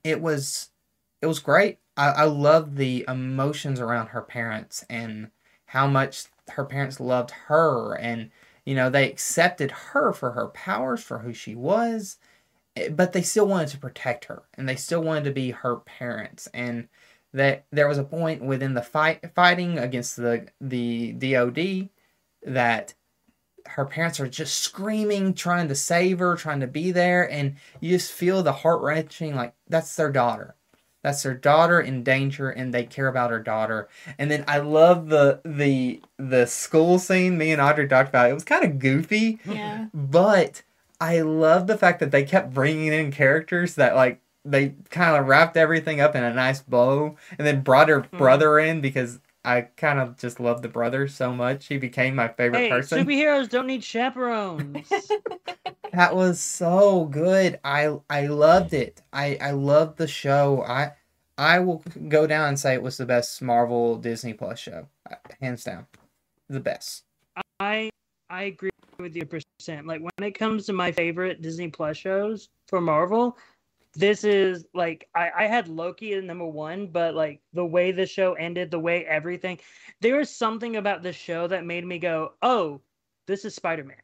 It 0.03 0.21
was 0.21 0.69
it 1.21 1.27
was 1.27 1.39
great. 1.39 1.79
I 1.97 2.07
i 2.09 2.23
love 2.25 2.75
the 2.77 3.05
emotions 3.07 3.79
around 3.79 4.07
her 4.07 4.21
parents 4.21 4.85
and 4.89 5.31
how 5.67 5.87
much 5.87 6.25
her 6.51 6.65
parents 6.65 6.99
loved 6.99 7.31
her 7.47 7.95
and 7.95 8.31
you 8.65 8.75
know 8.75 8.89
they 8.89 9.09
accepted 9.09 9.71
her 9.71 10.13
for 10.13 10.31
her 10.33 10.47
powers 10.49 11.03
for 11.03 11.19
who 11.19 11.33
she 11.33 11.55
was 11.55 12.17
eh, 12.75 12.89
but 12.89 13.13
they 13.13 13.21
still 13.21 13.47
wanted 13.47 13.69
to 13.69 13.77
protect 13.77 14.25
her 14.25 14.43
and 14.55 14.67
they 14.67 14.75
still 14.75 15.01
wanted 15.03 15.23
to 15.25 15.31
be 15.31 15.51
her 15.51 15.77
parents. 15.77 16.47
And 16.53 16.87
that 17.33 17.65
there 17.71 17.87
was 17.87 17.97
a 17.97 18.03
point 18.03 18.43
within 18.43 18.73
the 18.73 18.81
fight 18.81 19.33
fighting 19.35 19.77
against 19.77 20.15
the 20.15 20.47
the 20.59 21.13
DOD 21.13 21.89
that 22.43 22.93
her 23.65 23.85
parents 23.85 24.19
are 24.19 24.27
just 24.27 24.57
screaming 24.59 25.33
trying 25.33 25.67
to 25.67 25.75
save 25.75 26.19
her 26.19 26.35
trying 26.35 26.59
to 26.59 26.67
be 26.67 26.91
there 26.91 27.29
and 27.29 27.55
you 27.79 27.91
just 27.91 28.11
feel 28.11 28.41
the 28.41 28.51
heart 28.51 28.81
wrenching 28.81 29.35
like 29.35 29.53
that's 29.67 29.95
their 29.95 30.11
daughter. 30.11 30.55
That's 31.03 31.23
their 31.23 31.35
daughter 31.35 31.79
in 31.79 32.03
danger 32.03 32.49
and 32.49 32.73
they 32.73 32.83
care 32.83 33.07
about 33.07 33.31
her 33.31 33.39
daughter. 33.39 33.87
And 34.17 34.29
then 34.31 34.43
i 34.47 34.57
love 34.57 35.09
the 35.09 35.41
the 35.45 36.01
the 36.17 36.45
school 36.47 36.99
scene 36.99 37.37
me 37.37 37.51
and 37.51 37.61
audrey 37.61 37.87
talked 37.87 38.09
about. 38.09 38.29
It 38.29 38.33
was 38.33 38.43
kind 38.43 38.65
of 38.65 38.79
goofy 38.79 39.39
yeah. 39.45 39.87
but 39.93 40.63
I 41.01 41.21
love 41.21 41.67
the 41.67 41.77
fact 41.77 41.99
that 41.99 42.11
they 42.11 42.23
kept 42.23 42.53
bringing 42.53 42.91
in 42.91 43.11
characters 43.11 43.75
that 43.75 43.95
like 43.95 44.19
they 44.45 44.75
kind 44.89 45.15
of 45.17 45.27
wrapped 45.27 45.57
everything 45.57 45.99
up 45.99 46.15
in 46.15 46.23
a 46.23 46.33
nice 46.33 46.61
bow 46.61 47.15
and 47.37 47.45
then 47.47 47.61
brought 47.61 47.89
her 47.89 48.01
Mhm. 48.01 48.17
brother 48.17 48.59
in 48.59 48.81
because 48.81 49.19
I 49.43 49.61
kind 49.61 49.99
of 49.99 50.17
just 50.17 50.39
love 50.39 50.61
the 50.61 50.67
brother 50.69 51.07
so 51.07 51.33
much. 51.33 51.67
He 51.67 51.77
became 51.77 52.15
my 52.15 52.27
favorite 52.27 52.59
Hey, 52.59 52.69
person. 52.69 53.05
superheroes 53.05 53.49
don't 53.49 53.67
need 53.67 53.83
chaperones. 53.83 55.11
That 55.91 56.15
was 56.15 56.39
so 56.39 57.05
good. 57.05 57.59
I 57.63 57.97
I 58.09 58.27
loved 58.27 58.73
it. 58.73 59.01
I 59.11 59.37
I 59.41 59.51
loved 59.51 59.97
the 59.97 60.07
show. 60.07 60.61
I 60.63 60.91
I 61.37 61.59
will 61.59 61.83
go 62.09 62.27
down 62.27 62.49
and 62.49 62.59
say 62.59 62.75
it 62.75 62.83
was 62.83 62.97
the 62.97 63.07
best 63.07 63.41
Marvel 63.41 63.95
Disney 63.97 64.33
Plus 64.33 64.59
show, 64.59 64.87
uh, 65.09 65.15
hands 65.41 65.63
down, 65.63 65.87
the 66.47 66.59
best. 66.59 67.05
I 67.59 67.89
I 68.29 68.43
agree 68.43 68.69
with 68.99 69.15
you 69.15 69.25
percent. 69.25 69.87
Like 69.87 70.01
when 70.01 70.27
it 70.27 70.37
comes 70.37 70.67
to 70.67 70.73
my 70.73 70.91
favorite 70.91 71.41
Disney 71.41 71.69
Plus 71.69 71.97
shows 71.97 72.49
for 72.67 72.81
Marvel, 72.81 73.35
this 73.95 74.23
is 74.23 74.65
like 74.73 75.09
I, 75.15 75.31
I 75.35 75.43
had 75.47 75.67
Loki 75.67 76.13
at 76.13 76.23
number 76.23 76.45
one, 76.45 76.87
but 76.87 77.15
like 77.15 77.41
the 77.53 77.65
way 77.65 77.91
the 77.91 78.05
show 78.05 78.33
ended, 78.33 78.71
the 78.71 78.79
way 78.79 79.05
everything, 79.05 79.59
there 80.01 80.17
was 80.17 80.29
something 80.29 80.75
about 80.75 81.01
the 81.03 81.13
show 81.13 81.47
that 81.47 81.65
made 81.65 81.85
me 81.85 81.99
go, 81.99 82.33
"Oh, 82.41 82.81
this 83.27 83.45
is 83.45 83.55
Spider 83.55 83.83
Man." 83.83 83.97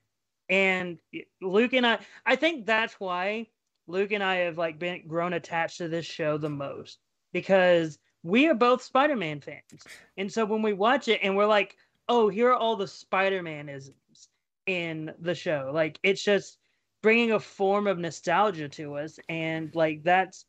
And 0.49 0.99
Luke 1.41 1.73
and 1.73 1.85
I, 1.85 1.99
I 2.25 2.35
think 2.35 2.65
that's 2.65 2.99
why 2.99 3.47
Luke 3.87 4.11
and 4.11 4.23
I 4.23 4.37
have 4.37 4.57
like 4.57 4.79
been 4.79 5.07
grown 5.07 5.33
attached 5.33 5.77
to 5.77 5.87
this 5.87 6.05
show 6.05 6.37
the 6.37 6.49
most 6.49 6.99
because 7.33 7.99
we 8.23 8.47
are 8.47 8.55
both 8.55 8.81
Spider 8.83 9.15
Man 9.15 9.39
fans, 9.41 9.85
and 10.17 10.31
so 10.31 10.45
when 10.45 10.61
we 10.63 10.73
watch 10.73 11.07
it 11.07 11.19
and 11.21 11.35
we're 11.37 11.45
like, 11.45 11.77
"Oh, 12.09 12.27
here 12.29 12.49
are 12.49 12.55
all 12.55 12.75
the 12.75 12.87
Spider 12.87 13.43
Man 13.43 13.69
isms 13.69 14.29
in 14.65 15.13
the 15.19 15.35
show," 15.35 15.69
like 15.73 15.99
it's 16.01 16.23
just 16.23 16.57
bringing 17.05 17.33
a 17.33 17.39
form 17.39 17.85
of 17.85 17.99
nostalgia 17.99 18.67
to 18.67 18.95
us. 18.95 19.19
And 19.29 19.69
like 19.75 20.03
that's 20.03 20.45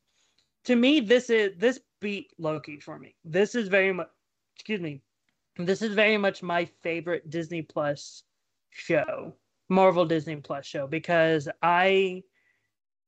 to 0.65 0.75
me 0.75 1.01
this 1.01 1.29
is 1.29 1.53
this 1.59 1.79
beat 2.01 2.33
loki 2.39 2.81
for 2.81 2.99
me. 2.99 3.15
This 3.27 3.55
is 3.55 3.69
very 3.69 3.93
much 3.93 4.09
excuse 4.55 4.81
me. 4.81 5.03
This 5.59 5.83
is 5.83 5.93
very 5.93 6.17
much 6.17 6.43
my 6.43 6.65
favorite 6.83 7.29
disney 7.29 7.61
plus 7.61 8.23
show 8.71 9.35
marvel 9.69 10.07
disney 10.07 10.37
plus 10.37 10.65
show 10.65 10.87
because 10.87 11.49
i 11.63 12.23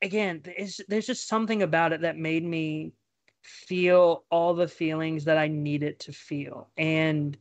again 0.03 0.43
there's 0.89 1.07
just 1.07 1.29
something 1.29 1.63
about 1.63 1.93
it 1.93 2.01
that 2.01 2.17
made 2.17 2.43
me 2.43 2.93
feel 3.43 4.25
all 4.31 4.55
the 4.55 4.67
feelings 4.67 5.25
that 5.25 5.39
i 5.39 5.49
needed 5.49 5.99
to 6.01 6.13
feel. 6.13 6.69
And 6.77 7.39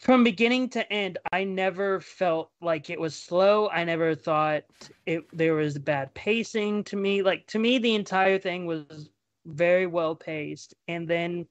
from 0.00 0.24
beginning 0.24 0.68
to 0.70 0.92
end 0.92 1.18
i 1.32 1.44
never 1.44 2.00
felt 2.00 2.50
like 2.60 2.90
it 2.90 3.00
was 3.00 3.14
slow. 3.14 3.68
I 3.68 3.84
never 3.84 4.14
thought 4.14 4.64
it 5.06 5.24
there 5.32 5.54
was 5.54 5.78
bad 5.78 6.12
pacing 6.14 6.84
to 6.84 6.96
me. 6.96 7.22
Like 7.22 7.46
to 7.48 7.58
me 7.58 7.78
the 7.78 7.94
entire 7.94 8.38
thing 8.38 8.66
was 8.66 9.10
very 9.46 9.86
well 9.86 10.14
paced. 10.14 10.74
And 10.88 11.06
then 11.06 11.46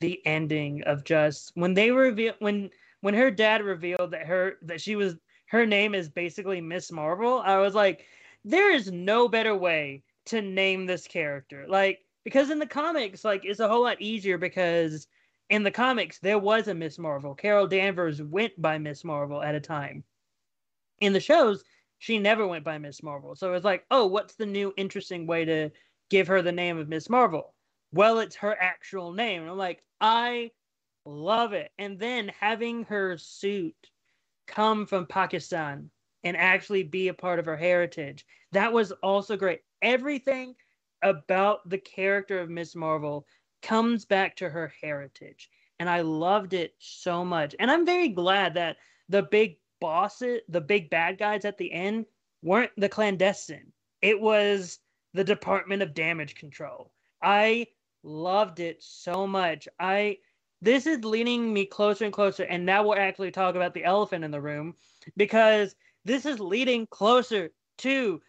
the 0.00 0.20
ending 0.26 0.82
of 0.84 1.04
just 1.04 1.52
when 1.54 1.74
they 1.74 1.90
reveal 1.90 2.34
when 2.38 2.70
when 3.00 3.14
her 3.14 3.30
dad 3.30 3.62
revealed 3.62 4.12
that 4.12 4.26
her 4.26 4.56
that 4.62 4.80
she 4.80 4.96
was 4.96 5.16
her 5.46 5.66
name 5.66 5.94
is 5.94 6.08
basically 6.08 6.60
miss 6.60 6.90
marvel 6.90 7.40
i 7.44 7.58
was 7.58 7.74
like 7.74 8.06
there 8.44 8.72
is 8.72 8.90
no 8.90 9.28
better 9.28 9.54
way 9.54 10.02
to 10.26 10.40
name 10.40 10.86
this 10.86 11.06
character. 11.06 11.66
Like 11.68 12.00
because 12.24 12.50
in 12.50 12.58
the 12.58 12.66
comics 12.66 13.24
like 13.24 13.44
it's 13.44 13.60
a 13.60 13.68
whole 13.68 13.82
lot 13.82 14.00
easier 14.00 14.38
because 14.38 15.06
in 15.52 15.62
the 15.62 15.70
comics, 15.70 16.18
there 16.18 16.38
was 16.38 16.66
a 16.66 16.74
Miss 16.74 16.98
Marvel. 16.98 17.34
Carol 17.34 17.66
Danvers 17.66 18.22
went 18.22 18.60
by 18.60 18.78
Miss 18.78 19.04
Marvel 19.04 19.42
at 19.42 19.54
a 19.54 19.60
time. 19.60 20.02
In 21.00 21.12
the 21.12 21.20
shows, 21.20 21.62
she 21.98 22.18
never 22.18 22.46
went 22.46 22.64
by 22.64 22.78
Miss 22.78 23.02
Marvel. 23.02 23.36
So 23.36 23.50
it 23.50 23.52
was 23.52 23.62
like, 23.62 23.84
oh, 23.90 24.06
what's 24.06 24.34
the 24.34 24.46
new 24.46 24.72
interesting 24.78 25.26
way 25.26 25.44
to 25.44 25.68
give 26.08 26.26
her 26.28 26.40
the 26.40 26.52
name 26.52 26.78
of 26.78 26.88
Miss 26.88 27.10
Marvel? 27.10 27.54
Well, 27.92 28.20
it's 28.20 28.36
her 28.36 28.56
actual 28.58 29.12
name. 29.12 29.42
And 29.42 29.50
I'm 29.50 29.58
like, 29.58 29.82
I 30.00 30.52
love 31.04 31.52
it. 31.52 31.70
And 31.78 31.98
then 31.98 32.32
having 32.40 32.84
her 32.84 33.18
suit 33.18 33.76
come 34.46 34.86
from 34.86 35.04
Pakistan 35.04 35.90
and 36.24 36.34
actually 36.34 36.84
be 36.84 37.08
a 37.08 37.14
part 37.14 37.38
of 37.38 37.44
her 37.44 37.58
heritage, 37.58 38.24
that 38.52 38.72
was 38.72 38.90
also 39.02 39.36
great. 39.36 39.60
Everything 39.82 40.54
about 41.02 41.68
the 41.68 41.76
character 41.76 42.40
of 42.40 42.48
Miss 42.48 42.74
Marvel 42.74 43.26
comes 43.62 44.04
back 44.04 44.36
to 44.36 44.48
her 44.48 44.72
heritage. 44.82 45.48
And 45.78 45.88
I 45.88 46.02
loved 46.02 46.52
it 46.52 46.74
so 46.78 47.24
much. 47.24 47.54
And 47.58 47.70
I'm 47.70 47.86
very 47.86 48.08
glad 48.08 48.54
that 48.54 48.76
the 49.08 49.22
big 49.22 49.56
bosses, 49.80 50.40
the 50.48 50.60
big 50.60 50.90
bad 50.90 51.18
guys 51.18 51.44
at 51.44 51.58
the 51.58 51.72
end, 51.72 52.06
weren't 52.42 52.70
the 52.76 52.88
clandestine. 52.88 53.72
It 54.00 54.20
was 54.20 54.78
the 55.14 55.24
Department 55.24 55.82
of 55.82 55.94
Damage 55.94 56.34
Control. 56.34 56.92
I 57.22 57.66
loved 58.02 58.60
it 58.60 58.82
so 58.82 59.26
much. 59.26 59.68
I 59.78 60.18
this 60.60 60.86
is 60.86 61.04
leading 61.04 61.52
me 61.52 61.66
closer 61.66 62.04
and 62.04 62.14
closer, 62.14 62.44
and 62.44 62.64
now 62.64 62.84
we'll 62.84 62.98
actually 62.98 63.32
talk 63.32 63.56
about 63.56 63.74
the 63.74 63.84
elephant 63.84 64.24
in 64.24 64.30
the 64.30 64.40
room 64.40 64.74
because 65.16 65.74
this 66.04 66.24
is 66.24 66.38
leading 66.38 66.86
closer 66.86 67.50
to 67.78 68.20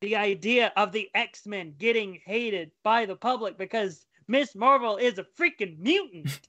the 0.00 0.16
idea 0.16 0.72
of 0.76 0.92
the 0.92 1.10
X-Men 1.14 1.74
getting 1.78 2.20
hated 2.24 2.70
by 2.84 3.06
the 3.06 3.16
public 3.16 3.58
because 3.58 4.06
Miss 4.30 4.54
Marvel 4.54 4.96
is 4.96 5.18
a 5.18 5.24
freaking 5.24 5.80
mutant. 5.80 6.40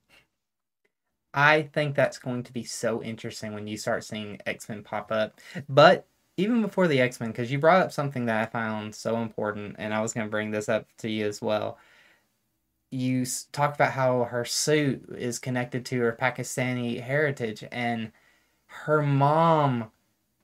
I 1.34 1.64
think 1.64 1.96
that's 1.96 2.20
going 2.20 2.44
to 2.44 2.54
be 2.54 2.64
so 2.64 3.02
interesting 3.02 3.56
when 3.56 3.66
you 3.66 3.76
start 3.76 4.04
seeing 4.04 4.38
X 4.46 4.70
Men 4.70 4.84
pop 4.84 5.12
up. 5.12 5.40
But 5.68 6.06
even 6.38 6.62
before 6.62 6.88
the 6.88 7.02
X 7.02 7.20
Men, 7.20 7.32
because 7.32 7.52
you 7.52 7.58
brought 7.58 7.82
up 7.82 7.92
something 7.92 8.26
that 8.26 8.40
I 8.40 8.46
found 8.46 8.94
so 8.94 9.18
important, 9.18 9.78
and 9.80 9.96
I 9.96 10.02
was 10.02 10.14
going 10.14 10.28
to 10.28 10.32
bring 10.32 10.52
this 10.52 10.70
up 10.70 10.86
to 11.00 11.10
you 11.10 11.26
as 11.26 11.42
well. 11.42 11.80
You 12.92 13.26
talked 13.52 13.78
about 13.78 13.94
how 13.94 14.26
her 14.26 14.46
suit 14.46 15.04
is 15.18 15.40
connected 15.40 15.84
to 15.88 16.02
her 16.02 16.18
Pakistani 16.22 17.02
heritage, 17.02 17.64
and 17.72 18.12
her 18.68 19.02
mom 19.02 19.90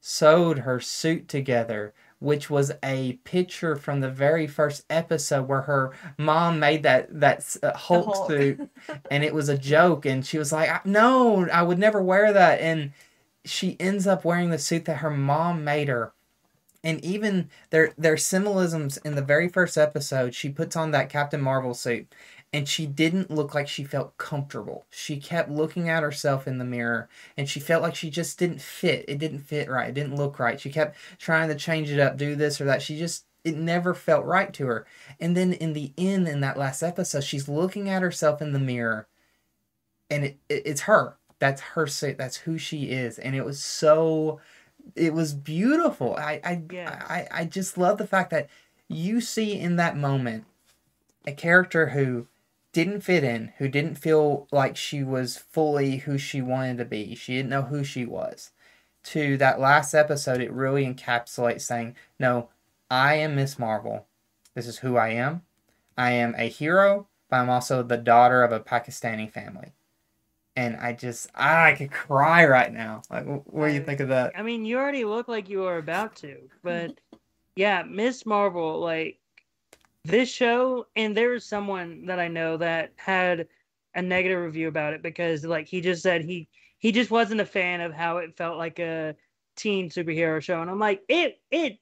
sewed 0.01 0.59
her 0.59 0.79
suit 0.79 1.27
together 1.27 1.93
which 2.20 2.49
was 2.49 2.72
a 2.84 3.13
picture 3.24 3.76
from 3.76 3.99
the 3.99 4.09
very 4.09 4.47
first 4.47 4.84
episode 4.89 5.47
where 5.47 5.61
her 5.61 5.91
mom 6.18 6.59
made 6.59 6.84
that 6.84 7.07
that 7.20 7.57
uh, 7.61 7.76
Hulk, 7.76 8.05
Hulk. 8.05 8.30
suit, 8.30 8.70
and 9.11 9.24
it 9.24 9.34
was 9.34 9.49
a 9.49 9.57
joke, 9.57 10.05
and 10.05 10.26
she 10.26 10.38
was 10.38 10.51
like, 10.51 10.86
"No, 10.86 11.47
I 11.49 11.61
would 11.61 11.80
never 11.80 12.01
wear 12.01 12.34
that," 12.34 12.59
and 12.59 12.91
she 13.45 13.78
ends 13.80 14.07
up 14.07 14.26
wearing 14.26 14.49
the 14.49 14.57
suit 14.57 14.86
that 14.86 14.97
her 14.97 15.11
mom 15.11 15.63
made 15.63 15.88
her. 15.88 16.13
And 16.84 17.03
even 17.03 17.49
their 17.70 17.93
their 17.97 18.18
symbolisms 18.18 18.98
in 18.98 19.15
the 19.15 19.22
very 19.22 19.49
first 19.49 19.77
episode. 19.77 20.34
She 20.34 20.49
puts 20.49 20.76
on 20.76 20.91
that 20.91 21.10
Captain 21.10 21.41
Marvel 21.41 21.73
suit, 21.73 22.14
and 22.53 22.68
she 22.68 22.86
didn't 22.86 23.30
look 23.30 23.53
like 23.53 23.68
she 23.68 23.84
felt 23.84 24.18
comfortable. 24.18 24.86
She 24.90 25.18
kept 25.18 25.49
looking 25.49 25.90
at 25.90 26.03
herself 26.03 26.48
in 26.48 26.57
the 26.57 26.65
mirror 26.65 27.10
and 27.36 27.48
she 27.49 27.60
felt 27.60 27.84
like 27.84 27.95
she 27.95 28.10
just 28.10 28.40
didn't 28.40 28.61
fit. 28.61 29.06
It 29.07 29.19
didn't 29.19 29.40
fit 29.40 29.69
right. 29.69 29.90
It 29.90 29.95
didn't 29.95 30.15
look 30.15 30.40
right. 30.40 30.60
She 30.60 30.69
kept 30.69 30.95
trying 31.18 31.49
to 31.49 31.56
change 31.56 31.91
it 31.91 31.99
up, 31.99 32.18
do 32.18 32.36
this 32.36 32.61
or 32.61 32.65
that. 32.65 32.82
She 32.82 32.98
just 32.98 33.26
it 33.44 33.56
never 33.56 33.94
felt 33.94 34.26
right 34.26 34.53
to 34.53 34.65
her. 34.65 34.88
And 35.19 35.36
then 35.36 35.53
in 35.53 35.74
the 35.74 35.94
end 35.98 36.28
in 36.28 36.41
that 36.41 36.57
last 36.57 36.82
episode, 36.82 37.24
she's 37.24 37.48
looking 37.49 37.90
at 37.90 38.02
herself 38.02 38.41
in 38.41 38.53
the 38.53 38.60
mirror 38.60 39.07
and 40.10 40.24
it, 40.24 40.38
it 40.48 40.64
it's 40.65 40.82
her. 40.82 41.18
That's 41.40 41.61
her. 41.61 41.86
That's 41.86 42.38
who 42.38 42.57
she 42.57 42.86
is. 42.86 43.19
And 43.19 43.36
it 43.36 43.45
was 43.45 43.61
so 43.61 44.40
it 44.95 45.14
was 45.14 45.34
beautiful. 45.34 46.15
I 46.15 46.40
I. 46.44 46.61
I 47.10 47.28
I 47.41 47.45
just 47.45 47.78
love 47.78 47.98
the 47.98 48.07
fact 48.07 48.30
that 48.30 48.49
you 48.88 49.19
see 49.19 49.60
in 49.60 49.76
that 49.76 49.98
moment 49.98 50.45
a 51.26 51.34
character 51.34 51.90
who 51.90 52.26
didn't 52.77 53.01
fit 53.01 53.23
in, 53.23 53.53
who 53.57 53.67
didn't 53.67 53.95
feel 53.95 54.47
like 54.51 54.77
she 54.77 55.03
was 55.03 55.35
fully 55.35 55.97
who 55.97 56.15
she 56.15 56.43
wanted 56.43 56.77
to 56.77 56.85
be. 56.85 57.15
She 57.15 57.35
didn't 57.35 57.49
know 57.49 57.63
who 57.63 57.83
she 57.83 58.05
was. 58.05 58.51
To 59.05 59.35
that 59.37 59.59
last 59.59 59.95
episode, 59.95 60.41
it 60.41 60.51
really 60.51 60.85
encapsulates 60.85 61.61
saying, 61.61 61.95
No, 62.19 62.49
I 62.91 63.15
am 63.15 63.33
Miss 63.33 63.57
Marvel. 63.57 64.05
This 64.53 64.67
is 64.67 64.77
who 64.77 64.95
I 64.95 65.09
am. 65.09 65.41
I 65.97 66.11
am 66.11 66.35
a 66.37 66.49
hero, 66.49 67.07
but 67.31 67.37
I'm 67.37 67.49
also 67.49 67.81
the 67.81 67.97
daughter 67.97 68.43
of 68.43 68.51
a 68.51 68.59
Pakistani 68.59 69.31
family. 69.31 69.73
And 70.55 70.75
I 70.75 70.93
just, 70.93 71.31
I 71.33 71.73
could 71.73 71.89
cry 71.89 72.45
right 72.45 72.71
now. 72.71 73.01
Like, 73.09 73.25
what 73.25 73.69
do 73.69 73.73
you 73.73 73.81
think 73.81 74.01
of 74.01 74.09
that? 74.09 74.33
I 74.37 74.43
mean, 74.43 74.65
you 74.65 74.77
already 74.77 75.03
look 75.03 75.27
like 75.27 75.49
you 75.49 75.61
were 75.61 75.79
about 75.79 76.15
to, 76.17 76.37
but 76.61 76.93
yeah, 77.55 77.81
Miss 77.81 78.23
Marvel, 78.23 78.79
like 78.79 79.17
this 80.07 80.29
show, 80.29 80.88
and 80.95 81.15
there 81.15 81.29
was 81.29 81.45
someone 81.45 82.05
that 82.05 82.19
I 82.19 82.27
know 82.27 82.57
that 82.57 82.93
had 82.95 83.47
a 83.93 84.01
negative 84.01 84.41
review 84.41 84.67
about 84.67 84.93
it 84.93 85.01
because 85.01 85.43
like 85.43 85.67
he 85.67 85.81
just 85.81 86.01
said 86.01 86.23
he 86.23 86.47
he 86.79 86.91
just 86.91 87.11
wasn't 87.11 87.41
a 87.41 87.45
fan 87.45 87.81
of 87.81 87.93
how 87.93 88.17
it 88.17 88.38
felt 88.38 88.57
like 88.57 88.79
a 88.79 89.15
teen 89.55 89.89
superhero 89.89 90.41
show, 90.41 90.61
and 90.61 90.69
I'm 90.69 90.79
like 90.79 91.01
it 91.09 91.41
it. 91.51 91.79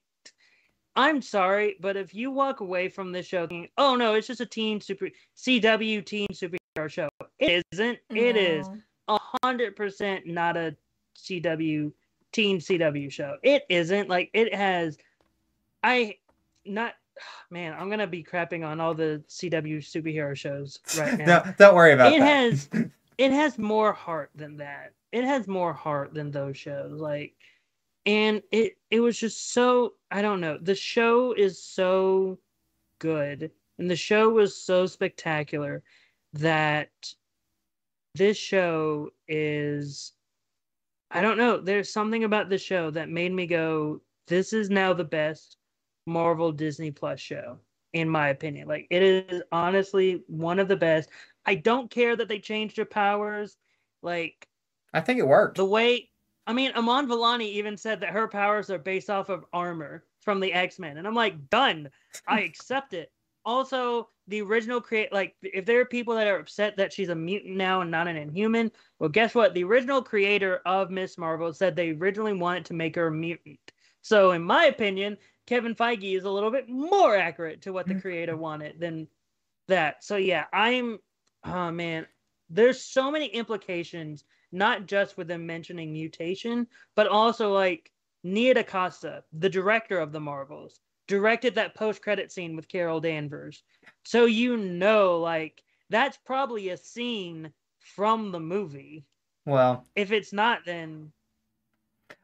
I'm 0.98 1.22
sorry, 1.22 1.76
but 1.82 1.98
if 1.98 2.16
you 2.16 2.32
walk 2.32 2.62
away 2.62 2.88
from 2.88 3.12
this 3.12 3.28
show 3.28 3.46
thinking, 3.46 3.70
"Oh 3.78 3.96
no, 3.96 4.14
it's 4.16 4.28
just 4.28 4.42
a 4.42 4.46
teen 4.46 4.80
super 4.82 5.10
CW 5.38 6.06
teen 6.06 6.28
superhero 6.34 6.90
show," 6.90 7.10
it 7.38 7.64
isn't. 7.74 8.00
It 8.10 8.38
is 8.38 8.68
a 9.08 9.20
hundred 9.44 9.76
percent 9.76 10.26
not 10.26 10.58
a 10.58 10.76
CW 11.18 11.92
teen 12.32 12.60
CW 12.60 13.12
show. 13.12 13.38
It 13.44 13.64
isn't 13.70 14.10
like 14.10 14.30
it 14.34 14.54
has 14.54 14.98
I 15.84 16.16
not 16.66 16.96
man, 17.50 17.74
I'm 17.78 17.90
gonna 17.90 18.08
be 18.08 18.24
crapping 18.24 18.66
on 18.66 18.80
all 18.80 18.94
the 18.94 19.24
CW 19.28 19.78
superhero 19.78 20.36
shows 20.36 20.80
right 20.98 21.18
now. 21.18 21.26
no, 21.26 21.54
don't 21.58 21.76
worry 21.76 21.94
about 21.94 22.14
it 22.14 22.20
that. 22.20 22.26
has 22.26 22.70
it 23.18 23.32
has 23.32 23.58
more 23.58 23.94
heart 23.94 24.32
than 24.36 24.58
that. 24.58 24.94
It 25.12 25.24
has 25.24 25.48
more 25.48 25.74
heart 25.74 26.14
than 26.14 26.32
those 26.32 26.58
shows. 26.58 27.00
Like 27.00 27.36
and 28.06 28.42
it 28.52 28.78
it 28.92 29.00
was 29.00 29.18
just 29.18 29.54
so 29.54 29.94
I 30.12 30.22
don't 30.22 30.42
know. 30.42 30.58
The 30.62 30.76
show 30.76 31.34
is 31.34 31.62
so 31.62 32.40
good 33.00 33.52
and 33.78 33.90
the 33.90 33.96
show 33.96 34.30
was 34.30 34.56
so 34.56 34.86
spectacular 34.86 35.84
that 36.34 36.90
this 38.16 38.38
show 38.38 39.10
is 39.28 40.14
I 41.12 41.22
don't 41.22 41.38
know, 41.38 41.60
there's 41.60 41.94
something 41.94 42.24
about 42.24 42.50
the 42.50 42.58
show 42.58 42.92
that 42.92 43.10
made 43.10 43.32
me 43.32 43.48
go 43.48 44.02
this 44.28 44.54
is 44.54 44.70
now 44.70 44.92
the 44.94 45.04
best 45.04 45.58
Marvel 46.06 46.52
Disney 46.52 46.92
Plus 46.92 47.20
show 47.20 47.60
in 47.94 48.10
my 48.10 48.28
opinion. 48.28 48.68
Like 48.68 48.88
it 48.90 49.02
is 49.02 49.42
honestly 49.52 50.24
one 50.28 50.60
of 50.60 50.68
the 50.68 50.76
best. 50.76 51.10
I 51.46 51.56
don't 51.56 51.90
care 51.90 52.16
that 52.16 52.28
they 52.28 52.40
changed 52.40 52.78
her 52.78 52.86
powers. 52.86 53.56
Like 54.02 54.48
I 54.94 55.02
think 55.02 55.20
it 55.20 55.28
worked. 55.28 55.58
the 55.58 55.66
way 55.66 56.10
I 56.48 56.54
mean, 56.54 56.72
Iman 56.76 57.08
Vellani 57.08 57.46
even 57.46 57.76
said 57.76 58.02
that 58.02 58.12
her 58.12 58.28
powers 58.28 58.70
are 58.70 58.78
based 58.78 59.10
off 59.10 59.30
of 59.30 59.46
armor 59.52 60.04
from 60.22 60.40
the 60.40 60.54
X 60.54 60.78
Men, 60.78 60.98
and 60.98 61.08
I'm 61.08 61.16
like, 61.16 61.50
done. 61.50 61.90
I 62.28 62.42
accept 62.42 62.94
it. 62.94 63.12
Also, 63.46 64.10
the 64.28 64.42
original 64.42 64.82
create 64.82 65.14
like 65.14 65.36
if 65.42 65.66
there 65.66 65.80
are 65.80 65.86
people 65.86 66.16
that 66.16 66.28
are 66.28 66.40
upset 66.40 66.76
that 66.78 66.92
she's 66.92 67.10
a 67.10 67.16
mutant 67.16 67.56
now 67.56 67.82
and 67.82 67.92
not 67.92 68.08
an 68.08 68.18
inhuman, 68.18 68.72
well, 69.00 69.10
guess 69.10 69.34
what? 69.34 69.54
The 69.54 69.64
original 69.64 70.02
creator 70.02 70.62
of 70.66 70.92
Miss 70.92 71.18
Marvel 71.18 71.54
said 71.54 71.76
they 71.76 71.92
originally 71.92 72.34
wanted 72.34 72.66
to 72.66 72.74
make 72.74 72.96
her 72.96 73.08
a 73.08 73.12
mutant. 73.12 73.60
So, 74.02 74.32
in 74.32 74.44
my 74.44 74.66
opinion, 74.66 75.18
Kevin 75.48 75.76
Feige 75.76 76.18
is 76.18 76.24
a 76.24 76.30
little 76.30 76.52
bit 76.52 76.70
more 76.70 77.16
accurate 77.16 77.62
to 77.64 77.74
what 77.74 77.86
the 77.86 77.94
mm-hmm. 77.94 78.02
creator 78.02 78.36
wanted 78.36 78.80
than 78.80 79.08
that. 79.68 80.04
So, 80.04 80.18
yeah, 80.18 80.46
I'm. 80.52 81.00
Oh 81.44 81.70
man, 81.70 82.08
there's 82.50 82.84
so 82.84 83.12
many 83.12 83.28
implications 83.28 84.24
not 84.52 84.88
just 84.88 85.18
with 85.18 85.28
them 85.28 85.46
mentioning 85.46 85.94
mutation, 85.94 86.66
but 86.96 87.08
also 87.08 87.54
like 87.54 87.92
Nia 88.24 88.56
DaCosta, 88.56 89.24
the 89.34 89.50
director 89.50 90.00
of 90.00 90.12
the 90.12 90.20
Marvels, 90.20 90.80
directed 91.08 91.56
that 91.56 91.76
post-credit 91.76 92.32
scene 92.32 92.56
with 92.56 92.68
Carol 92.68 93.00
Danvers. 93.00 93.64
So 94.04 94.26
you 94.26 94.58
know, 94.58 95.20
like 95.20 95.62
that's 95.90 96.18
probably 96.26 96.70
a 96.70 96.78
scene 96.78 97.52
from 97.80 98.32
the 98.32 98.40
movie. 98.40 99.06
Well, 99.46 99.86
If 99.96 100.12
it's 100.12 100.34
not, 100.34 100.66
then 100.66 101.12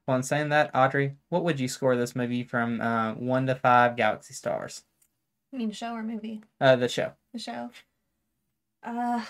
well, 0.08 0.18
in 0.18 0.24
saying 0.24 0.50
that, 0.50 0.72
Audrey, 0.74 1.16
what 1.30 1.44
would 1.44 1.60
you 1.60 1.68
score 1.68 1.96
this 1.96 2.16
movie 2.16 2.44
from 2.44 2.82
uh, 2.82 3.14
one 3.14 3.48
to 3.48 3.56
five 3.56 3.96
Galaxy 3.96 4.34
Stars? 4.34 4.84
I 5.54 5.58
mean, 5.58 5.72
show 5.72 5.94
or 5.94 6.04
movie? 6.04 6.44
Uh, 6.60 6.76
the 6.76 6.88
show. 6.88 7.14
The 7.34 7.40
show. 7.40 7.70
Uh, 8.84 9.24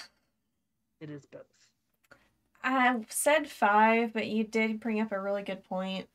it 0.99 1.09
is 1.09 1.25
both. 1.25 1.41
I 2.63 2.99
said 3.09 3.47
five, 3.49 4.13
but 4.13 4.27
you 4.27 4.43
did 4.43 4.79
bring 4.79 5.01
up 5.01 5.11
a 5.11 5.19
really 5.19 5.43
good 5.43 5.63
point 5.63 6.07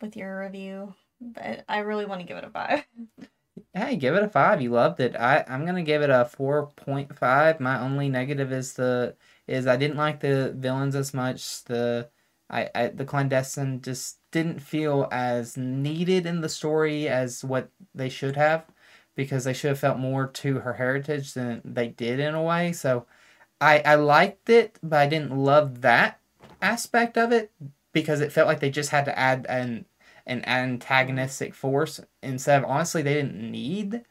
with 0.00 0.16
your 0.16 0.40
review. 0.40 0.94
But 1.20 1.64
I 1.68 1.78
really 1.78 2.06
want 2.06 2.20
to 2.20 2.26
give 2.26 2.36
it 2.36 2.44
a 2.44 2.50
five. 2.50 2.84
Hey, 3.74 3.96
give 3.96 4.14
it 4.14 4.22
a 4.22 4.28
five. 4.28 4.60
You 4.60 4.70
loved 4.70 5.00
it. 5.00 5.16
I 5.16 5.44
I'm 5.48 5.64
gonna 5.64 5.82
give 5.82 6.02
it 6.02 6.10
a 6.10 6.24
four 6.24 6.66
point 6.76 7.16
five. 7.16 7.60
My 7.60 7.80
only 7.80 8.08
negative 8.08 8.52
is 8.52 8.74
the 8.74 9.16
is 9.46 9.66
I 9.66 9.76
didn't 9.76 9.96
like 9.96 10.20
the 10.20 10.52
villains 10.56 10.94
as 10.94 11.14
much. 11.14 11.64
The 11.64 12.10
I, 12.52 12.70
I 12.74 12.88
the 12.88 13.04
clandestine 13.04 13.80
just 13.82 14.18
didn't 14.30 14.60
feel 14.60 15.08
as 15.10 15.56
needed 15.56 16.26
in 16.26 16.40
the 16.40 16.48
story 16.48 17.08
as 17.08 17.42
what 17.44 17.70
they 17.94 18.08
should 18.08 18.36
have, 18.36 18.66
because 19.14 19.44
they 19.44 19.52
should 19.52 19.68
have 19.70 19.78
felt 19.78 19.98
more 19.98 20.26
to 20.26 20.60
her 20.60 20.74
heritage 20.74 21.34
than 21.34 21.60
they 21.64 21.88
did 21.88 22.20
in 22.20 22.34
a 22.34 22.42
way. 22.42 22.72
So, 22.72 23.06
I 23.60 23.80
I 23.84 23.94
liked 23.96 24.50
it, 24.50 24.78
but 24.82 24.98
I 25.00 25.06
didn't 25.06 25.36
love 25.36 25.80
that 25.82 26.20
aspect 26.60 27.16
of 27.18 27.32
it 27.32 27.50
because 27.92 28.20
it 28.20 28.32
felt 28.32 28.48
like 28.48 28.60
they 28.60 28.70
just 28.70 28.90
had 28.90 29.04
to 29.06 29.18
add 29.18 29.46
an 29.48 29.86
an 30.26 30.44
antagonistic 30.46 31.54
force 31.54 32.00
instead 32.22 32.62
of 32.62 32.70
honestly 32.70 33.02
they 33.02 33.14
didn't 33.14 33.50
need 33.50 34.02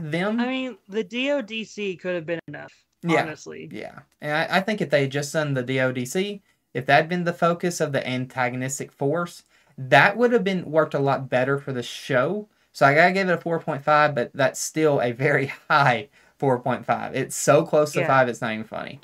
them. 0.00 0.40
I 0.40 0.46
mean, 0.46 0.78
the 0.88 1.04
DODC 1.04 1.98
could 2.00 2.14
have 2.14 2.26
been 2.26 2.40
enough. 2.48 2.72
Yeah. 3.02 3.22
Honestly, 3.22 3.68
yeah, 3.70 4.00
and 4.20 4.32
I, 4.32 4.58
I 4.58 4.60
think 4.60 4.80
if 4.80 4.90
they 4.90 5.02
had 5.02 5.12
just 5.12 5.32
done 5.32 5.54
the 5.54 5.62
DODC, 5.62 6.40
if 6.76 6.86
that 6.86 6.96
had 6.96 7.08
been 7.08 7.24
the 7.24 7.32
focus 7.32 7.80
of 7.80 7.92
the 7.92 8.06
antagonistic 8.06 8.92
force, 8.92 9.44
that 9.78 10.16
would 10.16 10.32
have 10.32 10.44
been 10.44 10.70
worked 10.70 10.94
a 10.94 10.98
lot 10.98 11.28
better 11.28 11.58
for 11.58 11.72
the 11.72 11.82
show. 11.82 12.48
So 12.72 12.86
I 12.86 12.94
gotta 12.94 13.12
give 13.12 13.28
it 13.28 13.32
a 13.32 13.38
four 13.38 13.58
point 13.60 13.84
five, 13.84 14.14
but 14.14 14.30
that's 14.34 14.60
still 14.60 15.00
a 15.00 15.12
very 15.12 15.46
high 15.70 16.08
four 16.38 16.58
point 16.60 16.84
five. 16.86 17.14
It's 17.16 17.36
so 17.36 17.64
close 17.64 17.92
to 17.94 18.00
Yeah. 18.00 18.06
five, 18.08 18.28
it's 18.28 18.40
not 18.42 18.52
even 18.52 18.64
funny. 18.64 19.00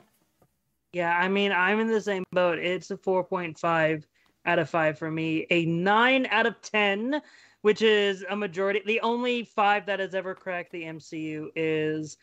Yeah, 0.93 1.17
I 1.17 1.29
mean, 1.29 1.53
I'm 1.53 1.81
in 1.81 1.89
the 1.89 2.01
same 2.01 2.25
boat. 2.33 2.59
It's 2.59 2.91
a 2.91 2.97
4.5 2.97 4.05
out 4.45 4.59
of 4.59 4.69
5 4.69 4.99
for 4.99 5.11
me. 5.11 5.47
A 5.51 5.65
9 5.65 6.27
out 6.27 6.47
of 6.47 6.61
10, 6.61 7.23
which 7.63 7.81
is 7.83 8.25
a 8.29 8.37
majority. 8.37 8.83
The 8.87 9.01
only 9.01 9.45
5 9.45 9.87
that 9.87 10.01
has 10.01 10.15
ever 10.15 10.35
cracked 10.35 10.73
the 10.73 10.85
MCU 10.85 11.51
is 11.57 12.19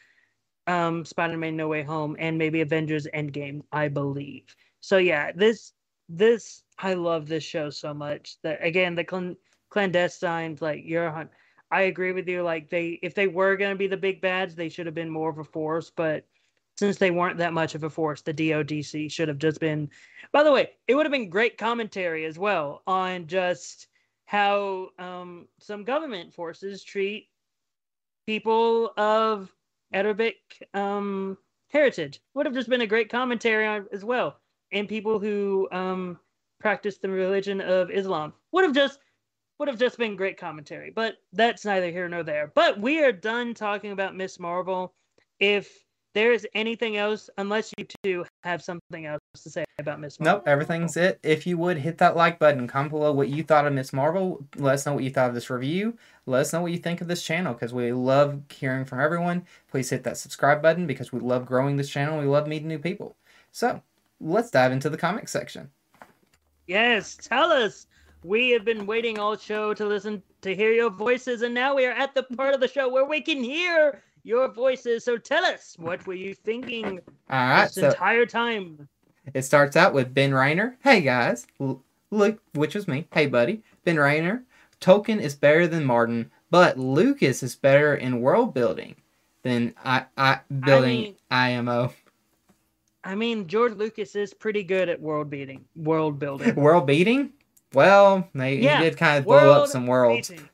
um 0.67 1.05
Spider-Man 1.05 1.55
No 1.57 1.67
Way 1.67 1.83
Home 1.83 2.15
and 2.19 2.37
maybe 2.37 2.61
Avengers 2.61 3.07
Endgame, 3.13 3.61
I 3.71 3.87
believe. 3.87 4.55
So 4.81 4.97
yeah, 4.97 5.31
this 5.33 5.73
this 6.07 6.63
I 6.77 6.93
love 6.93 7.27
this 7.27 7.43
show 7.43 7.69
so 7.69 7.93
much. 7.93 8.37
That 8.43 8.63
again, 8.63 8.95
the 8.95 9.03
clan- 9.03 9.37
clandestines 9.71 10.61
like 10.61 10.83
you're 10.85 11.11
hun- 11.11 11.29
I 11.71 11.81
agree 11.83 12.11
with 12.11 12.27
you 12.27 12.43
like 12.43 12.69
they 12.69 12.99
if 13.03 13.13
they 13.13 13.27
were 13.27 13.55
going 13.55 13.71
to 13.71 13.77
be 13.77 13.87
the 13.87 13.97
big 13.97 14.21
bads, 14.21 14.55
they 14.55 14.69
should 14.69 14.85
have 14.85 14.95
been 14.95 15.09
more 15.09 15.29
of 15.29 15.37
a 15.37 15.43
force, 15.43 15.91
but 15.95 16.25
since 16.77 16.97
they 16.97 17.11
weren't 17.11 17.37
that 17.37 17.51
much 17.53 17.75
of 17.75 17.83
a 17.83 17.89
force, 17.89 18.21
the 18.21 18.33
DODC 18.33 19.11
should 19.11 19.27
have 19.27 19.37
just 19.37 19.59
been. 19.59 19.89
By 20.31 20.43
the 20.43 20.51
way, 20.51 20.71
it 20.87 20.95
would 20.95 21.05
have 21.05 21.11
been 21.11 21.29
great 21.29 21.57
commentary 21.57 22.25
as 22.25 22.39
well 22.39 22.81
on 22.87 23.27
just 23.27 23.87
how 24.25 24.89
um, 24.97 25.47
some 25.59 25.83
government 25.83 26.33
forces 26.33 26.83
treat 26.83 27.27
people 28.25 28.93
of 28.95 29.53
Arabic 29.91 30.37
um, 30.73 31.37
heritage. 31.69 32.21
Would 32.33 32.45
have 32.45 32.55
just 32.55 32.69
been 32.69 32.81
a 32.81 32.87
great 32.87 33.09
commentary 33.09 33.67
on 33.67 33.87
as 33.91 34.05
well, 34.05 34.39
and 34.71 34.87
people 34.87 35.19
who 35.19 35.67
um, 35.71 36.19
practice 36.59 36.97
the 36.97 37.09
religion 37.09 37.61
of 37.61 37.89
Islam 37.91 38.33
would 38.51 38.63
have 38.63 38.73
just 38.73 38.99
would 39.59 39.67
have 39.67 39.79
just 39.79 39.97
been 39.97 40.15
great 40.15 40.37
commentary. 40.37 40.89
But 40.89 41.17
that's 41.33 41.65
neither 41.65 41.91
here 41.91 42.07
nor 42.07 42.23
there. 42.23 42.51
But 42.55 42.79
we 42.79 43.03
are 43.03 43.11
done 43.11 43.53
talking 43.53 43.91
about 43.91 44.15
Miss 44.15 44.39
Marvel. 44.39 44.93
If 45.39 45.83
there 46.15 46.33
is 46.33 46.47
anything 46.55 46.97
else, 46.97 47.29
unless 47.37 47.71
you 47.77 47.85
two 48.03 48.25
have 48.43 48.63
something 48.63 49.05
else 49.05 49.19
to 49.43 49.49
say 49.49 49.65
about 49.77 49.99
Miss 49.99 50.19
Marvel. 50.19 50.39
Nope, 50.39 50.47
everything's 50.47 50.97
it. 50.97 51.19
If 51.23 51.45
you 51.45 51.57
would 51.57 51.77
hit 51.77 51.97
that 51.99 52.15
like 52.15 52.39
button, 52.39 52.67
comment 52.67 52.91
below 52.91 53.11
what 53.11 53.29
you 53.29 53.43
thought 53.43 53.67
of 53.67 53.73
Miss 53.73 53.93
Marvel. 53.93 54.43
Let 54.55 54.75
us 54.75 54.85
know 54.85 54.93
what 54.93 55.03
you 55.03 55.11
thought 55.11 55.29
of 55.29 55.35
this 55.35 55.49
review. 55.49 55.97
Let 56.25 56.41
us 56.41 56.53
know 56.53 56.61
what 56.61 56.71
you 56.71 56.79
think 56.79 57.01
of 57.01 57.07
this 57.07 57.23
channel 57.23 57.53
because 57.53 57.73
we 57.73 57.91
love 57.91 58.41
hearing 58.49 58.85
from 58.85 58.99
everyone. 58.99 59.45
Please 59.69 59.89
hit 59.89 60.03
that 60.03 60.17
subscribe 60.17 60.61
button 60.61 60.87
because 60.87 61.13
we 61.13 61.19
love 61.19 61.45
growing 61.45 61.77
this 61.77 61.89
channel. 61.89 62.19
We 62.19 62.25
love 62.25 62.47
meeting 62.47 62.69
new 62.69 62.79
people. 62.79 63.15
So 63.51 63.81
let's 64.19 64.51
dive 64.51 64.71
into 64.71 64.89
the 64.89 64.97
comic 64.97 65.27
section. 65.27 65.69
Yes, 66.67 67.17
tell 67.17 67.51
us. 67.51 67.87
We 68.23 68.49
have 68.49 68.65
been 68.65 68.85
waiting 68.85 69.17
all 69.17 69.37
show 69.37 69.73
to 69.73 69.85
listen 69.85 70.21
to 70.41 70.53
hear 70.55 70.71
your 70.73 70.89
voices, 70.89 71.41
and 71.41 71.53
now 71.53 71.73
we 71.75 71.85
are 71.85 71.91
at 71.93 72.13
the 72.13 72.23
part 72.23 72.53
of 72.53 72.59
the 72.59 72.67
show 72.67 72.89
where 72.89 73.05
we 73.05 73.21
can 73.21 73.41
hear 73.41 74.01
your 74.23 74.51
voices. 74.51 75.05
So 75.05 75.17
tell 75.17 75.45
us, 75.45 75.75
what 75.79 76.05
were 76.05 76.13
you 76.15 76.33
thinking 76.33 76.99
All 77.29 77.39
right, 77.39 77.63
this 77.63 77.75
so 77.75 77.87
entire 77.87 78.25
time? 78.25 78.89
it 79.33 79.43
starts 79.43 79.77
out 79.77 79.93
with 79.93 80.13
Ben 80.13 80.33
Rayner. 80.33 80.77
Hey 80.83 80.99
guys, 81.01 81.47
look, 82.11 82.41
which 82.53 82.75
was 82.75 82.87
me. 82.89 83.07
Hey 83.13 83.25
buddy, 83.27 83.63
Ben 83.85 83.97
Rayner. 83.97 84.43
Tolkien 84.81 85.19
is 85.21 85.35
better 85.35 85.65
than 85.67 85.85
Martin, 85.85 86.29
but 86.51 86.77
Lucas 86.77 87.41
is 87.41 87.55
better 87.55 87.95
in 87.95 88.21
world 88.21 88.53
building 88.53 88.95
than 89.43 89.73
I, 89.85 90.05
I 90.17 90.39
building 90.59 91.01
mean- 91.01 91.15
IMO. 91.31 91.93
I 93.03 93.15
mean, 93.15 93.47
George 93.47 93.73
Lucas 93.73 94.15
is 94.15 94.33
pretty 94.33 94.63
good 94.63 94.89
at 94.89 94.99
world 95.01 95.29
beating, 95.29 95.65
world 95.75 96.19
building. 96.19 96.55
World 96.69 96.85
beating? 96.85 97.31
Well, 97.73 98.27
they, 98.33 98.55
Yeah, 98.57 98.79
he 98.79 98.89
did 98.89 98.97
kind 98.97 99.19
of 99.19 99.25
blow 99.25 99.63
up 99.63 99.69
some 99.69 99.87
worlds. 99.87 100.29
beating. 100.29 100.49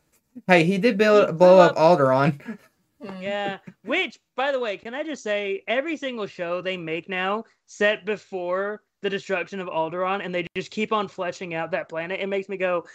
Hey, 0.47 0.63
he 0.63 0.77
did 0.77 0.97
build 0.97 1.27
He 1.27 1.33
blow 1.33 1.55
blew 1.55 1.59
up 1.59 1.75
Alderaan. 1.75 2.57
Mm. 3.01 3.21
Yeah. 3.21 3.57
Which, 3.83 4.19
by 4.35 4.51
the 4.51 4.59
way, 4.59 4.77
can 4.77 4.93
I 4.93 5.03
just 5.03 5.23
say, 5.23 5.63
every 5.67 5.95
single 5.97 6.27
show 6.27 6.61
they 6.61 6.77
make 6.77 7.07
now 7.09 7.45
set 7.65 8.05
before 8.05 8.81
the 9.01 9.09
destruction 9.09 9.59
of 9.59 9.67
Alderaan, 9.67 10.23
and 10.23 10.33
they 10.33 10.47
just 10.55 10.71
keep 10.71 10.91
on 10.91 11.07
fleshing 11.07 11.53
out 11.53 11.71
that 11.71 11.89
planet. 11.89 12.19
It 12.19 12.27
makes 12.27 12.49
me 12.49 12.57
go, 12.57 12.85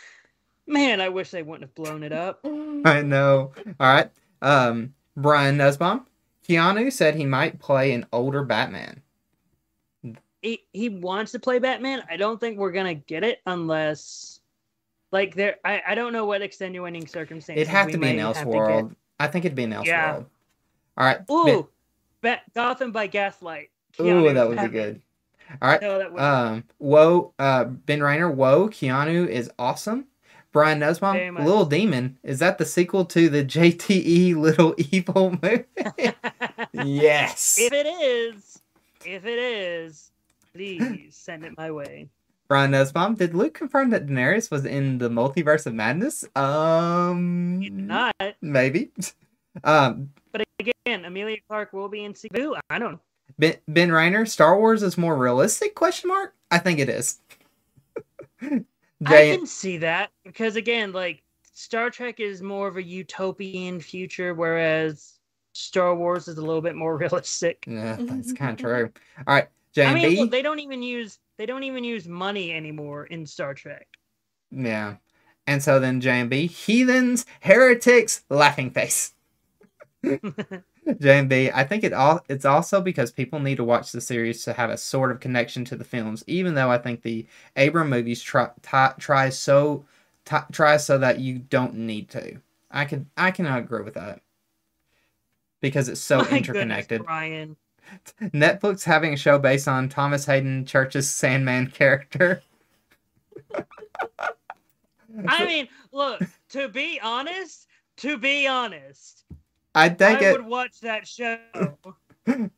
man, 0.66 1.00
I 1.00 1.08
wish 1.08 1.30
they 1.30 1.42
wouldn't 1.42 1.62
have 1.62 1.74
blown 1.74 2.02
it 2.02 2.12
up. 2.12 2.42
Mm. 2.42 2.86
I 2.86 3.02
know. 3.02 3.52
All 3.78 3.92
right. 3.94 4.10
Um, 4.42 4.94
Brian 5.16 5.56
Nussbaum. 5.56 6.06
Keanu 6.48 6.92
said 6.92 7.14
he 7.14 7.26
might 7.26 7.60
play 7.60 7.92
an 7.92 8.06
older 8.12 8.42
Batman. 8.42 9.02
He 10.42 10.62
he 10.72 10.88
wants 10.88 11.32
to 11.32 11.38
play 11.38 11.58
Batman. 11.58 12.02
I 12.10 12.16
don't 12.16 12.40
think 12.40 12.58
we're 12.58 12.72
gonna 12.72 12.94
get 12.94 13.24
it 13.24 13.40
unless 13.46 14.40
Like 15.12 15.34
there, 15.34 15.56
I, 15.64 15.82
I 15.88 15.94
don't 15.94 16.12
know 16.12 16.24
what 16.24 16.42
extenuating 16.42 17.06
circumstances. 17.06 17.62
It'd 17.62 17.72
have 17.72 17.90
to 17.90 17.98
be 17.98 18.08
an. 18.08 18.16
Elseworld. 18.16 18.94
I 19.18 19.26
think 19.26 19.44
it'd 19.44 19.56
be 19.56 19.64
an 19.64 19.72
Elseworld. 19.72 19.86
Yeah. 19.86 20.22
All 20.96 21.06
right. 21.06 21.18
Ooh, 21.30 21.68
Ba- 22.20 22.40
Gotham 22.54 22.92
by 22.92 23.06
Gaslight. 23.06 23.70
Ooh, 24.00 24.32
that 24.32 24.48
would 24.48 24.58
be 24.58 24.68
good. 24.68 25.00
All 25.60 25.68
right. 25.68 25.82
No, 25.82 25.98
that 25.98 26.12
would. 26.12 26.20
Um, 26.20 26.64
whoa, 26.78 27.34
uh, 27.38 27.64
Ben 27.64 28.02
Rainer, 28.02 28.30
whoa, 28.30 28.68
Keanu 28.68 29.26
is 29.26 29.50
awesome. 29.58 30.06
Brian 30.52 30.80
Nussbaum. 30.80 31.36
Little 31.36 31.64
Demon, 31.64 32.18
is 32.22 32.40
that 32.40 32.58
the 32.58 32.66
sequel 32.66 33.04
to 33.06 33.28
the 33.28 33.44
JTE 33.44 34.36
Little 34.36 34.74
Evil 34.78 35.30
movie? 35.42 35.64
yes. 36.72 37.58
if 37.58 37.72
it 37.72 37.86
is, 37.86 38.60
if 39.04 39.24
it 39.24 39.38
is, 39.38 40.09
please 40.54 41.16
send 41.16 41.44
it 41.44 41.56
my 41.56 41.70
way. 41.70 42.08
Brian 42.48 42.72
Nussbaum, 42.72 43.14
did 43.14 43.34
Luke 43.34 43.54
confirm 43.54 43.90
that 43.90 44.06
Daenerys 44.06 44.50
was 44.50 44.64
in 44.64 44.98
the 44.98 45.08
Multiverse 45.08 45.66
of 45.66 45.74
Madness? 45.74 46.24
Um, 46.34 47.60
Not, 47.86 48.16
maybe. 48.40 48.90
Um, 49.64 50.10
but 50.30 50.44
again, 50.60 51.04
Emilia 51.04 51.38
Clarke 51.48 51.72
will 51.72 51.88
be 51.88 52.04
in 52.04 52.14
season 52.14 52.36
two. 52.36 52.56
I 52.70 52.78
don't 52.78 52.92
know. 52.92 53.00
Ben, 53.36 53.56
ben 53.66 53.88
Reiner, 53.88 54.26
Star 54.28 54.56
Wars 54.56 54.84
is 54.84 54.96
more 54.96 55.16
realistic? 55.16 55.74
Question 55.74 56.06
mark. 56.08 56.36
I 56.52 56.58
think 56.58 56.78
it 56.78 56.88
is. 56.88 57.18
I 58.40 58.62
Jay, 59.08 59.36
can 59.36 59.46
see 59.46 59.78
that 59.78 60.10
because 60.24 60.54
again, 60.54 60.92
like 60.92 61.24
Star 61.52 61.90
Trek 61.90 62.20
is 62.20 62.42
more 62.42 62.68
of 62.68 62.76
a 62.76 62.82
utopian 62.82 63.80
future, 63.80 64.34
whereas 64.34 65.18
Star 65.52 65.96
Wars 65.96 66.28
is 66.28 66.38
a 66.38 66.42
little 66.42 66.62
bit 66.62 66.76
more 66.76 66.96
realistic. 66.98 67.64
yeah, 67.66 67.96
that's 67.98 68.32
kind 68.32 68.52
of 68.52 68.58
true. 68.58 68.92
All 69.26 69.34
right, 69.34 69.48
I 69.78 69.94
mean, 69.94 70.16
look, 70.16 70.30
they 70.30 70.42
don't 70.42 70.58
even 70.58 70.82
use 70.82 71.18
they 71.38 71.46
don't 71.46 71.62
even 71.62 71.84
use 71.84 72.06
money 72.06 72.52
anymore 72.52 73.06
in 73.06 73.26
Star 73.26 73.54
Trek. 73.54 73.86
Yeah. 74.50 74.96
And 75.46 75.62
so 75.62 75.80
then 75.80 76.00
J 76.00 76.20
and 76.20 76.30
B, 76.30 76.46
heathens, 76.46 77.24
heretics, 77.40 78.24
laughing 78.28 78.70
face. 78.70 79.14
J 80.02 81.18
and 81.18 81.28
B, 81.28 81.50
I 81.52 81.64
think 81.64 81.84
it 81.84 81.92
all 81.92 82.20
it's 82.28 82.44
also 82.44 82.80
because 82.80 83.10
people 83.10 83.38
need 83.38 83.56
to 83.56 83.64
watch 83.64 83.92
the 83.92 84.00
series 84.00 84.44
to 84.44 84.52
have 84.52 84.70
a 84.70 84.76
sort 84.76 85.10
of 85.10 85.20
connection 85.20 85.64
to 85.66 85.76
the 85.76 85.84
films, 85.84 86.24
even 86.26 86.54
though 86.54 86.70
I 86.70 86.78
think 86.78 87.02
the 87.02 87.26
Abram 87.56 87.90
movies 87.90 88.22
try 88.22 88.50
try, 88.62 88.92
try 88.98 89.28
so 89.28 89.84
t- 90.24 90.36
try 90.52 90.76
so 90.76 90.98
that 90.98 91.20
you 91.20 91.38
don't 91.38 91.74
need 91.74 92.08
to. 92.10 92.40
I 92.70 92.84
can 92.84 93.10
I 93.16 93.30
can 93.30 93.46
agree 93.46 93.82
with 93.82 93.94
that. 93.94 94.20
Because 95.60 95.88
it's 95.88 96.00
so 96.00 96.18
My 96.18 96.22
goodness, 96.24 96.48
interconnected. 96.48 97.04
Brian. 97.04 97.56
Netflix 98.22 98.84
having 98.84 99.14
a 99.14 99.16
show 99.16 99.38
based 99.38 99.68
on 99.68 99.88
Thomas 99.88 100.26
Haden 100.26 100.66
Church's 100.66 101.08
Sandman 101.08 101.68
character. 101.68 102.42
I 105.26 105.44
mean, 105.44 105.68
look, 105.92 106.22
to 106.50 106.68
be 106.68 107.00
honest, 107.02 107.66
to 107.98 108.16
be 108.16 108.46
honest, 108.46 109.24
I 109.74 109.88
think 109.88 110.22
I 110.22 110.26
it 110.26 110.32
would 110.32 110.46
watch 110.46 110.80
that 110.80 111.06
show 111.06 111.38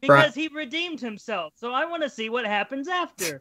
because 0.00 0.34
he 0.34 0.48
redeemed 0.48 1.00
himself. 1.00 1.54
So 1.56 1.72
I 1.72 1.84
want 1.84 2.02
to 2.02 2.10
see 2.10 2.28
what 2.28 2.44
happens 2.46 2.88
after, 2.88 3.40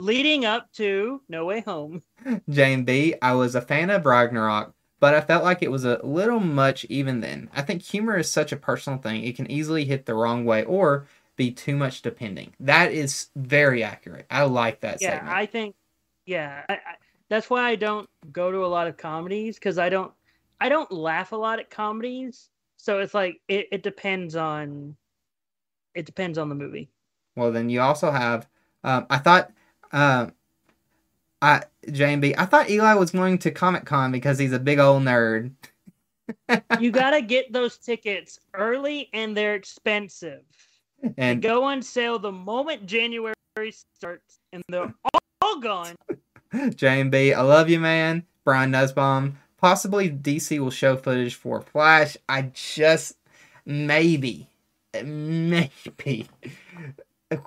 leading 0.00 0.44
up 0.44 0.72
to 0.74 1.20
No 1.28 1.44
Way 1.44 1.60
Home. 1.62 2.02
Jane 2.48 2.84
B. 2.84 3.14
I 3.22 3.34
was 3.34 3.54
a 3.54 3.60
fan 3.60 3.90
of 3.90 4.06
Ragnarok, 4.06 4.74
but 5.00 5.14
I 5.14 5.20
felt 5.20 5.44
like 5.44 5.62
it 5.62 5.70
was 5.70 5.84
a 5.84 6.00
little 6.04 6.40
much 6.40 6.84
even 6.86 7.20
then. 7.20 7.50
I 7.54 7.62
think 7.62 7.82
humor 7.82 8.16
is 8.18 8.30
such 8.30 8.52
a 8.52 8.56
personal 8.56 8.98
thing; 8.98 9.24
it 9.24 9.36
can 9.36 9.50
easily 9.50 9.84
hit 9.84 10.06
the 10.06 10.14
wrong 10.14 10.44
way 10.44 10.64
or 10.64 11.06
be 11.36 11.50
too 11.52 11.76
much 11.76 12.02
depending. 12.02 12.54
That 12.60 12.92
is 12.92 13.28
very 13.36 13.82
accurate. 13.84 14.26
I 14.30 14.44
like 14.44 14.80
that 14.80 15.00
Yeah, 15.00 15.22
statement. 15.24 15.32
I 15.36 15.46
think, 15.46 15.76
yeah, 16.26 16.64
I, 16.68 16.74
I, 16.74 16.78
that's 17.28 17.50
why 17.50 17.68
I 17.68 17.76
don't 17.76 18.08
go 18.32 18.50
to 18.50 18.64
a 18.64 18.66
lot 18.68 18.86
of 18.86 18.96
comedies 18.96 19.56
because 19.56 19.78
I 19.78 19.88
don't, 19.88 20.12
I 20.60 20.68
don't 20.68 20.90
laugh 20.90 21.32
a 21.32 21.36
lot 21.36 21.58
at 21.58 21.70
comedies. 21.70 22.50
So 22.78 23.00
it's 23.00 23.14
like 23.14 23.40
it, 23.48 23.68
it 23.72 23.82
depends 23.82 24.36
on, 24.36 24.96
it 25.94 26.06
depends 26.06 26.38
on 26.38 26.50
the 26.50 26.54
movie. 26.54 26.90
Well, 27.34 27.52
then 27.52 27.70
you 27.70 27.80
also 27.80 28.10
have. 28.10 28.48
Um, 28.84 29.06
I 29.10 29.18
thought. 29.18 29.52
Um, 29.92 30.32
I 31.42 31.62
Jane 31.90 32.20
B. 32.20 32.34
I 32.36 32.46
thought 32.46 32.70
Eli 32.70 32.94
was 32.94 33.10
going 33.10 33.38
to 33.38 33.50
Comic 33.50 33.84
Con 33.84 34.12
because 34.12 34.38
he's 34.38 34.52
a 34.52 34.58
big 34.58 34.78
old 34.78 35.02
nerd. 35.02 35.52
You 36.80 36.90
gotta 36.90 37.22
get 37.22 37.52
those 37.52 37.78
tickets 37.78 38.40
early, 38.52 39.08
and 39.12 39.36
they're 39.36 39.54
expensive. 39.54 40.42
They 41.00 41.14
And 41.18 41.40
go 41.40 41.62
on 41.62 41.82
sale 41.82 42.18
the 42.18 42.32
moment 42.32 42.84
January 42.86 43.34
starts, 43.70 44.40
and 44.52 44.60
they're 44.68 44.92
all, 45.04 45.20
all 45.40 45.60
gone. 45.60 45.94
Jane 46.74 47.10
B. 47.10 47.32
I 47.32 47.42
love 47.42 47.70
you, 47.70 47.78
man. 47.78 48.24
Brian 48.44 48.72
Nussbaum. 48.72 49.38
Possibly 49.58 50.10
DC 50.10 50.58
will 50.58 50.70
show 50.70 50.96
footage 50.96 51.34
for 51.34 51.60
Flash. 51.60 52.16
I 52.28 52.50
just 52.52 53.16
maybe, 53.64 54.48
maybe. 55.02 56.28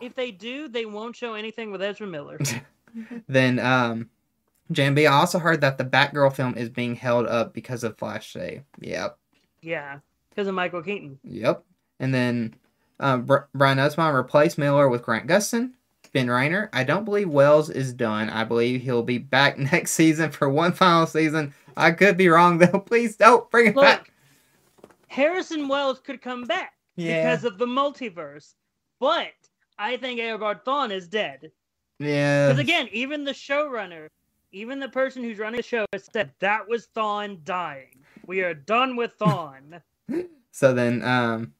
If 0.02 0.16
they 0.16 0.32
do, 0.32 0.68
they 0.68 0.86
won't 0.86 1.16
show 1.16 1.34
anything 1.34 1.72
with 1.72 1.82
Ezra 1.82 2.08
Miller. 2.08 2.40
Then 3.28 3.60
um. 3.60 4.10
I 4.78 5.06
also 5.06 5.40
heard 5.40 5.62
that 5.62 5.80
the 5.80 5.84
Batgirl 5.84 6.36
film 6.36 6.56
is 6.56 6.70
being 6.70 6.94
held 6.94 7.26
up 7.26 7.54
because 7.56 7.84
of 7.84 7.98
Flash 7.98 8.34
Day. 8.34 8.62
Yep, 8.80 9.18
Yeah, 9.64 9.98
because 10.30 10.48
of 10.48 10.54
Michael 10.54 10.84
Keaton. 10.84 11.18
yep. 11.24 11.64
And 12.00 12.14
then 12.14 12.54
um, 13.00 13.24
Br- 13.24 13.48
Brian 13.56 13.78
Nussbaum 13.78 14.14
replaced 14.16 14.60
Miller 14.60 14.88
with 14.88 15.02
Grant 15.02 15.26
Gustin. 15.28 15.72
Ben 16.14 16.28
Reiner. 16.28 16.70
I 16.72 16.84
don't 16.84 17.04
believe 17.06 17.30
Wells 17.30 17.70
is 17.72 17.94
done. 17.94 18.30
I 18.30 18.44
believe 18.44 18.82
he'll 18.82 19.02
be 19.04 19.18
back 19.18 19.58
next 19.72 19.92
season 19.94 20.32
for 20.32 20.50
one 20.50 20.72
final 20.74 21.08
season. 21.08 21.54
I 21.76 21.92
could 21.92 22.16
be 22.18 22.30
wrong 22.30 22.58
though. 22.60 22.80
Please 22.86 23.16
don't 23.16 23.50
bring 23.50 23.68
it 23.68 23.76
back. 23.76 24.12
Harrison 25.08 25.68
Wells 25.68 26.00
could 26.00 26.22
come 26.22 26.44
back 26.44 26.74
because 26.96 27.44
of 27.44 27.58
the 27.58 27.66
multiverse, 27.66 28.54
but 29.00 29.28
I 29.78 29.98
think 29.98 30.20
Eobard 30.20 30.64
Thawne 30.64 30.92
is 30.92 31.08
dead. 31.08 31.52
Yeah. 32.00 32.48
Because 32.48 32.60
again, 32.60 32.90
even 32.92 33.24
the 33.24 33.32
showrunner, 33.32 34.08
even 34.52 34.80
the 34.80 34.90
person 34.90 35.24
who's 35.24 35.38
running 35.38 35.58
the 35.58 35.64
show, 35.64 35.86
has 35.94 36.08
said 36.12 36.32
that 36.40 36.68
was 36.68 36.88
Thawne 36.96 37.44
dying. 37.44 38.00
We 38.26 38.42
are 38.42 38.54
done 38.54 38.96
with 38.96 39.18
Thawne. 39.18 39.82
So 40.52 40.74
then, 40.74 41.04
um, 41.04 41.54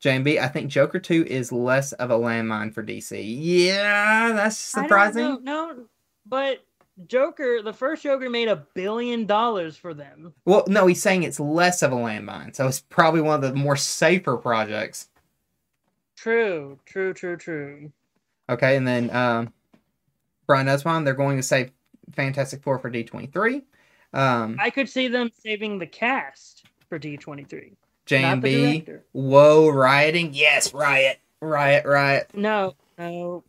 Jane 0.00 0.22
B, 0.22 0.38
I 0.38 0.48
think 0.48 0.70
Joker 0.70 0.98
2 0.98 1.26
is 1.26 1.50
less 1.52 1.92
of 1.92 2.10
a 2.10 2.14
landmine 2.14 2.72
for 2.72 2.82
DC. 2.82 3.12
Yeah, 3.38 4.32
that's 4.32 4.56
surprising. 4.56 5.42
No, 5.42 5.84
but 6.24 6.64
Joker, 7.06 7.62
the 7.62 7.72
first 7.72 8.02
Joker 8.02 8.30
made 8.30 8.48
a 8.48 8.64
billion 8.74 9.26
dollars 9.26 9.76
for 9.76 9.94
them. 9.94 10.32
Well, 10.44 10.64
no, 10.68 10.86
he's 10.86 11.02
saying 11.02 11.24
it's 11.24 11.40
less 11.40 11.82
of 11.82 11.92
a 11.92 11.96
landmine. 11.96 12.54
So 12.54 12.66
it's 12.66 12.80
probably 12.80 13.20
one 13.20 13.42
of 13.42 13.42
the 13.42 13.54
more 13.54 13.76
safer 13.76 14.36
projects. 14.36 15.08
True, 16.16 16.78
true, 16.86 17.12
true, 17.12 17.36
true. 17.36 17.92
Okay, 18.48 18.76
and 18.76 18.86
then 18.86 19.10
um, 19.10 19.52
Brian 20.48 20.66
Nussbaum, 20.66 21.04
they're 21.04 21.14
going 21.14 21.36
to 21.36 21.42
save 21.44 21.70
Fantastic 22.16 22.62
Four 22.62 22.80
for 22.80 22.90
D23. 22.90 23.62
Um, 24.14 24.56
I 24.58 24.70
could 24.70 24.88
see 24.88 25.06
them 25.06 25.30
saving 25.38 25.78
the 25.78 25.86
cast 25.86 26.64
for 26.88 26.98
D23. 26.98 27.74
Jane 28.06 28.40
B, 28.40 28.84
whoa, 29.12 29.68
rioting. 29.68 30.30
Yes, 30.32 30.72
riot, 30.72 31.20
riot, 31.42 31.84
riot. 31.84 32.30
No, 32.32 32.74
no, 32.96 33.44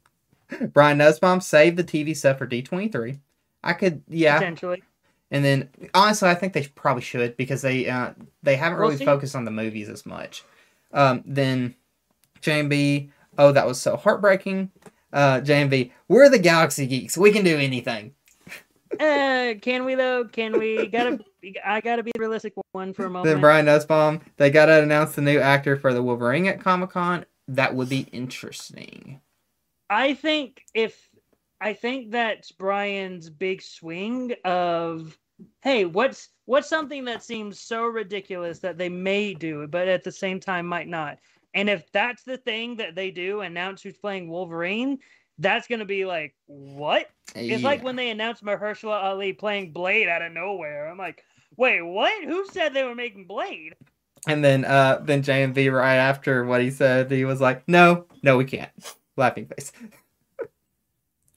Brian 0.74 0.98
Nussbaum, 0.98 1.40
save 1.40 1.78
the 1.78 1.84
TV 1.84 2.16
stuff 2.16 2.38
for 2.38 2.46
D23. 2.46 3.18
I 3.64 3.74
could, 3.74 4.04
yeah. 4.10 4.38
potentially. 4.38 4.84
And 5.32 5.46
then 5.46 5.70
honestly, 5.94 6.28
I 6.28 6.36
think 6.36 6.52
they 6.54 6.64
probably 6.76 7.04
should 7.04 7.38
because 7.38 7.62
they 7.62 7.88
uh, 7.88 8.12
they 8.44 8.58
haven't 8.58 8.80
We'll 8.80 8.88
really 8.90 8.98
see. 9.00 9.06
focused 9.06 9.36
on 9.36 9.46
the 9.46 9.52
movies 9.52 9.88
as 9.88 10.06
much. 10.06 10.44
Um, 10.92 11.24
then 11.26 11.76
JMB, 12.42 13.12
oh 13.38 13.52
that 13.54 13.66
was 13.68 13.80
so 13.80 13.96
heartbreaking. 13.96 14.72
Uh, 15.12 15.42
JMB, 15.42 15.92
we're 16.08 16.30
the 16.30 16.40
Galaxy 16.40 16.86
Geeks. 16.88 17.18
We 17.18 17.32
can 17.32 17.44
do 17.44 17.58
anything. 17.58 18.14
Uh, 19.00 19.54
can 19.62 19.86
we 19.86 19.94
though? 19.94 20.26
Can 20.26 20.58
we? 20.58 20.88
Gotta. 20.88 21.20
I 21.64 21.80
gotta 21.80 22.02
be 22.02 22.12
the 22.12 22.20
realistic 22.20 22.54
one 22.72 22.92
for 22.92 23.06
a 23.06 23.10
moment. 23.10 23.32
Then 23.32 23.40
Brian 23.40 23.66
Nussbaum, 23.66 24.20
they 24.38 24.50
gotta 24.50 24.82
announce 24.82 25.14
the 25.14 25.22
new 25.22 25.40
actor 25.40 25.78
for 25.78 25.94
the 25.94 26.02
Wolverine 26.02 26.48
at 26.48 26.60
Comic 26.60 26.90
Con. 26.90 27.24
That 27.48 27.76
would 27.76 27.88
be 27.88 28.08
interesting. 28.12 29.22
I 29.92 30.16
think 30.16 30.64
if 30.74 31.08
I 31.62 31.74
think 31.74 32.10
that's 32.10 32.52
Brian's 32.52 33.30
big 33.30 33.62
swing 33.62 34.34
of 34.44 35.18
hey, 35.62 35.86
what's 35.86 36.30
what's 36.46 36.70
something 36.70 37.06
that 37.06 37.24
seems 37.24 37.60
so 37.60 37.86
ridiculous 37.86 38.60
that 38.60 38.78
they 38.78 38.90
may 38.90 39.34
do, 39.34 39.68
but 39.68 39.88
at 39.88 40.04
the 40.04 40.12
same 40.12 40.40
time 40.40 40.66
might 40.66 40.88
not. 40.88 41.20
And 41.54 41.70
if 41.70 41.92
that's 41.92 42.24
the 42.24 42.38
thing 42.38 42.78
that 42.78 42.96
they 42.96 43.12
do, 43.12 43.42
announce 43.42 43.82
who's 43.82 43.98
playing 43.98 44.30
Wolverine, 44.30 45.00
that's 45.40 45.68
gonna 45.68 45.86
be 45.86 46.06
like 46.06 46.36
what? 46.46 47.10
It's 47.36 47.64
like 47.64 47.84
when 47.84 47.96
they 47.96 48.10
announced 48.10 48.44
Mahershala 48.44 49.04
Ali 49.04 49.34
playing 49.34 49.72
Blade 49.72 50.08
out 50.08 50.22
of 50.22 50.32
nowhere. 50.32 50.88
I'm 50.88 50.98
like, 50.98 51.24
wait, 51.58 51.82
what? 51.82 52.24
Who 52.24 52.46
said 52.48 52.74
they 52.74 52.84
were 52.84 52.96
making 52.96 53.26
Blade? 53.26 53.76
And 54.28 54.44
then 54.44 54.66
uh, 54.66 55.00
then 55.02 55.24
JMV 55.24 55.72
right 55.72 55.96
after 55.96 56.44
what 56.44 56.62
he 56.62 56.72
said, 56.72 57.10
he 57.10 57.26
was 57.26 57.40
like, 57.40 57.68
"No, 57.68 58.06
no, 58.22 58.38
we 58.38 58.46
can't." 58.46 58.72
Laughing 59.18 59.46
face. 59.46 59.72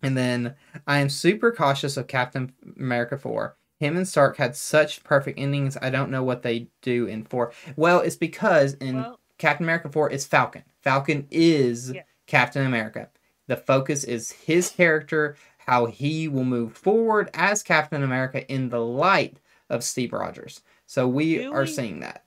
And 0.04 0.16
then 0.16 0.56
I 0.84 0.98
am 0.98 1.08
super 1.08 1.52
cautious 1.52 1.96
of 1.96 2.08
Captain 2.08 2.52
America 2.76 3.16
4. 3.16 3.56
Him 3.78 3.96
and 3.96 4.06
Stark 4.06 4.36
had 4.36 4.56
such 4.56 5.04
perfect 5.04 5.38
endings. 5.38 5.76
I 5.80 5.90
don't 5.90 6.10
know 6.10 6.24
what 6.24 6.42
they 6.42 6.66
do 6.82 7.06
in 7.06 7.24
4. 7.24 7.52
Well, 7.76 8.00
it's 8.00 8.16
because 8.16 8.74
in 8.74 8.96
Well, 8.96 9.20
Captain 9.38 9.64
America 9.64 9.88
4 9.88 10.10
is 10.10 10.26
Falcon. 10.26 10.62
Falcon 10.80 11.26
is 11.30 11.92
Yeah. 11.92 12.02
Captain 12.26 12.66
America. 12.66 13.08
The 13.48 13.56
focus 13.56 14.04
is 14.04 14.30
his 14.32 14.70
character, 14.70 15.36
how 15.58 15.86
he 15.86 16.28
will 16.28 16.44
move 16.44 16.76
forward 16.76 17.30
as 17.34 17.62
Captain 17.62 18.02
America 18.02 18.46
in 18.50 18.68
the 18.68 18.80
light 18.80 19.38
of 19.68 19.82
Steve 19.84 20.12
Rogers. 20.12 20.62
So 20.86 21.08
we 21.08 21.38
Do 21.38 21.52
are 21.52 21.62
we- 21.62 21.66
seeing 21.66 22.00
that. 22.00 22.24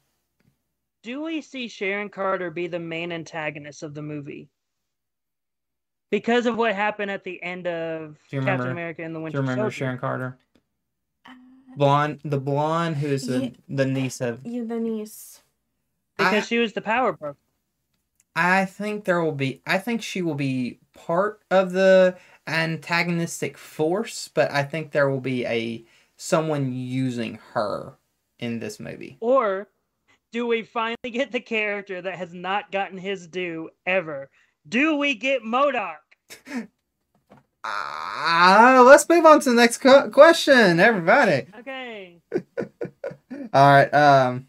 do 1.03 1.22
we 1.23 1.41
see 1.41 1.68
Sharon 1.68 2.10
Carter 2.10 2.49
be 2.49 2.68
the 2.68 2.80
main 2.80 3.11
antagonist 3.11 3.84
of 3.84 3.94
the 3.94 4.02
movie? 4.02 4.49
Because 6.11 6.45
of 6.45 6.56
what 6.57 6.76
happened 6.76 7.11
at 7.11 7.23
the 7.23 7.41
end 7.44 7.68
of 7.68 8.18
Do 8.30 8.38
Captain 8.40 8.40
remember- 8.40 8.72
America 8.72 9.03
and 9.03 9.15
the 9.15 9.19
Winter 9.19 9.38
Do 9.38 9.41
Winter 9.41 9.52
you 9.52 9.52
remember 9.52 9.72
Soldier. 9.72 9.76
Sharon 9.77 9.98
Carter? 9.99 10.38
Uh, 11.26 11.32
Blonde, 11.77 12.22
the 12.23 12.40
blonde 12.40 12.98
who 12.98 13.07
is 13.07 13.27
the, 13.27 13.45
Yeah. 13.45 13.49
the 13.69 13.86
niece 13.86 14.22
of. 14.22 14.45
you, 14.45 14.65
the 14.65 14.80
niece. 14.80 15.41
Because 16.17 16.43
I, 16.43 16.47
she 16.47 16.59
was 16.59 16.73
the 16.73 16.81
power 16.81 17.13
broker. 17.13 17.37
I 18.35 18.65
think 18.65 19.05
there 19.05 19.21
will 19.21 19.31
be. 19.31 19.61
I 19.65 19.77
think 19.77 20.01
she 20.01 20.21
will 20.21 20.35
be 20.35 20.79
part 20.93 21.41
of 21.49 21.71
the 21.71 22.17
antagonistic 22.47 23.57
force, 23.57 24.29
but 24.33 24.51
I 24.51 24.63
think 24.63 24.91
there 24.91 25.09
will 25.09 25.21
be 25.21 25.45
a 25.45 25.85
someone 26.17 26.71
using 26.73 27.39
her 27.53 27.93
in 28.39 28.59
this 28.59 28.79
movie. 28.79 29.17
Or 29.19 29.69
do 30.31 30.45
we 30.47 30.63
finally 30.63 31.11
get 31.11 31.31
the 31.31 31.39
character 31.39 32.01
that 32.01 32.15
has 32.15 32.33
not 32.33 32.71
gotten 32.71 32.97
his 32.97 33.27
due 33.27 33.69
ever? 33.85 34.29
Do 34.67 34.97
we 34.97 35.15
get 35.15 35.43
MODOK? 35.43 35.97
Ah, 37.63 38.83
let's 38.85 39.07
move 39.07 39.25
on 39.25 39.39
to 39.41 39.49
the 39.49 39.55
next 39.55 39.77
co- 39.77 40.09
question, 40.09 40.79
everybody. 40.79 41.47
Okay. 41.59 42.21
All 43.53 43.71
right. 43.71 43.93
Um, 43.93 44.47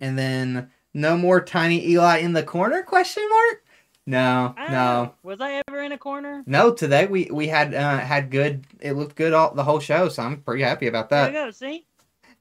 and 0.00 0.18
then 0.18 0.70
no 0.94 1.16
more 1.16 1.40
tiny 1.40 1.86
Eli 1.88 2.18
in 2.18 2.32
the 2.32 2.42
corner? 2.42 2.82
Question 2.82 3.28
mark? 3.28 3.64
No, 4.06 4.54
I 4.56 4.72
no. 4.72 5.14
Was 5.22 5.40
I 5.40 5.62
ever 5.68 5.82
in 5.82 5.92
a 5.92 5.98
corner? 5.98 6.42
no. 6.46 6.72
Today 6.72 7.06
we 7.06 7.28
we 7.30 7.48
had 7.48 7.74
uh 7.74 7.98
had 7.98 8.30
good. 8.30 8.64
It 8.80 8.92
looked 8.92 9.16
good 9.16 9.32
all 9.32 9.54
the 9.54 9.64
whole 9.64 9.80
show, 9.80 10.08
so 10.08 10.22
I'm 10.22 10.40
pretty 10.40 10.62
happy 10.62 10.86
about 10.86 11.10
that. 11.10 11.32
There 11.32 11.32
that. 11.32 11.46
we 11.46 11.46
go. 11.46 11.50
See? 11.52 11.86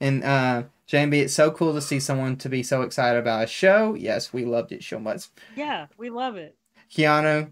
And 0.01 0.23
uh, 0.23 0.63
JB, 0.87 1.13
it's 1.23 1.33
so 1.33 1.51
cool 1.51 1.73
to 1.73 1.81
see 1.81 1.99
someone 1.99 2.37
to 2.37 2.49
be 2.49 2.63
so 2.63 2.83
excited 2.83 3.19
about 3.19 3.43
a 3.43 3.47
show. 3.47 3.93
Yes, 3.95 4.31
we 4.31 4.45
loved 4.45 4.71
it 4.71 4.83
so 4.83 4.97
much. 4.97 5.27
Yeah, 5.55 5.87
we 5.97 6.09
love 6.09 6.37
it. 6.37 6.55
Keanu, 6.91 7.51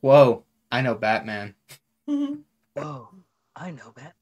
whoa, 0.00 0.44
I 0.70 0.82
know 0.82 0.94
Batman. 0.94 1.54
Whoa, 2.06 3.08
I 3.56 3.70
know 3.72 3.92
Batman. 3.94 4.12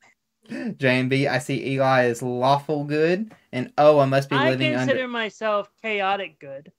JB, 0.48 1.28
I 1.28 1.38
see 1.38 1.72
Eli 1.72 2.06
is 2.06 2.22
lawful 2.22 2.84
good, 2.84 3.32
and 3.52 3.72
oh, 3.78 3.98
I 3.98 4.06
must 4.06 4.28
be 4.30 4.36
living 4.36 4.68
under. 4.68 4.76
I 4.76 4.78
consider 4.80 5.04
under. 5.04 5.08
myself 5.08 5.70
chaotic 5.82 6.38
good. 6.38 6.72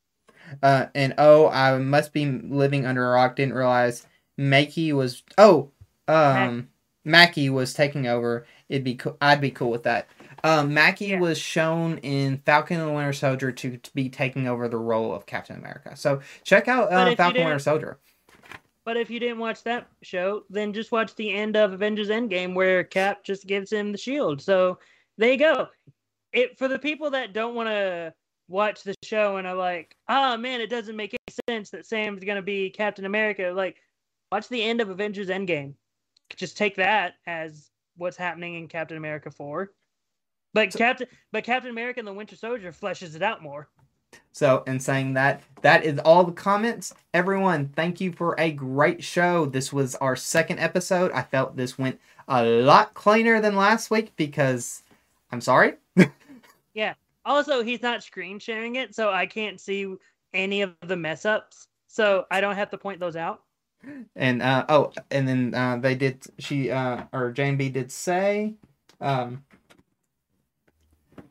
Uh, 0.64 0.86
and 0.96 1.14
oh, 1.18 1.50
I 1.50 1.78
must 1.78 2.14
be 2.14 2.26
living 2.26 2.86
under 2.86 3.06
a 3.06 3.14
rock. 3.14 3.36
Didn't 3.36 3.56
realize 3.56 4.06
Mackie 4.38 4.94
was. 4.94 5.24
Oh, 5.38 5.72
um, 6.08 6.70
Mackie 7.04 7.50
was 7.50 7.74
taking 7.74 8.08
over. 8.08 8.46
It'd 8.70 8.84
be. 8.84 8.96
cool. 8.96 9.18
I'd 9.22 9.42
be 9.42 9.52
cool 9.52 9.70
with 9.70 9.84
that. 9.84 10.08
Um, 10.44 10.74
Mackie 10.74 11.08
Yeah. 11.08 11.20
was 11.20 11.38
shown 11.38 11.98
in 12.00 12.38
Falcon 12.46 12.80
and 12.80 12.90
the 12.90 12.94
Winter 12.94 13.14
Soldier 13.14 13.52
to, 13.52 13.78
to 13.78 13.94
be 13.94 14.08
taking 14.08 14.48
over 14.48 14.68
the 14.68 14.78
role 14.78 15.14
of 15.14 15.26
Captain 15.26 15.58
America. 15.58 15.96
So 15.96 16.22
check 16.44 16.68
out 16.68 16.92
uh, 16.92 17.16
Falcon 17.16 17.44
Winter 17.44 17.60
Soldier. 17.60 18.00
But 18.88 18.96
if 18.96 19.10
you 19.10 19.20
didn't 19.20 19.40
watch 19.40 19.64
that 19.64 19.90
show, 20.02 20.44
then 20.50 20.72
just 20.72 20.94
watch 20.94 21.14
the 21.16 21.34
end 21.34 21.58
of 21.58 21.74
Avengers 21.74 22.08
Endgame 22.08 22.54
where 22.54 22.86
Cap 22.86 23.22
just 23.22 23.46
gives 23.46 23.70
him 23.70 23.92
the 23.92 23.98
shield. 23.98 24.42
So 24.42 24.80
there 25.18 25.34
you 25.34 25.38
go. 25.38 25.68
It 26.32 26.58
for 26.58 26.70
the 26.70 26.80
people 26.80 27.10
that 27.10 27.34
don't 27.34 27.54
want 27.54 27.68
to 27.68 28.14
watch 28.48 28.84
the 28.84 28.96
show 29.04 29.36
and 29.36 29.46
are 29.46 29.56
like, 29.56 29.94
oh 30.08 30.38
man, 30.38 30.62
it 30.62 30.70
doesn't 30.70 30.96
make 30.96 31.14
any 31.14 31.36
sense 31.50 31.70
that 31.72 31.86
Sam's 31.86 32.24
gonna 32.24 32.42
be 32.42 32.70
Captain 32.70 33.04
America. 33.04 33.52
Like, 33.54 33.76
watch 34.32 34.48
the 34.48 34.64
end 34.64 34.80
of 34.80 34.90
Avengers 34.90 35.28
Endgame. 35.28 35.74
Just 36.38 36.56
take 36.56 36.78
that 36.78 37.16
as 37.26 37.70
what's 37.98 38.16
happening 38.16 38.56
in 38.56 38.70
Captain 38.70 38.96
America 38.96 39.30
4. 39.30 39.70
But 40.54 40.72
Captain 40.74 41.08
but 41.34 41.44
Captain 41.44 41.72
America 41.72 42.00
and 42.00 42.08
the 42.08 42.14
Winter 42.14 42.38
Soldier 42.38 42.72
fleshes 42.72 43.18
it 43.18 43.22
out 43.22 43.44
more. 43.44 43.68
So, 44.32 44.64
in 44.68 44.80
saying 44.80 45.14
that, 45.14 45.42
that 45.62 45.84
is 45.84 45.98
all 46.00 46.24
the 46.24 46.32
comments. 46.32 46.94
Everyone, 47.14 47.70
thank 47.70 48.00
you 48.00 48.12
for 48.12 48.36
a 48.40 48.52
great 48.52 49.04
show. 49.04 49.48
This 49.48 49.74
was 49.74 49.96
our 49.96 50.16
second 50.16 50.60
episode. 50.60 51.12
I 51.12 51.24
felt 51.24 51.56
this 51.56 51.78
went 51.78 52.00
a 52.28 52.44
lot 52.46 52.94
cleaner 52.94 53.42
than 53.42 53.56
last 53.56 53.90
week 53.90 54.14
because 54.16 54.84
I'm 55.32 55.42
sorry. 55.42 55.74
Yeah. 56.78 56.94
Also, 57.26 57.64
he's 57.64 57.82
not 57.82 58.04
screen 58.04 58.38
sharing 58.38 58.76
it, 58.76 58.94
so 58.94 59.10
I 59.10 59.26
can't 59.26 59.60
see 59.60 59.96
any 60.36 60.62
of 60.62 60.76
the 60.86 60.96
mess 60.96 61.26
ups. 61.26 61.68
So 61.88 62.26
I 62.30 62.40
don't 62.40 62.56
have 62.56 62.70
to 62.70 62.78
point 62.78 63.00
those 63.00 63.16
out. 63.16 63.42
And 64.16 64.44
uh 64.44 64.66
oh, 64.70 64.92
and 65.10 65.28
then 65.28 65.56
uh 65.56 65.78
they 65.78 65.96
did 65.96 66.24
she 66.38 66.70
uh 66.70 67.06
or 67.12 67.32
Jane 67.32 67.58
B 67.58 67.70
did 67.70 67.92
say 67.92 68.54
um 69.02 69.44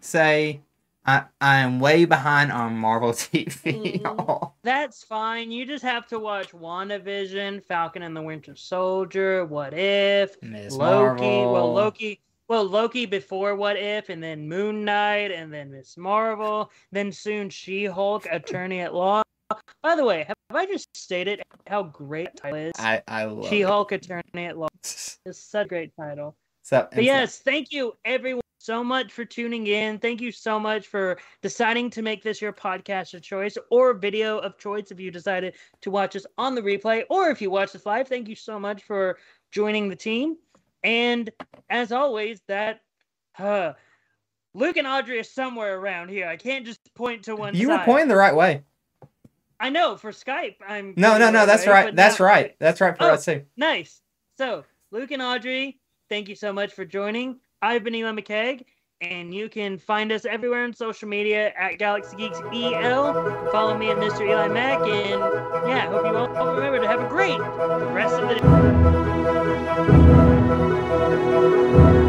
say 0.01 0.63
I 1.07 1.25
I 1.41 1.59
am 1.59 1.79
way 1.81 2.05
behind 2.05 2.51
on 2.53 2.77
Marvel 2.77 3.13
TV. 3.13 4.01
Mm. 4.03 4.53
That's 4.63 5.05
fine. 5.05 5.51
You 5.53 5.65
just 5.65 5.85
have 5.85 6.07
to 6.09 6.19
watch 6.19 6.51
WandaVision, 6.53 7.65
Falcon 7.65 8.03
and 8.03 8.17
the 8.17 8.23
Winter 8.23 8.57
Soldier, 8.57 9.45
What 9.45 9.73
If, 9.75 10.41
Miss 10.43 10.75
Loki. 10.75 11.21
Marvel. 11.23 11.53
Well, 11.53 11.73
Loki. 11.73 12.21
Well, 12.49 12.65
Loki 12.65 13.07
before 13.07 13.57
What 13.57 13.77
If, 13.77 14.09
and 14.09 14.23
then 14.23 14.49
Moon 14.49 14.85
Knight, 14.85 15.33
and 15.33 15.53
then 15.53 15.71
Miss 15.73 15.97
Marvel, 15.97 16.71
then 16.93 17.11
soon 17.13 17.51
She 17.51 17.85
Hulk, 17.85 18.27
Attorney 18.31 18.81
at 18.81 18.95
Law. 18.95 19.23
By 19.83 19.95
the 19.97 20.05
way, 20.05 20.25
have 20.27 20.37
I 20.57 20.67
just 20.67 20.89
stated 20.97 21.41
how 21.69 21.85
great 21.85 22.35
the 22.35 22.41
title 22.41 22.59
is? 22.59 22.73
I 22.79 23.03
I 23.07 23.25
love 23.25 23.49
She 23.49 23.63
Hulk, 23.63 23.93
Attorney 23.93 24.47
at 24.47 24.59
Law. 24.59 24.69
It's 24.83 25.41
such 25.41 25.67
a 25.67 25.69
great 25.69 25.93
title. 25.97 26.37
So 26.63 26.83
But 26.83 26.93
and 26.93 26.99
so- 26.99 27.03
yes, 27.03 27.39
thank 27.41 27.73
you 27.73 27.93
everyone 28.05 28.43
so 28.67 28.83
much 28.83 29.13
for 29.13 29.25
tuning 29.25 29.69
in. 29.69 29.97
Thank 30.01 30.21
you 30.21 30.33
so 30.33 30.59
much 30.59 30.89
for 30.89 31.19
deciding 31.41 31.89
to 31.91 32.03
make 32.03 32.25
this 32.25 32.43
your 32.43 32.53
podcast 32.53 33.15
of 33.15 33.23
choice 33.23 33.57
or 33.71 33.95
video 33.95 34.39
of 34.39 34.59
choice 34.59 34.91
if 34.91 34.99
you 34.99 35.13
decided 35.13 35.55
to 35.83 35.91
watch 35.93 36.17
us 36.17 36.27
on 36.37 36.57
the 36.57 36.61
replay 36.63 37.05
or 37.09 37.31
if 37.31 37.41
you 37.41 37.49
watch 37.49 37.71
this 37.73 37.87
live. 37.87 38.09
Thank 38.09 38.29
you 38.29 38.35
so 38.35 38.59
much 38.59 38.83
for 38.83 39.19
joining 39.53 39.89
the 39.89 39.95
team. 39.95 40.37
And 40.83 41.31
as 41.71 41.93
always, 41.93 42.43
that 42.49 42.81
uh 43.39 43.75
Luke 44.53 44.79
and 44.79 44.87
Audrey 44.87 45.19
are 45.21 45.23
somewhere 45.25 45.79
around 45.79 46.09
here. 46.09 46.27
I 46.27 46.37
can't 46.37 46.67
just 46.67 46.93
point 46.95 47.23
to 47.25 47.37
one 47.37 47.55
you 47.55 47.69
were 47.69 47.79
pointing 47.85 48.09
the 48.09 48.17
right 48.17 48.35
way. 48.35 48.63
I 49.61 49.71
know 49.71 49.97
for 49.97 50.11
Skype 50.11 50.57
I'm 50.67 50.93
No, 50.97 51.19
no, 51.19 51.31
no. 51.31 51.47
That's 51.47 51.67
way, 51.67 51.73
right. 51.73 51.95
That's 51.97 52.19
not- 52.19 52.25
right. 52.27 52.57
That's 52.59 52.81
right 52.81 52.97
for 52.99 53.05
Oh. 53.05 53.15
us 53.15 53.25
too. 53.27 53.45
Nice. 53.57 54.01
So, 54.39 54.65
Luke 54.91 55.13
and 55.13 55.23
Audrey, 55.23 55.79
thank 56.09 56.29
you 56.29 56.35
so 56.35 56.53
much 56.53 56.73
for 56.75 56.85
joining. 56.85 57.39
I've 57.63 57.83
been 57.85 57.95
Eli 57.95 58.13
McKeag, 58.13 58.65
and 59.01 59.35
you 59.35 59.49
can 59.49 59.79
find 59.79 60.13
us 60.13 60.27
everywhere 60.27 60.65
on 60.65 60.75
social 60.75 61.09
media 61.09 61.53
at 61.59 61.79
Galaxy 61.79 62.17
Geeks 62.17 62.41
EL. 62.53 63.51
Follow 63.51 63.77
me 63.77 63.91
at 63.91 63.97
Mr. 63.97 64.29
Eli 64.29 64.49
Mack, 64.49 64.81
and 64.81 65.21
yeah, 65.69 65.87
I 65.87 65.91
hope 65.91 66.05
you 66.05 66.15
all 66.17 66.55
remember 66.55 66.81
to 66.81 66.87
have 66.87 67.01
a 67.01 67.09
great 67.09 67.41
rest 67.93 68.15
of 68.15 68.29
the 68.29 68.35
day. 72.01 72.06